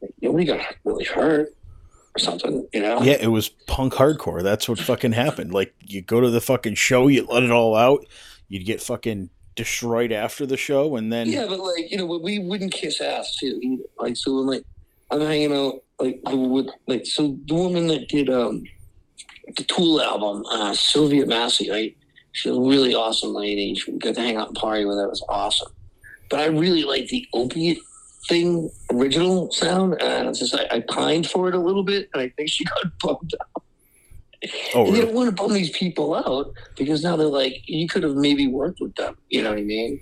like, 0.00 0.14
nobody 0.22 0.46
got 0.46 0.60
really 0.84 1.04
hurt 1.04 1.54
or 2.14 2.18
something. 2.18 2.66
You 2.72 2.80
know. 2.80 3.02
yeah 3.02 3.18
it 3.20 3.28
was 3.28 3.50
punk 3.50 3.92
hardcore. 3.92 4.42
That's 4.42 4.66
what 4.66 4.78
fucking 4.78 5.12
happened. 5.12 5.52
Like 5.52 5.74
you 5.80 6.00
go 6.00 6.22
to 6.22 6.30
the 6.30 6.40
fucking 6.40 6.76
show, 6.76 7.06
you 7.08 7.26
let 7.26 7.42
it 7.42 7.50
all 7.50 7.76
out, 7.76 8.06
you'd 8.48 8.64
get 8.64 8.80
fucking 8.80 9.28
destroyed 9.56 10.10
after 10.10 10.46
the 10.46 10.56
show, 10.56 10.96
and 10.96 11.12
then 11.12 11.28
Yeah, 11.28 11.44
but 11.46 11.60
like 11.60 11.90
you 11.90 11.98
know, 11.98 12.06
we 12.06 12.38
wouldn't 12.38 12.72
kiss 12.72 13.02
ass 13.02 13.36
too. 13.36 13.60
Either. 13.62 13.82
Like 13.98 14.16
so, 14.16 14.36
when 14.36 14.46
like 14.46 14.64
I'm 15.10 15.20
hanging 15.20 15.52
out 15.52 15.82
like 15.98 16.20
with 16.24 16.68
like 16.86 17.06
so 17.06 17.38
the 17.46 17.54
woman 17.54 17.86
that 17.86 18.08
did 18.08 18.28
um 18.28 18.64
the 19.56 19.64
Tool 19.64 20.00
album, 20.02 20.44
uh, 20.50 20.74
Sylvia 20.74 21.26
Massy, 21.26 21.70
right? 21.70 21.96
She's 22.32 22.52
a 22.52 22.60
really 22.60 22.94
awesome 22.94 23.32
lady. 23.32 23.74
She 23.74 23.92
got 23.92 24.14
to 24.16 24.20
hang 24.20 24.36
out 24.36 24.48
and 24.48 24.56
party 24.56 24.84
with 24.84 24.96
her. 24.96 25.04
It 25.04 25.10
was 25.10 25.24
awesome. 25.28 25.72
But 26.28 26.40
I 26.40 26.46
really 26.46 26.82
like 26.82 27.06
the 27.08 27.26
opiate 27.32 27.78
thing 28.28 28.68
original 28.92 29.50
sound, 29.52 30.02
and 30.02 30.28
it's 30.28 30.40
just 30.40 30.54
I, 30.54 30.66
I 30.70 30.80
pined 30.80 31.30
for 31.30 31.48
it 31.48 31.54
a 31.54 31.60
little 31.60 31.84
bit, 31.84 32.10
and 32.12 32.20
I 32.20 32.28
think 32.30 32.48
she 32.48 32.64
got 32.82 32.98
bummed 32.98 33.34
out. 33.40 33.62
oh 34.74 34.86
And 34.86 34.96
you 34.96 35.02
don't 35.02 35.14
want 35.14 35.30
to 35.30 35.42
bum 35.42 35.52
these 35.52 35.70
people 35.70 36.14
out 36.14 36.52
because 36.76 37.02
now 37.02 37.16
they're 37.16 37.26
like, 37.26 37.62
you 37.66 37.88
could 37.88 38.02
have 38.02 38.16
maybe 38.16 38.48
worked 38.48 38.80
with 38.80 38.94
them. 38.96 39.16
You 39.28 39.42
know 39.42 39.50
what 39.50 39.58
I 39.58 39.62
mean? 39.62 40.00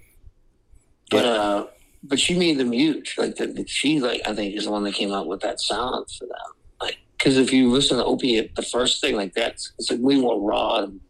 But 1.10 1.24
uh, 1.26 1.66
but 2.06 2.20
she 2.20 2.38
made 2.38 2.58
them 2.58 2.72
huge. 2.72 3.16
Like 3.18 3.36
the, 3.36 3.64
she 3.66 3.98
like 4.00 4.20
I 4.26 4.34
think 4.34 4.54
is 4.56 4.64
the 4.64 4.70
one 4.70 4.84
that 4.84 4.94
came 4.94 5.12
out 5.12 5.26
with 5.26 5.40
that 5.40 5.60
sound 5.60 6.06
for 6.18 6.26
them. 6.26 6.52
Like 6.80 6.98
because 7.18 7.36
if 7.38 7.52
you 7.52 7.70
listen 7.70 7.96
to 7.98 8.04
Opiate, 8.04 8.54
the 8.54 8.62
first 8.62 9.00
thing 9.00 9.16
like 9.16 9.34
that's 9.34 9.72
it's 9.78 9.90
like 9.90 10.00
way 10.00 10.16
more 10.20 10.40
raw 10.40 10.82
and 10.82 11.00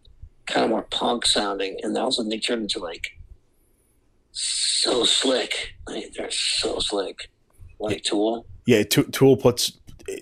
kind 0.46 0.64
of 0.64 0.70
more 0.70 0.82
punk 0.90 1.26
sounding, 1.26 1.76
and 1.82 1.96
also 1.98 2.22
they 2.22 2.38
turned 2.38 2.62
into 2.62 2.78
like 2.78 3.08
so 4.32 5.04
slick. 5.04 5.74
Like 5.86 6.12
they're 6.16 6.30
so 6.30 6.78
slick. 6.78 7.30
Like 7.78 8.02
Tool. 8.02 8.46
Yeah, 8.66 8.82
T- 8.84 9.02
Tool 9.04 9.36
puts 9.36 9.72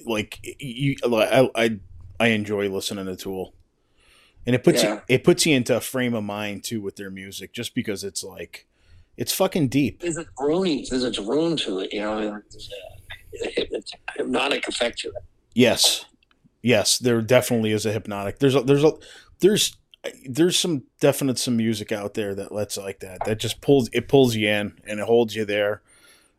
like 0.07 0.39
you. 0.59 0.97
like, 1.07 1.29
I 1.31 1.51
I 1.55 1.79
I 2.19 2.27
enjoy 2.29 2.69
listening 2.69 3.07
to 3.07 3.17
Tool, 3.17 3.55
and 4.47 4.55
it 4.55 4.65
puts 4.65 4.83
Yeah. 4.83 4.95
you 4.95 5.01
it 5.09 5.25
puts 5.25 5.45
you 5.47 5.55
into 5.55 5.77
a 5.77 5.81
frame 5.81 6.15
of 6.15 6.25
mind 6.25 6.65
too 6.65 6.81
with 6.81 6.97
their 6.97 7.11
music, 7.11 7.53
just 7.53 7.75
because 7.75 8.05
it's 8.05 8.25
like 8.25 8.67
it's 9.17 9.33
fucking 9.33 9.69
deep. 9.69 10.01
There's 10.01 10.17
a 10.17 10.27
groaning, 10.35 10.87
There's 10.89 11.05
a 11.05 11.11
drone 11.11 11.57
to 11.59 11.81
it. 11.81 11.93
You 11.93 12.01
know, 12.01 12.21
there's 12.21 12.71
a, 13.45 13.49
uh, 13.49 13.63
a 13.79 13.83
hypnotic 14.17 14.69
effect 14.69 14.99
to 15.01 15.09
it. 15.09 15.15
Yes, 15.55 16.07
yes, 16.63 16.99
there 16.99 17.21
definitely 17.21 17.73
is 17.73 17.85
a 17.85 17.93
hypnotic. 17.93 18.39
There's 18.39 18.55
a, 18.55 18.63
there's 18.63 18.85
a 18.85 18.93
there's 19.41 19.77
there's 20.29 20.59
some 20.59 20.85
definite 21.01 21.39
some 21.39 21.57
music 21.57 21.93
out 21.93 22.15
there 22.15 22.35
that 22.35 22.53
lets 22.53 22.77
like 22.77 23.01
that 23.01 23.19
that 23.27 23.39
just 23.39 23.61
pulls 23.61 23.89
it 23.93 24.09
pulls 24.09 24.35
you 24.35 24.49
in 24.49 24.73
and 24.87 24.99
it 24.99 25.07
holds 25.07 25.37
you 25.37 25.45
there, 25.45 25.83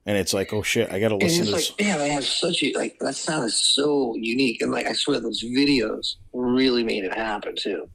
and 0.05 0.17
it's 0.17 0.33
like 0.33 0.51
oh 0.51 0.63
shit, 0.63 0.91
I 0.91 0.99
gotta 0.99 1.15
listen 1.15 1.41
it's 1.41 1.49
to 1.49 1.55
like, 1.55 1.65
this. 1.65 1.75
damn, 1.77 2.01
I 2.01 2.07
have 2.07 2.25
such 2.25 2.63
a 2.63 2.73
like 2.73 2.97
that 2.99 3.15
sound 3.15 3.45
is 3.45 3.55
so 3.55 4.15
unique, 4.15 4.61
and 4.61 4.71
like 4.71 4.87
I 4.87 4.93
swear 4.93 5.19
those 5.19 5.43
videos 5.43 6.15
really 6.33 6.83
made 6.83 7.03
it 7.03 7.13
happen 7.13 7.55
too. 7.55 7.87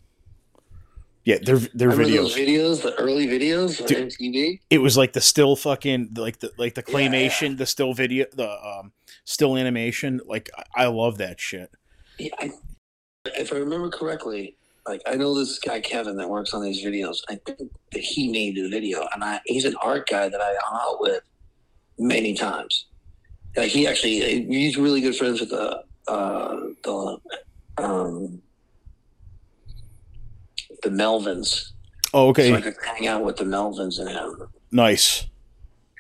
Yeah, 1.29 1.37
their 1.43 1.59
their 1.75 1.91
videos. 1.91 2.35
videos, 2.35 2.81
the 2.81 2.95
early 2.95 3.27
videos 3.27 3.83
on 3.83 3.87
Dude. 3.87 4.09
MTV. 4.09 4.61
it 4.71 4.79
was 4.79 4.97
like 4.97 5.13
the 5.13 5.21
still 5.21 5.57
fucking 5.57 6.15
like 6.17 6.39
the 6.39 6.51
like 6.57 6.75
the 6.75 6.83
claymation, 6.83 7.59
the 7.59 7.67
still 7.67 7.93
video, 7.93 8.25
the 8.33 8.49
um 8.49 8.93
still 9.27 9.59
animation. 9.59 10.23
Like 10.25 10.49
I, 10.57 10.85
I 10.85 10.87
love 10.87 11.19
that 11.19 11.39
shit. 11.39 11.71
Yeah, 12.19 12.31
I, 12.39 12.53
if 13.27 13.53
I 13.53 13.57
remember 13.57 13.91
correctly, 13.91 14.57
like 14.87 15.03
I 15.07 15.17
know 15.17 15.39
this 15.39 15.59
guy 15.59 15.81
Kevin 15.81 16.17
that 16.17 16.31
works 16.31 16.55
on 16.55 16.63
these 16.63 16.83
videos. 16.83 17.19
I 17.29 17.39
think 17.45 17.59
that 17.93 18.01
he 18.01 18.33
made 18.33 18.57
the 18.57 18.71
video, 18.71 19.07
and 19.13 19.23
I, 19.23 19.39
he's 19.45 19.67
an 19.67 19.77
art 19.83 20.09
guy 20.09 20.31
that 20.31 20.41
I 20.41 20.57
hung 20.63 20.81
out 20.81 20.99
with 20.99 21.23
many 21.99 22.33
times. 22.33 22.87
Like 23.55 23.71
he 23.71 23.87
actually, 23.87 24.47
he's 24.47 24.79
really 24.79 25.03
good 25.03 25.15
friends 25.15 25.41
with 25.41 25.51
the 25.51 25.85
uh, 26.09 26.57
the 26.85 27.19
um, 27.77 28.41
the 30.83 30.91
Melvins. 30.91 31.71
Oh, 32.15 32.29
okay, 32.29 32.51
So 32.51 32.57
I 32.57 32.61
could 32.61 32.75
hang 32.85 33.07
out 33.07 33.25
with 33.25 33.37
the 33.37 33.45
Melvins 33.45 33.99
and 33.99 34.09
him. 34.09 34.49
nice. 34.71 35.27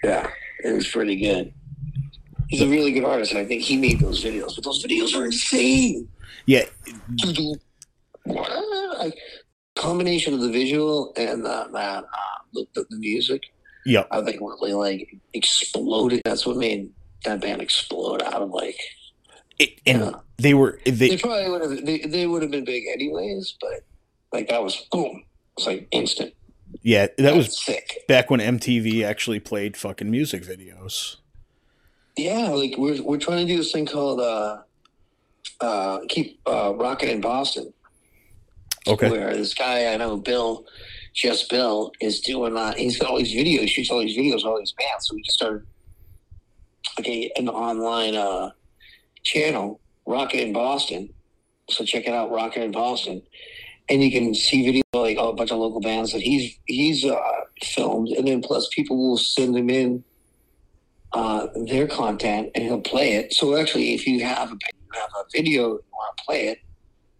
Yeah, 0.03 0.31
it 0.65 0.73
was 0.73 0.89
pretty 0.89 1.17
good. 1.17 1.53
He's 2.49 2.63
a 2.63 2.69
really 2.69 2.93
good 2.93 3.05
artist, 3.05 3.33
and 3.33 3.41
I 3.41 3.45
think 3.45 3.63
he 3.63 3.77
made 3.77 4.01
those 4.01 4.25
videos. 4.25 4.55
But 4.55 4.65
those 4.65 4.83
videos 4.83 5.15
are 5.15 5.27
insane. 5.27 6.09
Yeah, 6.47 6.65
Like, 8.25 9.15
combination 9.75 10.35
of 10.35 10.41
the 10.41 10.51
visual 10.51 11.13
and 11.17 11.45
the, 11.45 11.69
that 11.73 12.05
uh, 12.05 12.39
the, 12.55 12.67
the, 12.75 12.97
music. 12.97 13.43
Yeah. 13.85 14.05
I 14.11 14.23
think 14.23 14.41
really 14.41 14.73
like 14.73 15.15
exploded. 15.35 16.23
That's 16.25 16.47
what 16.47 16.57
made 16.57 16.91
that 17.25 17.41
band 17.41 17.61
explode 17.61 18.23
out 18.23 18.43
of 18.43 18.51
like. 18.51 18.79
It, 19.59 19.81
and 19.87 20.15
they 20.37 20.55
were 20.55 20.79
They 20.85 20.93
they 20.93 21.17
probably 21.17 21.51
would 21.51 21.63
have. 21.63 21.85
They, 21.85 21.99
they 21.99 22.27
would 22.27 22.43
have 22.43 22.51
been 22.51 22.65
big 22.65 22.85
anyways, 22.93 23.57
but 23.61 23.85
like 24.33 24.49
that 24.49 24.63
was 24.63 24.87
boom. 24.91 25.25
It's 25.57 25.67
like 25.67 25.89
instant. 25.91 26.35
yeah 26.83 27.07
that 27.19 27.35
was 27.35 27.61
sick. 27.61 28.05
back 28.09 28.31
when 28.31 28.41
MTV 28.41 29.05
actually 29.05 29.41
played 29.41 29.77
fucking 29.77 30.11
music 30.11 30.45
videos. 30.45 31.17
Yeah, 32.17 32.49
like 32.49 32.75
we're 32.77 33.03
we're 33.03 33.19
trying 33.19 33.47
to 33.47 33.53
do 33.53 33.59
this 33.59 33.71
thing 33.73 33.87
called 33.87 34.21
uh, 34.21 34.59
uh, 35.61 36.01
keep 36.09 36.41
uh, 36.47 36.75
rocking 36.75 37.11
in 37.11 37.21
Boston. 37.21 37.73
Okay. 38.87 39.11
Where 39.11 39.37
this 39.37 39.55
guy 39.55 39.93
I 39.93 39.97
know, 39.97 40.17
Bill, 40.17 40.65
just 41.15 41.51
Bill, 41.51 41.93
is 42.01 42.21
doing. 42.21 42.57
Uh, 42.57 42.75
he's 42.75 42.99
got 42.99 43.11
all 43.11 43.19
these 43.19 43.35
videos, 43.35 43.69
shoots 43.69 43.91
all 43.91 44.01
these 44.01 44.17
videos, 44.17 44.45
all 44.45 44.59
these 44.59 44.73
bands. 44.73 45.09
So 45.09 45.15
we 45.15 45.23
just 45.23 45.37
started 45.37 45.67
okay 46.99 47.31
an 47.37 47.49
online 47.49 48.15
uh, 48.17 48.51
channel, 49.23 49.81
Rocket 50.07 50.43
in 50.43 50.53
Boston. 50.53 51.11
So 51.71 51.85
check 51.85 52.07
it 52.07 52.15
out, 52.15 52.31
Rocket 52.31 52.63
in 52.63 52.73
Boston, 52.73 53.23
and 53.89 54.02
you 54.02 54.10
can 54.10 54.35
see 54.35 54.66
videos 54.66 54.82
like 55.02 55.16
oh, 55.19 55.31
a 55.31 55.35
bunch 55.35 55.51
of 55.51 55.59
local 55.59 55.81
bands 55.81 56.12
that 56.12 56.23
he's 56.23 56.59
he's 56.66 57.05
uh, 57.05 57.20
filmed, 57.62 58.09
and 58.09 58.27
then 58.27 58.43
plus 58.43 58.69
people 58.73 58.97
will 58.97 59.16
send 59.16 59.56
him 59.56 59.70
in 59.70 60.05
uh, 61.12 61.48
their 61.66 61.86
content, 61.86 62.51
and 62.55 62.65
he'll 62.65 62.81
play 62.81 63.15
it. 63.15 63.32
So 63.32 63.56
actually, 63.56 63.94
if 63.94 64.06
you 64.06 64.23
have 64.24 64.51
a 64.51 64.55
you 64.55 65.01
have 65.01 65.10
a 65.20 65.24
video 65.32 65.62
you 65.69 65.82
want 65.93 66.16
to 66.19 66.24
play 66.24 66.48
it, 66.48 66.59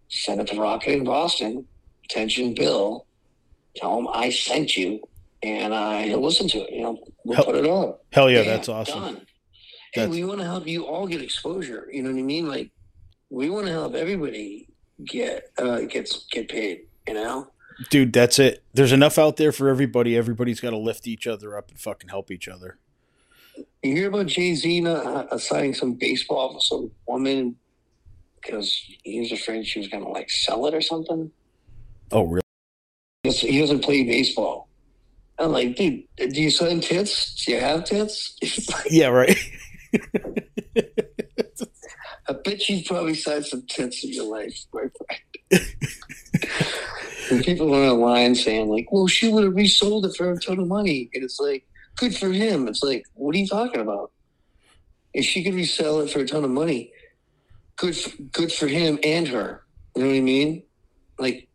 send 0.09 0.41
it 0.41 0.47
to 0.47 0.59
Rocket 0.59 0.93
in 0.93 1.03
Boston. 1.03 1.65
Attention, 2.05 2.53
Bill. 2.53 3.05
Tell 3.75 3.99
him 3.99 4.07
I 4.11 4.29
sent 4.29 4.75
you, 4.75 5.01
and 5.43 5.73
uh, 5.73 5.99
he'll 5.99 6.23
listen 6.23 6.47
to 6.49 6.59
it. 6.59 6.73
You 6.73 6.81
know, 6.81 7.03
we'll 7.23 7.35
Hell- 7.35 7.45
put 7.45 7.55
it 7.55 7.65
on. 7.65 7.95
Hell 8.11 8.29
yeah, 8.29 8.43
that's 8.43 8.69
awesome. 8.69 8.99
Done. 8.99 9.15
Hey, 9.93 10.01
That's- 10.01 10.15
we 10.15 10.23
want 10.23 10.39
to 10.39 10.45
help 10.45 10.67
you 10.67 10.85
all 10.85 11.07
get 11.07 11.21
exposure. 11.21 11.87
You 11.91 12.03
know 12.03 12.11
what 12.11 12.19
I 12.19 12.23
mean? 12.23 12.47
Like, 12.47 12.71
we 13.31 13.49
want 13.49 13.65
to 13.67 13.71
help 13.71 13.95
everybody 13.95 14.68
get 15.05 15.51
uh, 15.57 15.81
gets 15.81 16.25
get 16.31 16.49
paid. 16.49 16.81
You 17.07 17.13
know? 17.15 17.47
Dude, 17.89 18.11
that's 18.11 18.39
it. 18.39 18.63
There's 18.73 18.91
enough 18.91 19.17
out 19.17 19.37
there 19.37 19.51
for 19.51 19.69
everybody. 19.69 20.17
Everybody's 20.17 20.59
got 20.59 20.71
to 20.71 20.77
lift 20.77 21.07
each 21.07 21.25
other 21.27 21.57
up 21.57 21.69
and 21.69 21.79
fucking 21.79 22.09
help 22.09 22.29
each 22.29 22.47
other. 22.47 22.77
You 23.81 23.95
hear 23.95 24.09
about 24.09 24.25
Jay 24.25 24.53
Z 24.53 24.85
uh, 24.85 25.37
signing 25.37 25.73
some 25.73 25.93
baseball 25.93 26.53
for 26.53 26.59
some 26.59 26.91
woman 27.07 27.55
because 28.41 28.81
he 29.03 29.19
was 29.19 29.31
afraid 29.31 29.65
she 29.65 29.79
was 29.79 29.87
going 29.87 30.03
to 30.03 30.09
like 30.09 30.29
sell 30.29 30.65
it 30.65 30.73
or 30.73 30.81
something. 30.81 31.31
Oh, 32.11 32.23
really? 32.23 32.43
He 33.23 33.59
doesn't 33.59 33.83
play 33.83 34.03
baseball. 34.03 34.69
I'm 35.37 35.51
like, 35.51 35.75
dude, 35.75 36.03
do 36.17 36.41
you 36.41 36.51
sign 36.51 36.81
tits? 36.81 37.45
Do 37.45 37.53
you 37.53 37.59
have 37.59 37.85
tits? 37.85 38.35
Yeah, 38.89 39.07
right. 39.07 39.37
I 42.29 42.33
bet 42.33 42.69
you've 42.69 42.85
probably 42.85 43.15
signed 43.15 43.45
some 43.45 43.63
tits 43.67 44.03
in 44.03 44.13
your 44.13 44.25
life, 44.25 44.55
my 44.73 44.83
friend. 45.51 45.65
and 47.31 47.43
people 47.43 47.73
are 47.73 47.85
online 47.89 48.35
saying, 48.35 48.69
like, 48.69 48.91
well, 48.91 49.07
she 49.07 49.29
would 49.29 49.43
have 49.43 49.55
resold 49.55 50.05
it 50.05 50.15
for 50.15 50.31
a 50.31 50.39
ton 50.39 50.59
of 50.59 50.67
money. 50.67 51.09
And 51.13 51.23
it's 51.23 51.39
like, 51.39 51.65
good 51.95 52.15
for 52.15 52.29
him. 52.31 52.67
It's 52.67 52.83
like, 52.83 53.03
what 53.15 53.35
are 53.35 53.39
you 53.39 53.47
talking 53.47 53.81
about? 53.81 54.11
If 55.13 55.25
she 55.25 55.43
could 55.43 55.55
resell 55.55 56.01
it 56.01 56.11
for 56.11 56.19
a 56.19 56.27
ton 56.27 56.43
of 56.43 56.51
money, 56.51 56.91
good 57.77 57.95
for, 57.97 58.21
good 58.31 58.51
for 58.51 58.67
him 58.67 58.99
and 59.03 59.27
her. 59.27 59.63
You 59.95 60.03
know 60.03 60.09
what 60.09 60.17
I 60.17 60.21
mean? 60.21 60.63
Like, 61.17 61.49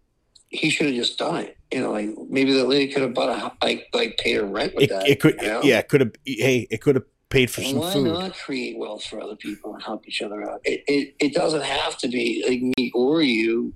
he 0.49 0.71
should 0.71 0.87
have 0.87 0.97
just 0.97 1.19
done 1.19 1.37
it. 1.37 1.57
You 1.73 1.81
know, 1.81 1.93
like 1.93 2.11
maybe 2.29 2.53
that 2.53 2.69
lady 2.69 2.93
could 2.93 3.03
have 3.03 3.15
bought 3.15 3.31
a 3.31 3.53
like 3.67 3.89
like 3.93 4.17
paid 4.19 4.37
her 4.37 4.45
rent 4.45 4.75
with 4.77 4.85
It, 4.85 4.91
that. 4.91 5.09
it 5.09 5.21
could, 5.21 5.35
you 5.41 5.49
know? 5.49 5.61
yeah, 5.65 5.79
it 5.81 5.89
could 5.89 6.01
have. 6.03 6.13
Hey, 6.25 6.69
it 6.71 6.81
could 6.81 6.95
have 6.95 7.05
paid 7.35 7.51
for 7.51 7.63
some 7.63 7.79
Why 7.79 7.93
food. 7.93 8.05
not 8.05 8.35
create 8.35 8.79
wealth 8.79 9.05
for 9.05 9.21
other 9.21 9.37
people 9.37 9.75
and 9.75 9.83
help 9.83 10.07
each 10.09 10.23
other 10.23 10.49
out? 10.49 10.61
It, 10.65 10.85
it, 10.87 11.15
it 11.19 11.35
doesn't 11.35 11.63
have 11.65 11.99
to 11.99 12.09
be 12.09 12.45
like 12.49 12.61
me 12.79 12.91
or 12.95 13.21
you. 13.23 13.75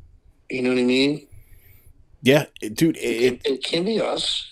You 0.51 0.63
know 0.63 0.71
what 0.71 0.79
I 0.79 0.85
mean? 0.85 1.27
Yeah, 2.23 2.47
it- 2.63 2.75
dude, 2.75 2.97
It, 2.97 3.01
it, 3.01 3.41
it, 3.45 3.65
can 3.65 3.85
be 3.85 4.01
us. 4.01 4.51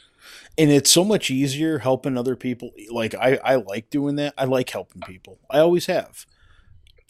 and 0.59 0.71
it's 0.71 0.91
so 0.91 1.05
much 1.05 1.31
easier 1.31 1.79
helping 1.79 2.17
other 2.19 2.37
people. 2.37 2.71
Like 2.91 3.15
I, 3.15 3.39
I 3.43 3.55
like 3.57 3.91
doing 3.91 4.17
that. 4.17 4.35
I 4.37 4.45
like 4.45 4.69
helping 4.71 5.01
people. 5.03 5.39
I 5.51 5.59
always 5.61 5.87
have. 5.87 6.27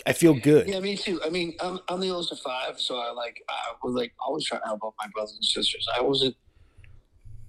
I 0.07 0.13
feel 0.13 0.35
good. 0.35 0.69
Yeah, 0.69 0.79
me 0.81 0.97
too. 0.97 1.21
I 1.25 1.31
mean, 1.31 1.57
I'm, 1.61 1.81
I'm 1.89 2.01
the 2.01 2.11
oldest 2.11 2.31
of 2.31 2.39
five, 2.41 2.79
so 2.79 2.99
I 2.99 3.11
like 3.11 3.43
I 3.49 3.73
was 3.83 3.95
like 3.95 4.13
always 4.25 4.45
trying 4.45 4.61
to 4.61 4.67
help 4.69 4.81
out 4.85 4.95
my 5.01 5.09
brothers 5.09 5.35
and 5.35 5.45
sisters. 5.45 5.87
I 5.97 6.01
wasn't, 6.01 6.37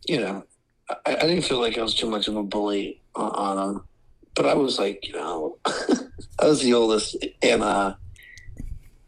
you 0.08 0.20
know, 0.22 0.44
I, 0.90 1.16
I 1.18 1.28
didn't 1.28 1.44
feel 1.44 1.60
like 1.60 1.78
I 1.78 1.82
was 1.84 1.94
too 1.94 2.10
much 2.10 2.28
of 2.28 2.36
a 2.36 2.42
bully 2.44 3.02
on, 3.16 3.30
on 3.32 3.58
them, 3.74 3.88
but 4.38 4.46
I 4.46 4.54
was 4.54 4.78
like, 4.78 5.06
you 5.06 5.14
know, 5.14 5.58
I 6.40 6.46
was 6.46 6.62
the 6.62 6.74
oldest, 6.76 7.18
and 7.42 7.64
uh, 7.64 7.96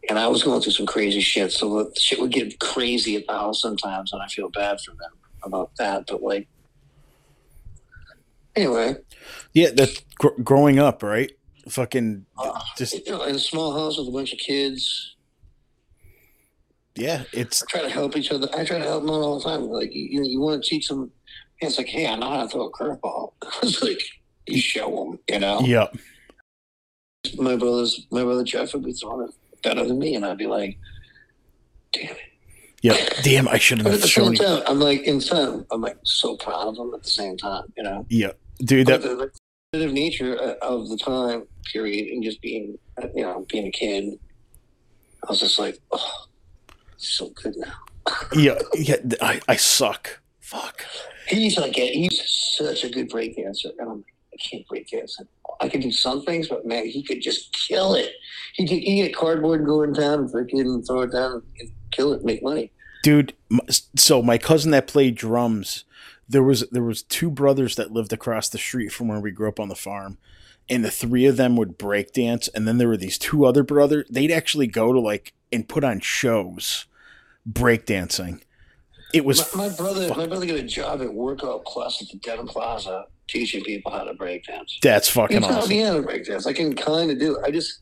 and 0.09 0.17
I 0.17 0.27
was 0.27 0.41
going 0.43 0.59
through 0.59 0.71
some 0.71 0.87
crazy 0.87 1.21
shit. 1.21 1.51
So 1.51 1.83
the 1.83 1.99
shit 1.99 2.19
would 2.19 2.31
get 2.31 2.59
crazy 2.59 3.15
at 3.15 3.27
the 3.27 3.33
house 3.33 3.61
sometimes, 3.61 4.11
and 4.11 4.21
I 4.23 4.27
feel 4.27 4.49
bad 4.49 4.81
for 4.81 4.91
them 4.91 5.11
about 5.43 5.71
that. 5.77 6.07
But 6.07 6.23
like, 6.23 6.47
anyway, 8.55 8.95
Yeah, 9.53 9.69
that's 9.73 10.01
gr- 10.17 10.41
growing 10.43 10.79
up, 10.79 11.03
right? 11.03 11.31
Fucking 11.69 12.25
uh, 12.37 12.59
just 12.75 13.05
you 13.05 13.11
know, 13.11 13.21
in 13.23 13.35
a 13.35 13.39
small 13.39 13.71
house 13.77 13.99
with 13.99 14.07
a 14.07 14.11
bunch 14.11 14.33
of 14.33 14.39
kids. 14.39 15.15
yeah, 16.95 17.23
it's 17.33 17.61
I 17.61 17.65
try 17.69 17.81
to 17.83 17.89
help 17.89 18.17
each 18.17 18.31
other. 18.31 18.47
I 18.53 18.65
try 18.65 18.79
to 18.79 18.83
help 18.83 19.03
them 19.03 19.11
out 19.11 19.21
all 19.21 19.37
the 19.39 19.47
time. 19.47 19.61
Like 19.69 19.93
you, 19.93 20.05
you 20.05 20.21
know, 20.21 20.27
you 20.27 20.39
want 20.39 20.63
to 20.63 20.67
teach 20.67 20.87
them. 20.87 21.11
It's 21.61 21.77
like, 21.77 21.87
hey, 21.87 22.07
I 22.07 22.15
know 22.15 22.29
how 22.31 22.41
to 22.41 22.49
throw 22.49 22.65
a 22.67 22.71
curveball. 22.71 23.33
it's 23.61 23.83
like 23.83 24.01
show 24.57 24.89
them. 25.05 25.19
You 25.29 25.39
know, 25.39 25.59
yeah, 25.61 25.87
my 27.37 27.55
brothers, 27.55 28.07
my 28.11 28.23
brother 28.23 28.43
Jeff 28.43 28.73
would 28.73 28.83
be 28.83 28.93
throwing 28.93 29.27
it 29.27 29.35
better 29.61 29.85
than 29.85 29.99
me, 29.99 30.15
and 30.15 30.25
I'd 30.25 30.37
be 30.37 30.47
like, 30.47 30.77
damn 31.93 32.11
it. 32.11 32.17
yeah. 32.81 32.95
Damn, 33.23 33.47
I 33.47 33.57
should 33.57 33.83
But 33.83 33.93
at 33.93 33.99
have 34.01 34.09
shown 34.09 34.33
you. 34.33 34.39
time, 34.39 34.63
I'm 34.67 34.79
like 34.79 35.01
inside. 35.01 35.65
I'm 35.71 35.81
like 35.81 35.97
so 36.03 36.37
proud 36.37 36.67
of 36.69 36.75
them 36.75 36.91
at 36.93 37.03
the 37.03 37.09
same 37.09 37.37
time. 37.37 37.65
You 37.77 37.83
know, 37.83 38.05
Yeah, 38.09 38.31
dude, 38.59 38.87
but 38.87 39.01
that 39.01 39.07
the, 39.09 39.15
the 39.15 39.31
competitive 39.71 39.93
nature 39.93 40.39
uh, 40.41 40.55
of 40.65 40.89
the 40.89 40.97
time 40.97 41.43
period, 41.71 42.07
and 42.07 42.23
just 42.23 42.41
being, 42.41 42.77
uh, 43.01 43.07
you 43.15 43.23
know, 43.23 43.45
being 43.49 43.67
a 43.67 43.71
kid, 43.71 44.17
I 45.23 45.31
was 45.31 45.39
just 45.41 45.59
like, 45.59 45.77
oh, 45.91 46.25
so 46.97 47.29
good 47.29 47.55
now. 47.57 47.73
yeah, 48.35 48.57
yeah. 48.75 48.95
I, 49.21 49.39
I 49.47 49.55
suck. 49.57 50.21
Fuck. 50.39 50.83
He's 51.27 51.57
like, 51.59 51.75
he's 51.75 52.55
such 52.57 52.83
a 52.83 52.89
good 52.89 53.09
break 53.09 53.35
dancer. 53.35 53.69
And 53.77 53.87
I'm 53.87 53.97
like, 53.97 54.05
can't 54.39 54.67
break 54.67 54.89
dance. 54.89 55.19
I 55.61 55.69
can 55.69 55.81
do 55.81 55.91
some 55.91 56.23
things, 56.23 56.47
but 56.47 56.65
man, 56.65 56.85
he 56.85 57.03
could 57.03 57.21
just 57.21 57.53
kill 57.53 57.95
it. 57.95 58.13
He 58.53 58.67
could 58.67 58.79
he 58.79 58.95
get 58.95 59.15
cardboard 59.15 59.59
and 59.59 59.67
go 59.67 59.83
in 59.83 59.93
town 59.93 60.19
and 60.19 60.29
freaking 60.29 60.85
throw 60.85 61.01
it 61.01 61.11
down 61.11 61.41
and 61.59 61.71
kill 61.91 62.13
it 62.13 62.23
make 62.23 62.43
money. 62.43 62.71
dude 63.03 63.33
so 63.95 64.21
my 64.21 64.37
cousin 64.37 64.71
that 64.71 64.87
played 64.87 65.15
drums 65.15 65.85
there 66.27 66.43
was 66.43 66.67
there 66.69 66.83
was 66.83 67.01
two 67.03 67.29
brothers 67.29 67.75
that 67.75 67.91
lived 67.91 68.13
across 68.13 68.49
the 68.49 68.57
street 68.57 68.89
from 68.89 69.07
where 69.07 69.19
we 69.19 69.31
grew 69.31 69.49
up 69.49 69.59
on 69.59 69.69
the 69.69 69.75
farm 69.75 70.17
and 70.69 70.85
the 70.85 70.91
three 70.91 71.25
of 71.25 71.37
them 71.37 71.55
would 71.55 71.77
break 71.77 72.11
dance 72.13 72.47
and 72.49 72.67
then 72.67 72.77
there 72.77 72.87
were 72.87 72.97
these 72.97 73.17
two 73.17 73.45
other 73.45 73.63
brothers 73.63 74.05
they'd 74.09 74.31
actually 74.31 74.67
go 74.67 74.93
to 74.93 74.99
like 74.99 75.33
and 75.51 75.67
put 75.67 75.83
on 75.83 75.99
shows 75.99 76.85
break 77.45 77.85
dancing 77.85 78.41
it 79.13 79.25
was 79.25 79.55
My, 79.55 79.67
my 79.69 79.75
brother, 79.75 80.07
fuck- 80.07 80.17
my 80.17 80.27
brother 80.27 80.45
got 80.45 80.55
a 80.57 80.63
job 80.63 81.01
at 81.01 81.13
Workout 81.13 81.65
Plus 81.65 82.01
at 82.01 82.09
the 82.09 82.17
Devon 82.17 82.47
Plaza, 82.47 83.05
teaching 83.27 83.63
people 83.63 83.91
how 83.91 84.03
to 84.03 84.13
break 84.13 84.45
dance. 84.45 84.77
that's 84.81 85.07
He 85.07 85.13
fucking 85.13 85.41
taught 85.41 85.51
awesome 85.51 85.69
me 85.69 85.79
how 85.79 85.93
to 85.95 86.01
break 86.01 86.25
dance. 86.25 86.45
I 86.47 86.53
can 86.53 86.75
kind 86.75 87.11
of 87.11 87.19
do 87.19 87.35
it. 87.37 87.41
I 87.45 87.51
just, 87.51 87.81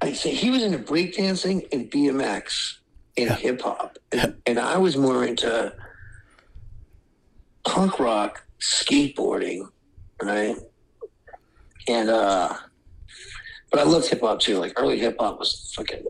I 0.00 0.12
say 0.12 0.30
he 0.34 0.50
was 0.50 0.62
into 0.62 0.78
breakdancing 0.78 1.66
and 1.72 1.90
BMX 1.90 2.74
and 3.16 3.28
Yeah. 3.30 3.36
hip 3.36 3.60
hop, 3.62 3.98
and, 4.12 4.36
and 4.46 4.58
I 4.58 4.76
was 4.78 4.96
more 4.96 5.24
into 5.24 5.72
punk 7.64 7.98
rock, 7.98 8.44
skateboarding, 8.60 9.68
right? 10.22 10.56
And 11.88 12.08
uh, 12.10 12.54
but 13.70 13.80
I 13.80 13.82
loved 13.84 14.08
hip 14.08 14.20
hop 14.20 14.40
too. 14.40 14.58
Like 14.58 14.72
early 14.76 14.98
hip 14.98 15.16
hop 15.18 15.38
was 15.38 15.72
fucking 15.76 16.04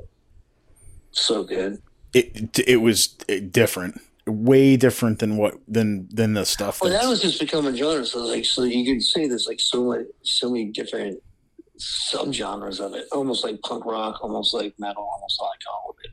so 1.12 1.44
good. 1.44 1.80
It 2.14 2.58
it 2.66 2.76
was 2.76 3.08
different 3.50 4.00
way 4.26 4.76
different 4.76 5.18
than 5.18 5.36
what 5.36 5.54
than 5.68 6.08
than 6.10 6.32
the 6.34 6.46
stuff 6.46 6.80
Well, 6.80 6.90
that 6.90 7.06
was 7.06 7.20
just 7.20 7.40
becoming 7.40 7.76
genre. 7.76 8.04
So 8.06 8.20
like, 8.20 8.44
so 8.44 8.62
you 8.62 8.94
could 8.94 9.02
say 9.02 9.28
there's 9.28 9.46
like 9.46 9.60
so 9.60 9.90
many, 9.90 10.04
so 10.22 10.50
many 10.50 10.66
different 10.66 11.22
subgenres 11.78 12.80
of 12.80 12.94
it. 12.94 13.06
Almost 13.12 13.44
like 13.44 13.60
punk 13.62 13.84
rock, 13.84 14.22
almost 14.22 14.54
like 14.54 14.74
metal, 14.78 15.08
almost 15.14 15.40
like 15.40 15.60
all 15.70 15.90
of 15.90 15.96
it. 16.02 16.10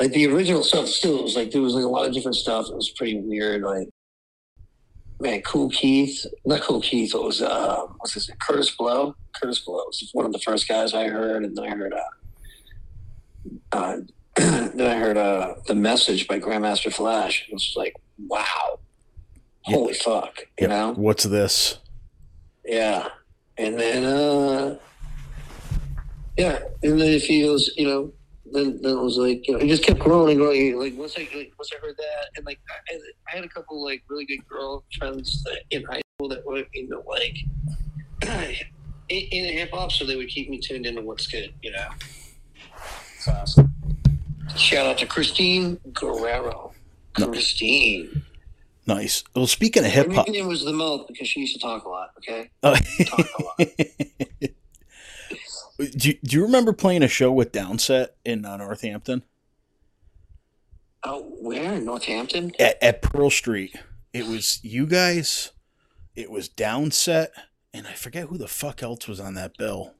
Like 0.00 0.12
the 0.12 0.26
original 0.26 0.64
stuff, 0.64 0.88
still 0.88 1.20
it 1.20 1.22
was 1.22 1.36
like 1.36 1.50
there 1.52 1.62
was 1.62 1.74
like 1.74 1.84
a 1.84 1.88
lot 1.88 2.06
of 2.06 2.12
different 2.12 2.36
stuff. 2.36 2.66
It 2.68 2.74
was 2.74 2.90
pretty 2.90 3.20
weird. 3.20 3.62
Like, 3.62 3.88
man, 5.20 5.40
Kool 5.42 5.70
Keith, 5.70 6.26
not 6.44 6.62
Kool 6.62 6.80
Keith. 6.80 7.14
It 7.14 7.22
was 7.22 7.40
uh, 7.40 7.82
what's 7.98 8.14
his 8.14 8.28
name? 8.28 8.38
Kurtis 8.38 8.76
Blow. 8.76 9.14
Kurtis 9.40 9.64
Blow 9.64 9.84
was 9.86 10.10
one 10.12 10.26
of 10.26 10.32
the 10.32 10.40
first 10.40 10.66
guys 10.66 10.94
I 10.94 11.06
heard, 11.06 11.44
and 11.44 11.56
then 11.56 11.64
I 11.64 11.76
heard 11.76 11.92
uh, 11.92 13.76
uh 13.76 13.96
then 14.74 14.80
I 14.80 14.98
heard 14.98 15.16
uh, 15.16 15.54
the 15.66 15.74
message 15.74 16.26
by 16.26 16.40
Grandmaster 16.40 16.92
Flash. 16.92 17.46
It 17.48 17.52
was 17.52 17.72
like, 17.76 17.94
wow. 18.26 18.80
Yeah. 19.66 19.76
holy 19.76 19.94
fuck, 19.94 20.38
Yep. 20.38 20.46
you 20.58 20.68
know? 20.68 20.92
What's 20.94 21.24
this? 21.24 21.78
Yeah. 22.64 23.08
And 23.56 23.78
then, 23.78 24.04
uh, 24.04 24.78
yeah. 26.36 26.58
And 26.82 27.00
then 27.00 27.08
if 27.12 27.24
he 27.24 27.42
goes, 27.42 27.70
you 27.76 27.86
know, 27.86 28.12
then, 28.52 28.78
then 28.82 28.98
it 28.98 29.00
was 29.00 29.16
like, 29.16 29.46
you 29.46 29.54
know, 29.54 29.60
it 29.60 29.68
just 29.68 29.84
kept 29.84 30.00
growing 30.00 30.32
and 30.32 30.40
growing. 30.40 30.78
Like, 30.78 30.96
once 30.96 31.14
I, 31.16 31.20
like, 31.34 31.52
once 31.58 31.70
I 31.74 31.78
heard 31.80 31.96
that, 31.96 32.28
and 32.36 32.44
like, 32.44 32.58
I, 32.90 32.94
I 33.32 33.36
had 33.36 33.44
a 33.44 33.48
couple, 33.48 33.82
like, 33.82 34.02
really 34.08 34.26
good 34.26 34.46
girl 34.48 34.84
friends 34.98 35.42
that, 35.44 35.60
in 35.70 35.82
high 35.84 36.02
school 36.16 36.28
that 36.28 36.44
were 36.44 36.62
into, 36.74 37.00
like, 37.08 37.36
in, 39.08 39.16
in 39.30 39.58
hip 39.58 39.70
hop, 39.72 39.92
so 39.92 40.04
they 40.04 40.16
would 40.16 40.28
keep 40.28 40.50
me 40.50 40.58
tuned 40.60 40.86
into 40.86 41.02
what's 41.02 41.26
good, 41.26 41.54
you 41.62 41.70
know? 41.72 41.88
It's 43.16 43.28
awesome. 43.28 43.73
Shout 44.56 44.86
out 44.86 44.98
to 44.98 45.06
Christine 45.06 45.78
Guerrero. 45.92 46.72
Christine. 47.14 48.22
Nice. 48.86 49.24
Well, 49.34 49.46
speaking 49.46 49.84
of 49.84 49.90
hip 49.90 50.12
hop, 50.12 50.26
nickname 50.26 50.46
was 50.46 50.64
the 50.64 50.72
mouth 50.72 51.06
because 51.08 51.26
she 51.28 51.40
used 51.40 51.54
to 51.54 51.60
talk 51.60 51.84
a 51.84 51.88
lot, 51.88 52.10
okay? 52.18 52.50
uh, 52.62 52.76
Talk 53.06 53.26
a 53.38 53.42
lot. 53.42 53.58
do, 55.96 56.08
you, 56.08 56.18
do 56.22 56.36
you 56.36 56.42
remember 56.42 56.72
playing 56.72 57.02
a 57.02 57.08
show 57.08 57.32
with 57.32 57.52
Downset 57.52 58.08
in 58.24 58.44
uh, 58.44 58.56
Northampton 58.58 59.22
Oh, 61.06 61.22
where? 61.40 61.74
In 61.74 61.84
Northampton? 61.84 62.52
at, 62.58 62.82
at 62.82 63.02
Pearl 63.02 63.30
Street? 63.30 63.76
It 64.12 64.26
was 64.26 64.60
you 64.64 64.86
guys. 64.86 65.50
It 66.16 66.30
was 66.30 66.48
Downset, 66.48 67.28
and 67.74 67.86
I 67.86 67.92
forget 67.92 68.28
who 68.28 68.38
the 68.38 68.48
fuck 68.48 68.82
else 68.82 69.06
was 69.08 69.20
on 69.20 69.34
that 69.34 69.56
bill. 69.58 69.94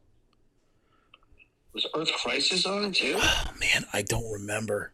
Was 1.75 1.87
Earth 1.97 2.13
Crisis 2.13 2.67
on 2.67 2.85
it 2.85 2.95
too? 2.95 3.17
Oh 3.19 3.45
man, 3.61 3.85
I 3.93 4.03
don't 4.03 4.31
remember. 4.33 4.93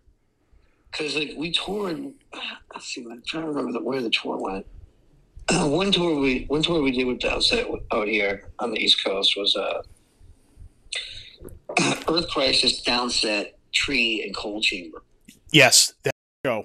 Because 0.91 1.15
like 1.17 1.33
we 1.37 1.53
toured. 1.53 2.13
Let's 2.73 2.87
see. 2.87 3.05
I'm 3.11 3.23
trying 3.27 3.45
to 3.45 3.49
remember 3.51 3.73
the, 3.73 3.83
where 3.83 4.01
the 4.01 4.11
tour 4.11 4.37
went. 4.39 4.67
one 5.71 5.93
tour 5.93 6.19
we 6.19 6.45
one 6.49 6.63
tour 6.63 6.81
we 6.83 6.91
did 6.93 7.05
with 7.07 7.19
Downset 7.19 7.69
out 7.93 8.09
here 8.09 8.51
on 8.59 8.71
the 8.71 8.79
East 8.79 9.05
Coast 9.05 9.35
was 9.37 9.57
uh, 9.57 9.83
Earth 12.09 12.29
Crisis, 12.31 12.83
Downset, 12.83 13.53
Tree, 13.73 14.23
and 14.25 14.35
Coal 14.35 14.61
Chamber. 14.61 15.03
Yes, 15.53 15.95
that 16.05 16.15
show. 16.45 16.65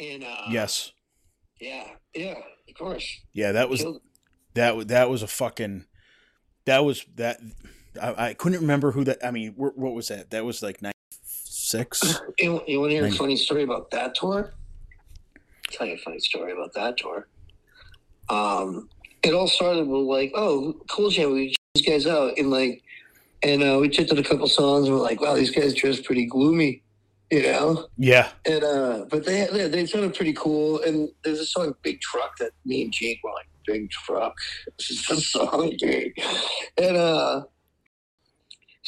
And 0.00 0.22
uh, 0.24 0.42
Yes, 0.50 0.92
yeah, 1.60 1.88
yeah, 2.14 2.34
of 2.68 2.74
course. 2.76 3.20
yeah, 3.32 3.52
that 3.52 3.68
was 3.68 3.80
Killed- 3.80 4.00
that 4.54 4.88
that 4.88 5.10
was 5.10 5.22
a 5.22 5.26
fucking 5.26 5.84
that 6.64 6.84
was 6.84 7.04
that 7.16 7.40
I, 8.00 8.28
I 8.28 8.34
couldn't 8.34 8.60
remember 8.60 8.92
who 8.92 9.04
that. 9.04 9.24
I 9.24 9.30
mean, 9.30 9.52
wh- 9.52 9.76
what 9.76 9.94
was 9.94 10.08
that? 10.08 10.30
That 10.30 10.44
was 10.44 10.62
like 10.62 10.82
ninety 10.82 10.96
six. 11.22 12.20
You, 12.38 12.62
you 12.68 12.78
want 12.78 12.90
to 12.90 12.96
hear 12.96 13.06
a 13.06 13.10
funny 13.10 13.36
story 13.36 13.64
about 13.64 13.90
that 13.90 14.14
tour? 14.14 14.52
tell 15.70 15.86
you 15.86 15.94
a 15.94 15.98
funny 15.98 16.20
story 16.20 16.52
about 16.52 16.72
that 16.74 16.96
tour. 16.96 17.26
Um, 18.28 18.88
it 19.22 19.34
all 19.34 19.48
started 19.48 19.86
with 19.88 20.02
like, 20.02 20.32
oh, 20.34 20.74
cool 20.88 21.10
jam, 21.10 21.32
we 21.32 21.54
these 21.74 21.86
guys 21.86 22.06
out, 22.06 22.38
and 22.38 22.50
like, 22.50 22.82
and 23.42 23.62
uh, 23.62 23.78
we 23.80 23.88
checked 23.88 24.12
out 24.12 24.18
a 24.18 24.22
couple 24.22 24.46
songs, 24.48 24.86
and 24.86 24.94
we're 24.94 25.02
like, 25.02 25.20
wow, 25.20 25.34
these 25.34 25.50
guys 25.50 25.74
dress 25.74 26.00
pretty 26.00 26.26
gloomy, 26.26 26.82
you 27.30 27.42
know. 27.42 27.88
Yeah, 27.96 28.28
And 28.46 28.64
uh, 28.64 29.04
but 29.10 29.24
they 29.24 29.46
they, 29.52 29.68
they 29.68 29.86
sounded 29.86 30.14
pretty 30.14 30.32
cool. 30.32 30.80
And 30.82 31.08
there's 31.24 31.40
a 31.40 31.46
song 31.46 31.74
"Big 31.82 32.00
Truck" 32.00 32.38
that 32.38 32.52
me 32.64 32.82
and 32.82 32.92
Jake 32.92 33.20
were 33.24 33.32
like, 33.32 33.48
"Big 33.66 33.90
Truck." 33.90 34.36
This 34.78 34.90
is 34.90 35.06
the 35.06 35.16
song, 35.20 35.74
dude. 35.76 36.12
And 36.76 36.96
uh, 36.96 37.42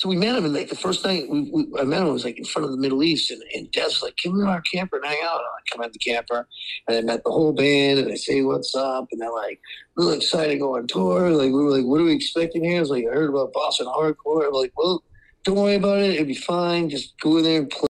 so 0.00 0.08
we 0.08 0.16
met 0.16 0.34
him, 0.34 0.46
and 0.46 0.54
like 0.54 0.70
the 0.70 0.74
first 0.74 1.04
night 1.04 1.28
we, 1.28 1.50
we 1.52 1.66
I 1.78 1.84
met 1.84 2.00
him 2.00 2.10
was 2.10 2.24
like 2.24 2.38
in 2.38 2.46
front 2.46 2.64
of 2.64 2.70
the 2.70 2.78
Middle 2.78 3.02
East, 3.02 3.30
and, 3.30 3.42
and 3.54 3.70
Dez's 3.70 4.02
like, 4.02 4.14
"Come 4.16 4.40
to 4.40 4.46
our 4.46 4.62
camper 4.62 4.96
and 4.96 5.04
hang 5.04 5.18
out." 5.22 5.40
And 5.40 5.44
I 5.44 5.60
come 5.70 5.84
out 5.84 5.92
the 5.92 5.98
camper, 5.98 6.48
and 6.88 6.96
I 6.96 7.02
met 7.02 7.22
the 7.22 7.30
whole 7.30 7.52
band, 7.52 7.98
and 7.98 8.10
I 8.10 8.14
say, 8.14 8.40
"What's 8.40 8.74
up?" 8.74 9.08
And 9.12 9.20
they're 9.20 9.30
like, 9.30 9.60
"Really 9.96 10.16
excited 10.16 10.54
to 10.54 10.58
go 10.58 10.78
on 10.78 10.86
tour." 10.86 11.28
Like 11.32 11.52
we 11.52 11.62
were 11.62 11.70
like, 11.70 11.84
"What 11.84 12.00
are 12.00 12.04
we 12.04 12.14
expecting 12.14 12.64
here?" 12.64 12.78
I 12.78 12.80
was 12.80 12.88
like, 12.88 13.04
"I 13.04 13.14
heard 13.14 13.28
about 13.28 13.52
Boston 13.52 13.88
hardcore." 13.88 14.46
I'm 14.46 14.54
like, 14.54 14.72
"Well." 14.76 15.04
Don't 15.42 15.56
worry 15.56 15.76
about 15.76 16.00
it. 16.00 16.16
It'll 16.16 16.26
be 16.26 16.34
fine. 16.34 16.90
Just 16.90 17.18
go 17.18 17.38
in 17.38 17.44
there 17.44 17.60
and 17.60 17.70
play 17.70 17.88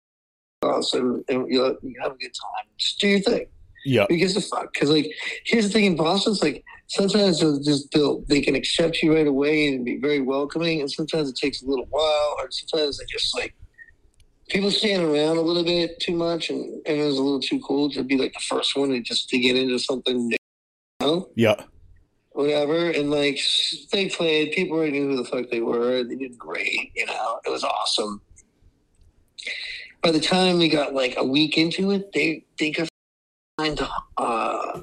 awesome 0.62 1.22
and 1.28 1.46
you, 1.46 1.62
have 2.00 2.12
a 2.12 2.16
good 2.16 2.32
time. 2.32 2.66
Just 2.78 2.98
do 2.98 3.08
your 3.08 3.20
thing. 3.20 3.44
yeah, 3.84 4.06
Who 4.08 4.16
gives 4.16 4.34
a 4.34 4.40
fuck? 4.40 4.72
Because 4.72 4.88
like, 4.88 5.12
here's 5.44 5.66
the 5.66 5.70
thing 5.70 5.84
in 5.84 5.94
Boston: 5.94 6.32
it's 6.32 6.42
like 6.42 6.64
sometimes 6.94 7.40
just 7.40 7.94
they 8.28 8.40
can 8.40 8.54
accept 8.54 9.02
you 9.02 9.14
right 9.14 9.26
away 9.26 9.68
and 9.68 9.84
be 9.84 9.98
very 9.98 10.20
welcoming, 10.20 10.80
and 10.80 10.90
sometimes 10.90 11.28
it 11.28 11.36
takes 11.36 11.62
a 11.62 11.66
little 11.66 11.86
while, 11.90 12.36
or 12.38 12.50
sometimes 12.50 12.98
they 12.98 13.04
just 13.06 13.36
like 13.36 13.54
people 14.48 14.70
stand 14.70 15.02
around 15.02 15.36
a 15.36 15.40
little 15.40 15.64
bit 15.64 15.98
too 16.00 16.14
much, 16.14 16.50
and, 16.50 16.82
was 16.86 17.18
a 17.18 17.22
little 17.22 17.40
too 17.40 17.60
cool 17.60 17.90
to 17.90 18.02
be 18.02 18.16
like 18.16 18.32
the 18.32 18.40
first 18.40 18.76
one 18.76 18.90
to 18.90 19.00
just 19.00 19.28
to 19.30 19.38
get 19.38 19.56
into 19.56 19.78
something 19.78 20.28
new. 20.28 20.36
You 21.00 21.06
know? 21.06 21.28
yeah. 21.34 21.56
whatever. 22.32 22.90
And 22.90 23.10
like 23.10 23.40
they 23.92 24.08
played, 24.08 24.52
people 24.52 24.76
already 24.76 24.92
knew 24.92 25.08
who 25.08 25.16
the 25.16 25.24
fuck 25.24 25.50
they 25.50 25.60
were. 25.60 26.04
They 26.04 26.16
did 26.16 26.38
great, 26.38 26.92
you 26.94 27.06
know. 27.06 27.40
It 27.44 27.50
was 27.50 27.64
awesome. 27.64 28.20
By 30.02 30.10
the 30.10 30.20
time 30.20 30.58
we 30.58 30.68
got 30.68 30.94
like 30.94 31.14
a 31.16 31.24
week 31.24 31.56
into 31.58 31.90
it, 31.90 32.12
they 32.12 32.44
they 32.58 32.70
got 32.70 32.88
signed 33.58 33.80
uh, 34.16 34.80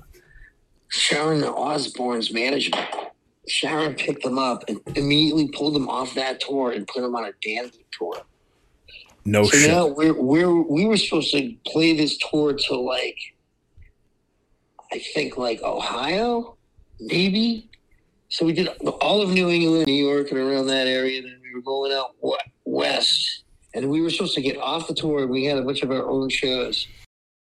Sharon 0.91 1.43
Osbourne's 1.43 2.33
management. 2.33 2.85
Sharon 3.47 3.95
picked 3.95 4.23
them 4.23 4.37
up 4.37 4.63
and 4.67 4.79
immediately 4.95 5.47
pulled 5.47 5.73
them 5.73 5.89
off 5.89 6.13
that 6.15 6.39
tour 6.41 6.71
and 6.71 6.87
put 6.87 7.01
them 7.01 7.15
on 7.15 7.25
a 7.25 7.31
Danzig 7.41 7.85
tour. 7.91 8.15
No 9.23 9.43
so 9.43 9.57
shit. 9.57 9.69
now 9.69 9.87
we're 9.87 10.13
we're 10.13 10.51
we 10.51 10.85
were 10.85 10.97
supposed 10.97 11.31
to 11.31 11.55
play 11.65 11.95
this 11.95 12.17
tour 12.17 12.53
to 12.53 12.75
like 12.75 13.17
I 14.91 14.99
think 15.13 15.37
like 15.37 15.61
Ohio, 15.61 16.57
maybe. 16.99 17.69
So 18.29 18.45
we 18.45 18.53
did 18.53 18.67
all 19.01 19.21
of 19.21 19.29
New 19.29 19.49
England, 19.49 19.87
New 19.87 19.93
York, 19.93 20.31
and 20.31 20.39
around 20.39 20.67
that 20.67 20.87
area. 20.87 21.19
And 21.19 21.27
then 21.27 21.39
we 21.41 21.53
were 21.53 21.61
going 21.61 21.91
out 21.93 22.15
west, 22.65 23.43
and 23.73 23.89
we 23.89 24.01
were 24.01 24.09
supposed 24.09 24.35
to 24.35 24.41
get 24.41 24.57
off 24.57 24.87
the 24.87 24.93
tour. 24.93 25.27
We 25.27 25.45
had 25.45 25.57
a 25.57 25.61
bunch 25.61 25.83
of 25.83 25.91
our 25.91 26.05
own 26.05 26.29
shows 26.29 26.87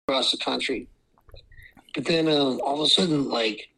across 0.08 0.32
the 0.32 0.38
country. 0.38 0.88
But 1.96 2.06
then 2.06 2.28
um, 2.28 2.60
all 2.64 2.82
of 2.82 2.88
a 2.88 2.90
sudden, 2.90 3.30
like, 3.30 3.70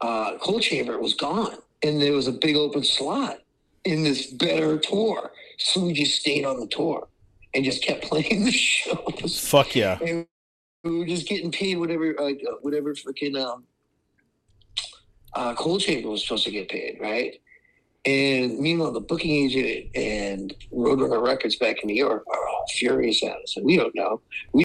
uh, 0.00 0.38
Coal 0.38 0.60
Chamber 0.60 0.98
was 0.98 1.14
gone, 1.14 1.56
and 1.82 2.00
there 2.00 2.12
was 2.12 2.28
a 2.28 2.32
big 2.32 2.56
open 2.56 2.84
slot 2.84 3.40
in 3.84 4.04
this 4.04 4.26
better 4.26 4.78
tour. 4.78 5.32
So 5.58 5.84
we 5.84 5.92
just 5.92 6.20
stayed 6.20 6.44
on 6.44 6.60
the 6.60 6.66
tour 6.66 7.08
and 7.54 7.64
just 7.64 7.84
kept 7.84 8.02
playing 8.08 8.44
the 8.44 8.52
shows. 8.52 9.40
Fuck 9.48 9.74
yeah. 9.74 9.98
And 10.00 10.26
we 10.84 10.98
were 10.98 11.06
just 11.06 11.28
getting 11.28 11.52
paid 11.52 11.78
whatever, 11.78 12.14
like 12.18 12.42
uh, 12.48 12.54
whatever 12.62 12.94
freaking 12.94 13.40
um, 13.40 13.64
uh, 15.34 15.54
Coal 15.54 15.78
Chamber 15.78 16.08
was 16.08 16.22
supposed 16.22 16.44
to 16.44 16.50
get 16.50 16.68
paid, 16.68 16.98
right? 17.00 17.40
And 18.04 18.58
meanwhile, 18.58 18.90
the 18.90 19.00
booking 19.00 19.30
agent 19.30 19.94
and 19.94 20.52
Roadrunner 20.72 21.24
Records 21.24 21.54
back 21.56 21.82
in 21.82 21.86
New 21.86 21.94
York 21.94 22.24
are 22.28 22.48
all 22.48 22.64
furious 22.68 23.22
at 23.22 23.36
us, 23.36 23.56
and 23.56 23.64
we 23.64 23.76
don't 23.76 23.94
know. 23.94 24.20
We 24.52 24.64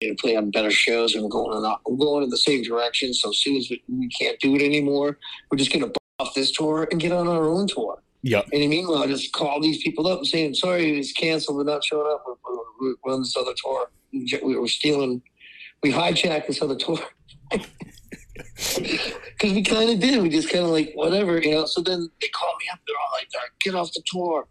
to 0.00 0.14
play 0.16 0.36
on 0.36 0.50
better 0.50 0.70
shows, 0.70 1.14
and 1.14 1.22
we're 1.24 1.30
going 1.30 1.52
on, 1.56 1.78
we're 1.86 1.96
going 1.96 2.24
in 2.24 2.30
the 2.30 2.36
same 2.36 2.62
direction. 2.62 3.14
So 3.14 3.30
as 3.30 3.38
soon 3.38 3.56
as 3.56 3.68
we, 3.70 3.82
we 3.88 4.08
can't 4.08 4.38
do 4.40 4.54
it 4.54 4.62
anymore, 4.62 5.18
we're 5.50 5.58
just 5.58 5.72
going 5.72 5.90
to 5.90 5.98
off 6.18 6.34
this 6.34 6.50
tour 6.50 6.88
and 6.90 7.00
get 7.00 7.12
on 7.12 7.28
our 7.28 7.44
own 7.44 7.66
tour. 7.66 8.02
Yeah. 8.22 8.42
And 8.52 8.68
meanwhile, 8.70 9.02
I 9.02 9.06
just 9.06 9.32
call 9.32 9.60
these 9.60 9.82
people 9.82 10.06
up 10.06 10.18
and 10.18 10.26
saying, 10.26 10.54
"Sorry, 10.54 10.98
it's 10.98 11.12
canceled. 11.12 11.56
We're 11.56 11.64
not 11.64 11.84
showing 11.84 12.10
up. 12.12 12.24
We're, 12.26 12.56
we're, 12.80 12.94
we're 13.04 13.14
on 13.14 13.20
this 13.20 13.36
other 13.36 13.52
tour. 13.62 13.90
We 14.12 14.56
were 14.56 14.68
stealing. 14.68 15.22
We 15.82 15.92
hijacked 15.92 16.46
this 16.46 16.62
other 16.62 16.76
tour." 16.76 16.98
Because 18.56 19.52
we 19.52 19.62
kind 19.62 19.90
of 19.90 20.00
did. 20.00 20.22
We 20.22 20.30
just 20.30 20.50
kind 20.50 20.64
of 20.64 20.70
like 20.70 20.92
whatever, 20.94 21.38
you 21.38 21.50
know. 21.52 21.66
So 21.66 21.82
then 21.82 22.08
they 22.20 22.28
call 22.28 22.54
me 22.58 22.66
up. 22.72 22.78
They're 22.86 22.96
all 22.96 23.12
like, 23.12 23.28
"Get 23.60 23.74
off 23.74 23.92
the 23.92 24.02
tour." 24.06 24.46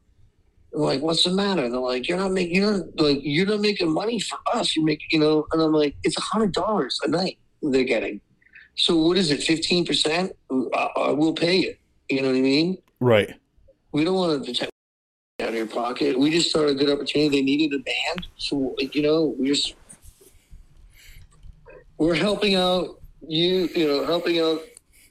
Like, 0.76 1.02
"What's 1.02 1.24
the 1.24 1.32
matter?" 1.32 1.70
They're 1.70 1.80
like, 1.80 2.08
"You're 2.08 2.18
not 2.18 2.32
making. 2.32 2.56
You're 2.56 2.78
not 2.78 3.00
like 3.00 3.20
you're 3.22 3.46
not 3.46 3.62
making 3.62 3.92
money 3.92 4.20
for 4.20 4.38
us. 4.54 4.76
You 4.76 4.84
make, 4.84 5.02
you 5.12 5.20
know." 5.20 5.46
And 5.52 5.62
I'm 5.62 5.72
like, 5.74 5.96
"It's 6.04 6.18
a 6.18 6.22
hundred 6.22 6.52
dollars 6.54 7.00
a 7.04 7.08
night 7.08 7.38
they're 7.62 7.84
getting. 7.84 8.22
So 8.76 8.98
what 8.98 9.18
is 9.18 9.32
it? 9.32 9.42
Fifteen 9.44 9.86
percent? 9.86 10.36
I 10.52 11.12
will 11.12 11.34
pay 11.34 11.56
you. 11.56 11.76
You 12.10 12.22
know 12.22 12.30
what 12.30 12.38
I 12.38 12.42
mean?" 12.42 12.78
Right. 13.00 13.34
we 13.92 14.04
don't 14.04 14.16
want 14.16 14.46
to 14.46 14.54
take 14.54 14.70
out 15.42 15.50
of 15.50 15.56
your 15.56 15.68
pocket. 15.68 16.18
We 16.20 16.32
just 16.32 16.52
saw 16.52 16.66
a 16.66 16.74
good 16.74 16.90
opportunity. 16.90 17.30
They 17.38 17.44
needed 17.44 17.74
a 17.80 17.84
band, 17.84 18.28
so 18.38 18.76
you 18.80 19.02
know, 19.02 19.36
we 19.38 19.48
just 19.48 19.76
we're 21.98 22.16
helping 22.16 22.56
out 22.56 23.00
you. 23.28 23.70
You 23.76 23.88
know, 23.88 24.06
helping 24.06 24.40
out 24.40 24.62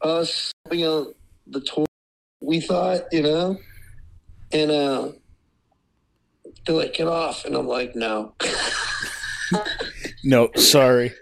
us, 0.03 0.53
helping 0.65 0.85
out 0.85 1.15
the 1.47 1.61
tour. 1.61 1.87
We 2.41 2.61
thought, 2.61 3.03
you 3.11 3.23
know, 3.23 3.57
and 4.53 4.71
uh, 4.71 5.13
they're 6.67 6.77
like, 6.77 6.95
"Get 6.95 7.07
off," 7.07 7.45
and 7.45 7.55
I'm 7.57 7.67
like, 7.67 7.95
"No." 7.95 8.35
No, 10.25 10.49
sorry. 10.57 11.13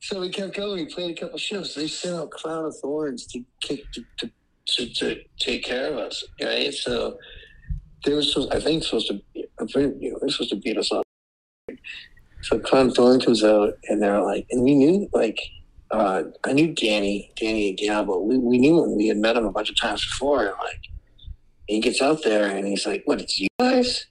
So 0.00 0.20
we 0.20 0.28
kept 0.28 0.54
going. 0.56 0.76
We 0.86 0.86
played 0.94 1.16
a 1.16 1.20
couple 1.20 1.38
shows. 1.38 1.74
They 1.74 1.88
sent 1.88 2.14
out 2.14 2.30
Crown 2.30 2.66
of 2.66 2.74
Thornz 2.82 3.26
to 3.32 3.42
kick 3.60 3.90
to, 3.92 4.04
to, 4.18 4.30
to, 4.66 4.94
to 4.94 5.20
take 5.40 5.64
care 5.64 5.90
of 5.90 5.98
us, 5.98 6.22
right? 6.40 6.72
So 6.72 7.18
they 8.04 8.14
were 8.14 8.22
supposed, 8.22 8.52
I 8.52 8.60
think, 8.60 8.84
supposed 8.84 9.08
to, 9.08 9.20
be, 9.34 9.46
I'm 9.58 9.66
pretty- 9.68 9.96
you 9.98 10.12
know, 10.12 10.18
they're 10.20 10.28
supposed 10.28 10.50
to 10.50 10.56
beat 10.56 10.76
us 10.78 10.92
up. 10.92 11.02
So 12.42 12.58
Crown 12.60 12.88
of 12.88 12.94
Thornz 12.94 13.24
comes 13.24 13.42
out, 13.42 13.74
and 13.88 14.00
they're 14.02 14.22
like, 14.22 14.46
and 14.50 14.62
we 14.62 14.74
knew, 14.74 15.08
like, 15.12 15.38
uh, 15.90 16.24
I 16.44 16.52
knew 16.52 16.72
Danny, 16.74 17.32
Danny 17.36 17.74
Diablo. 17.74 18.20
We, 18.20 18.38
we 18.38 18.58
knew 18.58 18.84
him. 18.84 18.96
We 18.96 19.08
had 19.08 19.16
met 19.16 19.36
him 19.36 19.46
a 19.46 19.52
bunch 19.52 19.70
of 19.70 19.80
times 19.80 20.04
before. 20.06 20.42
And 20.46 20.54
like, 20.58 20.82
he 21.66 21.80
gets 21.80 22.02
out 22.02 22.22
there 22.22 22.50
and 22.54 22.66
he's 22.66 22.84
like, 22.86 23.02
"What? 23.06 23.20
It's 23.20 23.38
you 23.40 23.48
guys?" 23.58 24.06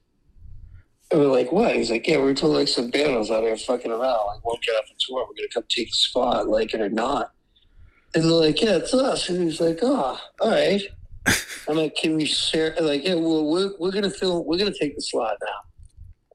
And 1.14 1.22
we're 1.22 1.27
like, 1.27 1.52
"What?" 1.52 1.76
He's 1.76 1.91
like, 1.91 2.07
"Yeah, 2.07 2.18
we 2.18 2.31
are 2.31 2.34
told 2.34 2.56
like 2.56 2.68
some 2.68 2.90
bandos 2.90 3.30
out 3.30 3.44
here 3.44 3.56
fucking 3.56 3.91
around. 3.91 4.02
Like, 4.02 4.44
won't 4.44 4.64
get 4.64 4.72
off 4.72 4.88
the 4.88 4.95
tour. 4.98 5.27
We're 5.30 5.35
gonna 5.35 5.48
come 5.53 5.64
take 5.69 5.90
the 5.90 5.95
spot, 5.95 6.48
like 6.49 6.73
it 6.73 6.81
or 6.81 6.90
not." 6.90 7.31
And 8.15 8.23
they're 8.23 8.31
like, 8.31 8.60
"Yeah, 8.60 8.77
it's 8.77 8.95
us." 8.95 9.30
And 9.30 9.44
he's 9.44 9.61
like, 9.61 9.77
"Oh, 9.84 10.19
all 10.41 10.49
right." 10.49 10.81
I'm 11.69 11.77
like, 11.77 11.95
"Can 11.95 12.15
we 12.15 12.26
share?" 12.26 12.76
Like, 12.81 13.06
yeah, 13.06 13.14
well, 13.14 13.45
we're 13.45 13.73
we're 13.77 13.91
gonna 13.91 14.10
fill. 14.10 14.44
We're 14.44 14.57
gonna 14.57 14.73
take 14.73 14.95
the 14.95 15.03
slot 15.03 15.38
now. 15.40 15.60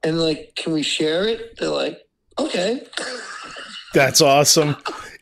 And 0.03 0.17
like, 0.17 0.53
can 0.55 0.71
we 0.71 0.81
share 0.81 1.27
it? 1.27 1.57
They're 1.59 1.67
like, 1.67 1.99
"Okay." 2.39 2.87
That's 3.93 4.21
awesome. 4.21 4.77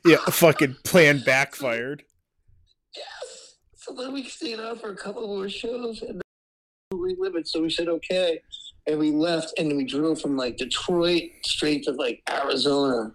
Yeah, 0.05 0.17
fucking 0.17 0.75
plan 0.83 1.23
backfired. 1.25 2.03
Yes. 2.95 3.55
So 3.75 3.95
then 3.95 4.13
we 4.13 4.23
stayed 4.25 4.59
on 4.59 4.77
for 4.77 4.91
a 4.91 4.95
couple 4.95 5.25
more 5.25 5.49
shows 5.49 6.03
and 6.03 6.21
then 6.91 6.99
we 6.99 7.15
limit. 7.17 7.47
So 7.47 7.63
we 7.63 7.71
said 7.71 7.87
okay, 7.87 8.41
and 8.87 8.97
we 8.97 9.11
left 9.11 9.53
and 9.57 9.75
we 9.75 9.83
drove 9.83 10.21
from 10.21 10.37
like 10.37 10.57
Detroit 10.57 11.23
straight 11.43 11.83
to 11.83 11.91
like 11.91 12.21
Arizona. 12.29 13.13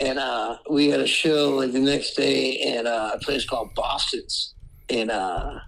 And 0.00 0.18
uh, 0.18 0.58
we 0.70 0.88
had 0.88 1.00
a 1.00 1.06
show 1.06 1.50
like 1.50 1.72
the 1.72 1.80
next 1.80 2.14
day 2.14 2.50
in 2.50 2.86
uh, 2.86 3.12
a 3.14 3.18
place 3.20 3.46
called 3.46 3.74
Boston's 3.74 4.54
in 4.88 5.08
uh, 5.08 5.60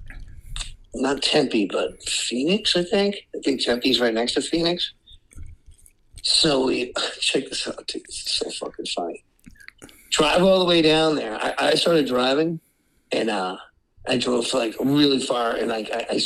not 0.95 1.23
Tempe, 1.23 1.67
but 1.67 2.03
Phoenix, 2.03 2.77
I 2.77 2.85
think. 2.85 3.17
I 3.35 3.39
think 3.43 3.63
Tempe's 3.63 4.01
right 4.01 4.13
next 4.13 4.35
to 4.35 4.43
Phoenix. 4.43 4.93
So 6.23 6.67
we 6.67 6.93
check 7.21 7.49
this 7.49 7.67
out, 7.67 7.87
dude. 7.87 8.03
This 8.07 8.27
is 8.27 8.33
so 8.33 8.67
fucking 8.67 8.87
funny. 8.87 9.25
Drive 10.11 10.43
all 10.43 10.59
the 10.59 10.65
way 10.65 10.83
down 10.83 11.15
there. 11.15 11.37
I, 11.37 11.55
I 11.59 11.75
started 11.75 12.07
driving, 12.07 12.61
and 13.13 13.31
uh, 13.31 13.57
I 14.09 14.19
drove 14.19 14.53
like 14.53 14.75
really 14.81 15.21
far, 15.21 15.53
and 15.53 15.69
like 15.69 15.91
I, 15.93 16.07
I 16.11 16.21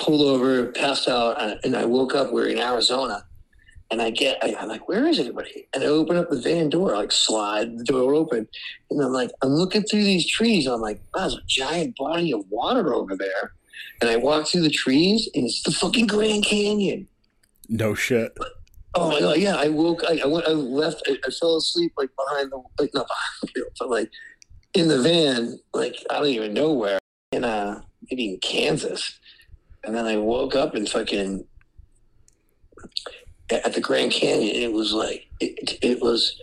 pulled 0.00 0.22
over, 0.22 0.66
passed 0.72 1.08
out, 1.08 1.64
and 1.64 1.76
I 1.76 1.84
woke 1.84 2.14
up. 2.14 2.32
We 2.32 2.42
are 2.42 2.46
in 2.48 2.58
Arizona, 2.58 3.24
and 3.90 4.00
I 4.00 4.10
get, 4.10 4.42
I, 4.42 4.54
I'm 4.58 4.68
like, 4.68 4.88
"Where 4.88 5.06
is 5.06 5.20
everybody?" 5.20 5.68
And 5.74 5.84
I 5.84 5.86
open 5.86 6.16
up 6.16 6.30
the 6.30 6.40
van 6.40 6.70
door, 6.70 6.94
like 6.94 7.12
slide 7.12 7.78
the 7.78 7.84
door 7.84 8.14
open, 8.14 8.48
and 8.90 9.02
I'm 9.02 9.12
like, 9.12 9.30
I'm 9.42 9.50
looking 9.50 9.82
through 9.82 10.04
these 10.04 10.28
trees. 10.28 10.66
I'm 10.66 10.80
like, 10.80 11.00
wow, 11.14 11.22
there's 11.22 11.34
a 11.34 11.42
giant 11.46 11.96
body 11.96 12.32
of 12.32 12.44
water 12.48 12.94
over 12.94 13.16
there. 13.16 13.52
And 14.00 14.08
I 14.08 14.16
walk 14.16 14.48
through 14.48 14.62
the 14.62 14.70
trees, 14.70 15.28
and 15.34 15.44
it's 15.44 15.62
the 15.62 15.70
fucking 15.70 16.06
Grand 16.06 16.44
Canyon. 16.44 17.06
No 17.68 17.94
shit. 17.94 18.36
Oh 18.94 19.10
my 19.10 19.20
god! 19.20 19.36
Yeah, 19.36 19.56
I 19.56 19.68
woke. 19.68 20.02
I, 20.08 20.20
I 20.24 20.26
went. 20.26 20.46
I 20.46 20.52
left. 20.52 21.02
I, 21.06 21.16
I 21.24 21.30
fell 21.30 21.56
asleep 21.56 21.92
like 21.96 22.10
behind 22.16 22.50
the 22.50 22.60
like 22.78 22.92
not 22.94 23.06
behind 23.06 23.40
the 23.42 23.48
wheel, 23.54 23.68
but 23.78 23.90
like 23.90 24.10
in 24.74 24.88
the 24.88 25.00
van. 25.00 25.60
Like 25.72 25.94
I 26.10 26.18
don't 26.18 26.26
even 26.26 26.54
know 26.54 26.72
where 26.72 26.98
in 27.30 27.44
uh 27.44 27.82
maybe 28.10 28.30
in 28.30 28.40
Kansas. 28.40 29.19
And 29.84 29.94
then 29.94 30.06
I 30.06 30.16
woke 30.16 30.54
up 30.54 30.74
and 30.74 30.88
fucking 30.88 31.44
at 33.50 33.74
the 33.74 33.80
Grand 33.80 34.12
Canyon. 34.12 34.54
It 34.54 34.72
was 34.72 34.92
like 34.92 35.26
it, 35.40 35.78
it 35.82 36.00
was. 36.00 36.40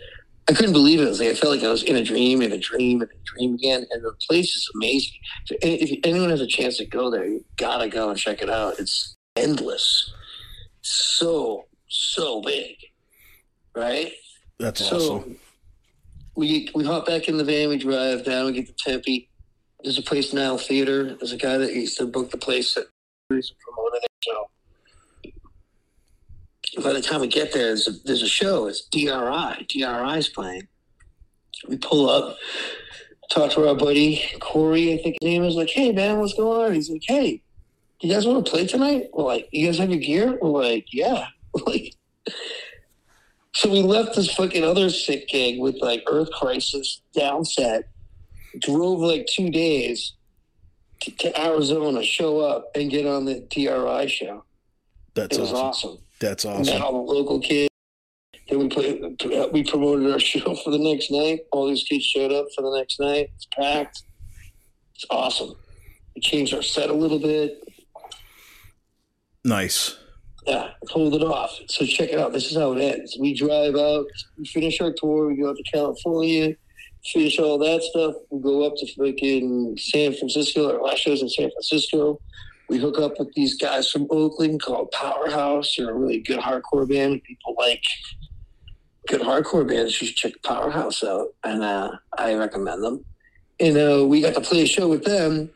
I 0.48 0.54
couldn't 0.54 0.72
believe 0.72 1.00
it. 1.00 1.04
It 1.04 1.08
was 1.08 1.20
like 1.20 1.28
I 1.28 1.34
felt 1.34 1.54
like 1.54 1.64
I 1.64 1.70
was 1.70 1.82
in 1.82 1.96
a 1.96 2.04
dream, 2.04 2.40
in 2.40 2.52
a 2.52 2.58
dream, 2.58 3.02
in 3.02 3.08
a 3.08 3.24
dream 3.24 3.54
again. 3.54 3.86
And 3.90 4.02
the 4.02 4.14
place 4.28 4.56
is 4.56 4.70
amazing. 4.74 5.12
If, 5.50 6.00
anyone 6.04 6.30
has 6.30 6.40
a 6.40 6.46
chance 6.46 6.78
to 6.78 6.86
go 6.86 7.10
there, 7.10 7.26
you 7.26 7.44
gotta 7.56 7.88
go 7.88 8.08
and 8.08 8.18
check 8.18 8.40
it 8.42 8.48
out. 8.48 8.78
It's 8.78 9.14
endless. 9.36 10.12
So 10.82 11.66
so 11.88 12.40
big, 12.42 12.76
right? 13.76 14.12
That's 14.58 14.84
so 14.84 14.96
awesome. 14.96 15.36
we 16.34 16.70
we 16.74 16.84
hop 16.84 17.06
back 17.06 17.28
in 17.28 17.36
the 17.36 17.44
van, 17.44 17.68
we 17.68 17.78
drive 17.78 18.24
down, 18.24 18.46
we 18.46 18.52
get 18.52 18.66
to 18.66 18.72
Tempe. 18.72 19.28
There's 19.82 19.98
a 19.98 20.02
place 20.02 20.32
now, 20.32 20.56
theater. 20.56 21.14
There's 21.14 21.32
a 21.32 21.36
guy 21.36 21.56
that 21.58 21.72
used 21.72 21.98
to 21.98 22.06
book 22.06 22.30
the 22.30 22.38
place 22.38 22.74
that 22.74 22.86
he's 23.36 23.52
promoting 23.60 24.00
it. 24.02 24.10
So 26.66 26.82
by 26.82 26.92
the 26.92 27.02
time 27.02 27.20
we 27.20 27.28
get 27.28 27.52
there, 27.52 27.66
there's 27.66 27.88
a, 27.88 27.92
there's 28.04 28.22
a 28.22 28.28
show. 28.28 28.66
It's 28.66 28.82
DRI. 28.88 29.66
DRI's 29.68 30.28
playing. 30.28 30.68
We 31.68 31.76
pull 31.76 32.08
up, 32.08 32.36
talk 33.30 33.52
to 33.52 33.68
our 33.68 33.74
buddy 33.74 34.22
Corey. 34.40 34.94
I 34.94 35.02
think 35.02 35.16
his 35.20 35.26
name 35.26 35.44
is 35.44 35.56
like, 35.56 35.70
"Hey 35.70 35.92
man, 35.92 36.18
what's 36.18 36.34
going 36.34 36.66
on?" 36.66 36.74
He's 36.74 36.88
like, 36.88 37.02
"Hey, 37.06 37.42
you 38.00 38.12
guys 38.12 38.26
want 38.26 38.44
to 38.44 38.50
play 38.50 38.66
tonight?" 38.66 39.08
We're 39.12 39.24
like, 39.24 39.48
"You 39.50 39.66
guys 39.66 39.78
have 39.78 39.90
your 39.90 39.98
gear?" 39.98 40.38
We're 40.40 40.50
like, 40.50 40.86
"Yeah." 40.92 41.26
like, 41.66 41.94
so 43.54 43.70
we 43.70 43.82
left 43.82 44.14
this 44.14 44.32
fucking 44.34 44.62
other 44.62 44.88
sick 44.88 45.28
gig 45.28 45.58
with 45.58 45.76
like 45.80 46.04
Earth 46.06 46.30
Crisis 46.30 47.02
downset, 47.16 47.84
drove 48.60 49.00
like 49.00 49.26
two 49.26 49.50
days 49.50 50.12
to, 51.00 51.10
to 51.16 51.40
Arizona, 51.40 52.02
show 52.02 52.40
up 52.40 52.70
and 52.74 52.90
get 52.90 53.06
on 53.06 53.24
the 53.24 53.40
DRI 53.50 54.08
show. 54.08 54.44
That's 55.14 55.36
it 55.36 55.40
was 55.40 55.52
awesome. 55.52 55.90
awesome. 55.90 56.02
That's 56.20 56.44
Met 56.44 56.56
awesome. 56.60 56.82
all 56.82 57.06
the 57.06 57.12
local 57.12 57.40
kids. 57.40 57.68
Then 58.48 58.60
we 58.60 58.68
played, 58.68 59.02
we 59.52 59.62
promoted 59.62 60.10
our 60.10 60.18
show 60.20 60.54
for 60.56 60.70
the 60.70 60.78
next 60.78 61.10
night. 61.10 61.40
All 61.52 61.68
these 61.68 61.84
kids 61.84 62.04
showed 62.04 62.32
up 62.32 62.46
for 62.54 62.62
the 62.62 62.76
next 62.76 62.98
night. 63.00 63.30
It's 63.36 63.46
packed. 63.46 64.02
It's 64.94 65.04
awesome. 65.10 65.54
We 66.14 66.22
changed 66.22 66.54
our 66.54 66.62
set 66.62 66.90
a 66.90 66.94
little 66.94 67.18
bit. 67.18 67.62
Nice. 69.44 69.96
Yeah, 70.46 70.70
pulled 70.86 71.14
it 71.14 71.22
off. 71.22 71.56
So 71.68 71.84
check 71.84 72.10
it 72.10 72.18
out. 72.18 72.32
This 72.32 72.50
is 72.50 72.56
how 72.56 72.72
it 72.72 72.80
ends. 72.80 73.16
We 73.20 73.34
drive 73.34 73.74
out, 73.76 74.06
we 74.38 74.46
finish 74.46 74.80
our 74.80 74.92
tour, 74.92 75.28
we 75.28 75.36
go 75.36 75.50
out 75.50 75.56
to 75.56 75.62
California, 75.64 76.54
finish 77.12 77.38
all 77.38 77.58
that 77.58 77.82
stuff. 77.82 78.14
We 78.30 78.40
go 78.40 78.64
up 78.64 78.74
to 78.76 78.86
fucking 78.94 79.76
San 79.78 80.14
Francisco. 80.14 80.72
Our 80.72 80.82
last 80.82 81.00
show's 81.00 81.22
in 81.22 81.28
San 81.28 81.50
Francisco. 81.50 82.20
We 82.68 82.78
hook 82.78 82.98
up 82.98 83.18
with 83.18 83.32
these 83.34 83.56
guys 83.56 83.90
from 83.90 84.06
Oakland 84.10 84.62
called 84.62 84.90
Powerhouse. 84.90 85.74
They're 85.76 85.90
a 85.90 85.94
really 85.94 86.20
good 86.20 86.38
hardcore 86.38 86.88
band. 86.88 87.22
People 87.24 87.54
like 87.58 87.82
good 89.08 89.22
hardcore 89.22 89.66
bands. 89.66 90.00
You 90.00 90.08
should 90.08 90.16
check 90.16 90.32
Powerhouse 90.42 91.02
out, 91.02 91.28
and 91.44 91.62
uh, 91.62 91.92
I 92.18 92.34
recommend 92.34 92.84
them. 92.84 93.04
And 93.58 93.76
uh, 93.76 94.06
we 94.06 94.20
got 94.20 94.34
to 94.34 94.40
play 94.40 94.62
a 94.62 94.66
show 94.66 94.86
with 94.86 95.04
them 95.04 95.50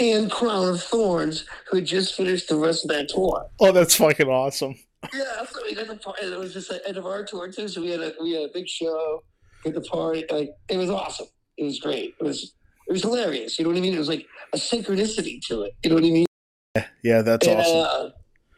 and 0.00 0.30
Crown 0.30 0.68
of 0.68 0.76
Thornz, 0.76 1.44
who 1.70 1.80
just 1.80 2.14
finished 2.14 2.48
the 2.48 2.56
rest 2.56 2.84
of 2.84 2.90
that 2.90 3.08
tour. 3.08 3.48
Oh, 3.60 3.72
that's 3.72 3.96
fucking 3.96 4.28
awesome. 4.28 4.76
Yeah, 5.12 5.44
so 5.44 5.60
we 5.64 5.74
got 5.74 5.86
the 5.88 5.96
party. 5.96 6.26
It 6.26 6.38
was 6.38 6.52
just 6.52 6.68
the 6.68 6.86
end 6.86 6.96
of 6.96 7.06
our 7.06 7.24
tour 7.24 7.50
too. 7.50 7.68
So 7.68 7.80
we 7.80 7.90
had 7.90 8.00
a 8.00 8.12
we 8.20 8.32
had 8.32 8.50
a 8.50 8.52
big 8.52 8.68
show, 8.68 9.22
the 9.64 9.80
party. 9.82 10.24
Like 10.30 10.50
it 10.68 10.76
was 10.76 10.90
awesome. 10.90 11.26
It 11.56 11.64
was 11.64 11.78
great. 11.80 12.14
It 12.20 12.24
was 12.24 12.54
it 12.88 12.92
was 12.92 13.02
hilarious. 13.02 13.58
You 13.58 13.64
know 13.64 13.70
what 13.70 13.78
I 13.78 13.80
mean? 13.82 13.94
It 13.94 13.98
was 13.98 14.08
like 14.08 14.26
a 14.52 14.56
synchronicity 14.56 15.40
to 15.48 15.62
it. 15.62 15.74
You 15.82 15.90
know 15.90 15.96
what 15.96 16.04
I 16.04 16.10
mean? 16.10 16.26
Yeah, 16.74 16.86
yeah 17.02 17.22
that's 17.22 17.46
And, 17.46 17.60
awesome. 17.60 17.76
uh, 17.76 18.10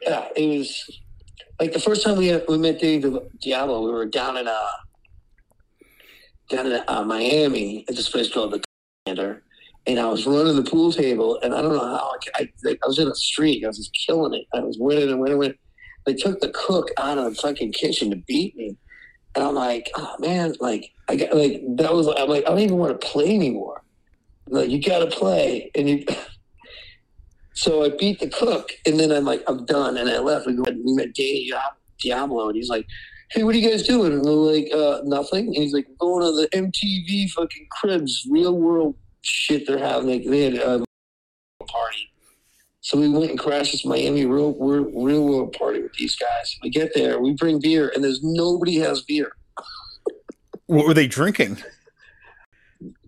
yeah, 0.03 0.29
it 0.37 0.59
was 0.59 1.01
like 1.61 1.73
the 1.73 1.81
first 1.81 2.05
time 2.05 2.17
we 2.17 2.37
we 2.49 2.59
met 2.59 2.81
Dave 2.81 3.05
Diablo. 3.41 3.85
We 3.85 3.91
were 3.93 4.07
down 4.07 4.37
in 4.37 4.47
uh 4.49 4.69
down 6.49 6.67
in 6.67 6.81
uh, 6.89 7.05
Miami 7.05 7.85
at 7.89 7.97
this 7.97 8.09
place 8.09 8.33
called 8.33 8.53
the 8.53 8.63
Commander, 9.07 9.43
and 9.87 9.99
I 10.01 10.07
was 10.07 10.27
running 10.27 10.57
the 10.57 10.69
pool 10.69 10.93
table, 10.93 11.39
and 11.43 11.55
I 11.55 11.63
don't 11.63 11.73
know 11.73 11.79
how 11.81 12.15
I, 12.35 12.43
I, 12.43 12.49
like, 12.65 12.79
I 12.83 12.89
was 12.89 12.99
in 12.99 13.09
a 13.09 13.15
streak. 13.15 13.65
I 13.65 13.69
was 13.69 13.79
just 13.79 13.93
killing 14.07 14.35
it. 14.35 14.47
I 14.55 14.61
was 14.61 14.77
winning 14.79 15.11
and 15.11 15.21
winning. 15.21 15.33
and 15.35 15.39
winning. 15.39 15.59
They 16.07 16.15
took 16.15 16.41
the 16.41 16.49
cook 16.49 16.89
out 16.99 17.19
of 17.19 17.25
the 17.25 17.35
fucking 17.41 17.73
kitchen 17.73 18.11
to 18.11 18.17
beat 18.17 18.57
me, 18.57 18.77
and 19.35 19.44
I'm 19.44 19.55
like, 19.55 19.90
oh 19.97 20.16
man, 20.19 20.55
like 20.61 20.93
I 21.09 21.16
got 21.16 21.35
like 21.35 21.62
that 21.77 21.93
was. 21.93 22.09
I'm 22.09 22.28
like 22.28 22.44
I 22.47 22.51
don't 22.51 22.59
even 22.61 22.78
want 22.78 23.01
to 23.01 23.07
play 23.07 23.35
anymore. 23.35 23.82
Like 24.47 24.70
you 24.70 24.82
got 24.82 25.01
to 25.01 25.07
play, 25.07 25.70
and 25.74 25.89
you. 25.89 26.05
So 27.52 27.85
I 27.85 27.90
beat 27.90 28.20
the 28.20 28.28
cook, 28.28 28.70
and 28.86 28.98
then 28.98 29.12
I'm 29.12 29.24
like, 29.24 29.43
I'm 29.47 29.66
done, 29.66 29.98
and 29.98 30.09
I 30.09 30.19
left. 30.19 30.47
We 30.47 30.55
go, 30.55 30.62
we 30.62 30.94
met 30.94 31.15
Danny 31.15 31.51
Diablo, 32.01 32.47
and 32.47 32.57
he's 32.57 32.70
like, 32.70 32.86
"Hey, 33.32 33.43
what 33.43 33.55
are 33.55 33.59
you 33.59 33.69
guys 33.69 33.82
doing?" 33.82 34.12
And 34.12 34.23
we're 34.24 34.32
like, 34.32 34.73
uh, 34.73 35.01
"Nothing." 35.05 35.48
And 35.48 35.57
he's 35.57 35.74
like, 35.74 35.86
"Going 35.98 36.23
to 36.23 36.40
the 36.40 36.48
MTV 36.57 37.31
fucking 37.32 37.66
cribs, 37.70 38.27
real 38.31 38.57
world 38.57 38.94
shit 39.20 39.66
they're 39.66 39.78
having. 39.78 40.09
Like, 40.09 40.24
they 40.24 40.44
had 40.44 40.55
a 40.55 40.85
party." 41.66 42.10
So 42.82 42.98
we 42.98 43.09
went 43.09 43.31
and 43.31 43.39
crashed 43.39 43.73
this 43.73 43.85
Miami 43.85 44.24
real, 44.24 44.55
real, 44.59 44.85
real 44.85 45.27
world 45.27 45.52
party 45.52 45.82
with 45.82 45.93
these 45.94 46.16
guys. 46.16 46.59
We 46.62 46.70
get 46.70 46.93
there, 46.94 47.20
we 47.20 47.35
bring 47.35 47.61
beer, 47.61 47.93
and 47.94 48.02
there's 48.02 48.20
nobody 48.23 48.77
has 48.77 49.02
beer. 49.02 49.32
What 50.66 50.86
were 50.86 50.94
they 50.94 51.07
drinking? 51.07 51.59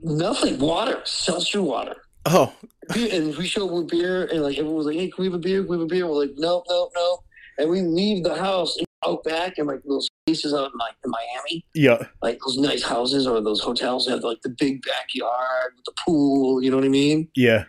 Nothing. 0.02 0.58
Water, 0.58 1.00
seltzer 1.04 1.62
water. 1.62 1.96
Oh, 2.26 2.52
and 2.94 3.36
we 3.36 3.46
show 3.46 3.66
up 3.66 3.72
with 3.72 3.88
beer, 3.88 4.26
and 4.26 4.42
like 4.42 4.58
everyone 4.58 4.76
was 4.76 4.86
like, 4.86 4.96
"Hey, 4.96 5.10
can 5.10 5.22
we 5.22 5.26
have 5.26 5.34
a 5.34 5.38
beer? 5.38 5.62
Can 5.62 5.70
we 5.70 5.76
have 5.76 5.84
a 5.84 5.86
beer?" 5.86 6.06
We're 6.06 6.26
like, 6.26 6.34
"No, 6.36 6.62
no, 6.68 6.90
no." 6.94 7.18
And 7.58 7.70
we 7.70 7.80
leave 7.80 8.24
the 8.24 8.34
house 8.34 8.76
and 8.76 8.86
out 9.04 9.24
back 9.24 9.58
in 9.58 9.66
like 9.66 9.82
those 9.84 10.08
places 10.26 10.54
out 10.54 10.70
in 10.72 10.78
like 10.78 10.94
in 11.04 11.10
Miami, 11.10 11.64
yeah. 11.74 12.06
like 12.22 12.38
those 12.44 12.58
nice 12.58 12.82
houses 12.82 13.26
or 13.26 13.40
those 13.40 13.60
hotels 13.60 14.06
that 14.06 14.12
have 14.12 14.24
like 14.24 14.40
the 14.42 14.54
big 14.58 14.82
backyard 14.82 15.72
with 15.76 15.84
the 15.84 15.92
pool. 16.04 16.62
You 16.62 16.70
know 16.70 16.76
what 16.76 16.86
I 16.86 16.90
mean? 16.90 17.28
Yeah. 17.34 17.64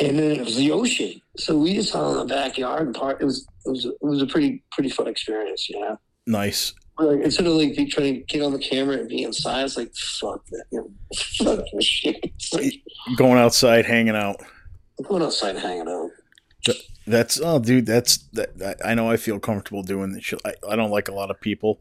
And 0.00 0.18
then 0.18 0.30
it 0.32 0.44
was 0.44 0.56
the 0.56 0.70
ocean, 0.72 1.20
so 1.36 1.58
we 1.58 1.74
just 1.74 1.92
hung 1.92 2.12
in 2.12 2.18
the 2.26 2.34
backyard 2.34 2.86
and 2.86 2.94
part. 2.94 3.20
It 3.20 3.24
was 3.26 3.46
it 3.66 3.70
was 3.70 3.84
it 3.84 3.94
was 4.00 4.22
a 4.22 4.26
pretty 4.26 4.62
pretty 4.72 4.88
fun 4.88 5.06
experience. 5.08 5.68
You 5.68 5.80
know, 5.80 5.98
Nice. 6.26 6.72
like 6.98 7.20
instead 7.20 7.46
of 7.46 7.52
like 7.52 7.74
trying 7.90 8.14
to 8.14 8.20
get 8.20 8.40
on 8.42 8.52
the 8.52 8.58
camera 8.58 8.96
and 8.96 9.08
be 9.08 9.22
inside, 9.24 9.64
it's 9.64 9.76
like 9.76 9.94
fuck 9.94 10.44
that, 10.46 10.64
you 10.72 10.78
know, 10.80 10.90
fuck 11.44 11.64
this 11.74 11.84
shit. 11.84 12.32
Like 12.54 12.72
Going 13.16 13.38
outside, 13.38 13.84
hanging 13.84 14.16
out. 14.16 14.40
Going 15.06 15.22
outside 15.22 15.56
hanging 15.56 15.88
out. 15.88 16.10
That's 17.06 17.40
oh, 17.42 17.58
dude. 17.58 17.86
That's 17.86 18.18
that. 18.34 18.56
that- 18.58 18.80
I 18.84 18.94
know. 18.94 19.10
I 19.10 19.16
feel 19.16 19.38
comfortable 19.40 19.82
doing 19.82 20.12
this 20.12 20.24
shit. 20.24 20.40
I, 20.44 20.54
I 20.68 20.76
don't 20.76 20.90
like 20.90 21.08
a 21.08 21.12
lot 21.14 21.30
of 21.30 21.40
people, 21.40 21.80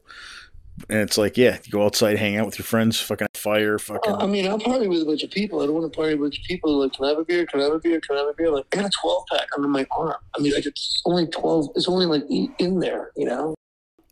and 0.89 0.99
it's 0.99 1.17
like, 1.17 1.37
yeah, 1.37 1.57
you 1.63 1.71
go 1.71 1.85
outside, 1.85 2.17
hang 2.17 2.37
out 2.37 2.45
with 2.45 2.57
your 2.59 2.65
friends, 2.65 2.99
fucking 2.99 3.27
fire, 3.33 3.77
fucking. 3.79 4.13
I 4.13 4.25
mean, 4.25 4.47
I'll 4.47 4.59
party 4.59 4.87
with 4.87 5.01
a 5.01 5.05
bunch 5.05 5.23
of 5.23 5.31
people. 5.31 5.61
I 5.61 5.65
don't 5.65 5.75
want 5.75 5.91
to 5.91 5.95
party 5.95 6.13
with 6.13 6.21
a 6.21 6.23
bunch 6.25 6.39
of 6.39 6.43
people. 6.45 6.79
Like, 6.79 6.93
can 6.93 7.05
I 7.05 7.09
have 7.09 7.17
a 7.17 7.25
beer? 7.25 7.45
Can 7.45 7.59
I 7.59 7.63
have 7.63 7.73
a 7.73 7.79
beer? 7.79 7.99
Can 7.99 8.15
I 8.15 8.19
have 8.19 8.29
a 8.29 8.33
beer? 8.33 8.51
Like, 8.51 8.65
I 8.73 8.77
got 8.77 8.85
a 8.85 8.91
12 9.01 9.23
pack 9.31 9.47
under 9.55 9.67
my 9.67 9.85
arm. 9.91 10.15
I 10.37 10.41
mean, 10.41 10.53
like, 10.53 10.65
it's 10.65 11.01
only 11.05 11.27
12. 11.27 11.69
It's 11.75 11.87
only 11.87 12.05
like 12.05 12.23
in 12.59 12.79
there, 12.79 13.11
you 13.15 13.25
know? 13.25 13.55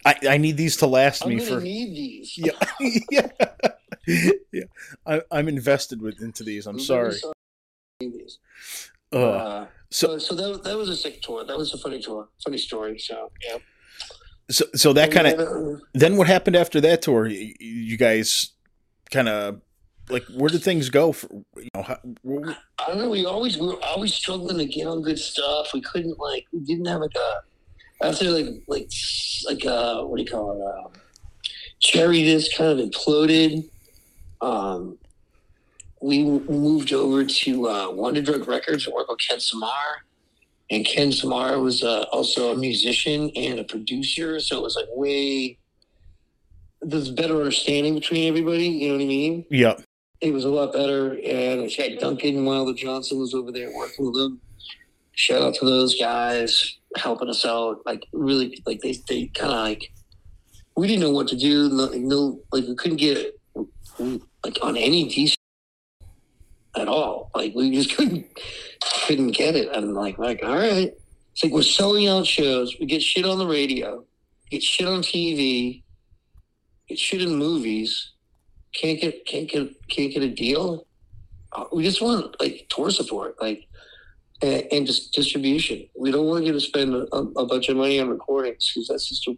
I, 0.06 0.16
I 0.30 0.38
need 0.38 0.58
these 0.58 0.78
to 0.78 0.88
last 0.88 1.24
I'm 1.24 1.30
me 1.30 1.40
for. 1.40 1.60
need 1.60 1.96
these. 1.96 2.38
Yeah, 2.38 2.52
yeah, 3.12 3.28
yeah. 4.54 4.64
I, 5.06 5.22
I'm 5.32 5.48
invested 5.50 6.02
with 6.02 6.22
into 6.22 6.44
these. 6.44 6.66
I'm 6.66 6.76
I'm 6.76 6.80
sorry. 6.82 7.16
these. 8.00 8.40
Uh, 9.12 9.18
Uh, 9.18 9.68
so 9.90 10.18
so, 10.18 10.36
so 10.36 10.36
that, 10.36 10.64
that 10.64 10.78
was 10.78 10.90
a 10.90 10.96
sick 10.96 11.22
tour. 11.22 11.44
That 11.44 11.58
was 11.58 11.74
a 11.74 11.78
funny 11.78 12.02
tour. 12.02 12.30
Funny 12.44 12.58
story. 12.58 13.00
So, 13.00 13.32
yeah. 13.46 13.58
So 14.50 14.66
so 14.76 14.94
that 14.94 15.12
kind 15.12 15.28
of. 15.28 15.82
Then 15.94 16.18
what 16.18 16.28
happened 16.28 16.56
after 16.56 16.82
that 16.82 17.02
tour? 17.02 17.28
You, 17.28 17.54
you 17.60 17.98
guys 17.98 18.52
kind 19.12 19.30
of 19.30 19.62
like 20.10 20.24
where 20.34 20.50
did 20.50 20.64
things 20.64 20.90
go? 20.90 21.12
For 21.12 21.28
you 21.58 21.70
know, 21.74 21.82
how, 21.82 22.00
I 22.80 22.88
don't 22.88 22.98
know. 22.98 23.10
We 23.10 23.26
always 23.26 23.58
we 23.58 23.68
were 23.68 23.84
always 23.84 24.14
struggling 24.14 24.58
to 24.58 24.66
get 24.66 24.88
on 24.88 25.02
good 25.02 25.20
stuff. 25.20 25.74
We 25.74 25.82
couldn't 25.82 26.20
like 26.20 26.46
we 26.52 26.60
didn't 26.60 26.86
have 26.86 27.02
like 27.02 27.16
a 27.16 28.06
after 28.06 28.30
like 28.32 28.48
like 28.68 28.92
like 29.46 29.66
uh 29.66 30.04
what 30.04 30.18
do 30.18 30.24
you 30.24 30.30
call 30.30 30.54
it? 30.54 30.62
Uh, 30.62 31.00
Cherry 31.80 32.24
just 32.24 32.56
kind 32.58 32.80
of 32.80 32.90
imploded. 32.90 33.70
Um, 34.42 34.98
we 36.02 36.24
moved 36.24 36.94
over 36.94 37.26
to 37.26 37.70
uh, 37.70 37.92
Wonder 37.92 38.22
Drug 38.22 38.48
Records 38.48 38.86
to 38.86 38.92
work 38.92 39.10
with 39.10 39.20
Ken 39.20 39.40
Samar, 39.40 40.04
and 40.70 40.86
Ken 40.86 41.12
Samar 41.12 41.60
was 41.60 41.84
uh, 41.84 42.04
also 42.12 42.52
a 42.52 42.56
musician 42.56 43.32
and 43.36 43.60
a 43.60 43.64
producer, 43.64 44.40
so 44.40 44.58
it 44.58 44.64
was 44.64 44.76
like 44.76 44.88
way 44.92 45.58
there's 46.82 47.10
better 47.10 47.38
understanding 47.38 47.96
between 47.96 48.28
everybody. 48.28 48.68
You 48.68 48.90
know 48.90 48.96
what 48.96 49.04
I 49.04 49.08
mean? 49.08 49.46
yeah, 49.50 49.76
it 50.22 50.34
was 50.34 50.46
a 50.46 50.50
lot 50.50 50.74
better. 50.74 51.18
And 51.26 51.70
Chad 51.70 52.00
Duncan, 52.00 52.38
and 52.38 52.46
Wilder 52.46 52.74
Johnson 52.74 53.20
was 53.20 53.34
over 53.34 53.52
there 53.52 53.72
working 53.76 54.06
with 54.06 54.16
them. 54.16 54.42
Shout 55.14 55.42
out 55.42 55.56
to 55.56 55.66
those 55.66 56.00
guys 56.00 56.78
helping 56.96 57.30
us 57.30 57.46
out. 57.46 57.82
Like 57.86 58.06
really, 58.12 58.62
like 58.66 58.82
they 58.82 59.00
they 59.08 59.28
kind 59.28 59.52
of 59.52 59.60
like 59.60 59.92
we 60.76 60.88
didn't 60.88 61.02
know 61.02 61.12
what 61.12 61.28
to 61.30 61.38
do. 61.38 61.70
No, 61.70 61.88
no, 61.88 62.40
like 62.52 62.66
we 62.68 62.76
couldn't 62.76 62.98
get 62.98 63.40
like 64.00 64.58
on 64.62 64.78
any 64.78 65.08
decent 65.08 65.37
at 66.82 66.88
all. 66.88 67.32
Like 67.36 67.54
we 67.56 67.72
just 67.72 67.96
couldn't 67.98 68.26
couldn't 69.06 69.32
get 69.32 69.56
it. 69.56 69.70
I'm 69.74 69.94
like, 69.94 70.18
like 70.18 70.42
all 70.44 70.58
right. 70.58 70.94
It's 71.32 71.44
like 71.44 71.54
we're 71.54 71.62
selling 71.62 72.08
out 72.08 72.26
shows. 72.26 72.76
We 72.80 72.86
get 72.86 73.02
shit 73.02 73.26
on 73.26 73.38
the 73.38 73.46
radio, 73.46 74.04
get 74.50 74.64
shit 74.64 74.88
on 74.88 75.02
TV, 75.02 75.84
get 76.88 76.98
shit 76.98 77.22
in 77.22 77.36
movies 77.36 78.12
can't 78.78 79.00
get 79.00 79.26
can't 79.26 79.50
get 79.50 79.88
can't 79.90 80.14
get 80.14 80.24
a 80.24 80.30
deal. 80.30 80.86
Uh, 81.52 81.66
we 81.74 81.84
just 81.84 82.02
want 82.02 82.40
like 82.40 82.68
tour 82.70 82.90
support, 82.90 83.36
like 83.42 83.68
and, 84.42 84.64
and 84.72 84.88
just 84.88 85.14
distribution. 85.14 85.88
We 85.98 86.12
don't 86.12 86.28
want 86.28 86.46
you 86.46 86.54
to 86.54 86.60
spend 86.60 86.94
a, 86.94 87.16
a 87.16 87.46
bunch 87.46 87.70
of 87.70 87.78
money 87.78 88.00
on 88.00 88.10
recordings 88.10 88.72
because 88.72 88.88
that's 88.88 89.08
just 89.08 89.28
a, 89.28 89.36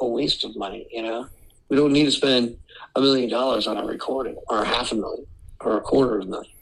a 0.00 0.06
waste 0.06 0.44
of 0.44 0.56
money. 0.56 0.86
You 0.90 1.02
know, 1.02 1.26
we 1.68 1.76
don't 1.76 1.92
need 1.92 2.04
to 2.04 2.12
spend 2.12 2.56
a 2.94 3.00
million 3.00 3.30
dollars 3.30 3.66
on 3.66 3.76
a 3.76 3.84
recording 3.84 4.36
or 4.48 4.64
half 4.64 4.92
a 4.92 4.94
million 4.94 5.26
or 5.60 5.78
a 5.78 5.80
quarter 5.80 6.18
of 6.18 6.26
a 6.26 6.30
million. 6.30 6.52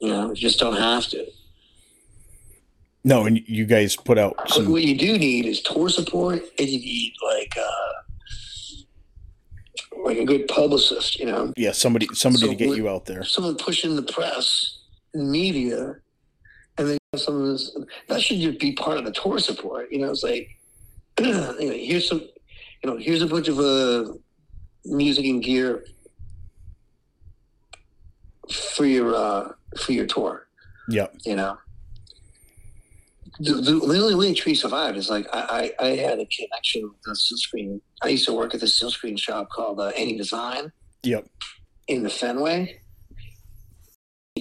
You 0.00 0.08
know, 0.10 0.28
we 0.28 0.34
just 0.36 0.58
don't 0.60 0.76
have 0.76 1.06
to. 1.08 1.26
no, 3.04 3.26
and 3.26 3.40
you 3.48 3.64
guys 3.66 3.96
put 3.96 4.18
out 4.18 4.34
But 4.36 4.66
what 4.66 4.82
you 4.82 4.96
do 4.96 5.18
need 5.18 5.46
is 5.46 5.60
tour 5.62 5.88
support, 5.88 6.42
and 6.58 6.68
you 6.68 6.78
need 6.78 7.14
like 7.24 7.54
uh, 7.56 7.92
like 10.04 10.18
a 10.18 10.24
good 10.24 10.46
publicist. 10.48 11.18
You 11.18 11.26
know, 11.26 11.52
Yeah, 11.56 11.72
somebody 11.72 12.06
somebody 12.12 12.44
So 12.46 12.50
to 12.50 12.54
get 12.56 12.76
you 12.76 12.88
out 12.88 13.06
there. 13.06 13.24
someone 13.24 13.56
pushing 13.56 13.96
the 13.96 14.02
press 14.02 14.78
and 15.14 15.30
media 15.30 15.96
and 16.76 16.88
then 16.90 16.98
some 17.16 17.40
of 17.40 17.46
this 17.48 17.76
that 18.08 18.20
should 18.22 18.38
just 18.40 18.58
be 18.60 18.72
part 18.72 18.98
of 18.98 19.04
the 19.06 19.10
tour 19.10 19.38
support 19.38 19.90
you 19.90 19.98
know 19.98 20.10
it's 20.10 20.22
like 20.22 20.50
you 21.18 21.26
know, 21.32 21.56
here's 21.58 22.06
some 22.06 22.20
you 22.20 22.90
know 22.90 22.96
here's 22.98 23.22
a 23.22 23.26
bunch 23.26 23.48
of 23.48 23.58
uh 23.58 24.12
music 24.84 25.24
and 25.24 25.42
gear 25.42 25.84
for 28.52 28.84
your 28.84 29.14
uh 29.14 29.52
for 29.76 29.92
your 29.92 30.06
tour 30.06 30.46
Yep. 30.88 31.14
you 31.26 31.36
know 31.36 31.58
the, 33.40 33.52
the, 33.54 33.72
the 33.72 34.02
only 34.02 34.14
way 34.14 34.34
Tree 34.34 34.54
survived 34.54 34.96
is 34.96 35.10
like 35.10 35.26
I, 35.32 35.72
I, 35.80 35.84
I 35.86 35.88
had 35.96 36.18
a 36.18 36.26
connection 36.26 36.82
with 36.84 37.00
the 37.04 37.14
steel 37.14 37.38
screen. 37.38 37.80
I 38.02 38.08
used 38.08 38.26
to 38.26 38.32
work 38.32 38.52
at 38.54 38.60
the 38.60 38.66
steel 38.66 38.90
screen 38.90 39.16
shop 39.16 39.48
called 39.50 39.78
uh, 39.78 39.92
Any 39.94 40.16
Design 40.16 40.72
Yep. 41.04 41.28
in 41.86 42.02
the 42.02 42.10
Fenway. 42.10 42.80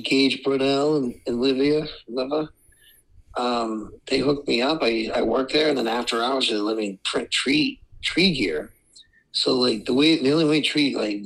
Gage 0.03 0.43
Brunel 0.43 0.97
and, 0.97 1.15
and 1.27 1.41
Livia 1.41 1.85
Leva. 2.07 2.49
Um, 3.35 3.91
they 4.07 4.19
hooked 4.19 4.47
me 4.47 4.61
up. 4.61 4.79
I, 4.81 5.11
I 5.13 5.21
worked 5.21 5.53
there, 5.53 5.69
and 5.69 5.77
then 5.77 5.87
after 5.87 6.23
hours, 6.23 6.49
they 6.49 6.55
let 6.55 6.77
me 6.77 6.99
print 7.03 7.29
tree 7.29 7.81
tree 8.03 8.33
gear. 8.33 8.71
So 9.31 9.53
like 9.53 9.85
the 9.85 9.93
way 9.93 10.21
the 10.21 10.31
only 10.31 10.45
way 10.45 10.61
tree 10.61 10.95
like 10.95 11.23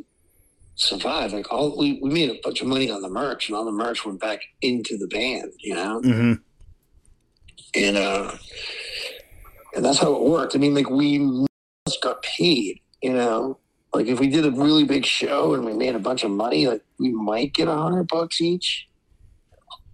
survived, 0.82 1.34
like 1.34 1.52
all 1.52 1.78
we, 1.78 2.00
we 2.02 2.10
made 2.10 2.30
a 2.30 2.40
bunch 2.44 2.62
of 2.62 2.68
money 2.68 2.90
on 2.90 3.02
the 3.02 3.10
merch, 3.10 3.48
and 3.48 3.56
all 3.56 3.66
the 3.66 3.72
merch 3.72 4.06
went 4.06 4.20
back 4.20 4.42
into 4.62 4.98
the 4.98 5.08
band, 5.08 5.52
you 5.60 5.76
know, 5.76 6.02
hmm 6.02 6.34
and 7.74 7.98
uh, 7.98 8.32
and 9.76 9.86
that's 9.86 10.00
how 10.00 10.14
it 10.14 10.22
worked. 10.22 10.56
I 10.56 10.60
mean, 10.60 10.74
like 10.74 10.90
we 10.90 11.46
just 11.88 12.02
got 12.02 12.22
paid, 12.24 12.82
you 13.02 13.14
know. 13.14 13.58
Like 13.94 14.08
if 14.08 14.20
we 14.20 14.30
did 14.30 14.46
a 14.46 14.52
really 14.52 14.86
big 14.86 15.06
show 15.06 15.54
and 15.54 15.66
we 15.66 15.74
made 15.74 15.96
a 15.96 16.00
bunch 16.00 16.24
of 16.24 16.32
money, 16.32 16.68
like 16.68 16.82
we 17.00 17.12
might 17.12 17.54
get 17.54 17.68
a 17.68 17.76
hundred 17.76 18.08
bucks 18.08 18.40
each. 18.42 18.88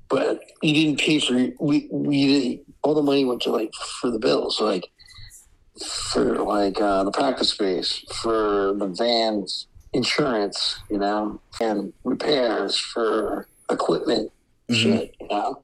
But 0.09 0.41
we 0.61 0.73
didn't 0.73 0.99
pay 0.99 1.19
for 1.19 1.33
we 1.59 1.87
we 1.91 2.27
didn't 2.27 2.75
all 2.83 2.93
the 2.93 3.01
money 3.01 3.25
went 3.25 3.41
to 3.43 3.51
like 3.51 3.73
for 3.99 4.09
the 4.11 4.19
bills, 4.19 4.61
like 4.61 4.87
for 6.11 6.43
like 6.43 6.79
uh, 6.79 7.03
the 7.03 7.11
practice 7.11 7.49
space, 7.49 8.03
for 8.21 8.73
the 8.77 8.87
van's 8.87 9.67
insurance, 9.93 10.79
you 10.89 10.97
know, 10.97 11.39
and 11.61 11.93
repairs 12.03 12.77
for 12.77 13.47
equipment, 13.69 14.31
Mhm. 14.69 14.75
shit, 14.75 15.15
you 15.19 15.27
know. 15.27 15.61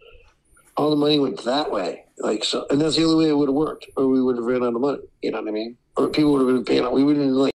All 0.78 0.90
the 0.90 0.96
money 0.96 1.20
went 1.20 1.44
that 1.44 1.72
way, 1.72 2.06
like 2.20 2.44
so, 2.44 2.66
and 2.70 2.82
that's 2.82 2.96
the 2.96 3.04
only 3.04 3.26
way 3.26 3.30
it 3.30 3.38
would 3.38 3.50
have 3.50 3.56
worked, 3.56 3.86
or 3.96 4.08
we 4.08 4.22
would 4.22 4.38
have 4.38 4.46
ran 4.46 4.64
out 4.64 4.74
of 4.76 4.82
money. 4.82 5.00
You 5.22 5.32
know 5.32 5.40
what 5.42 5.48
I 5.50 5.52
mean? 5.52 5.78
Or 5.98 6.08
people 6.10 6.32
would 6.34 6.40
have 6.48 6.48
been 6.48 6.66
paying. 6.66 6.92
We 6.92 7.04
wouldn't 7.04 7.32
like. 7.32 7.54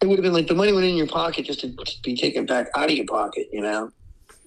It 0.00 0.06
would 0.06 0.18
have 0.18 0.22
been 0.24 0.32
like 0.32 0.46
the 0.48 0.54
money 0.54 0.72
went 0.72 0.86
in 0.86 0.96
your 0.96 1.06
pocket 1.06 1.44
just 1.44 1.60
to 1.60 1.74
be 2.02 2.16
taken 2.16 2.46
back 2.46 2.68
out 2.74 2.90
of 2.90 2.96
your 2.96 3.06
pocket, 3.06 3.48
you 3.52 3.60
know. 3.60 3.90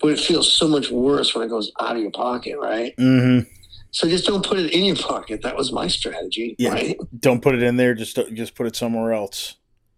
But 0.01 0.09
it 0.09 0.19
feels 0.19 0.51
so 0.51 0.67
much 0.67 0.89
worse 0.91 1.33
when 1.33 1.45
it 1.45 1.49
goes 1.49 1.71
out 1.79 1.95
of 1.95 2.01
your 2.01 2.11
pocket, 2.11 2.57
right? 2.59 2.93
hmm 2.97 3.39
So 3.91 4.09
just 4.09 4.25
don't 4.25 4.45
put 4.45 4.59
it 4.59 4.73
in 4.73 4.83
your 4.83 4.97
pocket. 4.97 5.41
That 5.43 5.55
was 5.55 5.71
my 5.71 5.87
strategy, 5.87 6.55
Yeah. 6.59 6.71
right? 6.73 6.97
Don't 7.17 7.41
put 7.41 7.55
it 7.55 7.63
in 7.63 7.77
there. 7.77 7.93
Just 7.93 8.19
just 8.33 8.55
put 8.55 8.65
it 8.67 8.75
somewhere 8.75 9.13
else. 9.13 9.55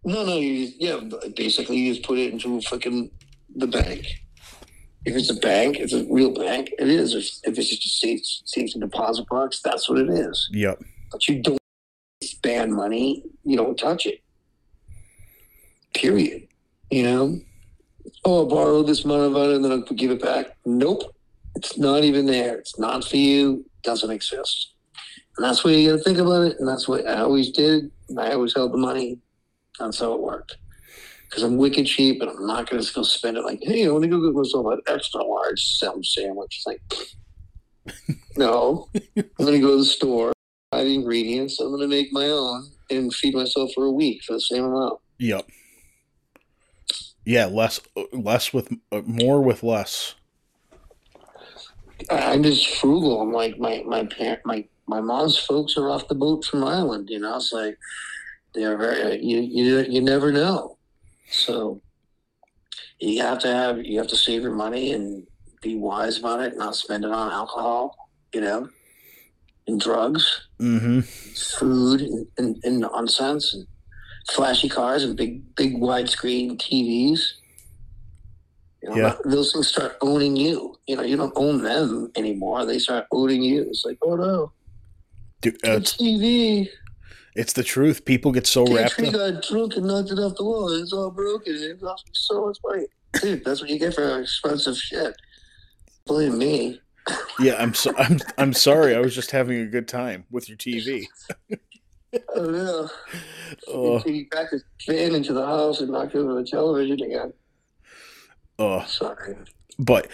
No, 0.08 0.24
no, 0.24 0.38
you 0.38 0.72
yeah, 0.78 1.00
basically 1.36 1.76
you 1.76 1.92
just 1.92 2.06
put 2.06 2.16
it 2.16 2.32
into 2.32 2.62
fucking 2.62 3.10
the 3.54 3.66
bank. 3.66 4.06
If 5.04 5.14
it's 5.14 5.28
a 5.28 5.34
bank, 5.34 5.76
it's 5.78 5.92
a 5.92 6.06
real 6.10 6.32
bank. 6.32 6.70
It 6.78 6.88
is. 6.88 7.14
If, 7.14 7.26
if 7.44 7.58
it's 7.58 7.68
just 7.68 7.84
a 7.84 7.88
safe, 7.90 8.20
safety 8.46 8.80
deposit 8.80 9.26
box, 9.28 9.60
that's 9.62 9.86
what 9.86 9.98
it 9.98 10.08
is. 10.08 10.48
Yep. 10.52 10.82
But 11.12 11.28
you 11.28 11.42
don't 11.42 11.58
spend 12.22 12.72
money. 12.72 13.22
You 13.44 13.58
don't 13.58 13.78
touch 13.78 14.06
it. 14.06 14.22
Period. 15.94 16.48
You 16.90 17.02
know. 17.02 17.40
Oh, 18.24 18.46
I 18.46 18.48
borrowed 18.48 18.86
this 18.86 19.04
amount 19.04 19.36
of 19.36 19.36
it 19.36 19.56
and 19.56 19.62
then 19.62 19.72
I'll 19.72 19.82
give 19.82 20.10
it 20.10 20.22
back. 20.22 20.56
Nope. 20.64 21.14
It's 21.54 21.76
not 21.76 22.02
even 22.02 22.24
there. 22.24 22.56
It's 22.56 22.78
not 22.78 23.04
for 23.04 23.18
you. 23.18 23.66
It 23.76 23.82
Doesn't 23.82 24.10
exist. 24.10 24.72
And 25.36 25.44
that's 25.44 25.62
what 25.64 25.74
you 25.74 25.90
got 25.90 25.98
to 25.98 26.02
think 26.02 26.16
about 26.16 26.46
it. 26.46 26.56
And 26.58 26.66
that's 26.66 26.88
what 26.88 27.06
I 27.06 27.18
always 27.18 27.50
did. 27.50 27.90
I 28.18 28.32
always 28.32 28.54
held 28.54 28.72
the 28.72 28.78
money. 28.78 29.18
That's 29.78 30.00
how 30.00 30.12
it 30.14 30.20
worked. 30.20 30.56
Because 31.28 31.42
I'm 31.42 31.56
wicked 31.58 31.86
cheap 31.86 32.22
and 32.22 32.30
I'm 32.30 32.46
not 32.46 32.68
going 32.68 32.82
to 32.82 32.92
go 32.92 33.02
spend 33.02 33.36
it 33.36 33.44
like, 33.44 33.60
hey, 33.62 33.86
I 33.86 33.90
want 33.90 34.04
to 34.04 34.08
go 34.08 34.20
get 34.20 34.34
myself 34.34 34.66
an 34.66 34.80
extra 34.86 35.22
large 35.22 35.62
salmon 35.78 36.02
sandwich. 36.02 36.56
It's 36.56 36.66
like, 36.66 38.16
no. 38.36 38.88
I'm 39.16 39.24
going 39.38 39.52
to 39.52 39.60
go 39.60 39.72
to 39.72 39.78
the 39.78 39.84
store, 39.84 40.32
buy 40.70 40.84
the 40.84 40.94
ingredients. 40.94 41.60
I'm 41.60 41.68
going 41.68 41.82
to 41.82 41.88
make 41.88 42.12
my 42.12 42.26
own 42.26 42.70
and 42.90 43.14
feed 43.14 43.34
myself 43.34 43.70
for 43.74 43.84
a 43.84 43.92
week 43.92 44.22
for 44.24 44.32
the 44.34 44.40
same 44.40 44.64
amount. 44.64 45.00
Yep. 45.18 45.46
Yeah, 47.28 47.44
less 47.44 47.80
less 48.10 48.54
with 48.54 48.72
uh, 48.90 49.02
more 49.04 49.42
with 49.42 49.62
less. 49.62 50.14
I'm 52.10 52.42
just 52.42 52.76
frugal. 52.76 53.20
I'm 53.20 53.32
like 53.32 53.58
my 53.58 53.82
my 53.86 54.06
parent, 54.06 54.40
my 54.46 54.64
my 54.86 55.02
mom's 55.02 55.36
folks 55.36 55.76
are 55.76 55.90
off 55.90 56.08
the 56.08 56.14
boat 56.14 56.46
from 56.46 56.64
Ireland. 56.64 57.10
You 57.10 57.18
know, 57.18 57.36
it's 57.36 57.52
like 57.52 57.76
They're 58.58 58.76
very 58.76 59.22
you 59.22 59.38
you 59.38 59.78
you 59.88 60.00
never 60.02 60.32
know. 60.32 60.78
So 61.30 61.80
you 62.98 63.22
have 63.22 63.38
to 63.40 63.48
have 63.48 63.78
you 63.84 63.98
have 63.98 64.08
to 64.08 64.16
save 64.16 64.42
your 64.42 64.54
money 64.54 64.92
and 64.92 65.24
be 65.62 65.76
wise 65.76 66.18
about 66.18 66.40
it, 66.40 66.56
not 66.56 66.74
spend 66.74 67.04
it 67.04 67.12
on 67.12 67.30
alcohol, 67.30 67.94
you 68.34 68.40
know, 68.40 68.68
and 69.68 69.80
drugs, 69.80 70.48
Mm-hmm. 70.60 71.00
food, 71.60 72.00
and, 72.00 72.26
and, 72.36 72.56
and 72.64 72.78
nonsense, 72.80 73.54
and 73.54 73.64
flashy 74.32 74.68
cars 74.68 75.04
and 75.04 75.16
big 75.16 75.54
big 75.54 75.76
widescreen 75.76 76.56
TVs. 76.58 77.20
You 78.82 78.90
know, 78.90 78.96
Yeah. 78.96 79.14
those 79.24 79.52
things 79.52 79.68
start 79.68 79.96
owning 80.00 80.34
you. 80.36 80.74
You 80.88 80.96
know, 80.96 81.02
you 81.02 81.16
don't 81.16 81.32
own 81.36 81.62
them 81.62 82.10
anymore. 82.16 82.64
They 82.66 82.80
start 82.80 83.06
owning 83.12 83.42
you. 83.42 83.62
It's 83.62 83.84
like, 83.84 83.98
oh 84.02 84.16
no, 84.16 84.52
Dude, 85.42 85.60
the 85.62 85.76
uh, 85.76 85.78
TV. 85.80 86.68
It's 87.38 87.52
the 87.54 87.62
truth. 87.62 88.04
People 88.04 88.32
get 88.32 88.46
so 88.46 88.66
wrapped 88.66 88.94
Tree 88.94 89.08
up. 89.08 89.14
got 89.14 89.42
drunk 89.42 89.76
and 89.76 89.86
knocked 89.86 90.10
it 90.10 90.18
off 90.18 90.34
the 90.36 90.44
wall. 90.44 90.68
It's 90.70 90.92
all 90.92 91.10
broken. 91.10 91.54
It 91.54 91.80
cost 91.80 92.06
me 92.06 92.12
so 92.14 92.46
much 92.46 92.58
money. 92.64 92.86
Dude, 93.20 93.44
that's 93.44 93.60
what 93.60 93.70
you 93.70 93.78
get 93.78 93.94
for 93.94 94.20
expensive 94.20 94.76
shit. 94.76 95.14
Believe 96.06 96.34
me. 96.34 96.80
Yeah, 97.40 97.54
I'm 97.58 97.72
so 97.72 97.94
I'm 97.96 98.18
I'm 98.36 98.52
sorry. 98.52 98.94
I 98.94 99.00
was 99.00 99.14
just 99.14 99.30
having 99.30 99.60
a 99.60 99.66
good 99.66 99.88
time 99.88 100.24
with 100.30 100.48
your 100.48 100.58
TV. 100.58 101.06
Oh 102.34 102.44
no. 102.46 102.88
Oh, 103.68 103.98
He 103.98 104.24
backed 104.30 104.52
his 104.52 104.64
fan 104.86 105.14
into 105.14 105.34
the 105.34 105.44
house 105.44 105.82
and 105.82 105.90
knocked 105.90 106.14
over 106.14 106.36
the 106.36 106.42
television 106.42 107.02
again. 107.02 107.34
oh. 108.58 108.82
Sorry. 108.86 109.36
But 109.78 110.08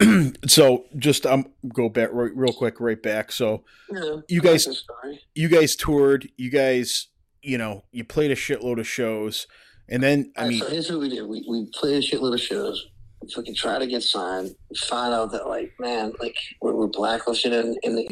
so 0.48 0.86
just 0.96 1.26
um 1.26 1.46
go 1.74 1.88
back 1.88 2.10
right, 2.12 2.34
real 2.34 2.52
quick 2.52 2.80
right 2.80 3.00
back. 3.02 3.32
So 3.32 3.64
Yeah, 3.92 4.16
You 4.28 4.40
guys- 4.40 4.64
that's 4.64 4.78
a 4.78 4.82
story. 4.82 5.20
you 5.34 5.48
guys 5.48 5.76
toured. 5.76 6.28
You 6.36 6.50
guys, 6.50 7.08
you 7.42 7.58
know, 7.58 7.84
you 7.92 8.04
played 8.04 8.30
a 8.30 8.34
shitload 8.36 8.80
of 8.80 8.86
shows, 8.88 9.46
and 9.88 10.02
then 10.02 10.32
I 10.36 10.48
mean, 10.48 10.60
so 10.60 10.68
here's 10.68 10.90
what 10.90 11.00
we 11.00 11.08
did. 11.10 11.26
We, 11.26 11.44
we 11.48 11.68
played 11.74 11.96
a 12.02 12.06
shitload 12.06 12.34
of 12.34 12.40
shows. 12.40 12.86
We 13.22 13.30
fucking 13.30 13.54
try 13.54 13.78
to 13.78 13.86
get 13.86 14.02
signed. 14.02 14.54
We 14.70 14.76
find 14.76 15.12
out 15.12 15.32
that 15.32 15.46
like, 15.46 15.74
man, 15.78 16.12
like 16.20 16.36
we're, 16.62 16.72
we're 16.74 16.86
blacklisted 16.86 17.52
in, 17.52 17.76
in 17.82 17.96
the 17.96 18.08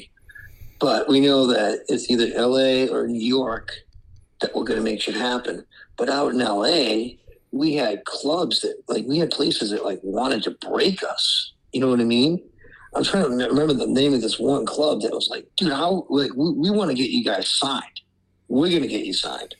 but 0.80 1.08
we 1.08 1.18
know 1.20 1.46
that 1.48 1.84
it's 1.88 2.08
either 2.10 2.26
LA 2.36 2.84
or 2.94 3.06
New 3.08 3.20
York 3.20 3.72
that 4.40 4.54
we're 4.54 4.64
gonna 4.64 4.82
make 4.82 5.00
shit 5.00 5.14
happen. 5.16 5.64
But 5.96 6.08
out 6.10 6.32
in 6.32 6.38
LA, 6.38 7.16
we 7.52 7.74
had 7.74 8.04
clubs 8.04 8.60
that 8.60 8.76
like 8.88 9.04
we 9.06 9.18
had 9.18 9.30
places 9.30 9.70
that 9.70 9.84
like 9.84 10.00
wanted 10.02 10.42
to 10.44 10.50
break 10.52 11.02
us. 11.02 11.52
You 11.72 11.80
know 11.80 11.88
what 11.88 12.00
I 12.00 12.04
mean? 12.04 12.42
I'm 12.94 13.04
trying 13.04 13.24
to 13.24 13.46
remember 13.46 13.74
the 13.74 13.86
name 13.86 14.14
of 14.14 14.22
this 14.22 14.38
one 14.38 14.64
club 14.64 15.02
that 15.02 15.12
was 15.12 15.28
like, 15.30 15.46
dude, 15.56 15.72
how 15.72 16.06
like 16.08 16.30
we, 16.34 16.52
we 16.52 16.70
want 16.70 16.90
to 16.90 16.96
get 16.96 17.10
you 17.10 17.24
guys 17.24 17.48
signed. 17.48 18.00
We're 18.48 18.70
gonna 18.70 18.86
get 18.86 19.04
you 19.04 19.12
signed. 19.12 19.54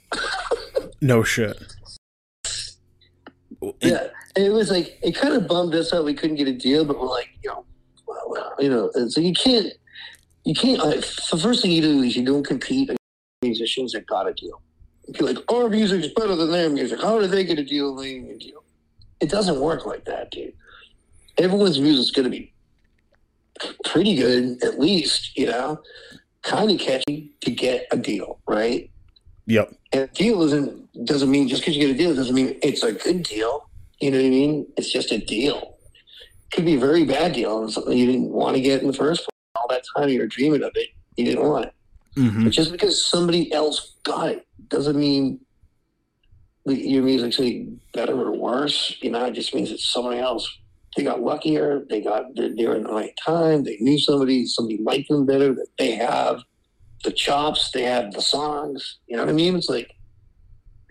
no 1.01 1.23
shit. 1.23 1.57
Yeah, 3.81 4.09
and 4.37 4.47
it 4.47 4.51
was 4.51 4.71
like 4.71 4.99
it 5.03 5.15
kind 5.15 5.35
of 5.35 5.47
bummed 5.47 5.75
us 5.75 5.93
out. 5.93 6.05
We 6.05 6.15
couldn't 6.15 6.37
get 6.37 6.49
a 6.49 6.55
deal, 6.55 6.85
but 6.85 6.99
we're 6.99 7.09
like, 7.09 7.29
you 7.43 7.51
know, 7.51 7.65
well, 8.07 8.55
you 8.59 8.71
know, 8.71 8.91
and 8.95 9.13
so 9.13 9.21
you 9.21 9.33
can't, 9.33 9.73
you 10.45 10.55
can't. 10.55 10.79
Like, 10.79 11.01
the 11.01 11.39
first 11.41 11.63
thing 11.63 11.73
you 11.73 11.83
do 11.83 12.03
is 12.03 12.17
you 12.17 12.25
don't 12.25 12.47
compete 12.47 12.89
against 12.89 12.99
musicians 13.43 13.93
that 13.93 14.07
got 14.07 14.29
a 14.29 14.33
deal. 14.33 14.63
Like, 15.21 15.39
our 15.51 15.69
music's 15.69 16.09
better 16.09 16.37
than 16.37 16.51
their 16.51 16.69
music. 16.71 17.01
How 17.01 17.19
did 17.19 17.31
they 17.31 17.45
get 17.45 17.59
a 17.59 17.65
deal? 17.65 17.97
get 17.97 18.37
a 18.37 18.39
deal. 18.39 18.65
It 19.21 19.31
doesn't 19.31 19.61
work 19.61 19.87
like 19.87 20.05
that, 20.05 20.31
dude. 20.31 20.53
Everyone's 21.39 21.81
music's 21.81 22.11
going 22.11 22.25
to 22.25 22.31
be 22.31 22.53
pretty 23.85 24.17
good, 24.17 24.63
at 24.63 24.79
least, 24.79 25.37
you 25.37 25.47
know, 25.47 25.81
kind 26.43 26.71
of 26.71 26.79
catchy 26.79 27.33
to 27.41 27.51
get 27.51 27.87
a 27.91 27.97
deal, 27.97 28.39
right? 28.47 28.91
Yep. 29.47 29.75
And 29.93 30.03
a 30.03 30.07
deal 30.09 30.43
isn't 30.43 31.05
doesn't 31.05 31.31
mean 31.31 31.49
just 31.49 31.63
because 31.63 31.77
you 31.77 31.87
get 31.87 31.95
a 31.95 31.99
deal 31.99 32.15
doesn't 32.15 32.35
mean 32.35 32.59
it's 32.63 32.83
a 32.83 32.93
good 32.93 33.23
deal. 33.23 33.69
You 34.01 34.11
know 34.11 34.19
what 34.19 34.27
I 34.27 34.31
mean? 34.31 34.67
It's 34.77 34.93
just 34.93 35.11
a 35.11 35.19
deal. 35.19 35.77
Could 36.53 36.65
be 36.65 36.75
a 36.75 36.79
very 36.79 37.05
bad 37.05 37.33
deal 37.33 37.63
and 37.63 37.73
something 37.73 37.97
you 37.97 38.07
didn't 38.07 38.31
want 38.31 38.57
to 38.57 38.63
get 38.63 38.81
in 38.83 38.89
the 38.89 38.93
first 38.93 39.21
place. 39.23 39.29
All 39.57 39.69
that 39.69 39.83
time 39.97 40.09
you 40.09 40.21
were 40.21 40.27
dreaming 40.27 40.63
of 40.63 40.73
it, 40.75 40.89
you 41.17 41.25
didn't 41.25 41.45
want 41.45 41.67
it. 41.67 41.75
hmm 42.15 42.45
But 42.45 42.53
just 42.53 42.73
because 42.73 43.05
somebody 43.05 43.53
else 43.53 43.95
got 44.05 44.29
it 44.29 44.47
doesn't 44.69 44.99
mean 44.99 45.41
your 46.67 47.03
music's 47.03 47.39
any 47.39 47.79
better 47.95 48.15
or 48.15 48.37
worse. 48.37 48.97
You 49.01 49.11
know, 49.11 49.25
it 49.27 49.33
just 49.33 49.55
means 49.55 49.71
it's 49.71 49.91
somebody 49.91 50.19
else. 50.19 50.49
They 50.97 51.05
got 51.05 51.23
luckier. 51.23 51.85
They 51.89 52.01
got 52.01 52.25
they're, 52.35 52.55
they're 52.55 52.75
in 52.75 52.85
the 52.85 52.93
right 52.93 53.15
time. 53.25 53.65
They 53.65 53.77
knew 53.81 53.99
somebody. 53.99 54.47
Somebody 54.47 54.79
liked 54.83 55.09
them 55.09 55.27
better. 55.27 55.55
That 55.55 55.69
they 55.79 55.93
have 55.93 56.43
the 57.05 57.13
chops. 57.13 57.71
They 57.71 57.83
have 57.83 58.13
the 58.13 58.23
songs. 58.23 58.99
You 59.07 59.17
know 59.17 59.25
what 59.25 59.31
I 59.31 59.35
mean? 59.35 59.57
It's 59.57 59.69
like 59.69 59.91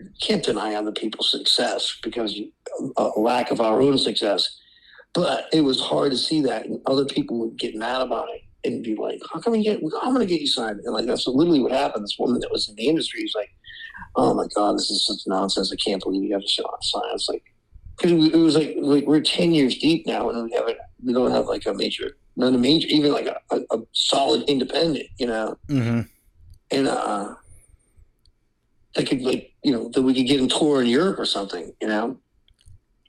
you 0.00 0.08
can't 0.20 0.44
deny 0.44 0.74
other 0.74 0.92
people's 0.92 1.30
success 1.30 1.98
because 2.02 2.34
you, 2.34 2.52
a 2.96 3.10
lack 3.16 3.50
of 3.50 3.60
our 3.60 3.80
own 3.80 3.98
success. 3.98 4.56
But 5.14 5.46
it 5.52 5.62
was 5.62 5.80
hard 5.80 6.12
to 6.12 6.18
see 6.18 6.42
that, 6.42 6.66
and 6.66 6.80
other 6.86 7.04
people 7.04 7.38
would 7.40 7.58
get 7.58 7.74
mad 7.74 8.02
about 8.02 8.28
it 8.30 8.42
and 8.64 8.84
be 8.84 8.94
like, 8.94 9.20
"How 9.32 9.40
come 9.40 9.54
you 9.54 9.64
get? 9.64 9.80
I'm 10.02 10.14
going 10.14 10.26
to 10.26 10.32
get 10.32 10.40
you 10.40 10.46
signed." 10.46 10.80
And 10.84 10.94
like 10.94 11.06
that's 11.06 11.26
literally 11.26 11.60
what 11.60 11.72
happened. 11.72 12.04
This 12.04 12.16
woman 12.18 12.40
that 12.40 12.52
was 12.52 12.68
in 12.68 12.76
the 12.76 12.88
industry 12.88 13.22
was 13.22 13.34
like, 13.34 13.50
"Oh 14.16 14.34
my 14.34 14.46
god, 14.54 14.76
this 14.76 14.90
is 14.90 15.06
such 15.06 15.26
nonsense! 15.26 15.72
I 15.72 15.76
can't 15.76 16.02
believe 16.02 16.24
you 16.24 16.32
have 16.32 16.42
to 16.42 16.48
sign." 16.48 17.02
It's 17.12 17.28
like 17.28 17.42
because 17.96 18.12
it 18.12 18.36
was 18.36 18.56
like, 18.56 18.76
like 18.78 19.06
we're 19.06 19.20
ten 19.20 19.52
years 19.52 19.78
deep 19.78 20.06
now, 20.06 20.30
and 20.30 20.44
we 20.44 20.52
haven't 20.52 20.78
we 21.04 21.12
don't 21.12 21.30
have 21.30 21.46
like 21.46 21.66
a 21.66 21.74
major, 21.74 22.16
not 22.36 22.54
a 22.54 22.58
major, 22.58 22.88
even 22.88 23.12
like 23.12 23.26
a, 23.26 23.38
a, 23.50 23.60
a 23.76 23.82
solid 23.92 24.48
independent, 24.48 25.06
you 25.18 25.26
know, 25.26 25.56
hmm 25.68 26.00
and 26.70 26.88
uh, 26.88 27.34
that 28.94 29.08
could 29.08 29.22
like 29.22 29.52
you 29.62 29.72
know 29.72 29.88
that 29.90 30.02
we 30.02 30.14
could 30.14 30.26
get 30.26 30.40
in 30.40 30.48
tour 30.48 30.80
in 30.82 30.88
Europe 30.88 31.18
or 31.18 31.26
something, 31.26 31.72
you 31.80 31.88
know. 31.88 32.18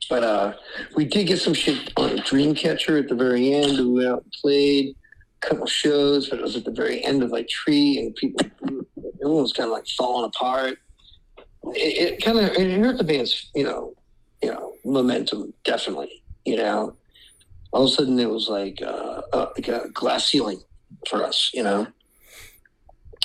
But 0.09 0.23
uh, 0.23 0.53
we 0.95 1.05
did 1.05 1.27
get 1.27 1.39
some 1.39 1.53
shit 1.53 1.91
on 1.97 2.17
Dreamcatcher 2.19 2.99
at 2.99 3.09
the 3.09 3.15
very 3.15 3.53
end. 3.53 3.77
We 3.77 3.91
went 3.91 4.07
out 4.07 4.23
and 4.23 4.33
played 4.41 4.95
a 5.43 5.47
couple 5.47 5.67
shows, 5.67 6.29
but 6.29 6.39
it 6.39 6.41
was 6.41 6.55
at 6.55 6.65
the 6.65 6.71
very 6.71 7.03
end 7.03 7.21
of 7.21 7.29
like 7.29 7.47
Tree, 7.47 7.99
and 7.99 8.15
people, 8.15 8.45
everyone 9.21 9.43
was 9.43 9.53
kind 9.53 9.67
of 9.67 9.73
like 9.73 9.87
falling 9.87 10.25
apart. 10.33 10.77
It, 11.75 12.13
it 12.13 12.23
kind 12.23 12.39
of 12.39 12.45
it 12.45 12.79
hurt 12.79 12.97
the 12.97 13.03
band's, 13.03 13.49
you 13.53 13.63
know, 13.63 13.93
you 14.41 14.51
know, 14.51 14.73
momentum 14.85 15.53
definitely. 15.63 16.23
You 16.45 16.57
know, 16.57 16.95
all 17.71 17.83
of 17.83 17.91
a 17.91 17.93
sudden 17.93 18.19
it 18.19 18.29
was 18.29 18.49
like 18.49 18.81
uh, 18.81 19.21
uh, 19.33 19.47
like 19.55 19.67
a 19.67 19.89
glass 19.89 20.25
ceiling 20.25 20.61
for 21.07 21.23
us, 21.23 21.51
you 21.53 21.63
know, 21.63 21.87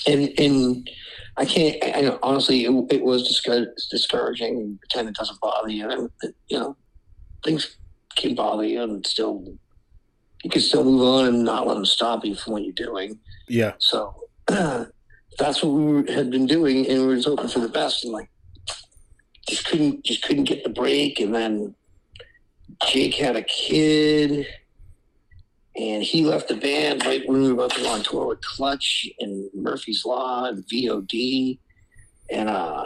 and 0.07 0.33
and 0.39 0.91
I 1.37 1.45
can't. 1.45 1.83
I, 1.83 2.09
I 2.09 2.19
honestly, 2.23 2.65
it, 2.65 2.87
it 2.91 3.03
was 3.03 3.29
discour- 3.29 3.73
discouraging. 3.91 4.57
and 4.57 4.81
Pretend 4.81 5.09
it 5.09 5.17
doesn't 5.17 5.41
bother 5.41 5.69
you, 5.69 5.89
and 5.89 6.11
you 6.49 6.59
know, 6.59 6.77
things 7.45 7.77
can 8.17 8.35
bother 8.35 8.65
you, 8.65 8.83
and 8.83 9.07
still, 9.07 9.45
you 10.43 10.51
can 10.51 10.61
still 10.61 10.85
move 10.85 11.03
on 11.03 11.27
and 11.27 11.45
not 11.45 11.67
let 11.67 11.75
them 11.75 11.87
stop 11.87 12.25
you 12.25 12.35
from 12.35 12.53
what 12.55 12.63
you're 12.63 12.73
doing. 12.73 13.19
Yeah. 13.49 13.73
So 13.79 14.15
that's 15.39 15.63
what 15.63 15.71
we 15.71 16.13
had 16.13 16.31
been 16.31 16.47
doing, 16.47 16.87
and 16.87 17.07
we 17.07 17.15
were 17.15 17.21
hoping 17.23 17.49
for 17.49 17.61
the 17.61 17.69
best, 17.69 18.05
and 18.05 18.13
like 18.13 18.29
just 19.49 19.67
couldn't 19.67 20.05
just 20.05 20.23
couldn't 20.23 20.45
get 20.45 20.65
the 20.65 20.71
break, 20.71 21.21
and 21.21 21.35
then 21.35 21.75
Jake 22.87 23.15
had 23.15 23.37
a 23.37 23.43
kid. 23.43 24.47
And 25.77 26.05
he 26.05 26.25
left 26.25 26.47
the 26.47 26.55
band 26.55 27.05
right 27.05 27.29
when 27.29 27.43
we 27.43 27.49
were 27.49 27.55
about 27.55 27.73
to 27.73 27.83
go 27.83 27.89
on 27.89 28.05
tour 28.05 28.29
with 28.29 28.41
Clutch 28.43 29.09
and 29.19 29.51
Murphy's 29.55 30.05
Law 30.05 30.45
and 30.45 30.65
VOD. 30.69 31.59
And 32.31 32.49
uh, 32.49 32.85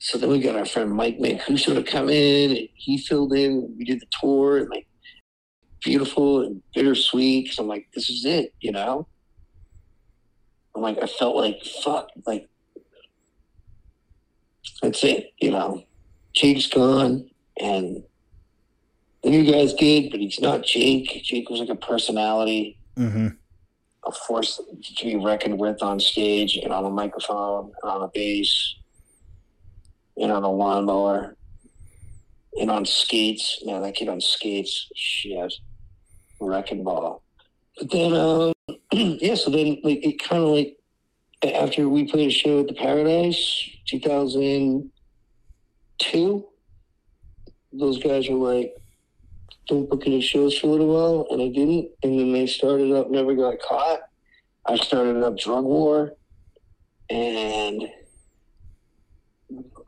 so 0.00 0.18
then 0.18 0.30
we 0.30 0.40
got 0.40 0.56
our 0.56 0.66
friend 0.66 0.90
Mike 0.90 1.20
Mancuso 1.20 1.76
to 1.76 1.82
come 1.84 2.08
in, 2.08 2.56
and 2.56 2.68
he 2.74 2.98
filled 2.98 3.32
in. 3.34 3.72
We 3.78 3.84
did 3.84 4.00
the 4.00 4.06
tour, 4.20 4.58
and 4.58 4.68
like 4.68 4.88
beautiful 5.80 6.40
and 6.40 6.60
bittersweet. 6.74 7.54
I'm 7.58 7.68
like, 7.68 7.86
this 7.94 8.10
is 8.10 8.24
it, 8.24 8.52
you 8.60 8.72
know. 8.72 9.06
I'm 10.74 10.82
like, 10.82 10.98
I 11.02 11.06
felt 11.06 11.36
like 11.36 11.62
fuck, 11.84 12.08
like 12.26 12.48
that's 14.80 15.04
it, 15.04 15.32
you 15.40 15.50
know. 15.50 15.84
Jake's 16.32 16.66
gone, 16.66 17.28
and 17.60 18.02
the 19.22 19.30
new 19.30 19.50
guy's 19.50 19.74
good, 19.74 20.10
but 20.10 20.20
he's 20.20 20.40
not 20.40 20.64
Jake. 20.64 21.22
Jake 21.22 21.50
was 21.50 21.60
like 21.60 21.68
a 21.68 21.76
personality, 21.76 22.78
hmm 22.96 23.28
a 24.04 24.12
force 24.12 24.60
to 24.96 25.04
be 25.04 25.16
reckoned 25.16 25.58
with 25.58 25.82
on 25.82 26.00
stage 26.00 26.56
and 26.56 26.72
on 26.72 26.84
a 26.84 26.90
microphone 26.90 27.72
and 27.82 27.90
on 27.90 28.02
a 28.02 28.08
bass 28.08 28.74
and 30.16 30.32
on 30.32 30.42
a 30.42 30.50
lawnmower 30.50 31.36
and 32.58 32.70
on 32.70 32.84
skates. 32.84 33.62
Man, 33.64 33.82
that 33.82 33.94
kid 33.94 34.08
on 34.08 34.20
skates, 34.20 34.88
shit, 34.94 35.54
wrecking 36.40 36.82
ball. 36.82 37.21
But 37.78 37.90
then, 37.90 38.14
um, 38.14 38.52
yeah, 38.92 39.34
so 39.34 39.50
then 39.50 39.78
like 39.82 40.04
it 40.04 40.22
kind 40.22 40.42
of 40.42 40.50
like 40.50 40.76
after 41.42 41.88
we 41.88 42.04
played 42.04 42.28
a 42.28 42.32
show 42.32 42.60
at 42.60 42.68
the 42.68 42.74
Paradise, 42.74 43.70
2002, 43.86 46.48
those 47.72 48.02
guys 48.02 48.28
were 48.28 48.36
like, 48.36 48.76
don't 49.68 49.88
book 49.88 50.02
any 50.06 50.20
shows 50.20 50.58
for 50.58 50.66
a 50.66 50.70
little 50.70 50.88
while, 50.88 51.26
and 51.30 51.40
I 51.40 51.48
didn't. 51.48 51.90
And 52.02 52.18
then 52.18 52.32
they 52.32 52.46
started 52.46 52.92
up, 52.92 53.10
never 53.10 53.34
got 53.34 53.60
caught. 53.60 54.00
I 54.66 54.76
started 54.76 55.22
up 55.22 55.38
Drug 55.38 55.64
War, 55.64 56.12
and 57.10 57.88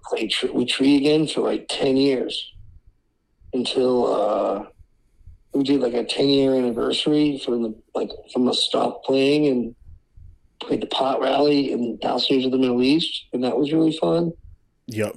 played 0.04 0.32
with 0.52 0.68
Tree 0.68 0.96
again 0.96 1.26
for 1.26 1.40
like 1.40 1.66
ten 1.68 1.96
years 1.96 2.52
until 3.52 4.12
uh, 4.12 4.66
we 5.54 5.62
did 5.62 5.80
like 5.80 5.94
a 5.94 6.04
ten 6.04 6.28
year 6.28 6.54
anniversary 6.54 7.40
from 7.44 7.62
the 7.62 7.74
like 7.94 8.10
from 8.32 8.44
the 8.44 8.52
stop 8.52 9.04
playing 9.04 9.46
and 9.46 9.76
played 10.60 10.80
the 10.80 10.86
pot 10.86 11.20
rally 11.20 11.72
in 11.72 11.96
downstairs 11.98 12.44
of 12.44 12.50
the 12.50 12.58
Middle 12.58 12.82
East, 12.82 13.26
and 13.32 13.44
that 13.44 13.56
was 13.56 13.72
really 13.72 13.96
fun. 13.96 14.32
Yep. 14.86 15.16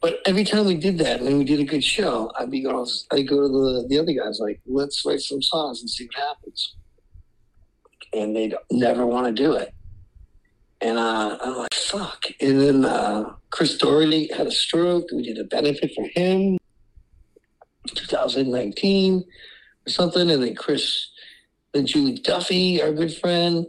but 0.00 0.20
every 0.24 0.44
time 0.44 0.66
we 0.66 0.76
did 0.76 0.98
that 0.98 1.20
and 1.20 1.38
we 1.38 1.44
did 1.44 1.58
a 1.58 1.64
good 1.64 1.82
show, 1.82 2.30
I'd 2.38 2.50
be 2.50 2.62
going, 2.62 2.86
I 3.10 3.22
go 3.22 3.40
to 3.40 3.48
the, 3.48 3.86
the 3.88 3.98
other 3.98 4.12
guys, 4.12 4.38
like, 4.38 4.60
let's 4.66 5.04
write 5.04 5.20
some 5.20 5.42
songs 5.42 5.80
and 5.80 5.90
see 5.90 6.06
what 6.06 6.14
happens. 6.14 6.76
And 8.12 8.36
they'd 8.36 8.54
never 8.70 9.04
want 9.04 9.26
to 9.26 9.32
do 9.32 9.54
it. 9.54 9.74
And 10.80 10.98
uh, 10.98 11.38
I'm 11.40 11.56
like, 11.56 11.74
fuck. 11.74 12.26
And 12.40 12.60
then 12.60 12.84
uh, 12.84 13.32
Chris 13.50 13.78
Doherty 13.78 14.30
had 14.32 14.46
a 14.46 14.50
stroke. 14.50 15.06
We 15.12 15.22
did 15.22 15.38
a 15.38 15.44
benefit 15.44 15.92
for 15.94 16.06
him 16.14 16.58
2019 17.86 19.24
or 19.86 19.90
something. 19.90 20.30
And 20.30 20.42
then 20.42 20.54
Chris, 20.54 21.10
then 21.72 21.86
Julie 21.86 22.18
Duffy, 22.18 22.82
our 22.82 22.92
good 22.92 23.14
friend, 23.14 23.66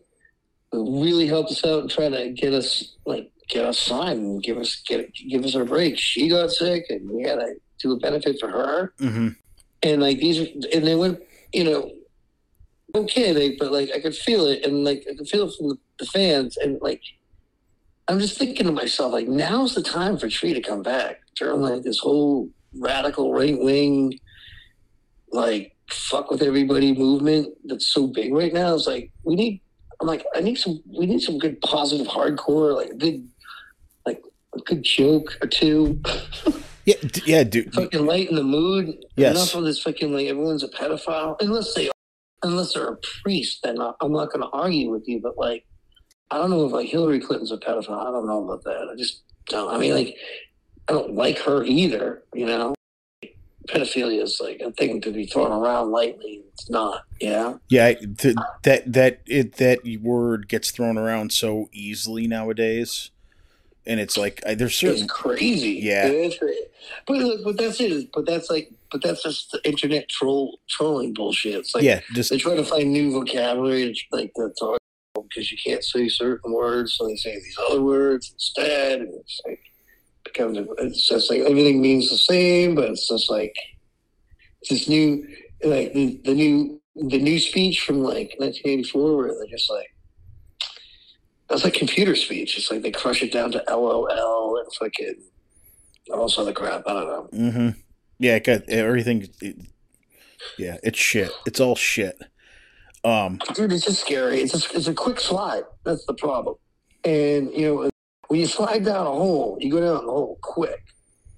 who 0.71 1.03
really 1.03 1.27
helped 1.27 1.51
us 1.51 1.63
out 1.65 1.81
and 1.81 1.89
try 1.89 2.09
to 2.09 2.29
get 2.31 2.53
us 2.53 2.95
like 3.05 3.31
get 3.47 3.65
us 3.65 3.79
signed 3.79 4.19
and 4.19 4.43
give 4.43 4.57
us 4.57 4.81
get 4.87 5.13
give 5.13 5.45
us 5.45 5.55
our 5.55 5.65
break. 5.65 5.97
She 5.97 6.29
got 6.29 6.51
sick 6.51 6.85
and 6.89 7.09
we 7.09 7.23
had 7.23 7.39
to 7.39 7.55
do 7.79 7.93
a 7.93 7.97
benefit 7.97 8.37
for 8.39 8.49
her. 8.49 8.93
Mm-hmm. 8.99 9.29
And 9.83 10.01
like 10.01 10.19
these 10.19 10.39
are, 10.39 10.47
and 10.73 10.85
they 10.85 10.95
went, 10.95 11.21
you 11.53 11.63
know, 11.63 11.91
okay, 12.95 13.31
they 13.31 13.55
but 13.55 13.71
like 13.71 13.91
I 13.95 13.99
could 14.01 14.15
feel 14.15 14.45
it 14.45 14.65
and 14.65 14.83
like 14.83 15.05
I 15.09 15.15
could 15.15 15.29
feel 15.29 15.47
it 15.47 15.55
from 15.55 15.69
the, 15.69 15.77
the 15.99 16.05
fans 16.05 16.57
and 16.57 16.79
like 16.81 17.01
I'm 18.07 18.19
just 18.19 18.37
thinking 18.37 18.65
to 18.67 18.71
myself, 18.71 19.11
like 19.11 19.27
now's 19.27 19.75
the 19.75 19.83
time 19.83 20.17
for 20.17 20.29
Tree 20.29 20.53
to 20.53 20.61
come 20.61 20.81
back 20.81 21.19
during 21.35 21.61
like 21.61 21.83
this 21.83 21.99
whole 21.99 22.49
radical 22.73 23.33
right 23.33 23.57
wing 23.59 24.19
like 25.31 25.75
fuck 25.89 26.29
with 26.29 26.41
everybody 26.41 26.93
movement 26.93 27.53
that's 27.65 27.87
so 27.87 28.07
big 28.07 28.33
right 28.33 28.53
now. 28.53 28.75
It's 28.75 28.87
like 28.87 29.11
we 29.23 29.35
need 29.35 29.61
I'm 29.99 30.07
like, 30.07 30.25
I 30.35 30.41
need 30.41 30.55
some. 30.55 30.81
We 30.85 31.05
need 31.05 31.21
some 31.21 31.39
good 31.39 31.59
positive 31.61 32.07
hardcore, 32.07 32.75
like 32.75 32.91
a 32.91 32.95
good, 32.95 33.27
like 34.05 34.21
a 34.55 34.59
good 34.59 34.83
joke 34.83 35.37
or 35.41 35.47
two. 35.47 36.01
Yeah, 36.87 36.95
d- 37.01 37.21
yeah, 37.25 37.43
dude. 37.43 37.73
fucking 37.73 38.05
lighten 38.05 38.37
the 38.37 38.43
mood. 38.43 38.95
Yes. 39.17 39.35
Enough 39.35 39.55
of 39.55 39.65
this 39.65 39.81
fucking 39.81 40.13
like 40.13 40.27
everyone's 40.27 40.63
a 40.63 40.69
pedophile, 40.69 41.35
unless 41.41 41.73
they, 41.73 41.91
unless 42.43 42.73
they're 42.73 42.87
a 42.87 42.97
priest. 43.21 43.59
Then 43.61 43.77
I'm 43.81 44.13
not 44.13 44.31
going 44.31 44.39
to 44.39 44.47
argue 44.53 44.89
with 44.89 45.05
you. 45.05 45.19
But 45.19 45.37
like, 45.37 45.65
I 46.29 46.37
don't 46.37 46.49
know 46.49 46.65
if 46.65 46.71
like 46.71 46.89
Hillary 46.89 47.19
Clinton's 47.19 47.51
a 47.51 47.57
pedophile. 47.57 48.01
I 48.07 48.11
don't 48.11 48.27
know 48.27 48.43
about 48.43 48.63
that. 48.65 48.89
I 48.91 48.95
just 48.95 49.21
don't. 49.47 49.73
I 49.73 49.77
mean, 49.77 49.93
like, 49.93 50.15
I 50.87 50.93
don't 50.93 51.13
like 51.13 51.37
her 51.39 51.63
either. 51.63 52.23
You 52.33 52.45
know, 52.47 52.75
pedophilia 53.67 54.23
is 54.23 54.39
like 54.41 54.59
a 54.59 54.71
thing 54.71 54.99
to 55.01 55.11
be 55.11 55.25
thrown 55.25 55.51
around 55.51 55.91
lightly. 55.91 56.43
It's 56.53 56.69
not. 56.69 57.03
Yeah. 57.21 57.55
Yeah, 57.69 57.93
th- 57.93 58.35
that 58.63 58.91
that 58.91 59.21
it 59.25 59.53
that 59.53 59.79
word 60.01 60.49
gets 60.49 60.71
thrown 60.71 60.97
around 60.97 61.31
so 61.31 61.69
easily 61.71 62.27
nowadays, 62.27 63.11
and 63.85 63.99
it's 63.99 64.17
like 64.17 64.41
I, 64.45 64.55
there's 64.55 64.81
It's 64.83 65.03
crazy. 65.05 65.79
Yeah. 65.81 66.07
It's 66.07 66.37
But 67.05 67.17
look, 67.17 67.43
but 67.45 67.57
that's 67.57 67.79
it. 67.79 68.09
But 68.13 68.25
that's 68.25 68.49
like, 68.49 68.69
but 68.91 69.01
that's 69.01 69.23
just 69.23 69.51
the 69.51 69.61
internet 69.63 70.09
troll 70.09 70.59
trolling 70.67 71.13
bullshit. 71.13 71.55
It's 71.55 71.73
like 71.73 71.83
yeah, 71.83 72.01
just 72.13 72.31
they 72.31 72.37
try 72.37 72.55
to 72.55 72.65
find 72.65 72.91
new 72.91 73.11
vocabulary, 73.11 73.95
like 74.11 74.31
that's 74.35 74.61
all 74.61 74.77
because 75.23 75.51
you 75.51 75.57
can't 75.63 75.83
say 75.83 76.07
certain 76.09 76.51
words, 76.51 76.95
so 76.95 77.07
they 77.07 77.15
say 77.15 77.33
these 77.35 77.57
other 77.69 77.81
words 77.81 78.31
instead, 78.33 79.01
and 79.01 79.13
it's 79.13 79.41
like 79.45 79.59
becomes. 80.23 80.57
It's 80.79 81.07
just 81.07 81.29
like 81.29 81.41
everything 81.41 81.81
means 81.81 82.09
the 82.09 82.17
same, 82.17 82.75
but 82.75 82.89
it's 82.89 83.07
just 83.07 83.29
like 83.29 83.55
it's 84.61 84.69
this 84.69 84.89
new, 84.89 85.27
like 85.63 85.93
the, 85.93 86.19
the 86.25 86.33
new 86.33 86.81
the 86.95 87.19
new 87.19 87.39
speech 87.39 87.81
from 87.81 88.03
like 88.03 88.35
1984, 88.37 89.17
where 89.17 89.27
they're 89.27 89.47
just 89.47 89.69
like. 89.69 89.87
That's 91.49 91.63
like 91.63 91.75
computer 91.75 92.13
speech. 92.13 92.57
It's 92.57 92.69
like 92.69 92.81
they 92.81 92.91
crush 92.91 93.23
it 93.23 93.31
down 93.31 93.53
to 93.53 93.63
LOL 93.69 94.57
and 94.57 94.73
fucking 94.73 95.15
all 96.11 96.27
this 96.27 96.37
other 96.37 96.51
crap. 96.51 96.83
I 96.85 96.93
don't 96.93 97.07
know. 97.07 97.29
Mm-hmm. 97.33 97.79
yeah, 98.19 98.35
it 98.35 98.43
got 98.43 98.67
everything. 98.67 99.29
It, 99.41 99.55
yeah, 100.57 100.77
it's 100.83 100.99
shit. 100.99 101.31
It's 101.45 101.59
all 101.59 101.75
shit. 101.75 102.21
Um, 103.07 103.39
Dude, 103.53 103.71
it's 103.71 103.85
just 103.85 104.01
scary. 104.01 104.41
It's 104.41 104.51
just, 104.51 104.75
it's 104.75 104.87
a 104.87 104.93
quick 104.93 105.21
slide. 105.21 105.63
That's 105.85 106.05
the 106.05 106.13
problem. 106.13 106.55
And 107.05 107.53
you 107.53 107.61
know, 107.61 107.89
when 108.27 108.39
you 108.41 108.45
slide 108.45 108.83
down 108.83 109.07
a 109.07 109.11
hole, 109.11 109.57
you 109.61 109.71
go 109.71 109.79
down 109.79 110.05
the 110.05 110.11
hole 110.11 110.37
quick. 110.41 110.83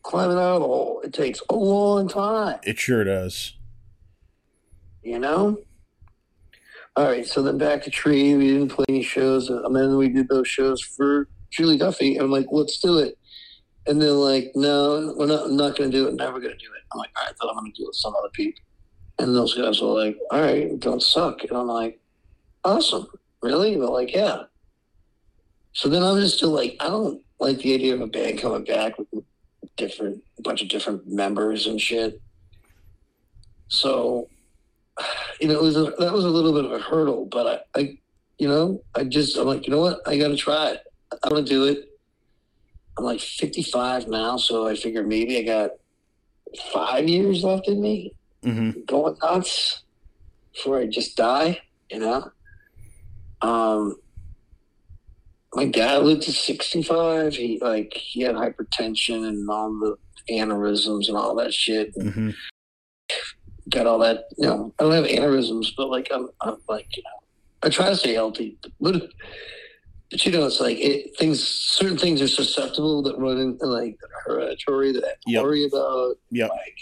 Climbing 0.02 0.38
out 0.38 0.56
of 0.56 0.62
the 0.62 0.68
hole, 0.68 1.02
it 1.04 1.14
takes 1.14 1.42
a 1.48 1.54
long 1.54 2.08
time. 2.08 2.60
it 2.64 2.80
sure 2.80 3.04
does. 3.04 3.54
You 5.04 5.20
know. 5.20 5.60
All 6.96 7.06
right, 7.06 7.28
so 7.28 7.44
then 7.44 7.60
back 7.60 7.84
to 7.84 7.92
Tree. 7.92 8.36
We 8.36 8.48
didn't 8.48 8.70
play 8.70 8.86
any 8.90 9.04
shows, 9.04 9.50
and 9.50 9.76
then 9.76 9.96
we 9.98 10.10
did 10.10 10.28
those 10.28 10.48
shows 10.48 10.82
for 10.82 11.28
Julie 11.52 11.78
Duffy. 11.78 12.16
And 12.16 12.26
I'm 12.26 12.32
like, 12.32 12.48
let's 12.52 12.80
do 12.80 12.98
it. 12.98 13.16
And 13.86 14.02
they're 14.02 14.12
like, 14.12 14.52
no, 14.56 15.14
we're 15.16 15.28
not. 15.28 15.46
I'm 15.46 15.58
not 15.58 15.78
going 15.78 15.92
to 15.92 15.98
do 15.98 16.08
it. 16.08 16.16
Never 16.16 16.40
going 16.40 16.58
to 16.58 16.66
do 16.66 16.72
it. 16.74 16.82
I'm 16.92 16.98
like, 16.98 17.12
all 17.16 17.26
right, 17.26 17.36
then 17.40 17.50
I'm 17.50 17.58
going 17.58 17.72
to 17.72 17.78
do 17.78 17.84
it 17.84 17.90
with 17.90 17.96
some 17.96 18.16
other 18.16 18.30
people. 18.34 18.64
And 19.20 19.36
those 19.36 19.54
guys 19.54 19.82
were 19.82 19.88
like, 19.88 20.18
all 20.32 20.42
right, 20.42 20.80
don't 20.80 21.04
suck. 21.04 21.44
And 21.44 21.52
I'm 21.52 21.68
like, 21.68 22.00
awesome, 22.64 23.08
really? 23.42 23.76
They're 23.76 23.86
like, 23.86 24.14
yeah. 24.14 24.44
So 25.74 25.90
then 25.90 26.04
I'm 26.04 26.20
just 26.20 26.38
still 26.38 26.52
like, 26.52 26.78
I 26.80 26.88
don't 26.88 27.22
like 27.38 27.58
the 27.58 27.74
idea 27.74 27.94
of 27.94 28.02
a 28.02 28.08
band 28.08 28.40
coming 28.40 28.64
back 28.64 28.98
with 28.98 29.08
different, 29.76 30.24
a 30.38 30.42
bunch 30.42 30.62
of 30.62 30.70
different 30.70 31.06
members 31.06 31.68
and 31.68 31.80
shit. 31.82 32.22
So, 33.68 34.30
you 35.42 35.50
know, 35.50 35.56
it 35.56 35.62
was 35.62 35.76
a, 35.76 35.94
that 36.00 36.14
was 36.14 36.24
a 36.24 36.30
little 36.30 36.54
bit 36.54 36.66
of 36.66 36.72
a 36.72 36.80
hurdle, 36.80 37.26
but 37.26 37.66
I, 37.76 37.80
I, 37.80 37.98
you 38.38 38.48
know, 38.48 38.82
I 38.96 39.04
just, 39.04 39.38
I'm 39.38 39.48
like, 39.48 39.68
you 39.68 39.72
know 39.72 39.82
what? 39.82 40.00
I 40.08 40.18
got 40.18 40.30
to 40.30 40.38
try 40.38 40.72
it. 40.72 40.84
I'm 41.24 41.32
going 41.32 41.44
to 41.44 41.50
do 41.50 41.66
it. 41.66 41.90
I'm 42.98 43.04
like 43.04 43.20
55 43.20 44.08
now, 44.08 44.38
so 44.38 44.66
I 44.66 44.76
figure 44.76 45.04
maybe 45.04 45.38
I 45.38 45.44
got 45.44 45.72
five 46.72 47.08
years 47.08 47.44
left 47.44 47.68
in 47.68 47.82
me 47.82 48.14
hmm 48.44 48.72
going 48.86 49.16
nuts 49.22 49.84
before 50.54 50.80
I 50.80 50.88
just 50.88 51.16
die, 51.18 51.60
you 51.92 52.00
know? 52.00 52.32
Um, 53.42 53.96
my 55.54 55.66
dad 55.66 56.04
lived 56.04 56.24
to 56.24 56.32
65. 56.32 57.34
He, 57.36 57.60
like, 57.62 57.94
he 57.96 58.22
had 58.22 58.36
hypertension 58.36 59.28
and 59.28 59.50
all 59.50 59.70
the 59.80 59.96
aneurysms 60.32 61.08
and 61.08 61.18
all 61.18 61.36
that 61.36 61.54
shit. 61.54 61.94
hmm 61.96 62.32
got 63.70 63.86
all 63.88 64.00
that. 64.00 64.26
You 64.38 64.48
know, 64.48 64.74
I 64.80 64.84
don't 64.84 64.94
have 64.94 65.06
aneurysms, 65.06 65.68
but 65.78 65.90
like 65.90 66.08
I'm, 66.12 66.30
I'm 66.42 66.58
like 66.68 66.88
you 66.96 67.04
know, 67.04 67.20
I 67.68 67.70
try 67.70 67.90
to 67.90 67.96
stay 67.96 68.14
healthy, 68.14 68.58
but 68.80 69.04
but 70.12 70.26
you 70.26 70.32
know, 70.32 70.46
it's 70.48 70.60
like 70.60 70.78
it, 70.80 71.16
things. 71.18 71.44
Certain 71.48 71.98
things 71.98 72.22
are 72.22 72.28
susceptible 72.28 73.04
that 73.04 73.18
run 73.20 73.38
into 73.38 73.66
like 73.68 73.96
hereditary 74.26 74.92
that 74.94 75.04
I 75.04 75.12
Yep. 75.28 75.44
worry 75.44 75.66
about. 75.66 76.16
Yep. 76.32 76.50
Like, 76.50 76.78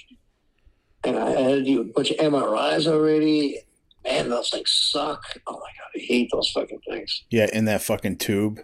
and 1.08 1.18
I 1.18 1.30
had 1.30 1.48
to 1.50 1.64
do 1.64 1.82
a 1.82 1.84
bunch 1.86 2.12
of 2.12 2.18
MRIs 2.18 2.88
already. 2.88 3.60
Man, 4.04 4.30
those 4.30 4.50
things 4.50 4.72
suck. 4.72 5.24
Oh 5.48 5.54
my 5.54 5.60
god, 5.60 5.90
I 5.96 6.00
hate 6.00 6.30
those 6.32 6.50
fucking 6.52 6.82
things. 6.88 7.24
Yeah, 7.30 7.48
in 7.52 7.66
that 7.66 7.82
fucking 7.82 8.18
tube. 8.18 8.62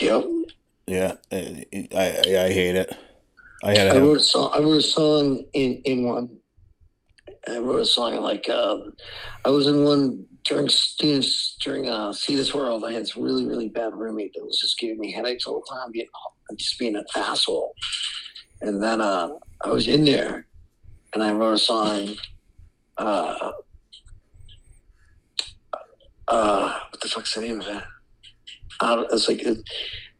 Yep. 0.00 0.24
Yeah, 0.86 1.14
I, 1.30 1.64
I, 1.94 2.06
I 2.06 2.52
hate 2.52 2.76
it. 2.76 2.96
I 3.62 3.76
had 3.76 3.88
I 3.88 3.94
have, 3.94 4.02
wrote 4.02 4.16
a 4.18 4.22
song. 4.22 4.50
I 4.54 4.58
wrote 4.58 4.78
a 4.78 4.82
song 4.82 5.44
in 5.52 5.82
in 5.84 6.04
one. 6.04 6.36
I 7.48 7.58
wrote 7.58 7.80
a 7.80 7.86
song 7.86 8.20
like 8.20 8.48
um, 8.48 8.94
I 9.44 9.50
was 9.50 9.66
in 9.66 9.84
one 9.84 10.26
during 10.44 10.68
students 10.68 11.56
during 11.60 11.88
uh, 11.88 12.12
See 12.12 12.36
This 12.36 12.54
World. 12.54 12.84
I 12.84 12.92
had 12.92 13.02
this 13.02 13.16
really 13.16 13.46
really 13.46 13.68
bad 13.68 13.94
roommate 13.94 14.32
that 14.34 14.44
was 14.44 14.58
just 14.58 14.78
giving 14.78 14.98
me 14.98 15.12
headaches 15.12 15.46
all 15.46 15.60
the 15.60 15.74
time, 15.74 15.92
being 15.92 16.06
just 16.56 16.78
being 16.78 16.96
an 16.96 17.04
asshole. 17.14 17.74
And 18.62 18.82
then 18.82 19.00
uh, 19.00 19.30
I 19.64 19.68
was 19.68 19.88
in 19.88 20.04
there, 20.04 20.46
and 21.12 21.22
I 21.22 21.32
wrote 21.32 21.54
a 21.54 21.58
song 21.58 22.14
uh, 22.98 23.52
uh, 26.28 26.78
what 26.90 27.00
the 27.00 27.08
fuck's 27.08 27.34
the 27.34 27.40
name 27.40 27.60
of 27.60 27.66
it? 27.66 27.82
Uh, 28.80 29.04
it's 29.12 29.28
like 29.28 29.42
it, 29.42 29.58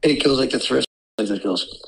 it 0.03 0.23
goes 0.25 0.39
like 0.39 0.51
the 0.51 0.59
thrift. 0.59 0.87
Like 1.19 1.31
it 1.31 1.43
goes. 1.43 1.83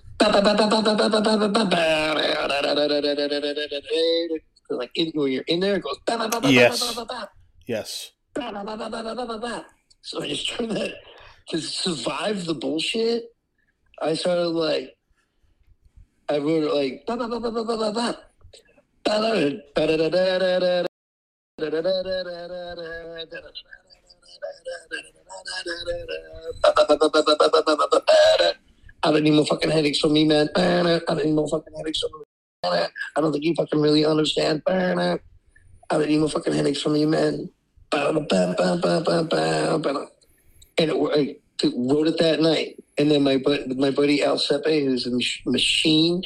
Like 4.70 4.91
in, 4.95 5.11
when 5.15 5.33
you're 5.33 5.45
in 5.49 5.61
there, 5.61 5.77
it 5.77 5.83
goes. 5.83 5.99
Yes. 6.51 6.81
Yes. 7.66 8.12
So 10.03 10.23
I 10.23 10.29
just 10.29 10.49
trying 10.49 10.69
to 10.70 10.95
to 11.49 11.61
survive 11.61 12.45
the 12.45 12.55
bullshit. 12.55 13.24
I 14.01 14.15
started 14.15 14.49
like 14.49 14.97
I 16.29 16.39
wrote 16.39 16.65
it 16.65 16.74
like 16.74 17.05
I 29.05 29.11
don't 29.11 29.23
need 29.24 29.33
more 29.33 29.47
fucking 29.47 29.70
headaches 29.70 29.99
from 29.99 30.12
me, 30.12 30.24
man. 30.24 30.49
I 30.57 31.01
don't 31.09 31.24
need 31.24 31.35
more 31.35 31.49
fucking 31.49 31.74
headaches 31.77 32.01
from 32.01 32.11
me. 32.20 32.24
I 32.65 33.20
don't 33.20 33.33
think 33.33 33.45
you 33.45 33.55
fucking 33.55 33.81
really 33.81 34.05
understand. 34.05 34.62
I 34.69 35.19
don't 35.91 36.09
need 36.09 36.19
more 36.19 36.29
fucking 36.29 36.53
headaches 36.53 36.81
from 36.83 36.95
you, 36.97 37.09
man. 37.09 37.51
And 40.79 40.91
it, 40.91 40.91
I 40.91 41.37
wrote 41.77 42.07
it 42.09 42.19
that 42.19 42.41
night. 42.41 42.83
And 42.99 43.11
then 43.11 43.23
my 43.23 43.39
my 43.77 43.91
buddy 43.91 44.23
Al 44.23 44.39
Sepe, 44.39 44.85
who's 44.85 45.07
a 45.07 45.11
machine, 45.51 46.23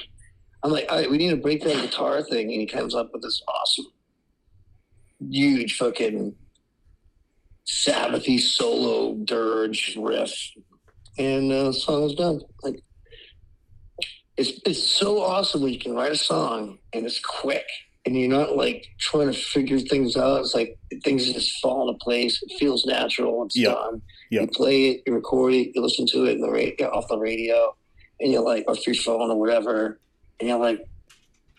I'm 0.62 0.70
like, 0.72 0.86
all 0.90 0.98
right, 0.98 1.10
we 1.10 1.18
need 1.18 1.30
to 1.30 1.36
break 1.36 1.62
that 1.64 1.80
guitar 1.82 2.22
thing. 2.22 2.50
And 2.52 2.60
he 2.60 2.66
comes 2.66 2.94
up 2.94 3.10
with 3.12 3.22
this 3.22 3.42
awesome, 3.46 3.86
huge 5.30 5.76
fucking 5.76 6.34
Sabbathy 7.66 8.40
solo 8.40 9.14
dirge 9.24 9.96
riff. 9.98 10.32
And 11.18 11.50
uh, 11.52 11.64
the 11.64 11.72
song 11.72 12.02
was 12.02 12.14
done. 12.14 12.40
Like, 12.62 12.80
it's, 14.36 14.60
it's 14.66 14.82
so 14.82 15.22
awesome 15.22 15.62
when 15.62 15.72
you 15.72 15.78
can 15.78 15.94
write 15.94 16.12
a 16.12 16.16
song 16.16 16.78
and 16.92 17.06
it's 17.06 17.20
quick 17.20 17.64
and 18.04 18.14
you're 18.16 18.28
not 18.28 18.54
like 18.56 18.86
trying 19.00 19.32
to 19.32 19.38
figure 19.38 19.78
things 19.78 20.16
out. 20.16 20.40
It's 20.40 20.54
like 20.54 20.78
things 21.02 21.32
just 21.32 21.58
fall 21.60 21.88
into 21.88 21.98
place. 21.98 22.42
It 22.42 22.52
feels 22.58 22.84
natural. 22.84 23.44
It's 23.46 23.56
Yeah. 23.56 23.70
done. 23.72 24.02
Yeah. 24.30 24.42
You 24.42 24.46
play 24.48 24.88
it, 24.90 25.02
you 25.06 25.14
record 25.14 25.54
it, 25.54 25.70
you 25.74 25.82
listen 25.82 26.06
to 26.08 26.24
it 26.24 26.32
in 26.32 26.40
the 26.40 26.50
radio, 26.50 26.88
off 26.88 27.08
the 27.08 27.18
radio, 27.18 27.74
and 28.20 28.30
you're 28.32 28.42
like, 28.42 28.64
off 28.68 28.86
your 28.86 28.94
phone 28.94 29.30
or 29.30 29.38
whatever, 29.40 30.00
and 30.40 30.48
you're 30.48 30.58
like, 30.58 30.86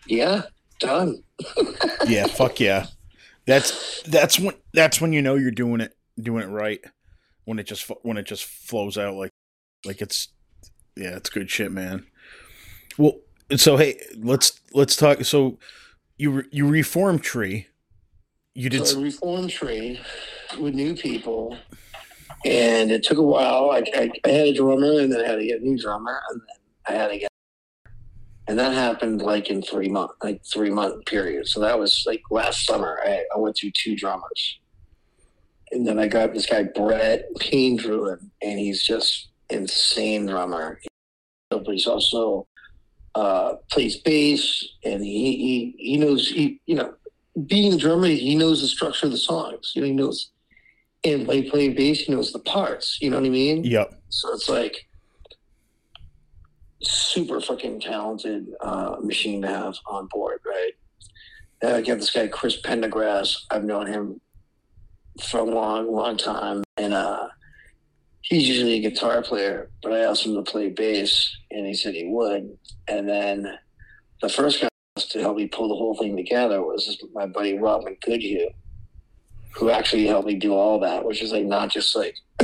yeah, 0.06 0.42
done. 0.80 1.22
Yeah. 2.06 2.26
Fuck 2.26 2.60
yeah. 2.60 2.86
That's 3.46 4.02
that's 4.02 4.38
when 4.38 4.54
that's 4.72 5.00
when 5.00 5.12
you 5.12 5.22
know 5.22 5.36
you're 5.36 5.50
doing 5.50 5.80
it 5.80 5.96
doing 6.20 6.42
it 6.42 6.48
right. 6.48 6.80
When 7.44 7.58
it 7.58 7.66
just 7.66 7.90
when 8.02 8.16
it 8.16 8.26
just 8.26 8.44
flows 8.44 8.98
out 8.98 9.14
like 9.14 9.30
like 9.84 10.00
it's 10.02 10.28
yeah 10.96 11.16
it's 11.16 11.30
good 11.30 11.50
shit 11.50 11.72
man. 11.72 12.06
Well, 12.98 13.20
so 13.56 13.76
hey, 13.76 14.00
let's 14.16 14.60
let's 14.74 14.96
talk. 14.96 15.24
So 15.24 15.58
you 16.18 16.30
re- 16.30 16.48
you 16.50 16.68
reform 16.68 17.18
Tree. 17.18 17.68
You 18.54 18.68
did. 18.68 18.86
So 18.86 19.00
I 19.00 19.04
reformed 19.04 19.50
Tree 19.50 20.00
with 20.58 20.74
new 20.74 20.94
people, 20.94 21.56
and 22.44 22.90
it 22.90 23.04
took 23.04 23.18
a 23.18 23.22
while. 23.22 23.70
I, 23.70 23.84
I, 23.94 24.10
I 24.24 24.28
had 24.28 24.46
a 24.48 24.54
drummer, 24.54 24.98
and 24.98 25.12
then 25.12 25.24
I 25.24 25.28
had 25.28 25.36
to 25.36 25.46
get 25.46 25.60
a 25.60 25.64
new 25.64 25.78
drummer, 25.78 26.20
and 26.30 26.40
then 26.40 26.56
I 26.88 27.00
had 27.00 27.08
to 27.08 27.18
get, 27.18 27.27
and 28.48 28.58
that 28.58 28.72
happened 28.72 29.20
like 29.20 29.50
in 29.50 29.62
three 29.62 29.88
month, 29.88 30.12
like 30.22 30.42
three 30.44 30.70
month 30.70 31.04
period. 31.04 31.46
So 31.46 31.60
that 31.60 31.78
was 31.78 32.02
like 32.06 32.22
last 32.30 32.64
summer. 32.64 32.98
I, 33.04 33.24
I 33.34 33.38
went 33.38 33.56
through 33.56 33.72
two 33.74 33.94
drummers, 33.94 34.58
and 35.70 35.86
then 35.86 35.98
I 35.98 36.08
got 36.08 36.32
this 36.32 36.46
guy 36.46 36.62
Brett 36.62 37.26
Payne 37.38 37.76
Druid, 37.76 38.20
and 38.42 38.58
he's 38.58 38.82
just 38.82 39.28
insane 39.50 40.26
drummer. 40.26 40.80
But 41.50 41.66
he's 41.66 41.86
also 41.86 42.46
uh, 43.14 43.54
plays 43.70 43.96
bass, 43.98 44.66
and 44.82 45.04
he, 45.04 45.36
he 45.36 45.74
he 45.78 45.96
knows 45.98 46.28
he 46.28 46.60
you 46.64 46.74
know 46.74 46.94
being 47.46 47.72
the 47.72 47.76
drummer, 47.76 48.06
he 48.06 48.34
knows 48.34 48.62
the 48.62 48.68
structure 48.68 49.06
of 49.06 49.12
the 49.12 49.18
songs. 49.18 49.72
You 49.74 49.82
know, 49.82 49.88
he 49.88 49.94
knows, 49.94 50.30
and 51.04 51.26
by 51.26 51.42
playing 51.42 51.74
bass, 51.74 52.00
he 52.00 52.12
knows 52.12 52.32
the 52.32 52.38
parts. 52.40 52.98
You 53.00 53.10
know 53.10 53.18
what 53.18 53.26
I 53.26 53.30
mean? 53.30 53.62
Yep. 53.64 53.92
So 54.08 54.32
it's 54.32 54.48
like 54.48 54.87
super 56.82 57.40
fucking 57.40 57.80
talented 57.80 58.46
uh, 58.60 58.96
machine 59.02 59.42
to 59.42 59.48
have 59.48 59.76
on 59.86 60.06
board, 60.10 60.40
right? 60.46 60.72
Then 61.60 61.74
I 61.74 61.80
get 61.80 61.98
this 61.98 62.10
guy 62.10 62.28
Chris 62.28 62.60
Pendergrass. 62.60 63.36
I've 63.50 63.64
known 63.64 63.86
him 63.86 64.20
for 65.22 65.40
a 65.40 65.44
long, 65.44 65.92
long 65.92 66.16
time, 66.16 66.62
and 66.76 66.94
uh, 66.94 67.28
he's 68.22 68.48
usually 68.48 68.74
a 68.74 68.90
guitar 68.90 69.22
player. 69.22 69.70
But 69.82 69.92
I 69.92 69.98
asked 70.00 70.24
him 70.24 70.34
to 70.34 70.42
play 70.42 70.68
bass, 70.68 71.36
and 71.50 71.66
he 71.66 71.74
said 71.74 71.94
he 71.94 72.06
would. 72.06 72.56
And 72.86 73.08
then 73.08 73.58
the 74.22 74.28
first 74.28 74.60
guy 74.60 74.68
to 74.96 75.20
help 75.20 75.36
me 75.36 75.46
pull 75.46 75.68
the 75.68 75.74
whole 75.74 75.96
thing 75.96 76.16
together 76.16 76.62
was 76.62 77.00
my 77.12 77.26
buddy 77.26 77.58
Robin 77.58 77.96
Goodhue, 78.04 78.50
who 79.54 79.70
actually 79.70 80.06
helped 80.06 80.28
me 80.28 80.34
do 80.34 80.54
all 80.54 80.78
that, 80.80 81.04
which 81.04 81.22
is 81.22 81.32
like 81.32 81.44
not 81.44 81.70
just 81.70 81.96
like 81.96 82.16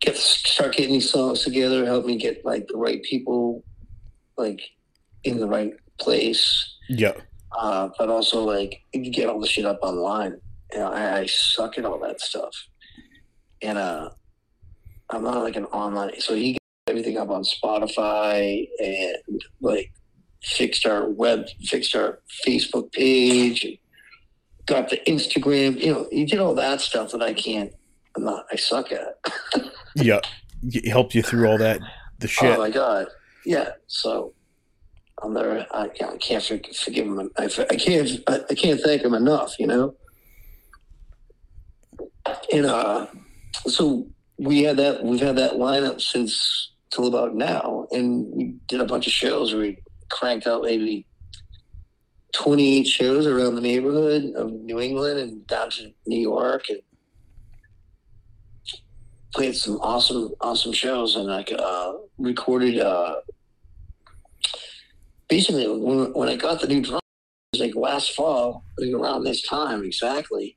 get 0.00 0.16
start 0.16 0.74
getting 0.76 0.92
these 0.94 1.10
songs 1.10 1.42
together, 1.42 1.84
help 1.84 2.04
me 2.06 2.16
get 2.16 2.44
like 2.44 2.66
the 2.68 2.76
right 2.76 3.02
people 3.02 3.64
like 4.36 4.60
in 5.24 5.38
the 5.40 5.48
right 5.48 5.72
place, 5.98 6.76
Yeah. 6.88 7.12
uh, 7.58 7.88
but 7.98 8.08
also 8.08 8.44
like 8.44 8.82
you 8.92 9.10
get 9.10 9.28
all 9.28 9.40
the 9.40 9.46
shit 9.48 9.64
up 9.64 9.78
online. 9.82 10.40
You 10.72 10.78
know, 10.78 10.92
I, 10.92 11.20
I 11.20 11.26
suck 11.26 11.78
at 11.78 11.84
all 11.84 11.98
that 12.00 12.20
stuff, 12.20 12.54
and 13.62 13.78
uh, 13.78 14.10
I'm 15.10 15.24
not 15.24 15.42
like 15.42 15.56
an 15.56 15.64
online. 15.66 16.20
So 16.20 16.34
he 16.34 16.52
got 16.52 16.60
everything 16.88 17.16
up 17.18 17.30
on 17.30 17.42
Spotify 17.42 18.68
and 18.78 19.42
like 19.60 19.92
fixed 20.42 20.86
our 20.86 21.08
web, 21.08 21.46
fixed 21.64 21.96
our 21.96 22.20
Facebook 22.46 22.92
page, 22.92 23.64
and 23.64 23.78
got 24.66 24.90
the 24.90 24.98
Instagram. 25.06 25.80
You 25.80 25.92
know, 25.92 26.06
he 26.12 26.24
did 26.26 26.38
all 26.38 26.54
that 26.54 26.80
stuff 26.80 27.10
that 27.12 27.22
I 27.22 27.32
can't. 27.32 27.72
I'm 28.18 28.24
not. 28.24 28.46
I 28.50 28.56
suck 28.56 28.90
at. 28.92 29.18
Yeah, 29.94 30.20
He 30.70 30.88
helped 30.88 31.14
you 31.14 31.22
through 31.22 31.48
all 31.48 31.58
that 31.58 31.80
the 32.20 32.28
shit. 32.28 32.56
Oh 32.56 32.58
my 32.58 32.70
god, 32.70 33.06
yeah. 33.44 33.70
So 33.88 34.32
I'm 35.22 35.34
there. 35.34 35.66
I, 35.72 35.84
I 35.84 36.16
can't 36.18 36.44
forgive 36.44 37.06
him. 37.06 37.30
I, 37.36 37.44
I 37.44 37.76
can't. 37.76 38.08
I, 38.28 38.40
I 38.48 38.54
can't 38.54 38.80
thank 38.80 39.02
him 39.02 39.14
enough. 39.14 39.58
You 39.58 39.66
know. 39.66 39.94
And 42.52 42.66
uh, 42.66 43.06
so 43.66 44.06
we 44.38 44.62
had 44.62 44.76
that. 44.76 45.02
We've 45.02 45.20
had 45.20 45.36
that 45.36 45.54
lineup 45.54 46.00
since 46.00 46.70
till 46.90 47.08
about 47.08 47.34
now, 47.34 47.88
and 47.90 48.26
we 48.32 48.54
did 48.68 48.80
a 48.80 48.86
bunch 48.86 49.06
of 49.08 49.12
shows. 49.12 49.52
We 49.54 49.78
cranked 50.10 50.46
out 50.46 50.62
maybe 50.62 51.06
28 52.34 52.86
shows 52.86 53.26
around 53.26 53.56
the 53.56 53.60
neighborhood 53.60 54.32
of 54.36 54.52
New 54.52 54.78
England 54.78 55.18
and 55.18 55.46
down 55.48 55.70
to 55.70 55.92
New 56.06 56.20
York, 56.20 56.68
and 56.68 56.80
played 59.34 59.56
some 59.56 59.78
awesome, 59.80 60.30
awesome 60.40 60.72
shows, 60.72 61.16
and 61.16 61.26
like 61.26 61.52
uh, 61.52 61.92
recorded. 62.18 62.78
Uh, 62.78 63.16
basically, 65.28 65.68
when, 65.68 66.12
when 66.12 66.28
I 66.28 66.36
got 66.36 66.60
the 66.60 66.68
new 66.68 66.82
drum, 66.82 67.00
it 67.52 67.58
was 67.58 67.60
like 67.60 67.74
last 67.74 68.14
fall, 68.14 68.64
think 68.78 68.94
around 68.94 69.24
this 69.24 69.42
time 69.42 69.84
exactly, 69.84 70.56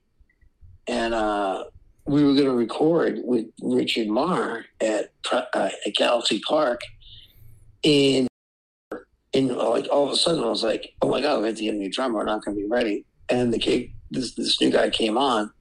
and 0.88 1.14
uh, 1.14 1.66
we 2.06 2.24
were 2.24 2.34
going 2.34 2.46
to 2.46 2.56
record 2.56 3.20
with 3.24 3.46
Richard 3.62 4.08
Marr 4.08 4.66
at 4.80 5.12
uh, 5.32 5.46
at 5.54 5.94
Galaxy 5.96 6.42
Park, 6.48 6.82
and 7.84 8.28
and 9.34 9.56
like 9.56 9.88
all 9.92 10.06
of 10.06 10.12
a 10.12 10.18
sudden 10.18 10.44
I 10.44 10.48
was 10.48 10.64
like, 10.64 10.94
oh 11.02 11.10
my 11.10 11.22
god, 11.22 11.42
we 11.42 11.48
have 11.48 11.58
to 11.58 11.64
get 11.64 11.76
a 11.76 11.78
new 11.78 11.92
drummer. 11.92 12.16
We're 12.16 12.26
not 12.26 12.44
going 12.44 12.58
to 12.58 12.62
be 12.62 12.70
ready. 12.70 13.06
And 13.30 13.54
the 13.54 13.60
kid, 13.60 13.92
this 14.10 14.34
this 14.36 14.60
new 14.60 14.72
guy 14.72 14.90
came 14.90 15.18
on, 15.18 15.52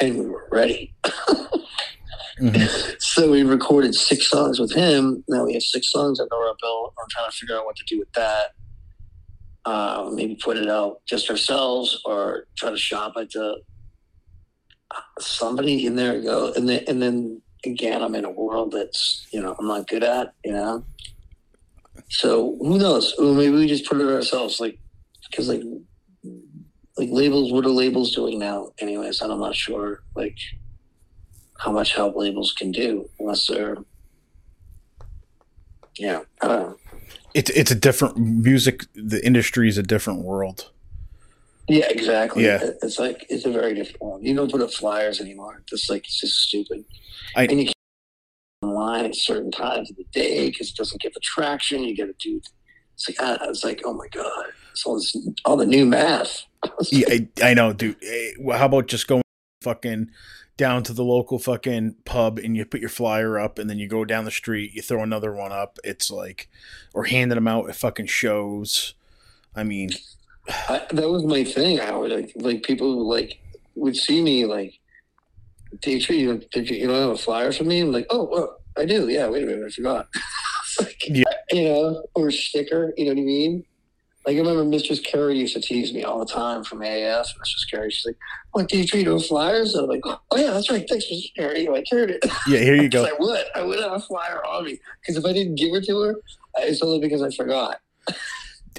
and 0.00 0.18
we 0.18 0.26
were 0.26 0.48
ready. 0.50 0.94
Mhm. 2.40 3.00
So 3.00 3.30
we 3.30 3.42
recorded 3.42 3.94
six 3.94 4.28
songs 4.30 4.58
with 4.58 4.72
him. 4.72 5.22
Now 5.28 5.44
we 5.44 5.52
have 5.54 5.62
six 5.62 5.90
songs 5.92 6.18
under 6.18 6.34
our 6.34 6.54
belt. 6.60 6.94
I'm 6.98 7.08
trying 7.10 7.30
to 7.30 7.36
figure 7.36 7.56
out 7.56 7.66
what 7.66 7.76
to 7.76 7.84
do 7.86 7.98
with 7.98 8.12
that. 8.12 8.52
Uh, 9.64 10.10
maybe 10.12 10.34
put 10.34 10.56
it 10.56 10.68
out 10.68 11.02
just 11.06 11.30
ourselves, 11.30 12.00
or 12.04 12.46
try 12.56 12.70
to 12.70 12.76
shop 12.76 13.12
it 13.16 13.30
to 13.32 13.56
somebody. 15.20 15.86
And 15.86 15.96
there 15.98 16.16
you 16.16 16.22
go. 16.22 16.52
And 16.54 16.68
then, 16.68 16.84
and 16.88 17.00
then 17.02 17.42
again, 17.64 18.02
I'm 18.02 18.14
in 18.14 18.24
a 18.24 18.30
world 18.30 18.72
that's 18.72 19.26
you 19.32 19.40
know 19.40 19.54
I'm 19.58 19.68
not 19.68 19.86
good 19.86 20.02
at. 20.02 20.34
You 20.44 20.52
know. 20.52 20.84
So 22.08 22.56
who 22.60 22.78
knows? 22.78 23.14
Maybe 23.18 23.50
we 23.50 23.66
just 23.68 23.86
put 23.86 24.00
it 24.00 24.08
ourselves, 24.08 24.58
like 24.58 24.78
because 25.30 25.48
like 25.48 25.62
like 26.96 27.10
labels. 27.10 27.52
What 27.52 27.64
are 27.66 27.70
labels 27.70 28.14
doing 28.14 28.38
now? 28.38 28.70
Anyways, 28.78 29.20
and 29.20 29.32
I'm 29.32 29.40
not 29.40 29.54
sure. 29.54 30.02
Like 30.16 30.38
how 31.62 31.72
much 31.72 31.94
help 31.94 32.16
labels 32.16 32.52
can 32.52 32.72
do 32.72 33.08
unless 33.18 33.46
they're 33.46 33.76
yeah 35.96 36.20
I. 36.40 36.72
It's 37.34 37.50
it's 37.50 37.70
a 37.70 37.74
different 37.74 38.16
music. 38.18 38.84
The 38.94 39.24
industry 39.24 39.68
is 39.68 39.78
a 39.78 39.82
different 39.82 40.22
world. 40.22 40.70
Yeah, 41.68 41.86
exactly. 41.88 42.44
Yeah. 42.44 42.58
It's 42.82 42.98
like 42.98 43.24
it's 43.30 43.46
a 43.46 43.50
very 43.50 43.74
different 43.74 44.02
one. 44.02 44.22
You 44.22 44.34
don't 44.34 44.50
put 44.50 44.60
up 44.60 44.72
flyers 44.72 45.20
anymore. 45.20 45.62
It's 45.72 45.88
like 45.88 46.04
it's 46.04 46.20
just 46.20 46.38
stupid. 46.40 46.84
I- 47.36 47.44
and 47.46 47.58
you 47.60 47.64
can't 47.66 47.74
online 48.62 49.04
at 49.06 49.16
certain 49.16 49.50
times 49.50 49.90
of 49.90 49.96
the 49.96 50.04
day 50.12 50.50
because 50.50 50.70
it 50.70 50.76
doesn't 50.76 51.00
get 51.00 51.14
the 51.14 51.20
traction. 51.20 51.82
You 51.84 51.96
got 51.96 52.06
to 52.06 52.14
do. 52.18 52.40
It's 52.94 53.08
like 53.08 53.16
ah, 53.20 53.38
it's 53.48 53.64
like 53.64 53.82
oh 53.84 53.94
my 53.94 54.08
god, 54.08 54.46
it's 54.72 54.84
all 54.84 54.96
this 54.96 55.16
all 55.44 55.56
the 55.56 55.66
new 55.66 55.86
math. 55.86 56.44
Yeah, 56.92 57.06
I, 57.08 57.28
I 57.42 57.54
know, 57.54 57.72
dude. 57.72 57.96
Eh, 58.02 58.32
well, 58.38 58.56
how 58.58 58.66
about 58.66 58.86
just 58.86 59.08
going 59.08 59.22
fucking 59.62 60.10
down 60.56 60.82
to 60.84 60.92
the 60.92 61.04
local 61.04 61.38
fucking 61.38 61.96
pub 62.04 62.38
and 62.38 62.56
you 62.56 62.64
put 62.64 62.80
your 62.80 62.90
flyer 62.90 63.38
up 63.38 63.58
and 63.58 63.68
then 63.68 63.78
you 63.78 63.88
go 63.88 64.04
down 64.04 64.24
the 64.24 64.30
street, 64.30 64.74
you 64.74 64.82
throw 64.82 65.02
another 65.02 65.32
one 65.32 65.52
up. 65.52 65.78
It's 65.82 66.10
like, 66.10 66.48
or 66.94 67.04
handing 67.04 67.36
them 67.36 67.48
out 67.48 67.68
at 67.68 67.76
fucking 67.76 68.06
shows. 68.06 68.94
I 69.54 69.64
mean, 69.64 69.90
I, 70.48 70.86
that 70.90 71.08
was 71.08 71.24
my 71.24 71.44
thing. 71.44 71.80
I 71.80 71.96
would 71.96 72.10
like, 72.10 72.32
like 72.36 72.62
people 72.62 73.08
like 73.08 73.38
would 73.74 73.96
see 73.96 74.22
me 74.22 74.44
like, 74.46 74.78
Tree, 75.80 75.98
you, 76.18 76.42
did 76.52 76.68
you, 76.68 76.76
you 76.76 76.86
don't 76.86 77.00
have 77.00 77.10
a 77.10 77.16
flyer 77.16 77.50
for 77.50 77.64
me? 77.64 77.80
I'm 77.80 77.92
like, 77.92 78.06
oh, 78.10 78.24
well, 78.24 78.58
I 78.76 78.84
do. 78.84 79.08
Yeah, 79.08 79.28
wait 79.28 79.44
a 79.44 79.46
minute, 79.46 79.66
I 79.66 79.70
forgot. 79.70 80.08
like, 80.80 81.02
Yeah. 81.08 81.24
You 81.50 81.64
know, 81.64 82.04
or 82.14 82.30
sticker. 82.30 82.94
You 82.96 83.06
know 83.06 83.12
what 83.12 83.20
I 83.20 83.24
mean? 83.24 83.64
Like 84.26 84.36
I 84.36 84.38
remember 84.38 84.64
Mistress 84.64 85.00
Carrie 85.00 85.38
used 85.38 85.54
to 85.54 85.60
tease 85.60 85.92
me 85.92 86.04
all 86.04 86.18
the 86.20 86.32
time 86.32 86.62
from 86.62 86.80
AF. 86.82 87.26
Mistress 87.38 87.64
Carrie, 87.70 87.90
she's 87.90 88.06
like, 88.06 88.16
"What 88.52 88.68
Dave 88.68 88.86
Tree 88.88 89.02
doing 89.02 89.20
flyers?" 89.20 89.74
And 89.74 89.84
I'm 89.84 89.88
like, 89.90 90.02
"Oh 90.04 90.18
yeah, 90.36 90.50
that's 90.52 90.70
right. 90.70 90.86
Thanks, 90.88 91.06
Mistress 91.10 91.32
Carrie. 91.36 91.68
I 91.68 91.82
carried 91.82 92.10
it." 92.10 92.24
yeah, 92.46 92.58
here 92.60 92.76
you 92.76 92.88
go. 92.90 93.04
I 93.04 93.12
would. 93.18 93.44
I 93.56 93.62
would 93.62 93.80
have 93.80 93.92
a 93.92 93.98
flyer 94.00 94.44
on 94.46 94.64
me 94.64 94.78
because 95.00 95.16
if 95.16 95.24
I 95.24 95.32
didn't 95.32 95.56
give 95.56 95.74
it 95.74 95.84
to 95.86 96.00
her, 96.02 96.14
it's 96.58 96.82
only 96.82 97.00
because 97.00 97.20
I 97.22 97.30
forgot. 97.30 97.80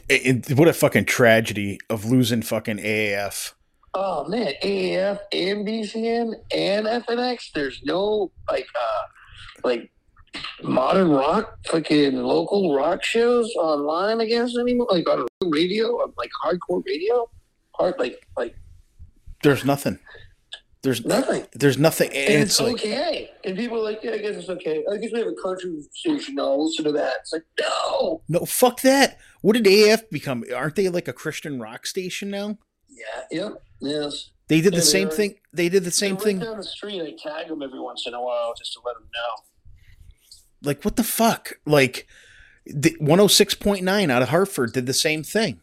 It, 0.09 0.49
it- 0.49 0.57
what 0.57 0.67
a 0.67 0.73
fucking 0.73 1.05
tragedy 1.05 1.79
of 1.89 2.05
losing 2.05 2.41
fucking 2.41 2.77
AAF. 2.77 3.53
Oh 3.93 4.27
man, 4.27 4.53
AAF 4.63 5.19
and 5.33 5.67
BCN 5.67 6.33
and 6.55 6.85
FNX. 6.87 7.51
There's 7.53 7.81
no 7.83 8.31
like 8.49 8.65
uh 8.75 9.01
like 9.63 9.91
modern 10.63 11.09
rock 11.11 11.57
fucking 11.67 12.15
local 12.15 12.75
rock 12.75 13.03
shows 13.03 13.53
online 13.55 14.21
I 14.21 14.25
guess 14.25 14.57
anymore. 14.57 14.87
Like 14.89 15.07
on 15.09 15.25
radio, 15.43 15.87
on, 16.01 16.13
like 16.17 16.31
hardcore 16.43 16.83
radio. 16.85 17.29
Hard 17.75 17.95
like 17.99 18.25
like 18.37 18.55
There's 19.43 19.65
nothing. 19.65 19.99
There's 20.83 21.05
nothing. 21.05 21.45
there's 21.53 21.77
nothing. 21.77 22.09
And 22.09 22.41
it's 22.43 22.59
it's 22.59 22.61
like, 22.61 22.73
okay. 22.73 23.29
And 23.45 23.57
people 23.57 23.77
are 23.79 23.83
like, 23.83 24.03
yeah, 24.03 24.11
I 24.11 24.17
guess 24.17 24.35
it's 24.35 24.49
okay. 24.49 24.83
I 24.91 24.97
guess 24.97 25.11
we 25.13 25.19
have 25.19 25.29
a 25.29 25.41
country 25.41 25.81
station 25.93 26.35
now. 26.35 26.53
Listen 26.55 26.83
to 26.83 26.91
that. 26.91 27.13
It's 27.21 27.31
like, 27.31 27.45
no. 27.61 28.21
no, 28.27 28.39
fuck 28.45 28.81
that. 28.81 29.17
What 29.39 29.53
did 29.53 29.65
AF 29.65 30.09
become? 30.09 30.43
Aren't 30.53 30.75
they 30.75 30.89
like 30.89 31.07
a 31.07 31.13
Christian 31.13 31.57
rock 31.57 31.85
station 31.85 32.29
now? 32.29 32.57
Yeah, 32.89 33.05
yep, 33.31 33.63
yes. 33.79 34.31
They 34.49 34.59
did 34.59 34.73
the 34.73 34.77
Yeah, 34.77 34.81
they 34.81 34.85
same 34.87 35.07
are. 35.07 35.11
thing. 35.11 35.35
They 35.53 35.69
did 35.69 35.85
the 35.85 35.91
same 35.91 36.15
They're 36.15 36.23
thing. 36.25 36.39
Down 36.39 36.57
the 36.57 36.63
street, 36.63 37.01
I 37.01 37.11
tag 37.17 37.47
them 37.47 37.61
every 37.61 37.79
once 37.79 38.03
in 38.05 38.13
a 38.13 38.21
while 38.21 38.53
just 38.57 38.73
to 38.73 38.81
let 38.85 38.95
them 38.95 39.07
know. 39.13 39.43
Like 40.63 40.83
what 40.83 40.95
the 40.95 41.03
fuck? 41.03 41.53
Like 41.65 42.07
the 42.65 42.95
106.9 43.01 44.11
out 44.11 44.21
of 44.21 44.29
hartford 44.29 44.73
did 44.73 44.85
the 44.85 44.93
same 44.93 45.23
thing. 45.23 45.61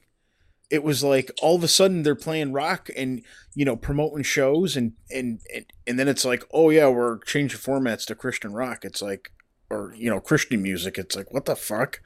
It 0.70 0.84
was 0.84 1.02
like 1.02 1.32
all 1.42 1.56
of 1.56 1.64
a 1.64 1.68
sudden 1.68 2.02
they're 2.02 2.14
playing 2.14 2.52
rock 2.52 2.88
and 2.96 3.22
you 3.54 3.64
know 3.64 3.74
promoting 3.74 4.22
shows 4.22 4.76
and 4.76 4.92
and 5.10 5.40
and, 5.52 5.66
and 5.86 5.98
then 5.98 6.06
it's 6.06 6.24
like 6.24 6.44
oh 6.52 6.70
yeah 6.70 6.88
we're 6.88 7.18
changing 7.18 7.58
formats 7.58 8.06
to 8.06 8.14
christian 8.14 8.52
rock. 8.52 8.84
It's 8.84 9.02
like 9.02 9.32
or 9.68 9.92
you 9.96 10.10
know 10.10 10.20
christian 10.20 10.62
music. 10.62 10.96
It's 10.96 11.16
like 11.16 11.32
what 11.32 11.46
the 11.46 11.56
fuck? 11.56 12.00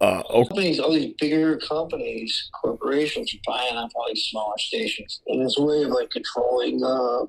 Uh 0.00 0.22
okay 0.30 0.48
companies, 0.48 0.80
all 0.80 0.92
these 0.92 1.14
bigger 1.18 1.58
companies, 1.58 2.50
corporations 2.60 3.34
are 3.34 3.38
buying 3.46 3.76
up 3.76 3.90
all 3.94 4.06
these 4.08 4.24
smaller 4.24 4.56
stations, 4.58 5.20
and 5.26 5.42
it's 5.42 5.58
a 5.58 5.62
way 5.62 5.82
of 5.82 5.90
like 5.90 6.10
controlling, 6.10 6.82
uh, 6.82 7.26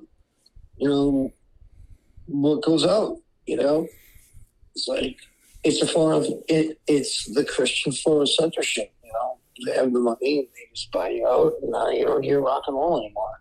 you 0.76 0.88
know, 0.88 1.32
what 2.26 2.62
goes 2.62 2.86
out. 2.86 3.18
You 3.46 3.58
know, 3.58 3.86
it's 4.74 4.88
like 4.88 5.16
it's 5.62 5.80
a 5.82 5.86
form 5.86 6.12
of 6.12 6.26
it. 6.48 6.78
It's 6.86 7.24
the 7.34 7.44
Christian 7.44 7.92
form 7.92 8.22
of 8.22 8.30
censorship. 8.30 8.92
You 9.02 9.12
know, 9.12 9.38
they 9.66 9.76
have 9.78 9.92
the 9.92 10.00
money 10.00 10.38
and 10.40 10.48
they 10.48 10.68
just 10.74 10.90
buy 10.92 11.10
you 11.10 11.26
out, 11.26 11.54
and 11.62 11.70
now 11.70 11.88
you 11.90 12.04
don't 12.04 12.22
hear 12.22 12.40
rock 12.40 12.64
and 12.66 12.76
roll 12.76 12.98
anymore. 12.98 13.40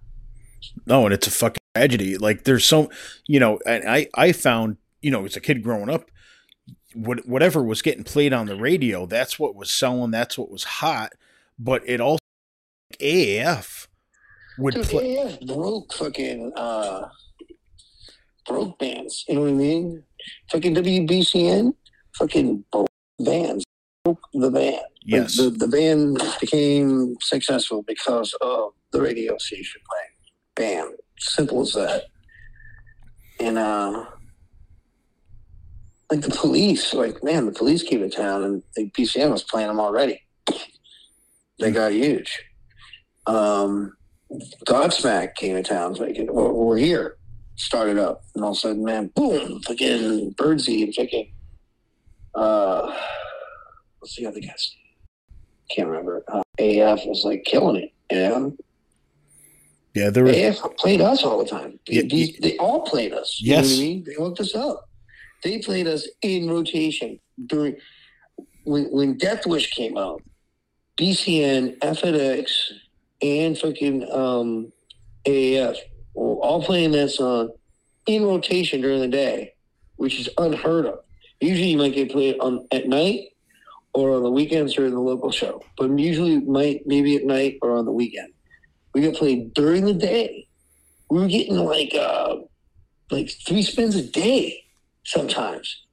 no 0.85 1.05
and 1.05 1.14
it's 1.14 1.27
a 1.27 1.31
fucking 1.31 1.60
tragedy 1.76 2.18
like 2.18 2.43
there's 2.43 2.64
so 2.65 2.89
you 3.27 3.39
know 3.39 3.60
and 3.65 3.89
i 3.89 4.07
i 4.15 4.31
found 4.31 4.77
you 5.01 5.10
know 5.11 5.26
as 5.26 5.35
a 5.35 5.41
kid 5.41 5.64
growing 5.64 5.89
up 5.89 6.10
what, 6.93 7.27
whatever 7.27 7.64
was 7.64 7.81
getting 7.81 8.03
played 8.03 8.31
on 8.34 8.45
the 8.45 8.55
radio 8.55 9.05
that's 9.05 9.39
what 9.39 9.55
was 9.55 9.72
selling 9.72 10.11
that's 10.11 10.38
what 10.38 10.51
was 10.51 10.64
hot 10.64 11.11
but 11.57 11.81
it 11.88 11.99
also 11.99 12.19
AAF 13.01 13.88
would 14.60 14.76
Dude, 14.76 14.85
play 14.85 15.15
AF 15.18 15.39
broke 15.47 15.93
fucking 15.93 16.51
uh, 16.55 17.07
broke 18.45 18.78
bands. 18.80 19.26
You 19.28 19.36
know 19.36 19.41
what 19.41 19.49
I 19.49 19.53
mean? 19.53 20.03
Fucking 20.52 20.76
WBCN, 20.76 21.74
fucking 22.18 22.64
broke 22.72 22.90
bands. 23.20 23.64
Broke 24.03 24.28
the 24.34 24.52
band. 24.52 24.82
Yes 25.06 25.38
the, 25.38 25.49
the 25.49 25.68
band 25.68 26.22
became 26.40 27.15
successful 27.22 27.84
because 27.84 28.34
of 28.41 28.72
the 28.91 29.02
radio 29.02 29.38
station 29.38 29.82
playing. 29.90 30.84
Bam. 30.86 30.95
Simple 31.20 31.61
as 31.61 31.74
that. 31.74 32.03
And 33.40 33.57
uh 33.57 34.06
like 36.11 36.22
the 36.22 36.30
police, 36.32 36.94
like 36.94 37.24
man, 37.24 37.45
the 37.45 37.52
police 37.52 37.82
came 37.82 37.99
to 38.02 38.10
town 38.10 38.44
and 38.44 38.64
the 38.76 38.90
BCN 38.91 39.32
was 39.32 39.44
playing 39.44 39.68
them 39.68 39.80
already. 39.80 40.22
They 41.60 41.72
got 41.72 41.94
huge. 41.94 42.44
Um 43.26 43.94
Godsmack 44.65 45.36
came 45.36 45.56
to 45.56 45.64
town, 45.64 45.94
like 45.94 46.18
we're, 46.20 46.52
we're 46.52 46.78
here. 46.78 47.18
Started 47.55 47.99
up, 47.99 48.23
and 48.35 48.43
all 48.43 48.51
of 48.51 48.57
a 48.57 48.59
sudden, 48.59 48.84
man, 48.84 49.11
boom! 49.15 49.61
Fucking 49.61 50.31
Birdsey 50.31 50.84
and 50.84 50.93
fucking 50.95 51.31
uh, 52.35 52.97
what's 53.99 54.15
the 54.15 54.25
other 54.25 54.39
guy's? 54.39 54.75
Can't 55.69 55.88
remember. 55.88 56.23
Uh, 56.27 56.41
AF 56.59 57.05
was 57.05 57.23
like 57.23 57.43
killing 57.45 57.75
it, 57.84 57.91
you 58.11 58.17
know. 58.30 58.55
yeah 59.93 60.09
there 60.09 60.23
was 60.23 60.35
AF 60.35 60.57
played 60.77 60.99
us 60.99 61.23
all 61.23 61.38
the 61.43 61.49
time. 61.49 61.80
Yeah, 61.88 62.01
These- 62.09 62.39
they 62.39 62.57
all 62.57 62.81
played 62.81 63.13
us. 63.13 63.38
You 63.39 63.51
know 63.51 63.57
what 63.57 63.65
Yes. 63.67 63.77
I 63.77 63.81
mean? 63.81 64.03
They 64.03 64.13
hooked 64.15 64.39
us 64.39 64.55
up. 64.55 64.89
They 65.43 65.59
played 65.59 65.88
us 65.88 66.07
in 66.23 66.49
rotation 66.49 67.19
during 67.45 67.75
when 68.63 68.85
when 68.85 69.17
Death 69.17 69.45
Wish 69.45 69.71
came 69.71 69.97
out. 69.97 70.21
BCN, 70.97 71.77
FNX, 71.80 72.51
and 73.21 73.57
fucking 73.57 74.09
um, 74.11 74.71
AAF 75.25 75.77
were 76.14 76.35
all 76.35 76.64
playing 76.64 76.91
that 76.91 77.10
song 77.10 77.52
in 78.06 78.26
rotation 78.26 78.81
during 78.81 79.02
the 79.02 79.07
day, 79.07 79.53
which 79.95 80.19
is 80.19 80.30
unheard 80.38 80.85
of. 80.85 80.99
Usually, 81.40 81.69
you 81.69 81.77
might 81.77 81.94
get 81.94 82.11
played 82.11 82.38
on 82.40 82.68
at 82.72 82.88
night 82.88 83.30
or 83.94 84.15
on 84.15 84.23
the 84.23 84.31
weekends 84.31 84.73
during 84.73 84.94
the 84.94 84.99
local 84.99 85.31
show, 85.31 85.61
but 85.77 85.98
usually 85.98 86.40
might 86.40 86.85
maybe 86.85 87.15
at 87.15 87.26
night 87.26 87.60
or 87.61 87.77
on 87.77 87.85
the 87.85 87.91
weekend. 87.91 88.34
We 88.94 89.02
got 89.02 89.15
played 89.15 89.53
during 89.53 89.85
the 89.85 89.94
day. 89.94 90.48
We 91.10 91.19
were 91.19 91.27
getting 91.27 91.57
like 91.57 91.94
uh, 91.94 92.38
like 93.11 93.30
three 93.45 93.61
spins 93.64 93.95
a 93.95 94.03
day 94.03 94.64
sometimes, 95.06 95.84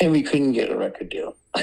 and 0.00 0.12
we 0.12 0.22
couldn't 0.22 0.52
get 0.52 0.70
a 0.70 0.76
record 0.76 1.08
deal. 1.08 1.36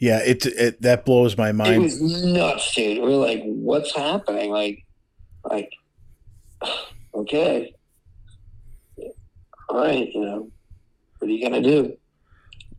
yeah 0.00 0.18
it, 0.18 0.44
it 0.46 0.82
that 0.82 1.04
blows 1.04 1.36
my 1.36 1.52
mind. 1.52 1.74
It 1.74 1.78
was 1.78 2.00
nuts, 2.00 2.74
dude. 2.74 3.02
We're 3.02 3.10
like, 3.10 3.42
what's 3.44 3.94
happening? 3.94 4.50
Like, 4.50 4.84
like, 5.44 5.70
okay, 7.14 7.74
all 9.68 9.82
right, 9.82 10.08
you 10.12 10.20
know, 10.20 10.50
what 11.18 11.28
are 11.28 11.32
you 11.32 11.42
gonna 11.42 11.62
do? 11.62 11.96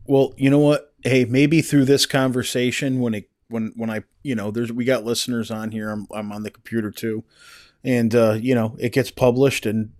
well 0.06 0.34
you 0.36 0.50
know 0.50 0.58
what 0.58 0.92
hey 1.04 1.24
maybe 1.24 1.62
through 1.62 1.84
this 1.84 2.04
conversation 2.04 3.00
when 3.00 3.14
it 3.14 3.30
when 3.48 3.72
when 3.76 3.90
i 3.90 4.02
you 4.22 4.34
know 4.34 4.50
there's 4.50 4.72
we 4.72 4.84
got 4.84 5.04
listeners 5.04 5.50
on 5.50 5.70
here 5.70 5.90
i'm, 5.90 6.06
I'm 6.12 6.32
on 6.32 6.42
the 6.42 6.50
computer 6.50 6.90
too 6.90 7.22
and 7.84 8.14
uh 8.14 8.32
you 8.32 8.54
know 8.54 8.76
it 8.78 8.92
gets 8.92 9.10
published 9.10 9.66
and 9.66 9.92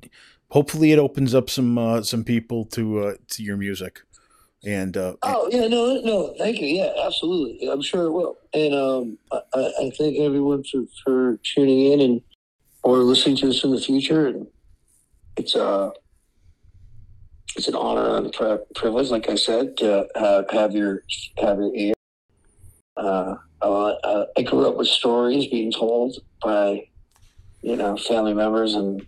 hopefully 0.48 0.92
it 0.92 0.98
opens 0.98 1.34
up 1.34 1.48
some 1.48 1.78
uh 1.78 2.02
some 2.02 2.24
people 2.24 2.64
to 2.66 2.98
uh 3.00 3.14
to 3.28 3.42
your 3.42 3.56
music 3.56 4.00
and 4.64 4.96
uh 4.96 5.14
Oh 5.22 5.48
yeah, 5.50 5.68
no, 5.68 6.00
no, 6.02 6.34
thank 6.38 6.60
you. 6.60 6.66
Yeah, 6.66 6.92
absolutely. 7.04 7.68
I'm 7.68 7.80
sure 7.80 8.06
it 8.06 8.12
will. 8.12 8.36
And 8.52 8.74
um, 8.74 9.18
I, 9.32 9.40
I 9.54 9.72
I 9.80 9.92
thank 9.96 10.18
everyone 10.18 10.64
for 10.64 10.82
for 11.02 11.38
tuning 11.42 11.92
in 11.92 12.00
and 12.00 12.20
or 12.82 12.98
listening 12.98 13.36
to 13.36 13.48
us 13.48 13.64
in 13.64 13.70
the 13.70 13.80
future. 13.80 14.28
And 14.28 14.46
it's 15.36 15.54
uh 15.54 15.90
it's 17.56 17.68
an 17.68 17.74
honor 17.74 18.16
and 18.16 18.34
a 18.34 18.58
privilege, 18.74 19.10
like 19.10 19.28
I 19.28 19.34
said, 19.34 19.76
to 19.78 20.06
have, 20.16 20.50
have 20.50 20.72
your 20.74 21.04
have 21.38 21.58
your 21.58 21.74
ear. 21.74 21.94
Uh, 22.96 23.34
uh, 23.62 24.24
I 24.36 24.42
grew 24.42 24.68
up 24.68 24.76
with 24.76 24.88
stories 24.88 25.46
being 25.48 25.72
told 25.72 26.16
by, 26.42 26.86
you 27.62 27.76
know, 27.76 27.96
family 27.96 28.34
members 28.34 28.74
and 28.74 29.04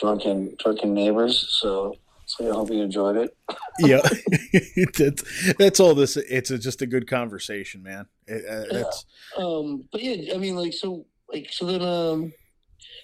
drunken 0.00 0.56
drunken 0.58 0.94
neighbors. 0.94 1.46
So, 1.60 1.96
so 2.26 2.50
I 2.50 2.54
hope 2.54 2.70
you 2.70 2.82
enjoyed 2.82 3.16
it. 3.16 3.36
yeah 3.80 4.00
that's 4.98 5.54
that's 5.54 5.80
all 5.80 5.94
this 5.94 6.16
it's 6.16 6.50
a, 6.50 6.58
just 6.58 6.80
a 6.80 6.86
good 6.86 7.08
conversation 7.08 7.82
man 7.82 8.06
It- 8.26 8.44
uh, 8.48 8.72
that's 8.72 9.04
Um, 9.36 9.88
but 9.90 10.00
yeah, 10.02 10.34
I 10.34 10.38
mean, 10.38 10.54
like, 10.56 10.72
so 10.72 11.06
like 11.28 11.48
so 11.50 11.66
then 11.66 11.82
um, 11.82 12.32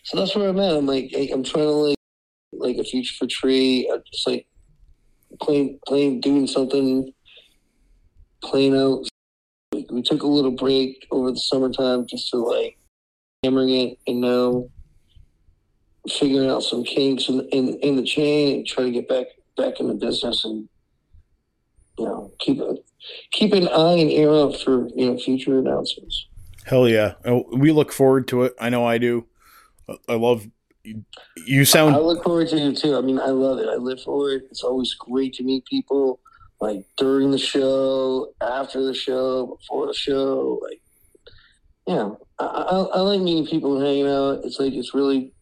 so 0.04 0.18
that's 0.18 0.34
where 0.34 0.48
I'm 0.48 0.58
at. 0.60 0.76
I'm 0.76 0.86
like 0.86 1.12
I'm 1.14 1.42
trying 1.42 1.64
to 1.64 1.70
like 1.70 1.96
like 2.52 2.76
a 2.76 2.84
future 2.84 3.14
for 3.18 3.26
tree. 3.26 3.90
I'm 3.92 4.02
just 4.12 4.26
like 4.26 4.46
playing 5.40 5.78
playing 5.86 6.20
doing 6.20 6.46
something, 6.46 7.12
playing 8.42 8.76
out. 8.76 9.06
We 9.72 10.02
took 10.02 10.22
a 10.22 10.26
little 10.26 10.50
break 10.50 11.06
over 11.10 11.30
the 11.30 11.38
summertime 11.38 12.06
just 12.06 12.30
to 12.30 12.38
like 12.38 12.76
hammering 13.42 13.70
it, 13.70 13.98
and 14.06 14.20
now 14.20 14.68
figuring 16.08 16.50
out 16.50 16.62
some 16.62 16.84
kinks 16.84 17.28
in 17.28 17.40
in, 17.50 17.78
in 17.80 17.96
the 17.96 18.04
chain 18.04 18.56
and 18.56 18.66
try 18.66 18.84
to 18.84 18.90
get 18.90 19.08
back 19.08 19.26
back 19.56 19.80
in 19.80 19.88
the 19.88 19.94
business 19.94 20.44
and 20.44 20.68
you 21.98 22.04
know 22.04 22.32
keep 22.38 22.60
keep 23.32 23.52
an 23.52 23.68
eye 23.68 23.98
and 23.98 24.10
ear 24.10 24.30
out 24.30 24.56
for 24.60 24.88
you 24.94 25.10
know 25.10 25.18
future 25.18 25.58
announcements. 25.58 26.26
Hell 26.64 26.88
yeah. 26.88 27.14
Oh, 27.24 27.46
We 27.52 27.72
look 27.72 27.90
forward 27.90 28.28
to 28.28 28.44
it. 28.44 28.54
I 28.60 28.68
know 28.68 28.84
I 28.84 28.98
do. 28.98 29.26
I- 30.08 30.14
love 30.14 30.46
you 31.46 31.64
sound 31.66 31.94
I 31.94 31.98
look 31.98 32.24
forward 32.24 32.48
to 32.48 32.56
it 32.56 32.76
too. 32.78 32.96
I 32.96 33.02
mean, 33.02 33.18
I 33.18 33.26
love 33.26 33.58
it. 33.58 33.68
I 33.68 33.76
live 33.76 34.00
for 34.02 34.30
it. 34.30 34.44
It's 34.50 34.62
always 34.62 34.94
great 34.94 35.34
to 35.34 35.42
meet 35.42 35.66
people, 35.66 36.20
like 36.60 36.86
during 36.96 37.30
the 37.30 37.38
show, 37.38 38.32
after 38.40 38.82
the 38.82 38.94
show, 38.94 39.46
before 39.46 39.86
the 39.88 39.94
show. 39.94 40.58
Like, 40.62 40.80
yeah, 41.86 42.10
I, 42.38 42.44
I, 42.44 42.76
I 42.94 43.00
like 43.00 43.20
meeting 43.20 43.46
people 43.46 43.76
and 43.76 43.86
hanging 43.86 44.06
out. 44.08 44.40
It's 44.44 44.58
like 44.58 44.72
it's 44.72 44.94
really 44.94 45.32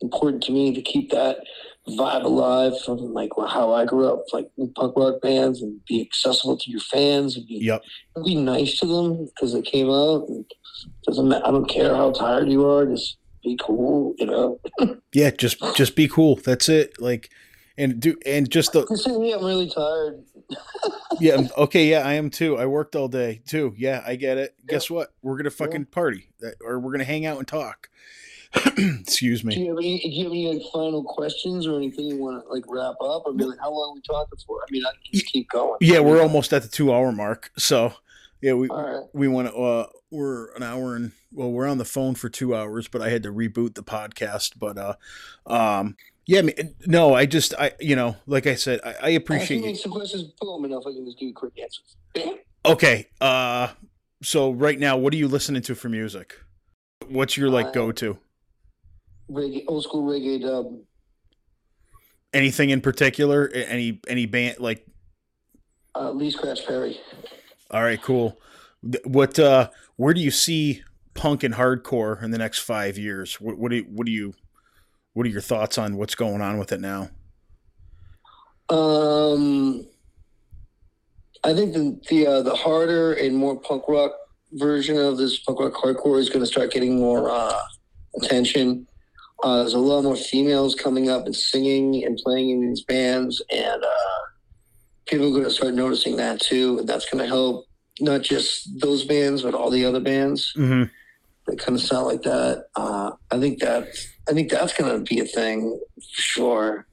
important 0.00 0.42
to 0.44 0.52
me 0.52 0.74
to 0.74 0.80
keep 0.80 1.10
that 1.10 1.38
vibe 1.88 2.24
alive 2.24 2.72
from 2.84 3.12
like 3.12 3.30
how 3.36 3.74
I 3.74 3.84
grew 3.84 4.08
up, 4.08 4.24
like 4.32 4.48
punk 4.76 4.94
rock 4.96 5.20
bands, 5.20 5.60
and 5.60 5.78
be 5.86 6.00
accessible 6.00 6.56
to 6.56 6.70
your 6.70 6.80
fans 6.80 7.36
and 7.36 7.46
be 7.46 7.58
Yep. 7.64 7.82
be 8.24 8.34
nice 8.34 8.78
to 8.78 8.86
them 8.86 9.26
because 9.26 9.52
they 9.52 9.62
came 9.62 9.90
out. 9.90 10.26
And 10.28 10.44
doesn't 11.06 11.28
matter. 11.28 11.46
I 11.46 11.50
don't 11.50 11.68
care 11.68 11.94
how 11.94 12.12
tired 12.12 12.48
you 12.48 12.66
are. 12.66 12.86
Just 12.86 13.18
be 13.42 13.58
cool, 13.60 14.14
you 14.18 14.26
know. 14.26 14.60
Yeah, 15.12 15.30
just 15.30 15.58
just 15.74 15.96
be 15.96 16.08
cool. 16.08 16.36
That's 16.36 16.68
it. 16.68 17.00
Like 17.00 17.30
and 17.80 17.98
do 17.98 18.16
and 18.26 18.50
just 18.50 18.72
the 18.72 18.86
Just 18.86 19.08
me, 19.08 19.32
I'm 19.32 19.44
really 19.44 19.70
tired. 19.70 20.22
yeah, 21.20 21.48
okay, 21.56 21.86
yeah, 21.86 22.00
I 22.00 22.14
am 22.14 22.30
too. 22.30 22.58
I 22.58 22.66
worked 22.66 22.94
all 22.94 23.08
day 23.08 23.40
too. 23.46 23.74
Yeah, 23.76 24.02
I 24.06 24.16
get 24.16 24.38
it. 24.38 24.54
Guess 24.66 24.90
what? 24.90 25.12
We're 25.22 25.36
gonna 25.36 25.50
fucking 25.50 25.86
party, 25.86 26.30
or 26.62 26.78
we're 26.78 26.92
gonna 26.92 27.04
hang 27.04 27.26
out 27.26 27.38
and 27.38 27.48
talk. 27.48 27.88
Excuse 28.76 29.44
me. 29.44 29.54
Do 29.54 29.60
you 29.60 29.68
have 29.70 29.78
any? 29.78 30.00
Do 30.00 30.08
you 30.08 30.24
have 30.24 30.32
any 30.32 30.54
like, 30.54 30.72
final 30.72 31.04
questions 31.04 31.66
or 31.66 31.76
anything 31.76 32.06
you 32.06 32.16
want 32.16 32.44
to 32.44 32.52
like 32.52 32.64
wrap 32.68 32.96
up? 33.00 33.22
I 33.26 33.30
mean, 33.30 33.48
like, 33.48 33.60
how 33.60 33.70
long 33.70 33.92
are 33.92 33.94
we 33.94 34.02
talking 34.02 34.38
for? 34.46 34.60
I 34.60 34.70
mean, 34.70 34.84
I 34.84 34.90
can 34.90 35.12
just 35.12 35.26
keep 35.26 35.48
going. 35.50 35.76
Yeah, 35.80 36.00
we're 36.00 36.20
almost 36.20 36.52
at 36.52 36.62
the 36.62 36.68
two 36.68 36.92
hour 36.92 37.12
mark. 37.12 37.50
So 37.56 37.94
yeah, 38.42 38.54
we 38.54 38.68
right. 38.68 39.04
we 39.12 39.28
want 39.28 39.48
to. 39.48 39.54
Uh, 39.54 39.86
we're 40.10 40.52
an 40.54 40.62
hour 40.62 40.96
and 40.96 41.12
well, 41.32 41.50
we're 41.50 41.68
on 41.68 41.78
the 41.78 41.84
phone 41.84 42.14
for 42.14 42.28
two 42.28 42.54
hours, 42.54 42.88
but 42.88 43.02
I 43.02 43.10
had 43.10 43.22
to 43.22 43.32
reboot 43.32 43.74
the 43.74 43.82
podcast. 43.82 44.54
But 44.58 44.78
uh, 44.78 44.94
um, 45.46 45.96
yeah, 46.26 46.40
I 46.40 46.42
mean, 46.42 46.74
no, 46.86 47.14
I 47.14 47.26
just 47.26 47.54
I 47.58 47.72
you 47.80 47.96
know, 47.96 48.16
like 48.26 48.46
I 48.46 48.54
said, 48.54 48.80
I, 48.84 48.94
I 49.02 49.08
appreciate 49.10 49.64
you. 49.64 49.74
some 49.74 49.92
questions. 49.92 50.32
Pull 50.40 50.60
them 50.60 50.70
enough. 50.70 50.84
I 50.86 50.92
can 50.92 51.04
just 51.04 51.18
do 51.18 51.32
quick 51.32 51.52
answers. 51.60 51.96
Okay, 52.64 53.08
uh, 53.20 53.68
so 54.22 54.50
right 54.50 54.78
now, 54.78 54.96
what 54.96 55.14
are 55.14 55.16
you 55.16 55.28
listening 55.28 55.62
to 55.62 55.74
for 55.74 55.88
music? 55.88 56.34
What's 57.08 57.36
your 57.36 57.48
like 57.48 57.66
Uh, 57.66 57.72
go 57.72 57.92
to? 57.92 58.18
Reggae, 59.30 59.64
old 59.68 59.84
school 59.84 60.02
reggae 60.02 60.42
dub. 60.42 60.78
Anything 62.34 62.70
in 62.70 62.80
particular? 62.80 63.48
Any 63.48 64.00
any 64.08 64.26
band 64.26 64.58
like? 64.58 64.86
Uh, 65.94 66.10
Lee 66.10 66.30
Scratch 66.30 66.66
Perry. 66.66 67.00
All 67.70 67.82
right, 67.82 68.00
cool. 68.00 68.38
What 69.04 69.38
uh, 69.38 69.70
where 69.96 70.14
do 70.14 70.20
you 70.20 70.30
see 70.30 70.82
punk 71.14 71.42
and 71.42 71.54
hardcore 71.54 72.22
in 72.22 72.30
the 72.30 72.38
next 72.38 72.60
five 72.60 72.98
years? 72.98 73.40
What 73.40 73.58
what 73.58 73.70
do 73.70 73.76
you, 73.78 73.86
what 73.90 74.06
do 74.06 74.12
you 74.12 74.34
what 75.12 75.26
are 75.26 75.30
your 75.30 75.40
thoughts 75.40 75.78
on 75.78 75.96
what's 75.96 76.14
going 76.14 76.40
on 76.40 76.58
with 76.58 76.72
it 76.72 76.80
now? 76.80 77.10
Um, 78.68 79.86
I 81.42 81.54
think 81.54 81.72
the 81.72 82.00
the 82.08 82.26
uh, 82.26 82.42
the 82.42 82.54
harder 82.54 83.14
and 83.14 83.36
more 83.36 83.58
punk 83.58 83.84
rock 83.88 84.12
version 84.52 84.96
of 84.96 85.16
this 85.16 85.38
punk 85.40 85.60
rock 85.60 85.74
hardcore 85.74 86.18
is 86.18 86.28
going 86.28 86.40
to 86.40 86.46
start 86.46 86.72
getting 86.72 86.98
more 86.98 87.30
uh, 87.30 87.58
attention. 88.22 88.86
Uh, 89.42 89.58
there's 89.58 89.74
a 89.74 89.78
lot 89.78 90.02
more 90.02 90.16
females 90.16 90.74
coming 90.74 91.08
up 91.08 91.24
and 91.24 91.34
singing 91.34 92.04
and 92.04 92.18
playing 92.18 92.50
in 92.50 92.60
these 92.60 92.84
bands, 92.84 93.42
and 93.50 93.82
uh, 93.82 94.20
people 95.06 95.28
are 95.28 95.30
going 95.30 95.44
to 95.44 95.50
start 95.50 95.74
noticing 95.74 96.16
that 96.16 96.40
too. 96.40 96.78
And 96.78 96.88
that's 96.88 97.08
going 97.10 97.24
to 97.24 97.28
help 97.28 97.66
not 98.00 98.22
just 98.22 98.80
those 98.80 99.04
bands, 99.04 99.42
but 99.42 99.54
all 99.54 99.70
the 99.70 99.84
other 99.84 100.00
bands 100.00 100.52
Mm-hmm. 100.56 100.84
That 101.46 101.58
kind 101.58 101.76
of 101.76 101.82
sound 101.82 102.06
like 102.06 102.22
that. 102.22 102.66
Uh, 102.76 103.12
I 103.30 103.38
think 103.38 103.60
that 103.60 103.88
I 104.28 104.32
think 104.32 104.50
that's 104.50 104.76
to 104.76 105.14
be 105.14 105.20
a 105.20 105.24
thing 105.24 105.78
for 105.96 106.22
sure 106.22 106.86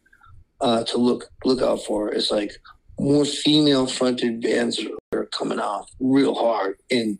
uh, 0.61 0.83
to 0.85 0.97
look 0.97 1.25
look 1.45 1.61
out 1.61 1.83
for. 1.83 2.09
It's 2.11 2.31
like 2.31 2.51
more 2.99 3.25
female 3.25 3.87
fronted 3.87 4.41
bands 4.41 4.83
are 5.13 5.25
coming 5.27 5.59
off 5.59 5.89
real 5.99 6.33
hard 6.33 6.77
and 6.89 7.19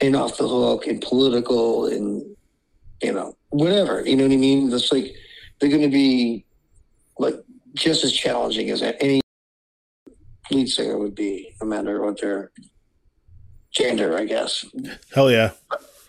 and 0.00 0.16
off 0.16 0.36
the 0.36 0.48
hook 0.48 0.86
and 0.86 1.00
political 1.00 1.86
and 1.86 2.24
you 3.02 3.12
know 3.12 3.34
whatever 3.50 4.06
you 4.06 4.16
know 4.16 4.24
what 4.24 4.32
I 4.32 4.36
mean. 4.36 4.72
It's 4.72 4.92
like 4.92 5.14
they're 5.58 5.70
to 5.82 5.88
be 5.88 6.44
like 7.18 7.36
just 7.74 8.04
as 8.04 8.12
challenging 8.12 8.70
as 8.70 8.82
any 8.82 9.20
lead 10.50 10.68
singer 10.68 10.98
would 10.98 11.14
be, 11.14 11.54
no 11.60 11.66
matter 11.66 12.02
what 12.02 12.20
their 12.20 12.50
gender, 13.70 14.16
I 14.18 14.24
guess. 14.24 14.64
Hell 15.14 15.30
yeah. 15.30 15.52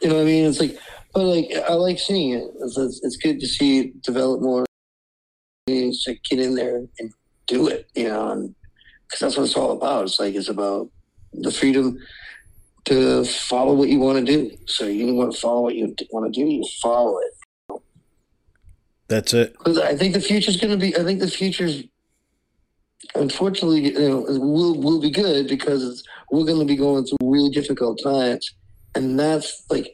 You 0.02 0.10
know 0.10 0.16
what 0.16 0.22
I 0.22 0.26
mean? 0.26 0.46
It's 0.46 0.60
like, 0.60 0.78
but 1.14 1.24
like, 1.24 1.52
I 1.70 1.74
like 1.74 2.00
seeing 2.00 2.34
it. 2.34 2.44
It's, 2.60 2.78
it's, 2.78 3.02
it's 3.04 3.18
good 3.18 3.40
to 3.40 3.48
see 3.48 3.80
it 3.80 4.02
develop 4.02 4.42
more. 4.42 4.66
It's 5.68 6.04
to 6.06 6.16
get 6.30 6.40
in 6.40 6.56
there 6.56 6.78
and 7.00 7.14
do 7.48 7.68
it, 7.68 7.90
you 7.96 8.08
know, 8.08 8.54
because 9.08 9.20
that's 9.20 9.38
what 9.38 9.44
it's 9.44 9.56
all 9.56 9.72
about. 9.72 10.06
It's 10.06 10.20
like, 10.20 10.34
it's 10.36 10.50
about 10.50 10.90
the 11.34 11.52
freedom 11.52 11.98
to 12.86 13.26
follow 13.26 13.76
what 13.76 13.90
you 13.90 14.00
want 14.00 14.26
to 14.26 14.26
do. 14.26 14.58
So 14.66 14.86
you 14.86 15.14
want 15.14 15.34
to 15.34 15.40
follow 15.40 15.62
what 15.62 15.76
you 15.76 15.96
want 16.12 16.34
to 16.34 16.40
do, 16.40 16.50
you 16.50 16.64
follow 16.82 17.20
it. 17.20 17.82
That's 19.08 19.34
it. 19.34 19.56
I 19.66 19.96
think 19.96 20.14
the 20.14 20.22
future's 20.22 20.58
going 20.58 20.72
to 20.72 20.78
be, 20.78 20.98
I 20.98 21.04
think 21.04 21.20
the 21.20 21.28
future's, 21.28 21.84
unfortunately, 23.14 23.94
you 23.94 24.10
know, 24.10 24.26
will, 24.40 24.80
will 24.80 25.02
be 25.02 25.12
good 25.12 25.48
because 25.48 26.04
we're 26.32 26.46
going 26.46 26.60
to 26.60 26.66
be 26.66 26.78
going 26.78 27.06
through 27.06 27.18
really 27.22 27.50
difficult 27.50 28.00
times. 28.02 28.56
And 28.96 29.20
that's 29.20 29.66
like, 29.70 29.94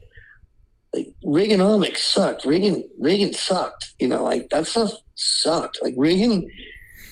like 0.94 1.08
Reaganomics 1.24 1.98
sucked. 1.98 2.46
Reagan, 2.46 2.88
Reagan 3.00 3.34
sucked. 3.34 3.94
You 4.00 4.08
know, 4.08 4.24
like 4.24 4.50
that 4.50 4.68
stuff 4.68 4.92
sucked. 5.16 5.80
Like 5.82 5.94
Reagan, 5.98 6.50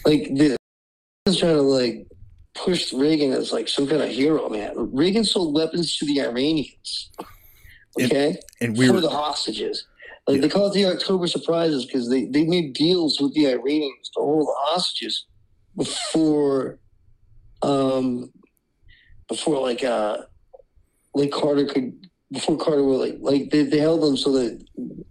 like 0.06 0.24
the 0.36 0.58
trying 1.26 1.56
to 1.56 1.62
like 1.62 2.08
push 2.54 2.94
Reagan 2.94 3.32
as 3.34 3.52
like 3.52 3.68
some 3.68 3.88
kind 3.88 4.02
of 4.02 4.10
hero, 4.10 4.50
man. 4.50 4.74
Reagan 4.94 5.24
sold 5.24 5.54
weapons 5.54 5.98
to 5.98 6.06
the 6.06 6.22
Iranians. 6.22 7.12
Okay, 8.00 8.38
And 8.60 8.78
we 8.78 8.88
for 8.88 8.94
were 8.94 9.02
the 9.02 9.10
hostages. 9.10 9.86
Like 10.28 10.42
they 10.42 10.50
call 10.50 10.68
it 10.68 10.74
the 10.74 10.86
October 10.86 11.28
surprises 11.28 11.86
because 11.86 12.10
they, 12.10 12.26
they 12.26 12.44
made 12.46 12.74
deals 12.74 13.22
with 13.22 13.34
the 13.36 13.48
Iranians 13.48 14.10
to 14.16 14.22
hold 14.22 14.48
the 14.48 14.54
hostages 14.58 15.26
before 15.78 16.80
um 17.62 18.32
before 19.28 19.62
like 19.62 19.84
uh 19.84 20.18
like 21.16 21.32
Carter 21.32 21.66
could 21.66 22.08
before 22.32 22.58
Carter 22.58 22.84
would 22.84 22.98
like 23.00 23.18
like 23.22 23.50
they, 23.52 23.64
they 23.64 23.80
held 23.80 24.02
them 24.04 24.18
so 24.18 24.32
that 24.34 24.64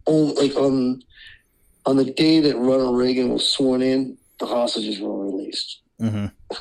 on 0.07 0.35
like 0.35 0.55
on 0.57 1.03
on 1.87 1.97
the 1.97 2.05
day 2.13 2.41
that 2.41 2.57
Ronald 2.57 2.97
Reagan 2.97 3.31
was 3.31 3.49
sworn 3.49 3.83
in, 3.83 4.17
the 4.41 4.47
hostages 4.47 5.01
were 5.01 5.25
released. 5.27 5.81
Mhm. 6.01 6.31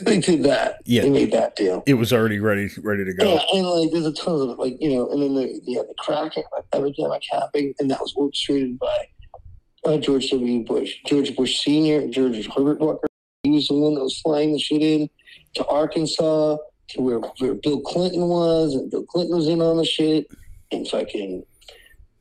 They 0.00 0.18
did 0.18 0.42
that. 0.44 0.80
Yeah. 0.86 1.02
They 1.02 1.10
made 1.10 1.32
that 1.32 1.56
deal. 1.56 1.82
it 1.86 1.94
was 1.94 2.10
already 2.12 2.40
ready 2.40 2.70
ready 2.82 3.04
to 3.04 3.12
go. 3.12 3.34
Yeah, 3.34 3.40
and 3.52 3.66
like 3.66 3.90
there's 3.92 4.06
a 4.06 4.12
ton 4.14 4.48
of 4.48 4.58
like 4.58 4.76
you 4.80 4.88
know, 4.94 5.10
and 5.10 5.22
then 5.22 5.34
the, 5.34 5.60
you 5.64 5.76
had 5.78 5.86
the 5.88 5.94
crack 5.98 6.32
epidemic 6.72 7.22
happening, 7.30 7.74
and 7.78 7.90
that 7.90 8.00
was 8.00 8.14
orchestrated 8.16 8.78
by 8.78 9.08
uh, 9.84 9.98
George 9.98 10.30
W. 10.30 10.64
Bush, 10.64 10.94
George 11.06 11.36
Bush 11.36 11.62
Senior, 11.62 12.08
George 12.08 12.48
Herbert 12.56 12.80
Walker. 12.80 13.06
He 13.42 13.50
was 13.50 13.68
the 13.68 13.74
one 13.74 13.94
that 13.94 14.00
was 14.02 14.18
flying 14.20 14.54
the 14.54 14.58
shit 14.58 14.80
in 14.80 15.10
to 15.56 15.66
Arkansas 15.66 16.56
to 16.90 17.00
where, 17.00 17.18
where 17.38 17.54
Bill 17.54 17.80
Clinton 17.80 18.28
was, 18.28 18.74
and 18.74 18.90
Bill 18.90 19.04
Clinton 19.04 19.36
was 19.36 19.48
in 19.48 19.60
on 19.60 19.76
the 19.76 19.84
shit, 19.84 20.26
and 20.72 20.88
fucking 20.88 21.44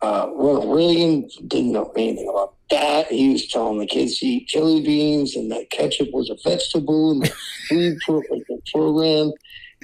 uh, 0.01 0.29
Ronald 0.33 0.75
Reagan 0.75 1.29
didn't 1.47 1.71
know 1.71 1.91
anything 1.95 2.27
about 2.29 2.55
that. 2.69 3.07
He 3.07 3.33
was 3.33 3.47
telling 3.47 3.79
the 3.79 3.85
kids 3.85 4.19
to 4.19 4.25
eat 4.25 4.47
jelly 4.47 4.81
beans, 4.81 5.35
and 5.35 5.51
that 5.51 5.69
ketchup 5.69 6.09
was 6.11 6.29
a 6.29 6.37
vegetable 6.47 7.11
in 7.11 7.19
the 7.19 7.33
food 7.69 7.97
pro- 8.05 8.17
like 8.17 8.45
the 8.47 8.61
program 8.71 9.31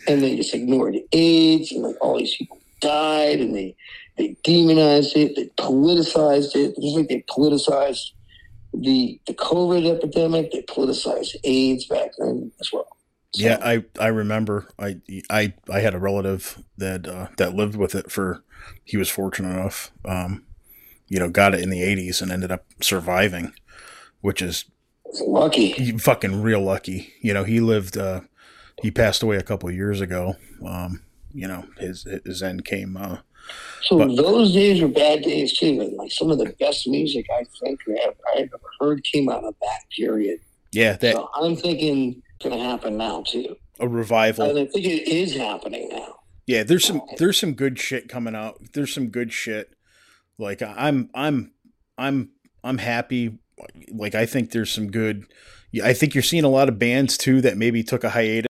and 0.07 0.21
they 0.21 0.35
just 0.35 0.53
ignored 0.53 0.95
AIDS, 1.11 1.71
and 1.71 1.83
like 1.83 1.95
all 2.01 2.17
these 2.17 2.35
people 2.35 2.59
died, 2.81 3.39
and 3.39 3.55
they 3.55 3.75
they 4.17 4.35
demonized 4.43 5.15
it, 5.15 5.35
they 5.35 5.45
politicized 5.63 6.55
it, 6.55 6.75
just 6.81 6.95
like 6.95 7.07
they 7.07 7.23
politicized 7.29 8.11
the 8.73 9.19
the 9.27 9.33
COVID 9.33 9.97
epidemic, 9.97 10.51
they 10.51 10.61
politicized 10.63 11.35
AIDS 11.43 11.85
back 11.85 12.11
then 12.17 12.51
as 12.59 12.71
well. 12.71 12.87
So, 13.33 13.45
Yeah, 13.45 13.57
I 13.61 13.83
I 13.99 14.07
remember. 14.07 14.67
I 14.79 15.01
I 15.29 15.53
I 15.69 15.79
had 15.81 15.93
a 15.93 15.99
relative 15.99 16.61
that 16.77 17.07
uh, 17.07 17.27
that 17.37 17.53
lived 17.55 17.75
with 17.75 17.95
it 17.95 18.11
for. 18.11 18.43
He 18.83 18.97
was 18.97 19.09
fortunate 19.09 19.51
enough, 19.57 19.91
um, 20.05 20.43
you 21.07 21.19
know, 21.19 21.29
got 21.29 21.53
it 21.53 21.61
in 21.61 21.69
the 21.69 21.81
'80s 21.81 22.21
and 22.21 22.31
ended 22.31 22.51
up 22.51 22.65
surviving, 22.81 23.53
which 24.21 24.41
is 24.41 24.65
lucky. 25.21 25.97
fucking 25.97 26.41
real 26.41 26.61
lucky. 26.61 27.13
You 27.21 27.33
know, 27.33 27.43
he 27.43 27.59
lived. 27.59 27.97
Uh, 27.97 28.21
he 28.81 28.91
passed 28.91 29.21
away 29.23 29.37
a 29.37 29.43
couple 29.43 29.69
of 29.69 29.75
years 29.75 30.01
ago. 30.01 30.35
Um, 30.65 31.03
you 31.31 31.47
know, 31.47 31.65
his 31.77 32.07
his 32.25 32.41
end 32.41 32.65
came. 32.65 32.97
Uh, 32.97 33.17
So 33.83 33.97
But- 33.97 34.15
those 34.15 34.53
days 34.53 34.81
were 34.81 34.87
bad 34.87 35.21
days 35.21 35.53
too. 35.57 35.93
Like 35.97 36.11
some 36.11 36.31
of 36.31 36.37
the 36.39 36.53
best 36.59 36.87
music 36.87 37.25
I 37.31 37.43
think 37.61 37.79
I've, 37.87 38.15
I've 38.35 38.43
ever 38.53 38.59
heard 38.79 39.03
came 39.03 39.29
out 39.29 39.43
of 39.43 39.55
that 39.61 39.81
period. 39.95 40.39
yeah, 40.71 40.93
that 40.97 41.13
so 41.15 41.29
I'm 41.35 41.55
thinking 41.55 42.21
going 42.41 42.57
to 42.57 42.63
happen 42.63 42.97
now 42.97 43.23
too. 43.23 43.55
a 43.79 43.87
revival. 43.87 44.49
And 44.49 44.59
I 44.59 44.65
think 44.65 44.85
it 44.85 45.07
is 45.07 45.35
happening 45.35 45.89
now. 45.89 46.15
Yeah, 46.47 46.63
there's 46.63 46.85
some 46.85 47.01
there's 47.17 47.37
some 47.37 47.53
good 47.53 47.77
shit 47.79 48.09
coming 48.09 48.35
out. 48.35 48.59
There's 48.73 48.93
some 48.93 49.09
good 49.09 49.31
shit. 49.31 49.75
Like 50.39 50.61
I'm 50.63 51.09
I'm 51.13 51.51
I'm 51.97 52.31
I'm 52.63 52.79
happy. 52.79 53.37
Like 53.91 54.15
I 54.15 54.25
think 54.25 54.51
there's 54.51 54.71
some 54.71 54.89
good. 54.89 55.25
I 55.83 55.93
think 55.93 56.15
you're 56.15 56.23
seeing 56.23 56.45
a 56.45 56.49
lot 56.49 56.67
of 56.67 56.79
bands 56.79 57.17
too 57.17 57.41
that 57.41 57.57
maybe 57.57 57.83
took 57.83 58.03
a 58.03 58.09
hiatus 58.09 58.47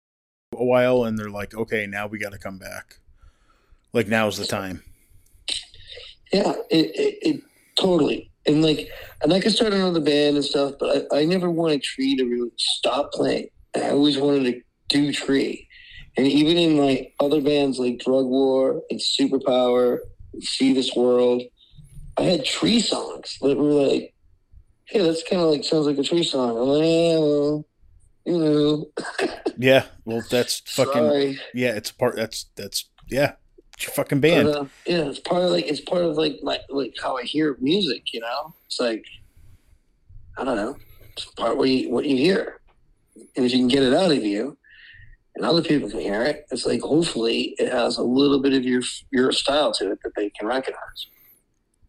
a 0.53 0.64
while 0.66 1.06
and 1.06 1.18
they're 1.18 1.30
like, 1.30 1.53
okay, 1.53 1.88
now 1.88 2.07
we 2.07 2.18
got 2.18 2.34
to 2.34 2.38
come 2.38 2.57
back. 2.57 2.99
Like 3.94 4.07
now's 4.07 4.38
the 4.38 4.45
time. 4.45 4.84
Yeah, 6.34 6.53
it, 6.70 6.88
it, 6.95 7.18
it 7.22 7.41
totally. 7.78 8.32
And 8.45 8.62
like, 8.62 8.90
and 9.22 9.34
I 9.34 9.40
could 9.40 9.53
start 9.53 9.74
another 9.74 10.02
band 10.02 10.36
and 10.36 10.45
stuff, 10.45 10.74
but 10.80 11.07
I, 11.12 11.20
I 11.20 11.26
never 11.26 11.49
wanted 11.49 11.82
Tree 11.82 12.16
to 12.18 12.26
really 12.26 12.52
stop 12.57 13.12
playing. 13.14 13.48
I 13.76 13.89
always 13.89 14.18
wanted 14.18 14.43
to 14.53 14.61
do 14.89 15.11
Tree. 15.14 15.68
And 16.18 16.26
even 16.27 16.57
in 16.57 16.77
my 16.77 17.11
other 17.19 17.41
bands 17.41 17.77
like 17.80 17.99
Drug 17.99 18.26
War 18.26 18.81
and 18.89 18.99
Superpower 18.99 19.99
See 20.39 20.73
This 20.73 20.95
World, 20.95 21.41
I 22.18 22.23
had 22.23 22.45
Tree 22.45 22.80
songs 22.80 23.38
that 23.41 23.57
were 23.57 23.64
like, 23.88 24.14
hey, 24.85 25.02
that's 25.02 25.23
kind 25.23 25.41
of 25.41 25.49
like, 25.49 25.64
sounds 25.64 25.88
like 25.88 25.97
a 25.97 26.03
Tree 26.03 26.23
song. 26.23 26.52
I'm 26.52 26.68
like, 26.68 26.84
yeah, 26.84 27.18
well, 27.19 27.65
you 28.26 28.38
know, 28.38 28.85
Yeah, 29.57 29.85
well 30.03 30.22
that's 30.30 30.60
fucking 30.68 30.93
sorry. 30.93 31.39
yeah. 31.53 31.76
It's 31.76 31.91
part. 31.91 32.15
That's 32.15 32.45
that's 32.56 32.89
yeah. 33.10 33.34
It's 33.76 33.85
your 33.88 33.93
fucking 33.93 34.19
band. 34.19 34.47
But, 34.47 34.57
uh, 34.57 34.65
yeah, 34.85 35.03
it's 35.03 35.19
part 35.19 35.43
of 35.43 35.52
like 35.52 35.65
it's 35.68 35.81
part 35.81 36.02
of 36.03 36.18
like 36.18 36.39
my 36.43 36.60
like 36.69 36.95
how 37.02 37.18
I 37.18 37.23
hear 37.23 37.56
music. 37.60 38.14
You 38.14 38.22
know, 38.22 38.53
it's 38.65 38.80
like 38.80 39.06
I 40.38 40.43
don't 40.43 40.56
know, 40.57 40.76
it's 41.14 41.26
part 41.26 41.53
of 41.53 41.57
what 41.57 41.69
you 41.69 41.89
what 41.89 42.06
you 42.06 42.18
hear, 42.18 42.60
and 43.15 43.45
if 43.45 43.51
you 43.51 43.59
can 43.59 43.67
get 43.67 43.83
it 43.83 43.93
out 43.93 44.11
of 44.11 44.23
you, 44.23 44.57
and 45.35 45.45
other 45.45 45.61
people 45.61 45.89
can 45.89 45.99
hear 45.99 46.23
it, 46.23 46.45
it's 46.51 46.65
like 46.65 46.81
hopefully 46.81 47.55
it 47.57 47.71
has 47.71 47.97
a 47.97 48.03
little 48.03 48.39
bit 48.41 48.53
of 48.53 48.63
your 48.63 48.81
your 49.11 49.31
style 49.31 49.71
to 49.73 49.91
it 49.91 49.99
that 50.03 50.13
they 50.15 50.29
can 50.31 50.47
recognize. 50.47 51.07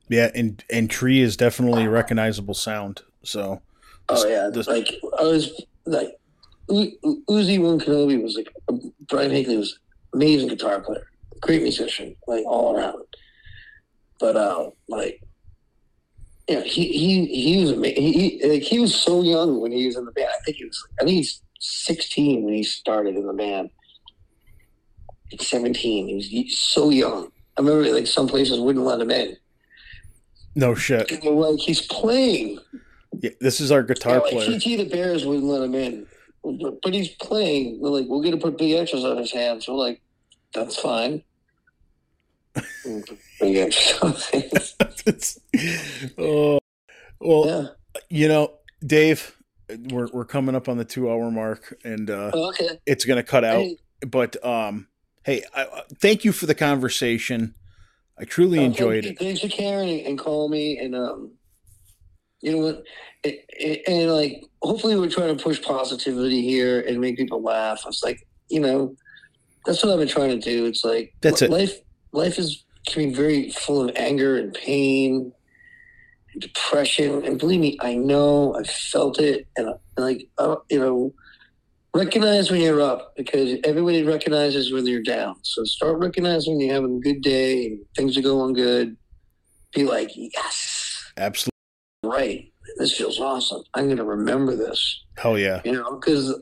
Yeah, 0.09 0.31
and 0.35 0.63
and 0.71 0.91
Tree 0.91 1.21
is 1.21 1.37
definitely 1.37 1.85
a 1.85 1.91
recognizable 1.91 2.55
sound. 2.55 3.03
So 3.23 3.61
Oh 4.09 4.27
yeah, 4.27 4.49
This- 4.53 4.69
like 4.69 4.89
I 5.19 5.23
was 5.23 5.65
like 5.85 6.17
Uzi 6.69 7.61
One 7.63 7.79
Kenobi 7.81 8.23
was 8.23 8.37
like 8.37 8.49
Brian 9.09 9.31
Higley 9.31 9.57
was 9.57 9.79
amazing 10.15 10.49
guitar 10.49 10.81
player, 10.81 11.07
great 11.41 11.63
musician, 11.63 12.17
like 12.27 12.45
all 12.47 12.77
around. 12.77 13.05
But 14.19 14.37
uh, 14.37 14.71
like, 14.89 15.21
yeah, 16.49 16.61
he 16.63 16.87
he 16.89 17.27
he 17.27 17.61
was. 17.65 17.71
He, 17.97 18.13
he 18.41 18.49
like 18.49 18.63
he 18.63 18.79
was 18.79 18.95
so 18.95 19.23
young 19.23 19.61
when 19.61 19.73
he 19.73 19.87
was 19.87 19.97
in 19.97 20.05
the 20.05 20.13
band. 20.13 20.29
I 20.29 20.39
think 20.45 20.59
he 20.59 20.65
was 20.65 20.87
I 21.01 21.05
think 21.05 21.17
he's 21.17 21.43
sixteen 21.61 22.45
when 22.45 22.55
he 22.55 22.63
started 22.63 23.17
in 23.17 23.27
the 23.27 23.33
band. 23.33 23.71
Like 25.33 25.43
seventeen, 25.43 26.09
he 26.09 26.15
was 26.15 26.27
he- 26.29 26.49
so 26.49 26.91
young. 26.91 27.29
I 27.59 27.63
remember 27.63 27.91
like 27.93 28.07
some 28.07 28.29
places 28.29 28.61
wouldn't 28.61 28.85
let 28.85 29.01
him 29.01 29.11
in. 29.11 29.37
no 30.55 30.75
shit. 30.75 31.09
They 31.09 31.29
were 31.31 31.51
like 31.51 31.61
he's 31.61 31.81
playing. 31.83 32.59
Yeah, 33.21 33.31
this 33.41 33.61
is 33.61 33.73
our 33.73 33.83
guitar 33.83 34.17
Yeah, 34.17 34.21
like 34.21 34.47
player. 34.47 34.59
TT 34.59 34.65
the 34.79 34.85
Bears 34.91 35.25
wouldn't 35.25 35.47
let 35.47 35.63
him 35.63 35.75
in, 35.75 36.07
but 36.83 36.93
he's 36.95 37.09
playing. 37.09 37.81
They're 37.81 37.91
like, 37.91 38.07
we're 38.07 38.23
gonna 38.23 38.37
put 38.37 38.59
big 38.59 38.73
X's 38.73 39.05
on 39.05 39.17
his 39.17 39.33
hands. 39.33 39.67
We're 39.67 39.75
like, 39.75 40.01
that's 40.55 40.79
fine. 40.79 41.25
Big 43.41 43.57
X's 43.57 43.99
on. 44.01 44.15
It's- 45.07 45.39
oh, 46.19 46.59
well, 47.21 47.47
Yeah. 47.47 47.67
you 48.09 48.29
know, 48.29 48.55
Dave, 48.85 49.37
we're 49.91 50.09
we're 50.13 50.25
coming 50.25 50.55
up 50.55 50.69
on 50.69 50.77
the 50.79 50.85
two 50.85 51.11
hour 51.11 51.31
mark, 51.31 51.77
and 51.85 52.09
uh, 52.11 52.31
Oh, 52.35 52.49
okay. 52.51 52.79
it's 52.87 53.05
gonna 53.05 53.23
cut 53.23 53.45
out. 53.45 53.61
Hey, 53.63 53.79
But 54.07 54.43
um, 54.45 54.89
hey, 55.25 55.43
I, 55.55 55.63
I- 55.65 55.83
thank 56.01 56.25
you 56.25 56.33
for 56.33 56.47
the 56.47 56.55
conversation. 56.55 57.55
I 58.19 58.25
truly 58.25 58.59
uh, 58.61 58.63
enjoyed 58.63 59.05
thank 59.05 59.21
it. 59.21 59.25
Thanks 59.25 59.41
for 59.41 59.49
caring 59.49 60.05
and 60.07 60.19
call 60.19 60.49
me 60.49 60.79
and 60.79 60.95
um, 60.95 61.33
you 62.41 62.53
know 62.53 62.59
what? 62.59 62.85
It, 63.25 63.45
it, 63.49 63.83
and 63.89 64.13
like, 64.13 64.45
hopefully, 64.63 64.97
we're 64.97 65.09
trying 65.11 65.37
to 65.37 65.43
push 65.43 65.61
positivity 65.61 66.43
here 66.43 66.81
and 66.83 67.01
make 67.01 67.17
people 67.17 67.43
laugh. 67.43 67.83
It's 67.87 68.05
like, 68.05 68.27
you 68.49 68.61
know, 68.61 68.95
that's 69.65 69.83
what 69.83 69.93
I've 69.93 69.99
been 69.99 70.07
trying 70.07 70.31
to 70.31 70.39
do. 70.39 70.67
It's 70.67 70.85
like 70.85 71.13
That's 71.23 71.43
it. 71.43 71.51
Life, 71.51 71.81
life 72.13 72.39
is 72.39 72.65
can 72.87 73.09
be 73.09 73.15
very 73.15 73.51
full 73.51 73.89
of 73.89 73.95
anger 73.97 74.37
and 74.37 74.55
pain, 74.55 75.33
and 76.33 76.43
depression, 76.43 77.25
and 77.25 77.39
believe 77.39 77.61
me, 77.61 77.77
I 77.81 77.95
know 77.95 78.55
I've 78.55 78.71
felt 78.71 79.19
it, 79.19 79.47
and, 79.57 79.69
uh, 79.69 79.75
like, 79.97 80.29
uh, 80.39 80.57
you 80.71 80.79
know, 80.79 81.13
recognize 81.95 82.51
when 82.51 82.61
you're 82.61 82.81
up 82.81 83.15
because 83.17 83.59
everybody 83.65 84.05
recognizes 84.05 84.73
when 84.73 84.87
you're 84.87 85.03
down. 85.03 85.37
So 85.43 85.65
start 85.65 85.99
recognizing 85.99 86.57
when 86.57 86.67
you're 86.67 86.75
having 86.75 86.97
a 86.97 87.01
good 87.01 87.23
day 87.23 87.67
and 87.67 87.81
things 87.97 88.17
are 88.17 88.23
going 88.23 88.55
good. 88.55 88.97
Be 89.75 89.85
like, 89.85 90.11
yes, 90.15 91.13
Absolutely, 91.17 91.51
right. 92.05 92.53
This 92.77 92.97
feels 92.97 93.19
awesome. 93.19 93.63
I'm 93.75 93.87
going 93.87 93.97
to 93.97 94.05
remember 94.05 94.55
this 94.55 95.05
hell 95.17 95.39
yeah. 95.39 95.63
you 95.65 95.73
know, 95.73 95.97
because 95.97 96.39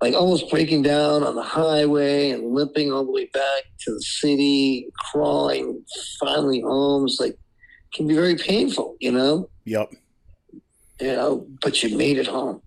like 0.00 0.14
almost 0.14 0.48
breaking 0.50 0.82
down 0.82 1.24
on 1.24 1.34
the 1.34 1.42
highway 1.42 2.30
and 2.30 2.54
limping 2.54 2.92
all 2.92 3.04
the 3.04 3.10
way 3.10 3.26
back 3.32 3.64
to 3.80 3.92
the 3.92 4.00
city, 4.02 4.88
crawling 5.10 5.84
finally 6.20 6.60
home 6.60 7.06
is 7.06 7.18
like 7.20 7.36
can 7.94 8.06
be 8.06 8.14
very 8.14 8.36
painful, 8.36 8.96
you 9.00 9.10
know. 9.10 9.48
Yep, 9.64 9.90
You 11.00 11.12
know, 11.12 11.46
but 11.62 11.82
you 11.82 11.96
made 11.96 12.18
it 12.18 12.26
home. 12.26 12.62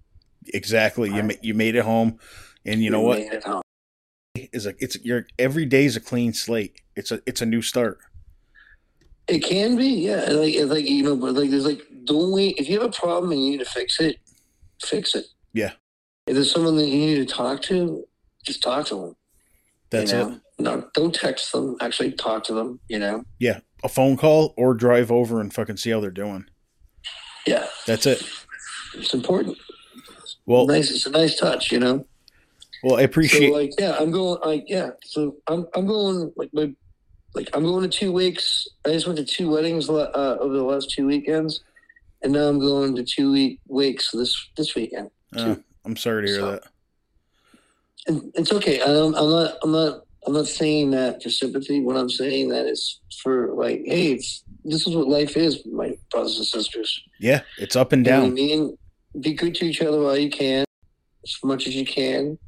exactly. 0.47 1.09
You 1.13 1.23
ma- 1.23 1.33
you 1.41 1.53
made 1.53 1.75
it 1.75 1.83
home, 1.85 2.19
and 2.65 2.81
you 2.81 2.89
know 2.89 3.01
what? 3.01 3.19
Made 3.19 3.33
it 3.33 3.43
home. 3.43 3.61
Is 4.53 4.65
a 4.65 4.73
it's 4.79 4.97
your 5.03 5.25
every 5.37 5.65
day 5.65 5.85
is 5.85 5.95
a 5.95 5.99
clean 6.01 6.33
slate. 6.33 6.81
It's 6.95 7.11
a 7.11 7.21
it's 7.25 7.41
a 7.41 7.45
new 7.45 7.61
start. 7.61 7.99
It 9.27 9.39
can 9.39 9.77
be, 9.77 9.87
yeah. 9.87 10.25
Like, 10.31 10.53
it's 10.55 10.69
like 10.71 10.85
you 10.89 11.03
know, 11.03 11.15
but 11.15 11.33
like 11.35 11.49
there's 11.49 11.65
like 11.65 11.81
don't 12.05 12.31
wait. 12.31 12.57
If 12.57 12.67
you 12.67 12.79
have 12.79 12.89
a 12.89 12.91
problem 12.91 13.31
and 13.31 13.43
you 13.43 13.51
need 13.51 13.59
to 13.59 13.65
fix 13.65 13.99
it, 13.99 14.17
fix 14.83 15.15
it. 15.15 15.25
Yeah. 15.53 15.71
If 16.27 16.35
there's 16.35 16.51
someone 16.51 16.77
that 16.77 16.87
you 16.87 16.97
need 16.97 17.27
to 17.27 17.33
talk 17.33 17.61
to, 17.63 18.05
just 18.45 18.61
talk 18.61 18.85
to 18.87 18.95
them. 18.95 19.15
That's 19.89 20.11
you 20.11 20.19
it. 20.19 20.41
No, 20.59 20.87
don't 20.93 21.13
text 21.13 21.51
them. 21.51 21.75
Actually, 21.81 22.13
talk 22.13 22.43
to 22.45 22.53
them. 22.53 22.79
You 22.87 22.99
know. 22.99 23.23
Yeah, 23.39 23.59
a 23.83 23.89
phone 23.89 24.17
call 24.17 24.53
or 24.57 24.73
drive 24.73 25.11
over 25.11 25.41
and 25.41 25.53
fucking 25.53 25.77
see 25.77 25.89
how 25.89 25.99
they're 25.99 26.11
doing. 26.11 26.45
Yeah, 27.47 27.65
That's 27.87 28.05
it. 28.05 28.23
it's 28.93 29.13
important. 29.13 29.57
Well, 30.45 30.67
nice. 30.67 30.91
It's 30.91 31.05
a 31.07 31.09
nice 31.09 31.39
touch, 31.39 31.71
you 31.71 31.79
know. 31.79 32.05
well, 32.83 32.97
I 32.99 33.01
appreciate. 33.01 33.49
So 33.49 33.53
like, 33.53 33.71
yeah, 33.79 33.97
I'm 33.99 34.11
going. 34.11 34.39
Like, 34.45 34.65
yeah. 34.67 34.91
So 35.03 35.37
I'm 35.47 35.65
I'm 35.75 35.87
going 35.87 36.31
like 36.35 36.49
my 36.53 36.73
like 37.33 37.49
I'm 37.53 37.63
going 37.63 37.89
to 37.89 37.97
two 37.97 38.11
weeks. 38.11 38.67
I 38.85 38.89
just 38.89 39.07
went 39.07 39.17
to 39.17 39.25
two 39.25 39.49
weddings 39.49 39.89
uh, 39.89 40.37
over 40.39 40.55
the 40.55 40.63
last 40.63 40.91
two 40.91 41.07
weekends, 41.07 41.63
and 42.21 42.33
now 42.33 42.47
I'm 42.47 42.59
going 42.59 42.95
to 42.95 43.03
two 43.03 43.31
week 43.31 43.59
wakes 43.67 44.11
this 44.11 44.49
this 44.55 44.75
weekend. 44.75 45.09
uh, 45.35 45.55
I'm 45.85 45.95
sorry 45.95 46.25
to 46.25 46.31
hear 46.31 46.39
So- 46.41 46.51
that. 46.51 46.63
And 48.07 48.31
it's 48.33 48.51
okay. 48.51 48.81
I'm, 48.81 49.13
I'm 49.13 49.29
not. 49.29 49.53
I'm 49.63 49.71
not. 49.71 50.01
I'm 50.25 50.33
not 50.33 50.47
saying 50.47 50.91
that 50.91 51.21
for 51.21 51.29
sympathy. 51.29 51.81
What 51.81 51.97
I'm 51.97 52.09
saying 52.09 52.49
that 52.49 52.65
is 52.65 52.99
for 53.23 53.53
like, 53.53 53.81
hey, 53.85 54.13
it's 54.13 54.43
this 54.63 54.87
is 54.87 54.95
what 54.95 55.07
life 55.07 55.37
is, 55.37 55.63
my 55.67 55.95
brothers 56.11 56.37
and 56.37 56.45
sisters. 56.47 56.99
Yeah, 57.19 57.41
it's 57.59 57.75
up 57.75 57.91
and 57.91 58.03
You 58.05 58.11
know 58.11 58.17
I 58.17 58.21
down. 58.25 58.33
mean? 58.33 58.77
Be 59.19 59.33
good 59.33 59.53
to 59.55 59.65
each 59.65 59.81
other 59.81 60.01
while 60.01 60.17
you 60.17 60.29
can, 60.31 60.63
as 61.23 61.35
much 61.43 61.67
as 61.67 61.75
you 61.75 61.85
can. 61.85 62.39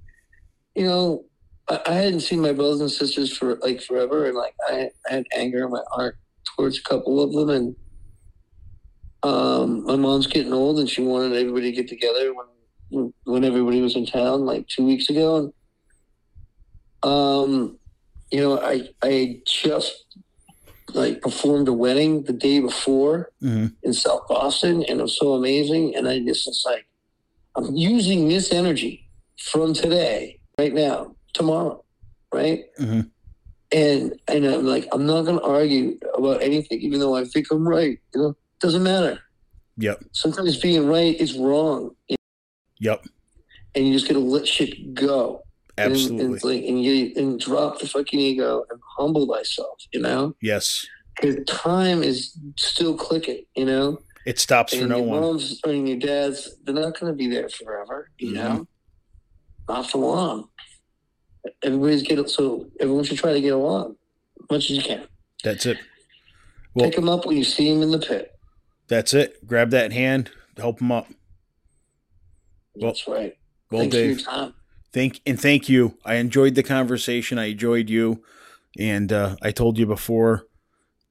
You 0.76 0.85
know, 0.85 1.26
I, 1.68 1.81
I 1.85 1.93
hadn't 1.93 2.22
seen 2.22 2.39
my 2.41 2.53
brothers 2.53 2.81
and 2.81 2.89
sisters 2.91 3.35
for 3.35 3.55
like 3.57 3.80
forever, 3.81 4.26
and 4.26 4.35
like 4.35 4.55
I, 4.68 4.89
I 5.07 5.14
had 5.14 5.26
anger 5.35 5.65
in 5.65 5.72
my 5.72 5.84
heart 5.91 6.18
towards 6.55 6.80
a 6.80 6.84
couple 6.84 7.22
of 7.22 7.31
them, 7.34 7.49
and 7.51 7.76
um, 9.23 9.84
my 9.85 9.95
mom's 9.95 10.27
getting 10.27 10.53
old, 10.53 10.80
and 10.80 10.89
she 10.89 11.01
wanted 11.03 11.34
everybody 11.38 11.69
to 11.72 11.76
get 11.76 11.88
together 11.88 12.34
when 12.34 12.45
when 13.24 13.44
everybody 13.44 13.82
was 13.82 13.95
in 13.95 14.06
town, 14.06 14.45
like 14.45 14.68
two 14.68 14.86
weeks 14.86 15.10
ago, 15.10 15.38
and 15.38 15.53
um, 17.03 17.78
you 18.32 18.41
know, 18.41 18.60
I 18.60 18.90
I 19.03 19.41
just 19.45 20.06
like 20.94 21.22
performed 21.22 21.68
a 21.68 21.74
wedding 21.74 22.24
the 22.24 22.34
day 22.34 22.60
before 22.60 23.32
hmm 23.41 23.68
in 23.84 23.94
South 23.94 24.28
Boston, 24.28 24.84
and 24.88 24.99
it 24.99 25.03
was 25.03 25.18
so 25.18 25.34
amazing. 25.34 25.95
And 25.95 26.07
I 26.07 26.20
just 26.20 26.48
was 26.48 26.64
like, 26.65 26.86
I'm 27.56 27.76
using 27.76 28.30
this 28.30 28.52
energy 28.52 29.10
from 29.38 29.74
today 29.74 30.40
right 30.57 30.74
now, 30.74 31.15
tomorrow, 31.34 31.84
right? 32.34 32.64
Mhm. 32.80 33.10
And 33.72 34.14
and 34.28 34.45
I'm 34.45 34.65
like, 34.65 34.88
I'm 34.91 35.06
not 35.06 35.24
gonna 35.24 35.41
argue 35.41 35.98
about 36.15 36.41
anything, 36.41 36.80
even 36.82 36.99
though 36.99 37.15
I 37.15 37.26
think 37.26 37.48
I'm 37.52 37.68
right. 37.68 37.99
You 38.14 38.22
know, 38.22 38.38
doesn't 38.60 38.84
matter. 38.84 39.20
Yep. 39.78 40.03
Sometimes 40.11 40.57
being 40.57 40.88
right 40.88 41.20
is 41.20 41.34
wrong, 41.34 41.95
Yep. 42.84 43.05
and 43.76 43.88
you 43.88 43.93
just 43.93 44.07
gotta 44.07 44.19
let 44.19 44.47
shit 44.47 44.93
go. 44.93 45.41
And, 45.77 45.88
and, 45.93 45.95
Absolutely. 46.01 46.60
like, 46.61 46.69
and 46.69 46.84
you 46.84 47.14
and 47.15 47.39
drop 47.39 47.80
the 47.80 47.88
fucking 47.88 48.19
ego 48.19 48.64
and 48.69 48.80
humble 48.97 49.26
thyself. 49.34 49.80
You 49.91 50.01
know, 50.01 50.35
yes. 50.41 50.85
because 51.19 51.43
time 51.47 52.03
is 52.03 52.38
still 52.57 52.95
clicking. 52.95 53.43
You 53.55 53.65
know. 53.65 53.99
It 54.26 54.38
stops 54.39 54.73
for 54.73 54.81
and 54.81 54.89
no 54.89 54.97
your 54.97 55.05
one. 55.07 55.22
moms 55.22 55.60
and 55.65 55.88
your 55.89 55.97
dads, 55.97 56.55
they're 56.64 56.73
not 56.76 56.97
going 56.99 57.11
to 57.11 57.18
be 57.18 57.27
there 57.27 57.49
forever, 57.49 58.10
you 58.19 58.30
Mhm. 58.31 58.34
know? 58.35 58.68
Not 59.68 59.89
for 59.91 59.97
long. 59.97 60.47
Everybody's 61.61 62.03
get 62.03 62.30
so 62.30 62.68
everyone 62.80 63.03
should 63.03 63.18
try 63.18 63.34
to 63.34 63.41
get 63.41 63.51
along 63.53 63.97
as 64.41 64.45
much 64.49 64.69
as 64.72 64.77
you 64.77 64.81
can. 64.81 65.07
That's 65.43 65.65
it. 65.65 65.77
Well- 66.73 66.85
Pick 66.85 66.95
them 66.95 67.10
up 67.10 67.26
when 67.26 67.35
you 67.35 67.43
see 67.43 67.69
them 67.73 67.81
in 67.81 67.91
the 67.91 67.99
pit. 67.99 68.31
That's 68.88 69.14
it. 69.14 69.45
Grab 69.45 69.72
that 69.72 69.91
hand. 69.91 70.31
Help 70.57 70.77
them 70.80 70.91
up. 70.93 71.07
Well, 72.76 72.91
That's 72.91 73.08
right. 73.08 73.38
Well, 73.72 73.82
Thanks 73.82 73.95
Dave. 73.95 74.16
for 74.18 74.22
your 74.22 74.32
time. 74.32 74.54
Thank 74.91 75.22
and 75.26 75.40
thank 75.40 75.68
you. 75.70 75.98
I 76.06 76.16
enjoyed 76.16 76.54
the 76.56 76.64
conversation. 76.64 77.40
I 77.40 77.45
enjoyed 77.45 77.90
you, 77.90 78.24
and 78.78 79.12
uh, 79.12 79.38
I 79.41 79.52
told 79.52 79.80
you 79.80 79.88
before, 79.88 80.45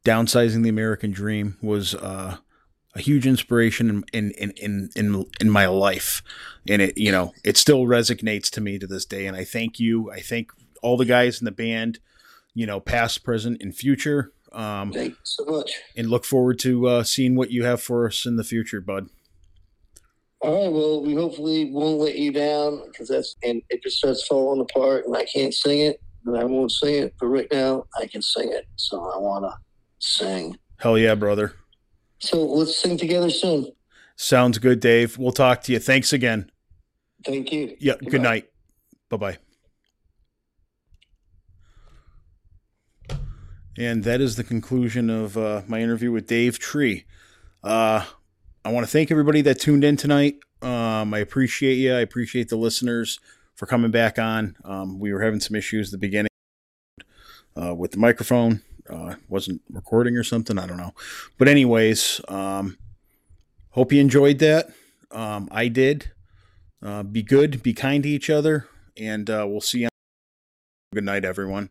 downsizing 0.05 0.63
the 0.63 0.69
American 0.69 1.11
dream 1.11 1.57
was 1.61 1.95
uh, 1.97 2.37
a 2.95 3.01
huge 3.01 3.27
inspiration 3.27 4.05
in 4.13 4.31
in, 4.33 4.51
in 4.53 4.91
in 4.95 5.25
in 5.41 5.51
my 5.51 5.67
life, 5.67 6.23
and 6.69 6.81
it 6.81 6.97
you 6.97 7.11
know 7.11 7.33
it 7.43 7.57
still 7.57 7.87
resonates 7.87 8.49
to 8.51 8.61
me 8.61 8.79
to 8.79 8.87
this 8.87 9.05
day. 9.05 9.27
And 9.27 9.37
I 9.37 9.43
thank 9.45 9.81
you. 9.81 10.13
I 10.13 10.21
thank 10.21 10.53
all 10.81 10.97
the 10.97 11.05
guys 11.05 11.41
in 11.41 11.45
the 11.45 11.51
band, 11.51 11.99
you 12.55 12.67
know, 12.67 12.79
past, 12.79 13.25
present, 13.25 13.61
and 13.61 13.75
future. 13.75 14.33
Um, 14.53 14.93
Thank 14.93 15.11
you 15.13 15.17
so 15.25 15.45
much. 15.47 15.73
and 15.97 16.09
look 16.11 16.25
forward 16.25 16.59
to 16.61 16.87
uh, 16.87 17.03
seeing 17.05 17.35
what 17.35 17.51
you 17.51 17.65
have 17.65 17.81
for 17.83 18.07
us 18.07 18.27
in 18.27 18.37
the 18.37 18.45
future, 18.45 18.81
bud. 18.81 19.09
All 20.43 20.65
right. 20.65 20.73
Well, 20.73 21.03
we 21.05 21.15
hopefully 21.15 21.71
won't 21.71 22.01
let 22.01 22.17
you 22.17 22.33
down 22.33 22.83
because 22.87 23.09
that's, 23.09 23.37
and 23.45 23.63
if 23.71 23.87
it 23.87 23.93
starts 23.93 24.27
falling 24.27 24.61
apart 24.61 25.07
and 25.07 25.17
I 25.17 25.25
can't 25.25 25.55
sing 25.55 25.81
it, 25.81 26.01
then 26.25 26.35
I 26.35 26.45
won't 26.45 26.73
sing 26.73 27.05
it. 27.05 27.15
But 27.21 27.27
right 27.27 27.47
now, 27.53 27.85
I 27.97 28.07
can 28.07 28.23
sing 28.23 28.53
it. 28.53 28.67
So 28.75 28.99
I 28.99 29.19
want 29.19 29.45
to 29.45 29.57
sing. 30.01 30.57
Hell 30.79 30.99
yeah, 30.99 31.15
brother. 31.15 31.55
So 32.19 32.45
let's 32.45 32.77
sing 32.77 32.97
together 32.97 33.31
soon. 33.31 33.71
Sounds 34.17 34.59
good, 34.59 34.81
Dave. 34.81 35.17
We'll 35.17 35.33
talk 35.33 35.63
to 35.63 35.73
you. 35.73 35.79
Thanks 35.79 36.13
again. 36.13 36.51
Thank 37.25 37.53
you. 37.53 37.77
Yeah. 37.79 37.95
Good 38.05 38.23
night. 38.23 38.49
Bye 39.11 39.17
bye. 39.17 39.39
And 43.79 44.05
that 44.05 44.21
is 44.21 44.37
the 44.37 44.45
conclusion 44.45 45.09
of 45.09 45.39
uh, 45.39 45.63
my 45.67 45.81
interview 45.81 46.13
with 46.13 46.27
Dave 46.27 46.59
Tree. 46.59 47.05
Uh, 47.63 48.05
I 48.65 48.71
want 48.71 48.87
to 48.87 48.91
thank 48.91 49.11
everybody 49.11 49.41
that 49.43 49.59
tuned 49.59 49.83
in 49.83 49.97
tonight. 49.97 50.39
Um, 50.63 51.13
I 51.13 51.19
appreciate 51.19 51.75
you. 51.75 51.95
I 51.95 52.01
appreciate 52.01 52.49
the 52.49 52.57
listeners 52.57 53.19
for 53.57 53.67
coming 53.67 53.91
back 53.91 54.21
on. 54.21 54.57
Um, 54.65 55.01
we 55.01 55.13
were 55.13 55.21
having 55.21 55.41
some 55.41 55.57
issues 55.57 55.89
at 55.89 55.93
the 55.93 55.99
beginning 55.99 56.31
uh, 57.61 57.75
with 57.75 57.91
the 57.91 57.99
microphone. 57.99 58.63
Uh, 58.89 59.17
wasn't 59.29 59.63
recording 59.69 60.17
or 60.17 60.23
something. 60.23 60.59
I 60.59 60.67
don't 60.69 60.77
know. 60.77 60.95
But 61.39 61.49
anyways, 61.49 62.21
um, 62.29 62.79
hope 63.71 63.93
you 63.93 64.01
enjoyed 64.01 64.39
that. 64.39 64.71
Um, 65.11 65.49
I 65.51 65.67
did. 65.67 66.13
Uh, 66.81 67.03
be 67.03 67.23
good, 67.23 67.63
be 67.65 67.73
kind 67.73 68.03
to 68.05 68.09
each 68.09 68.31
other, 68.31 68.69
and 68.97 69.29
uh, 69.29 69.45
we'll 69.49 69.61
see 69.61 69.81
you. 69.81 69.89
Good 70.95 71.05
night, 71.05 71.25
everyone. 71.25 71.71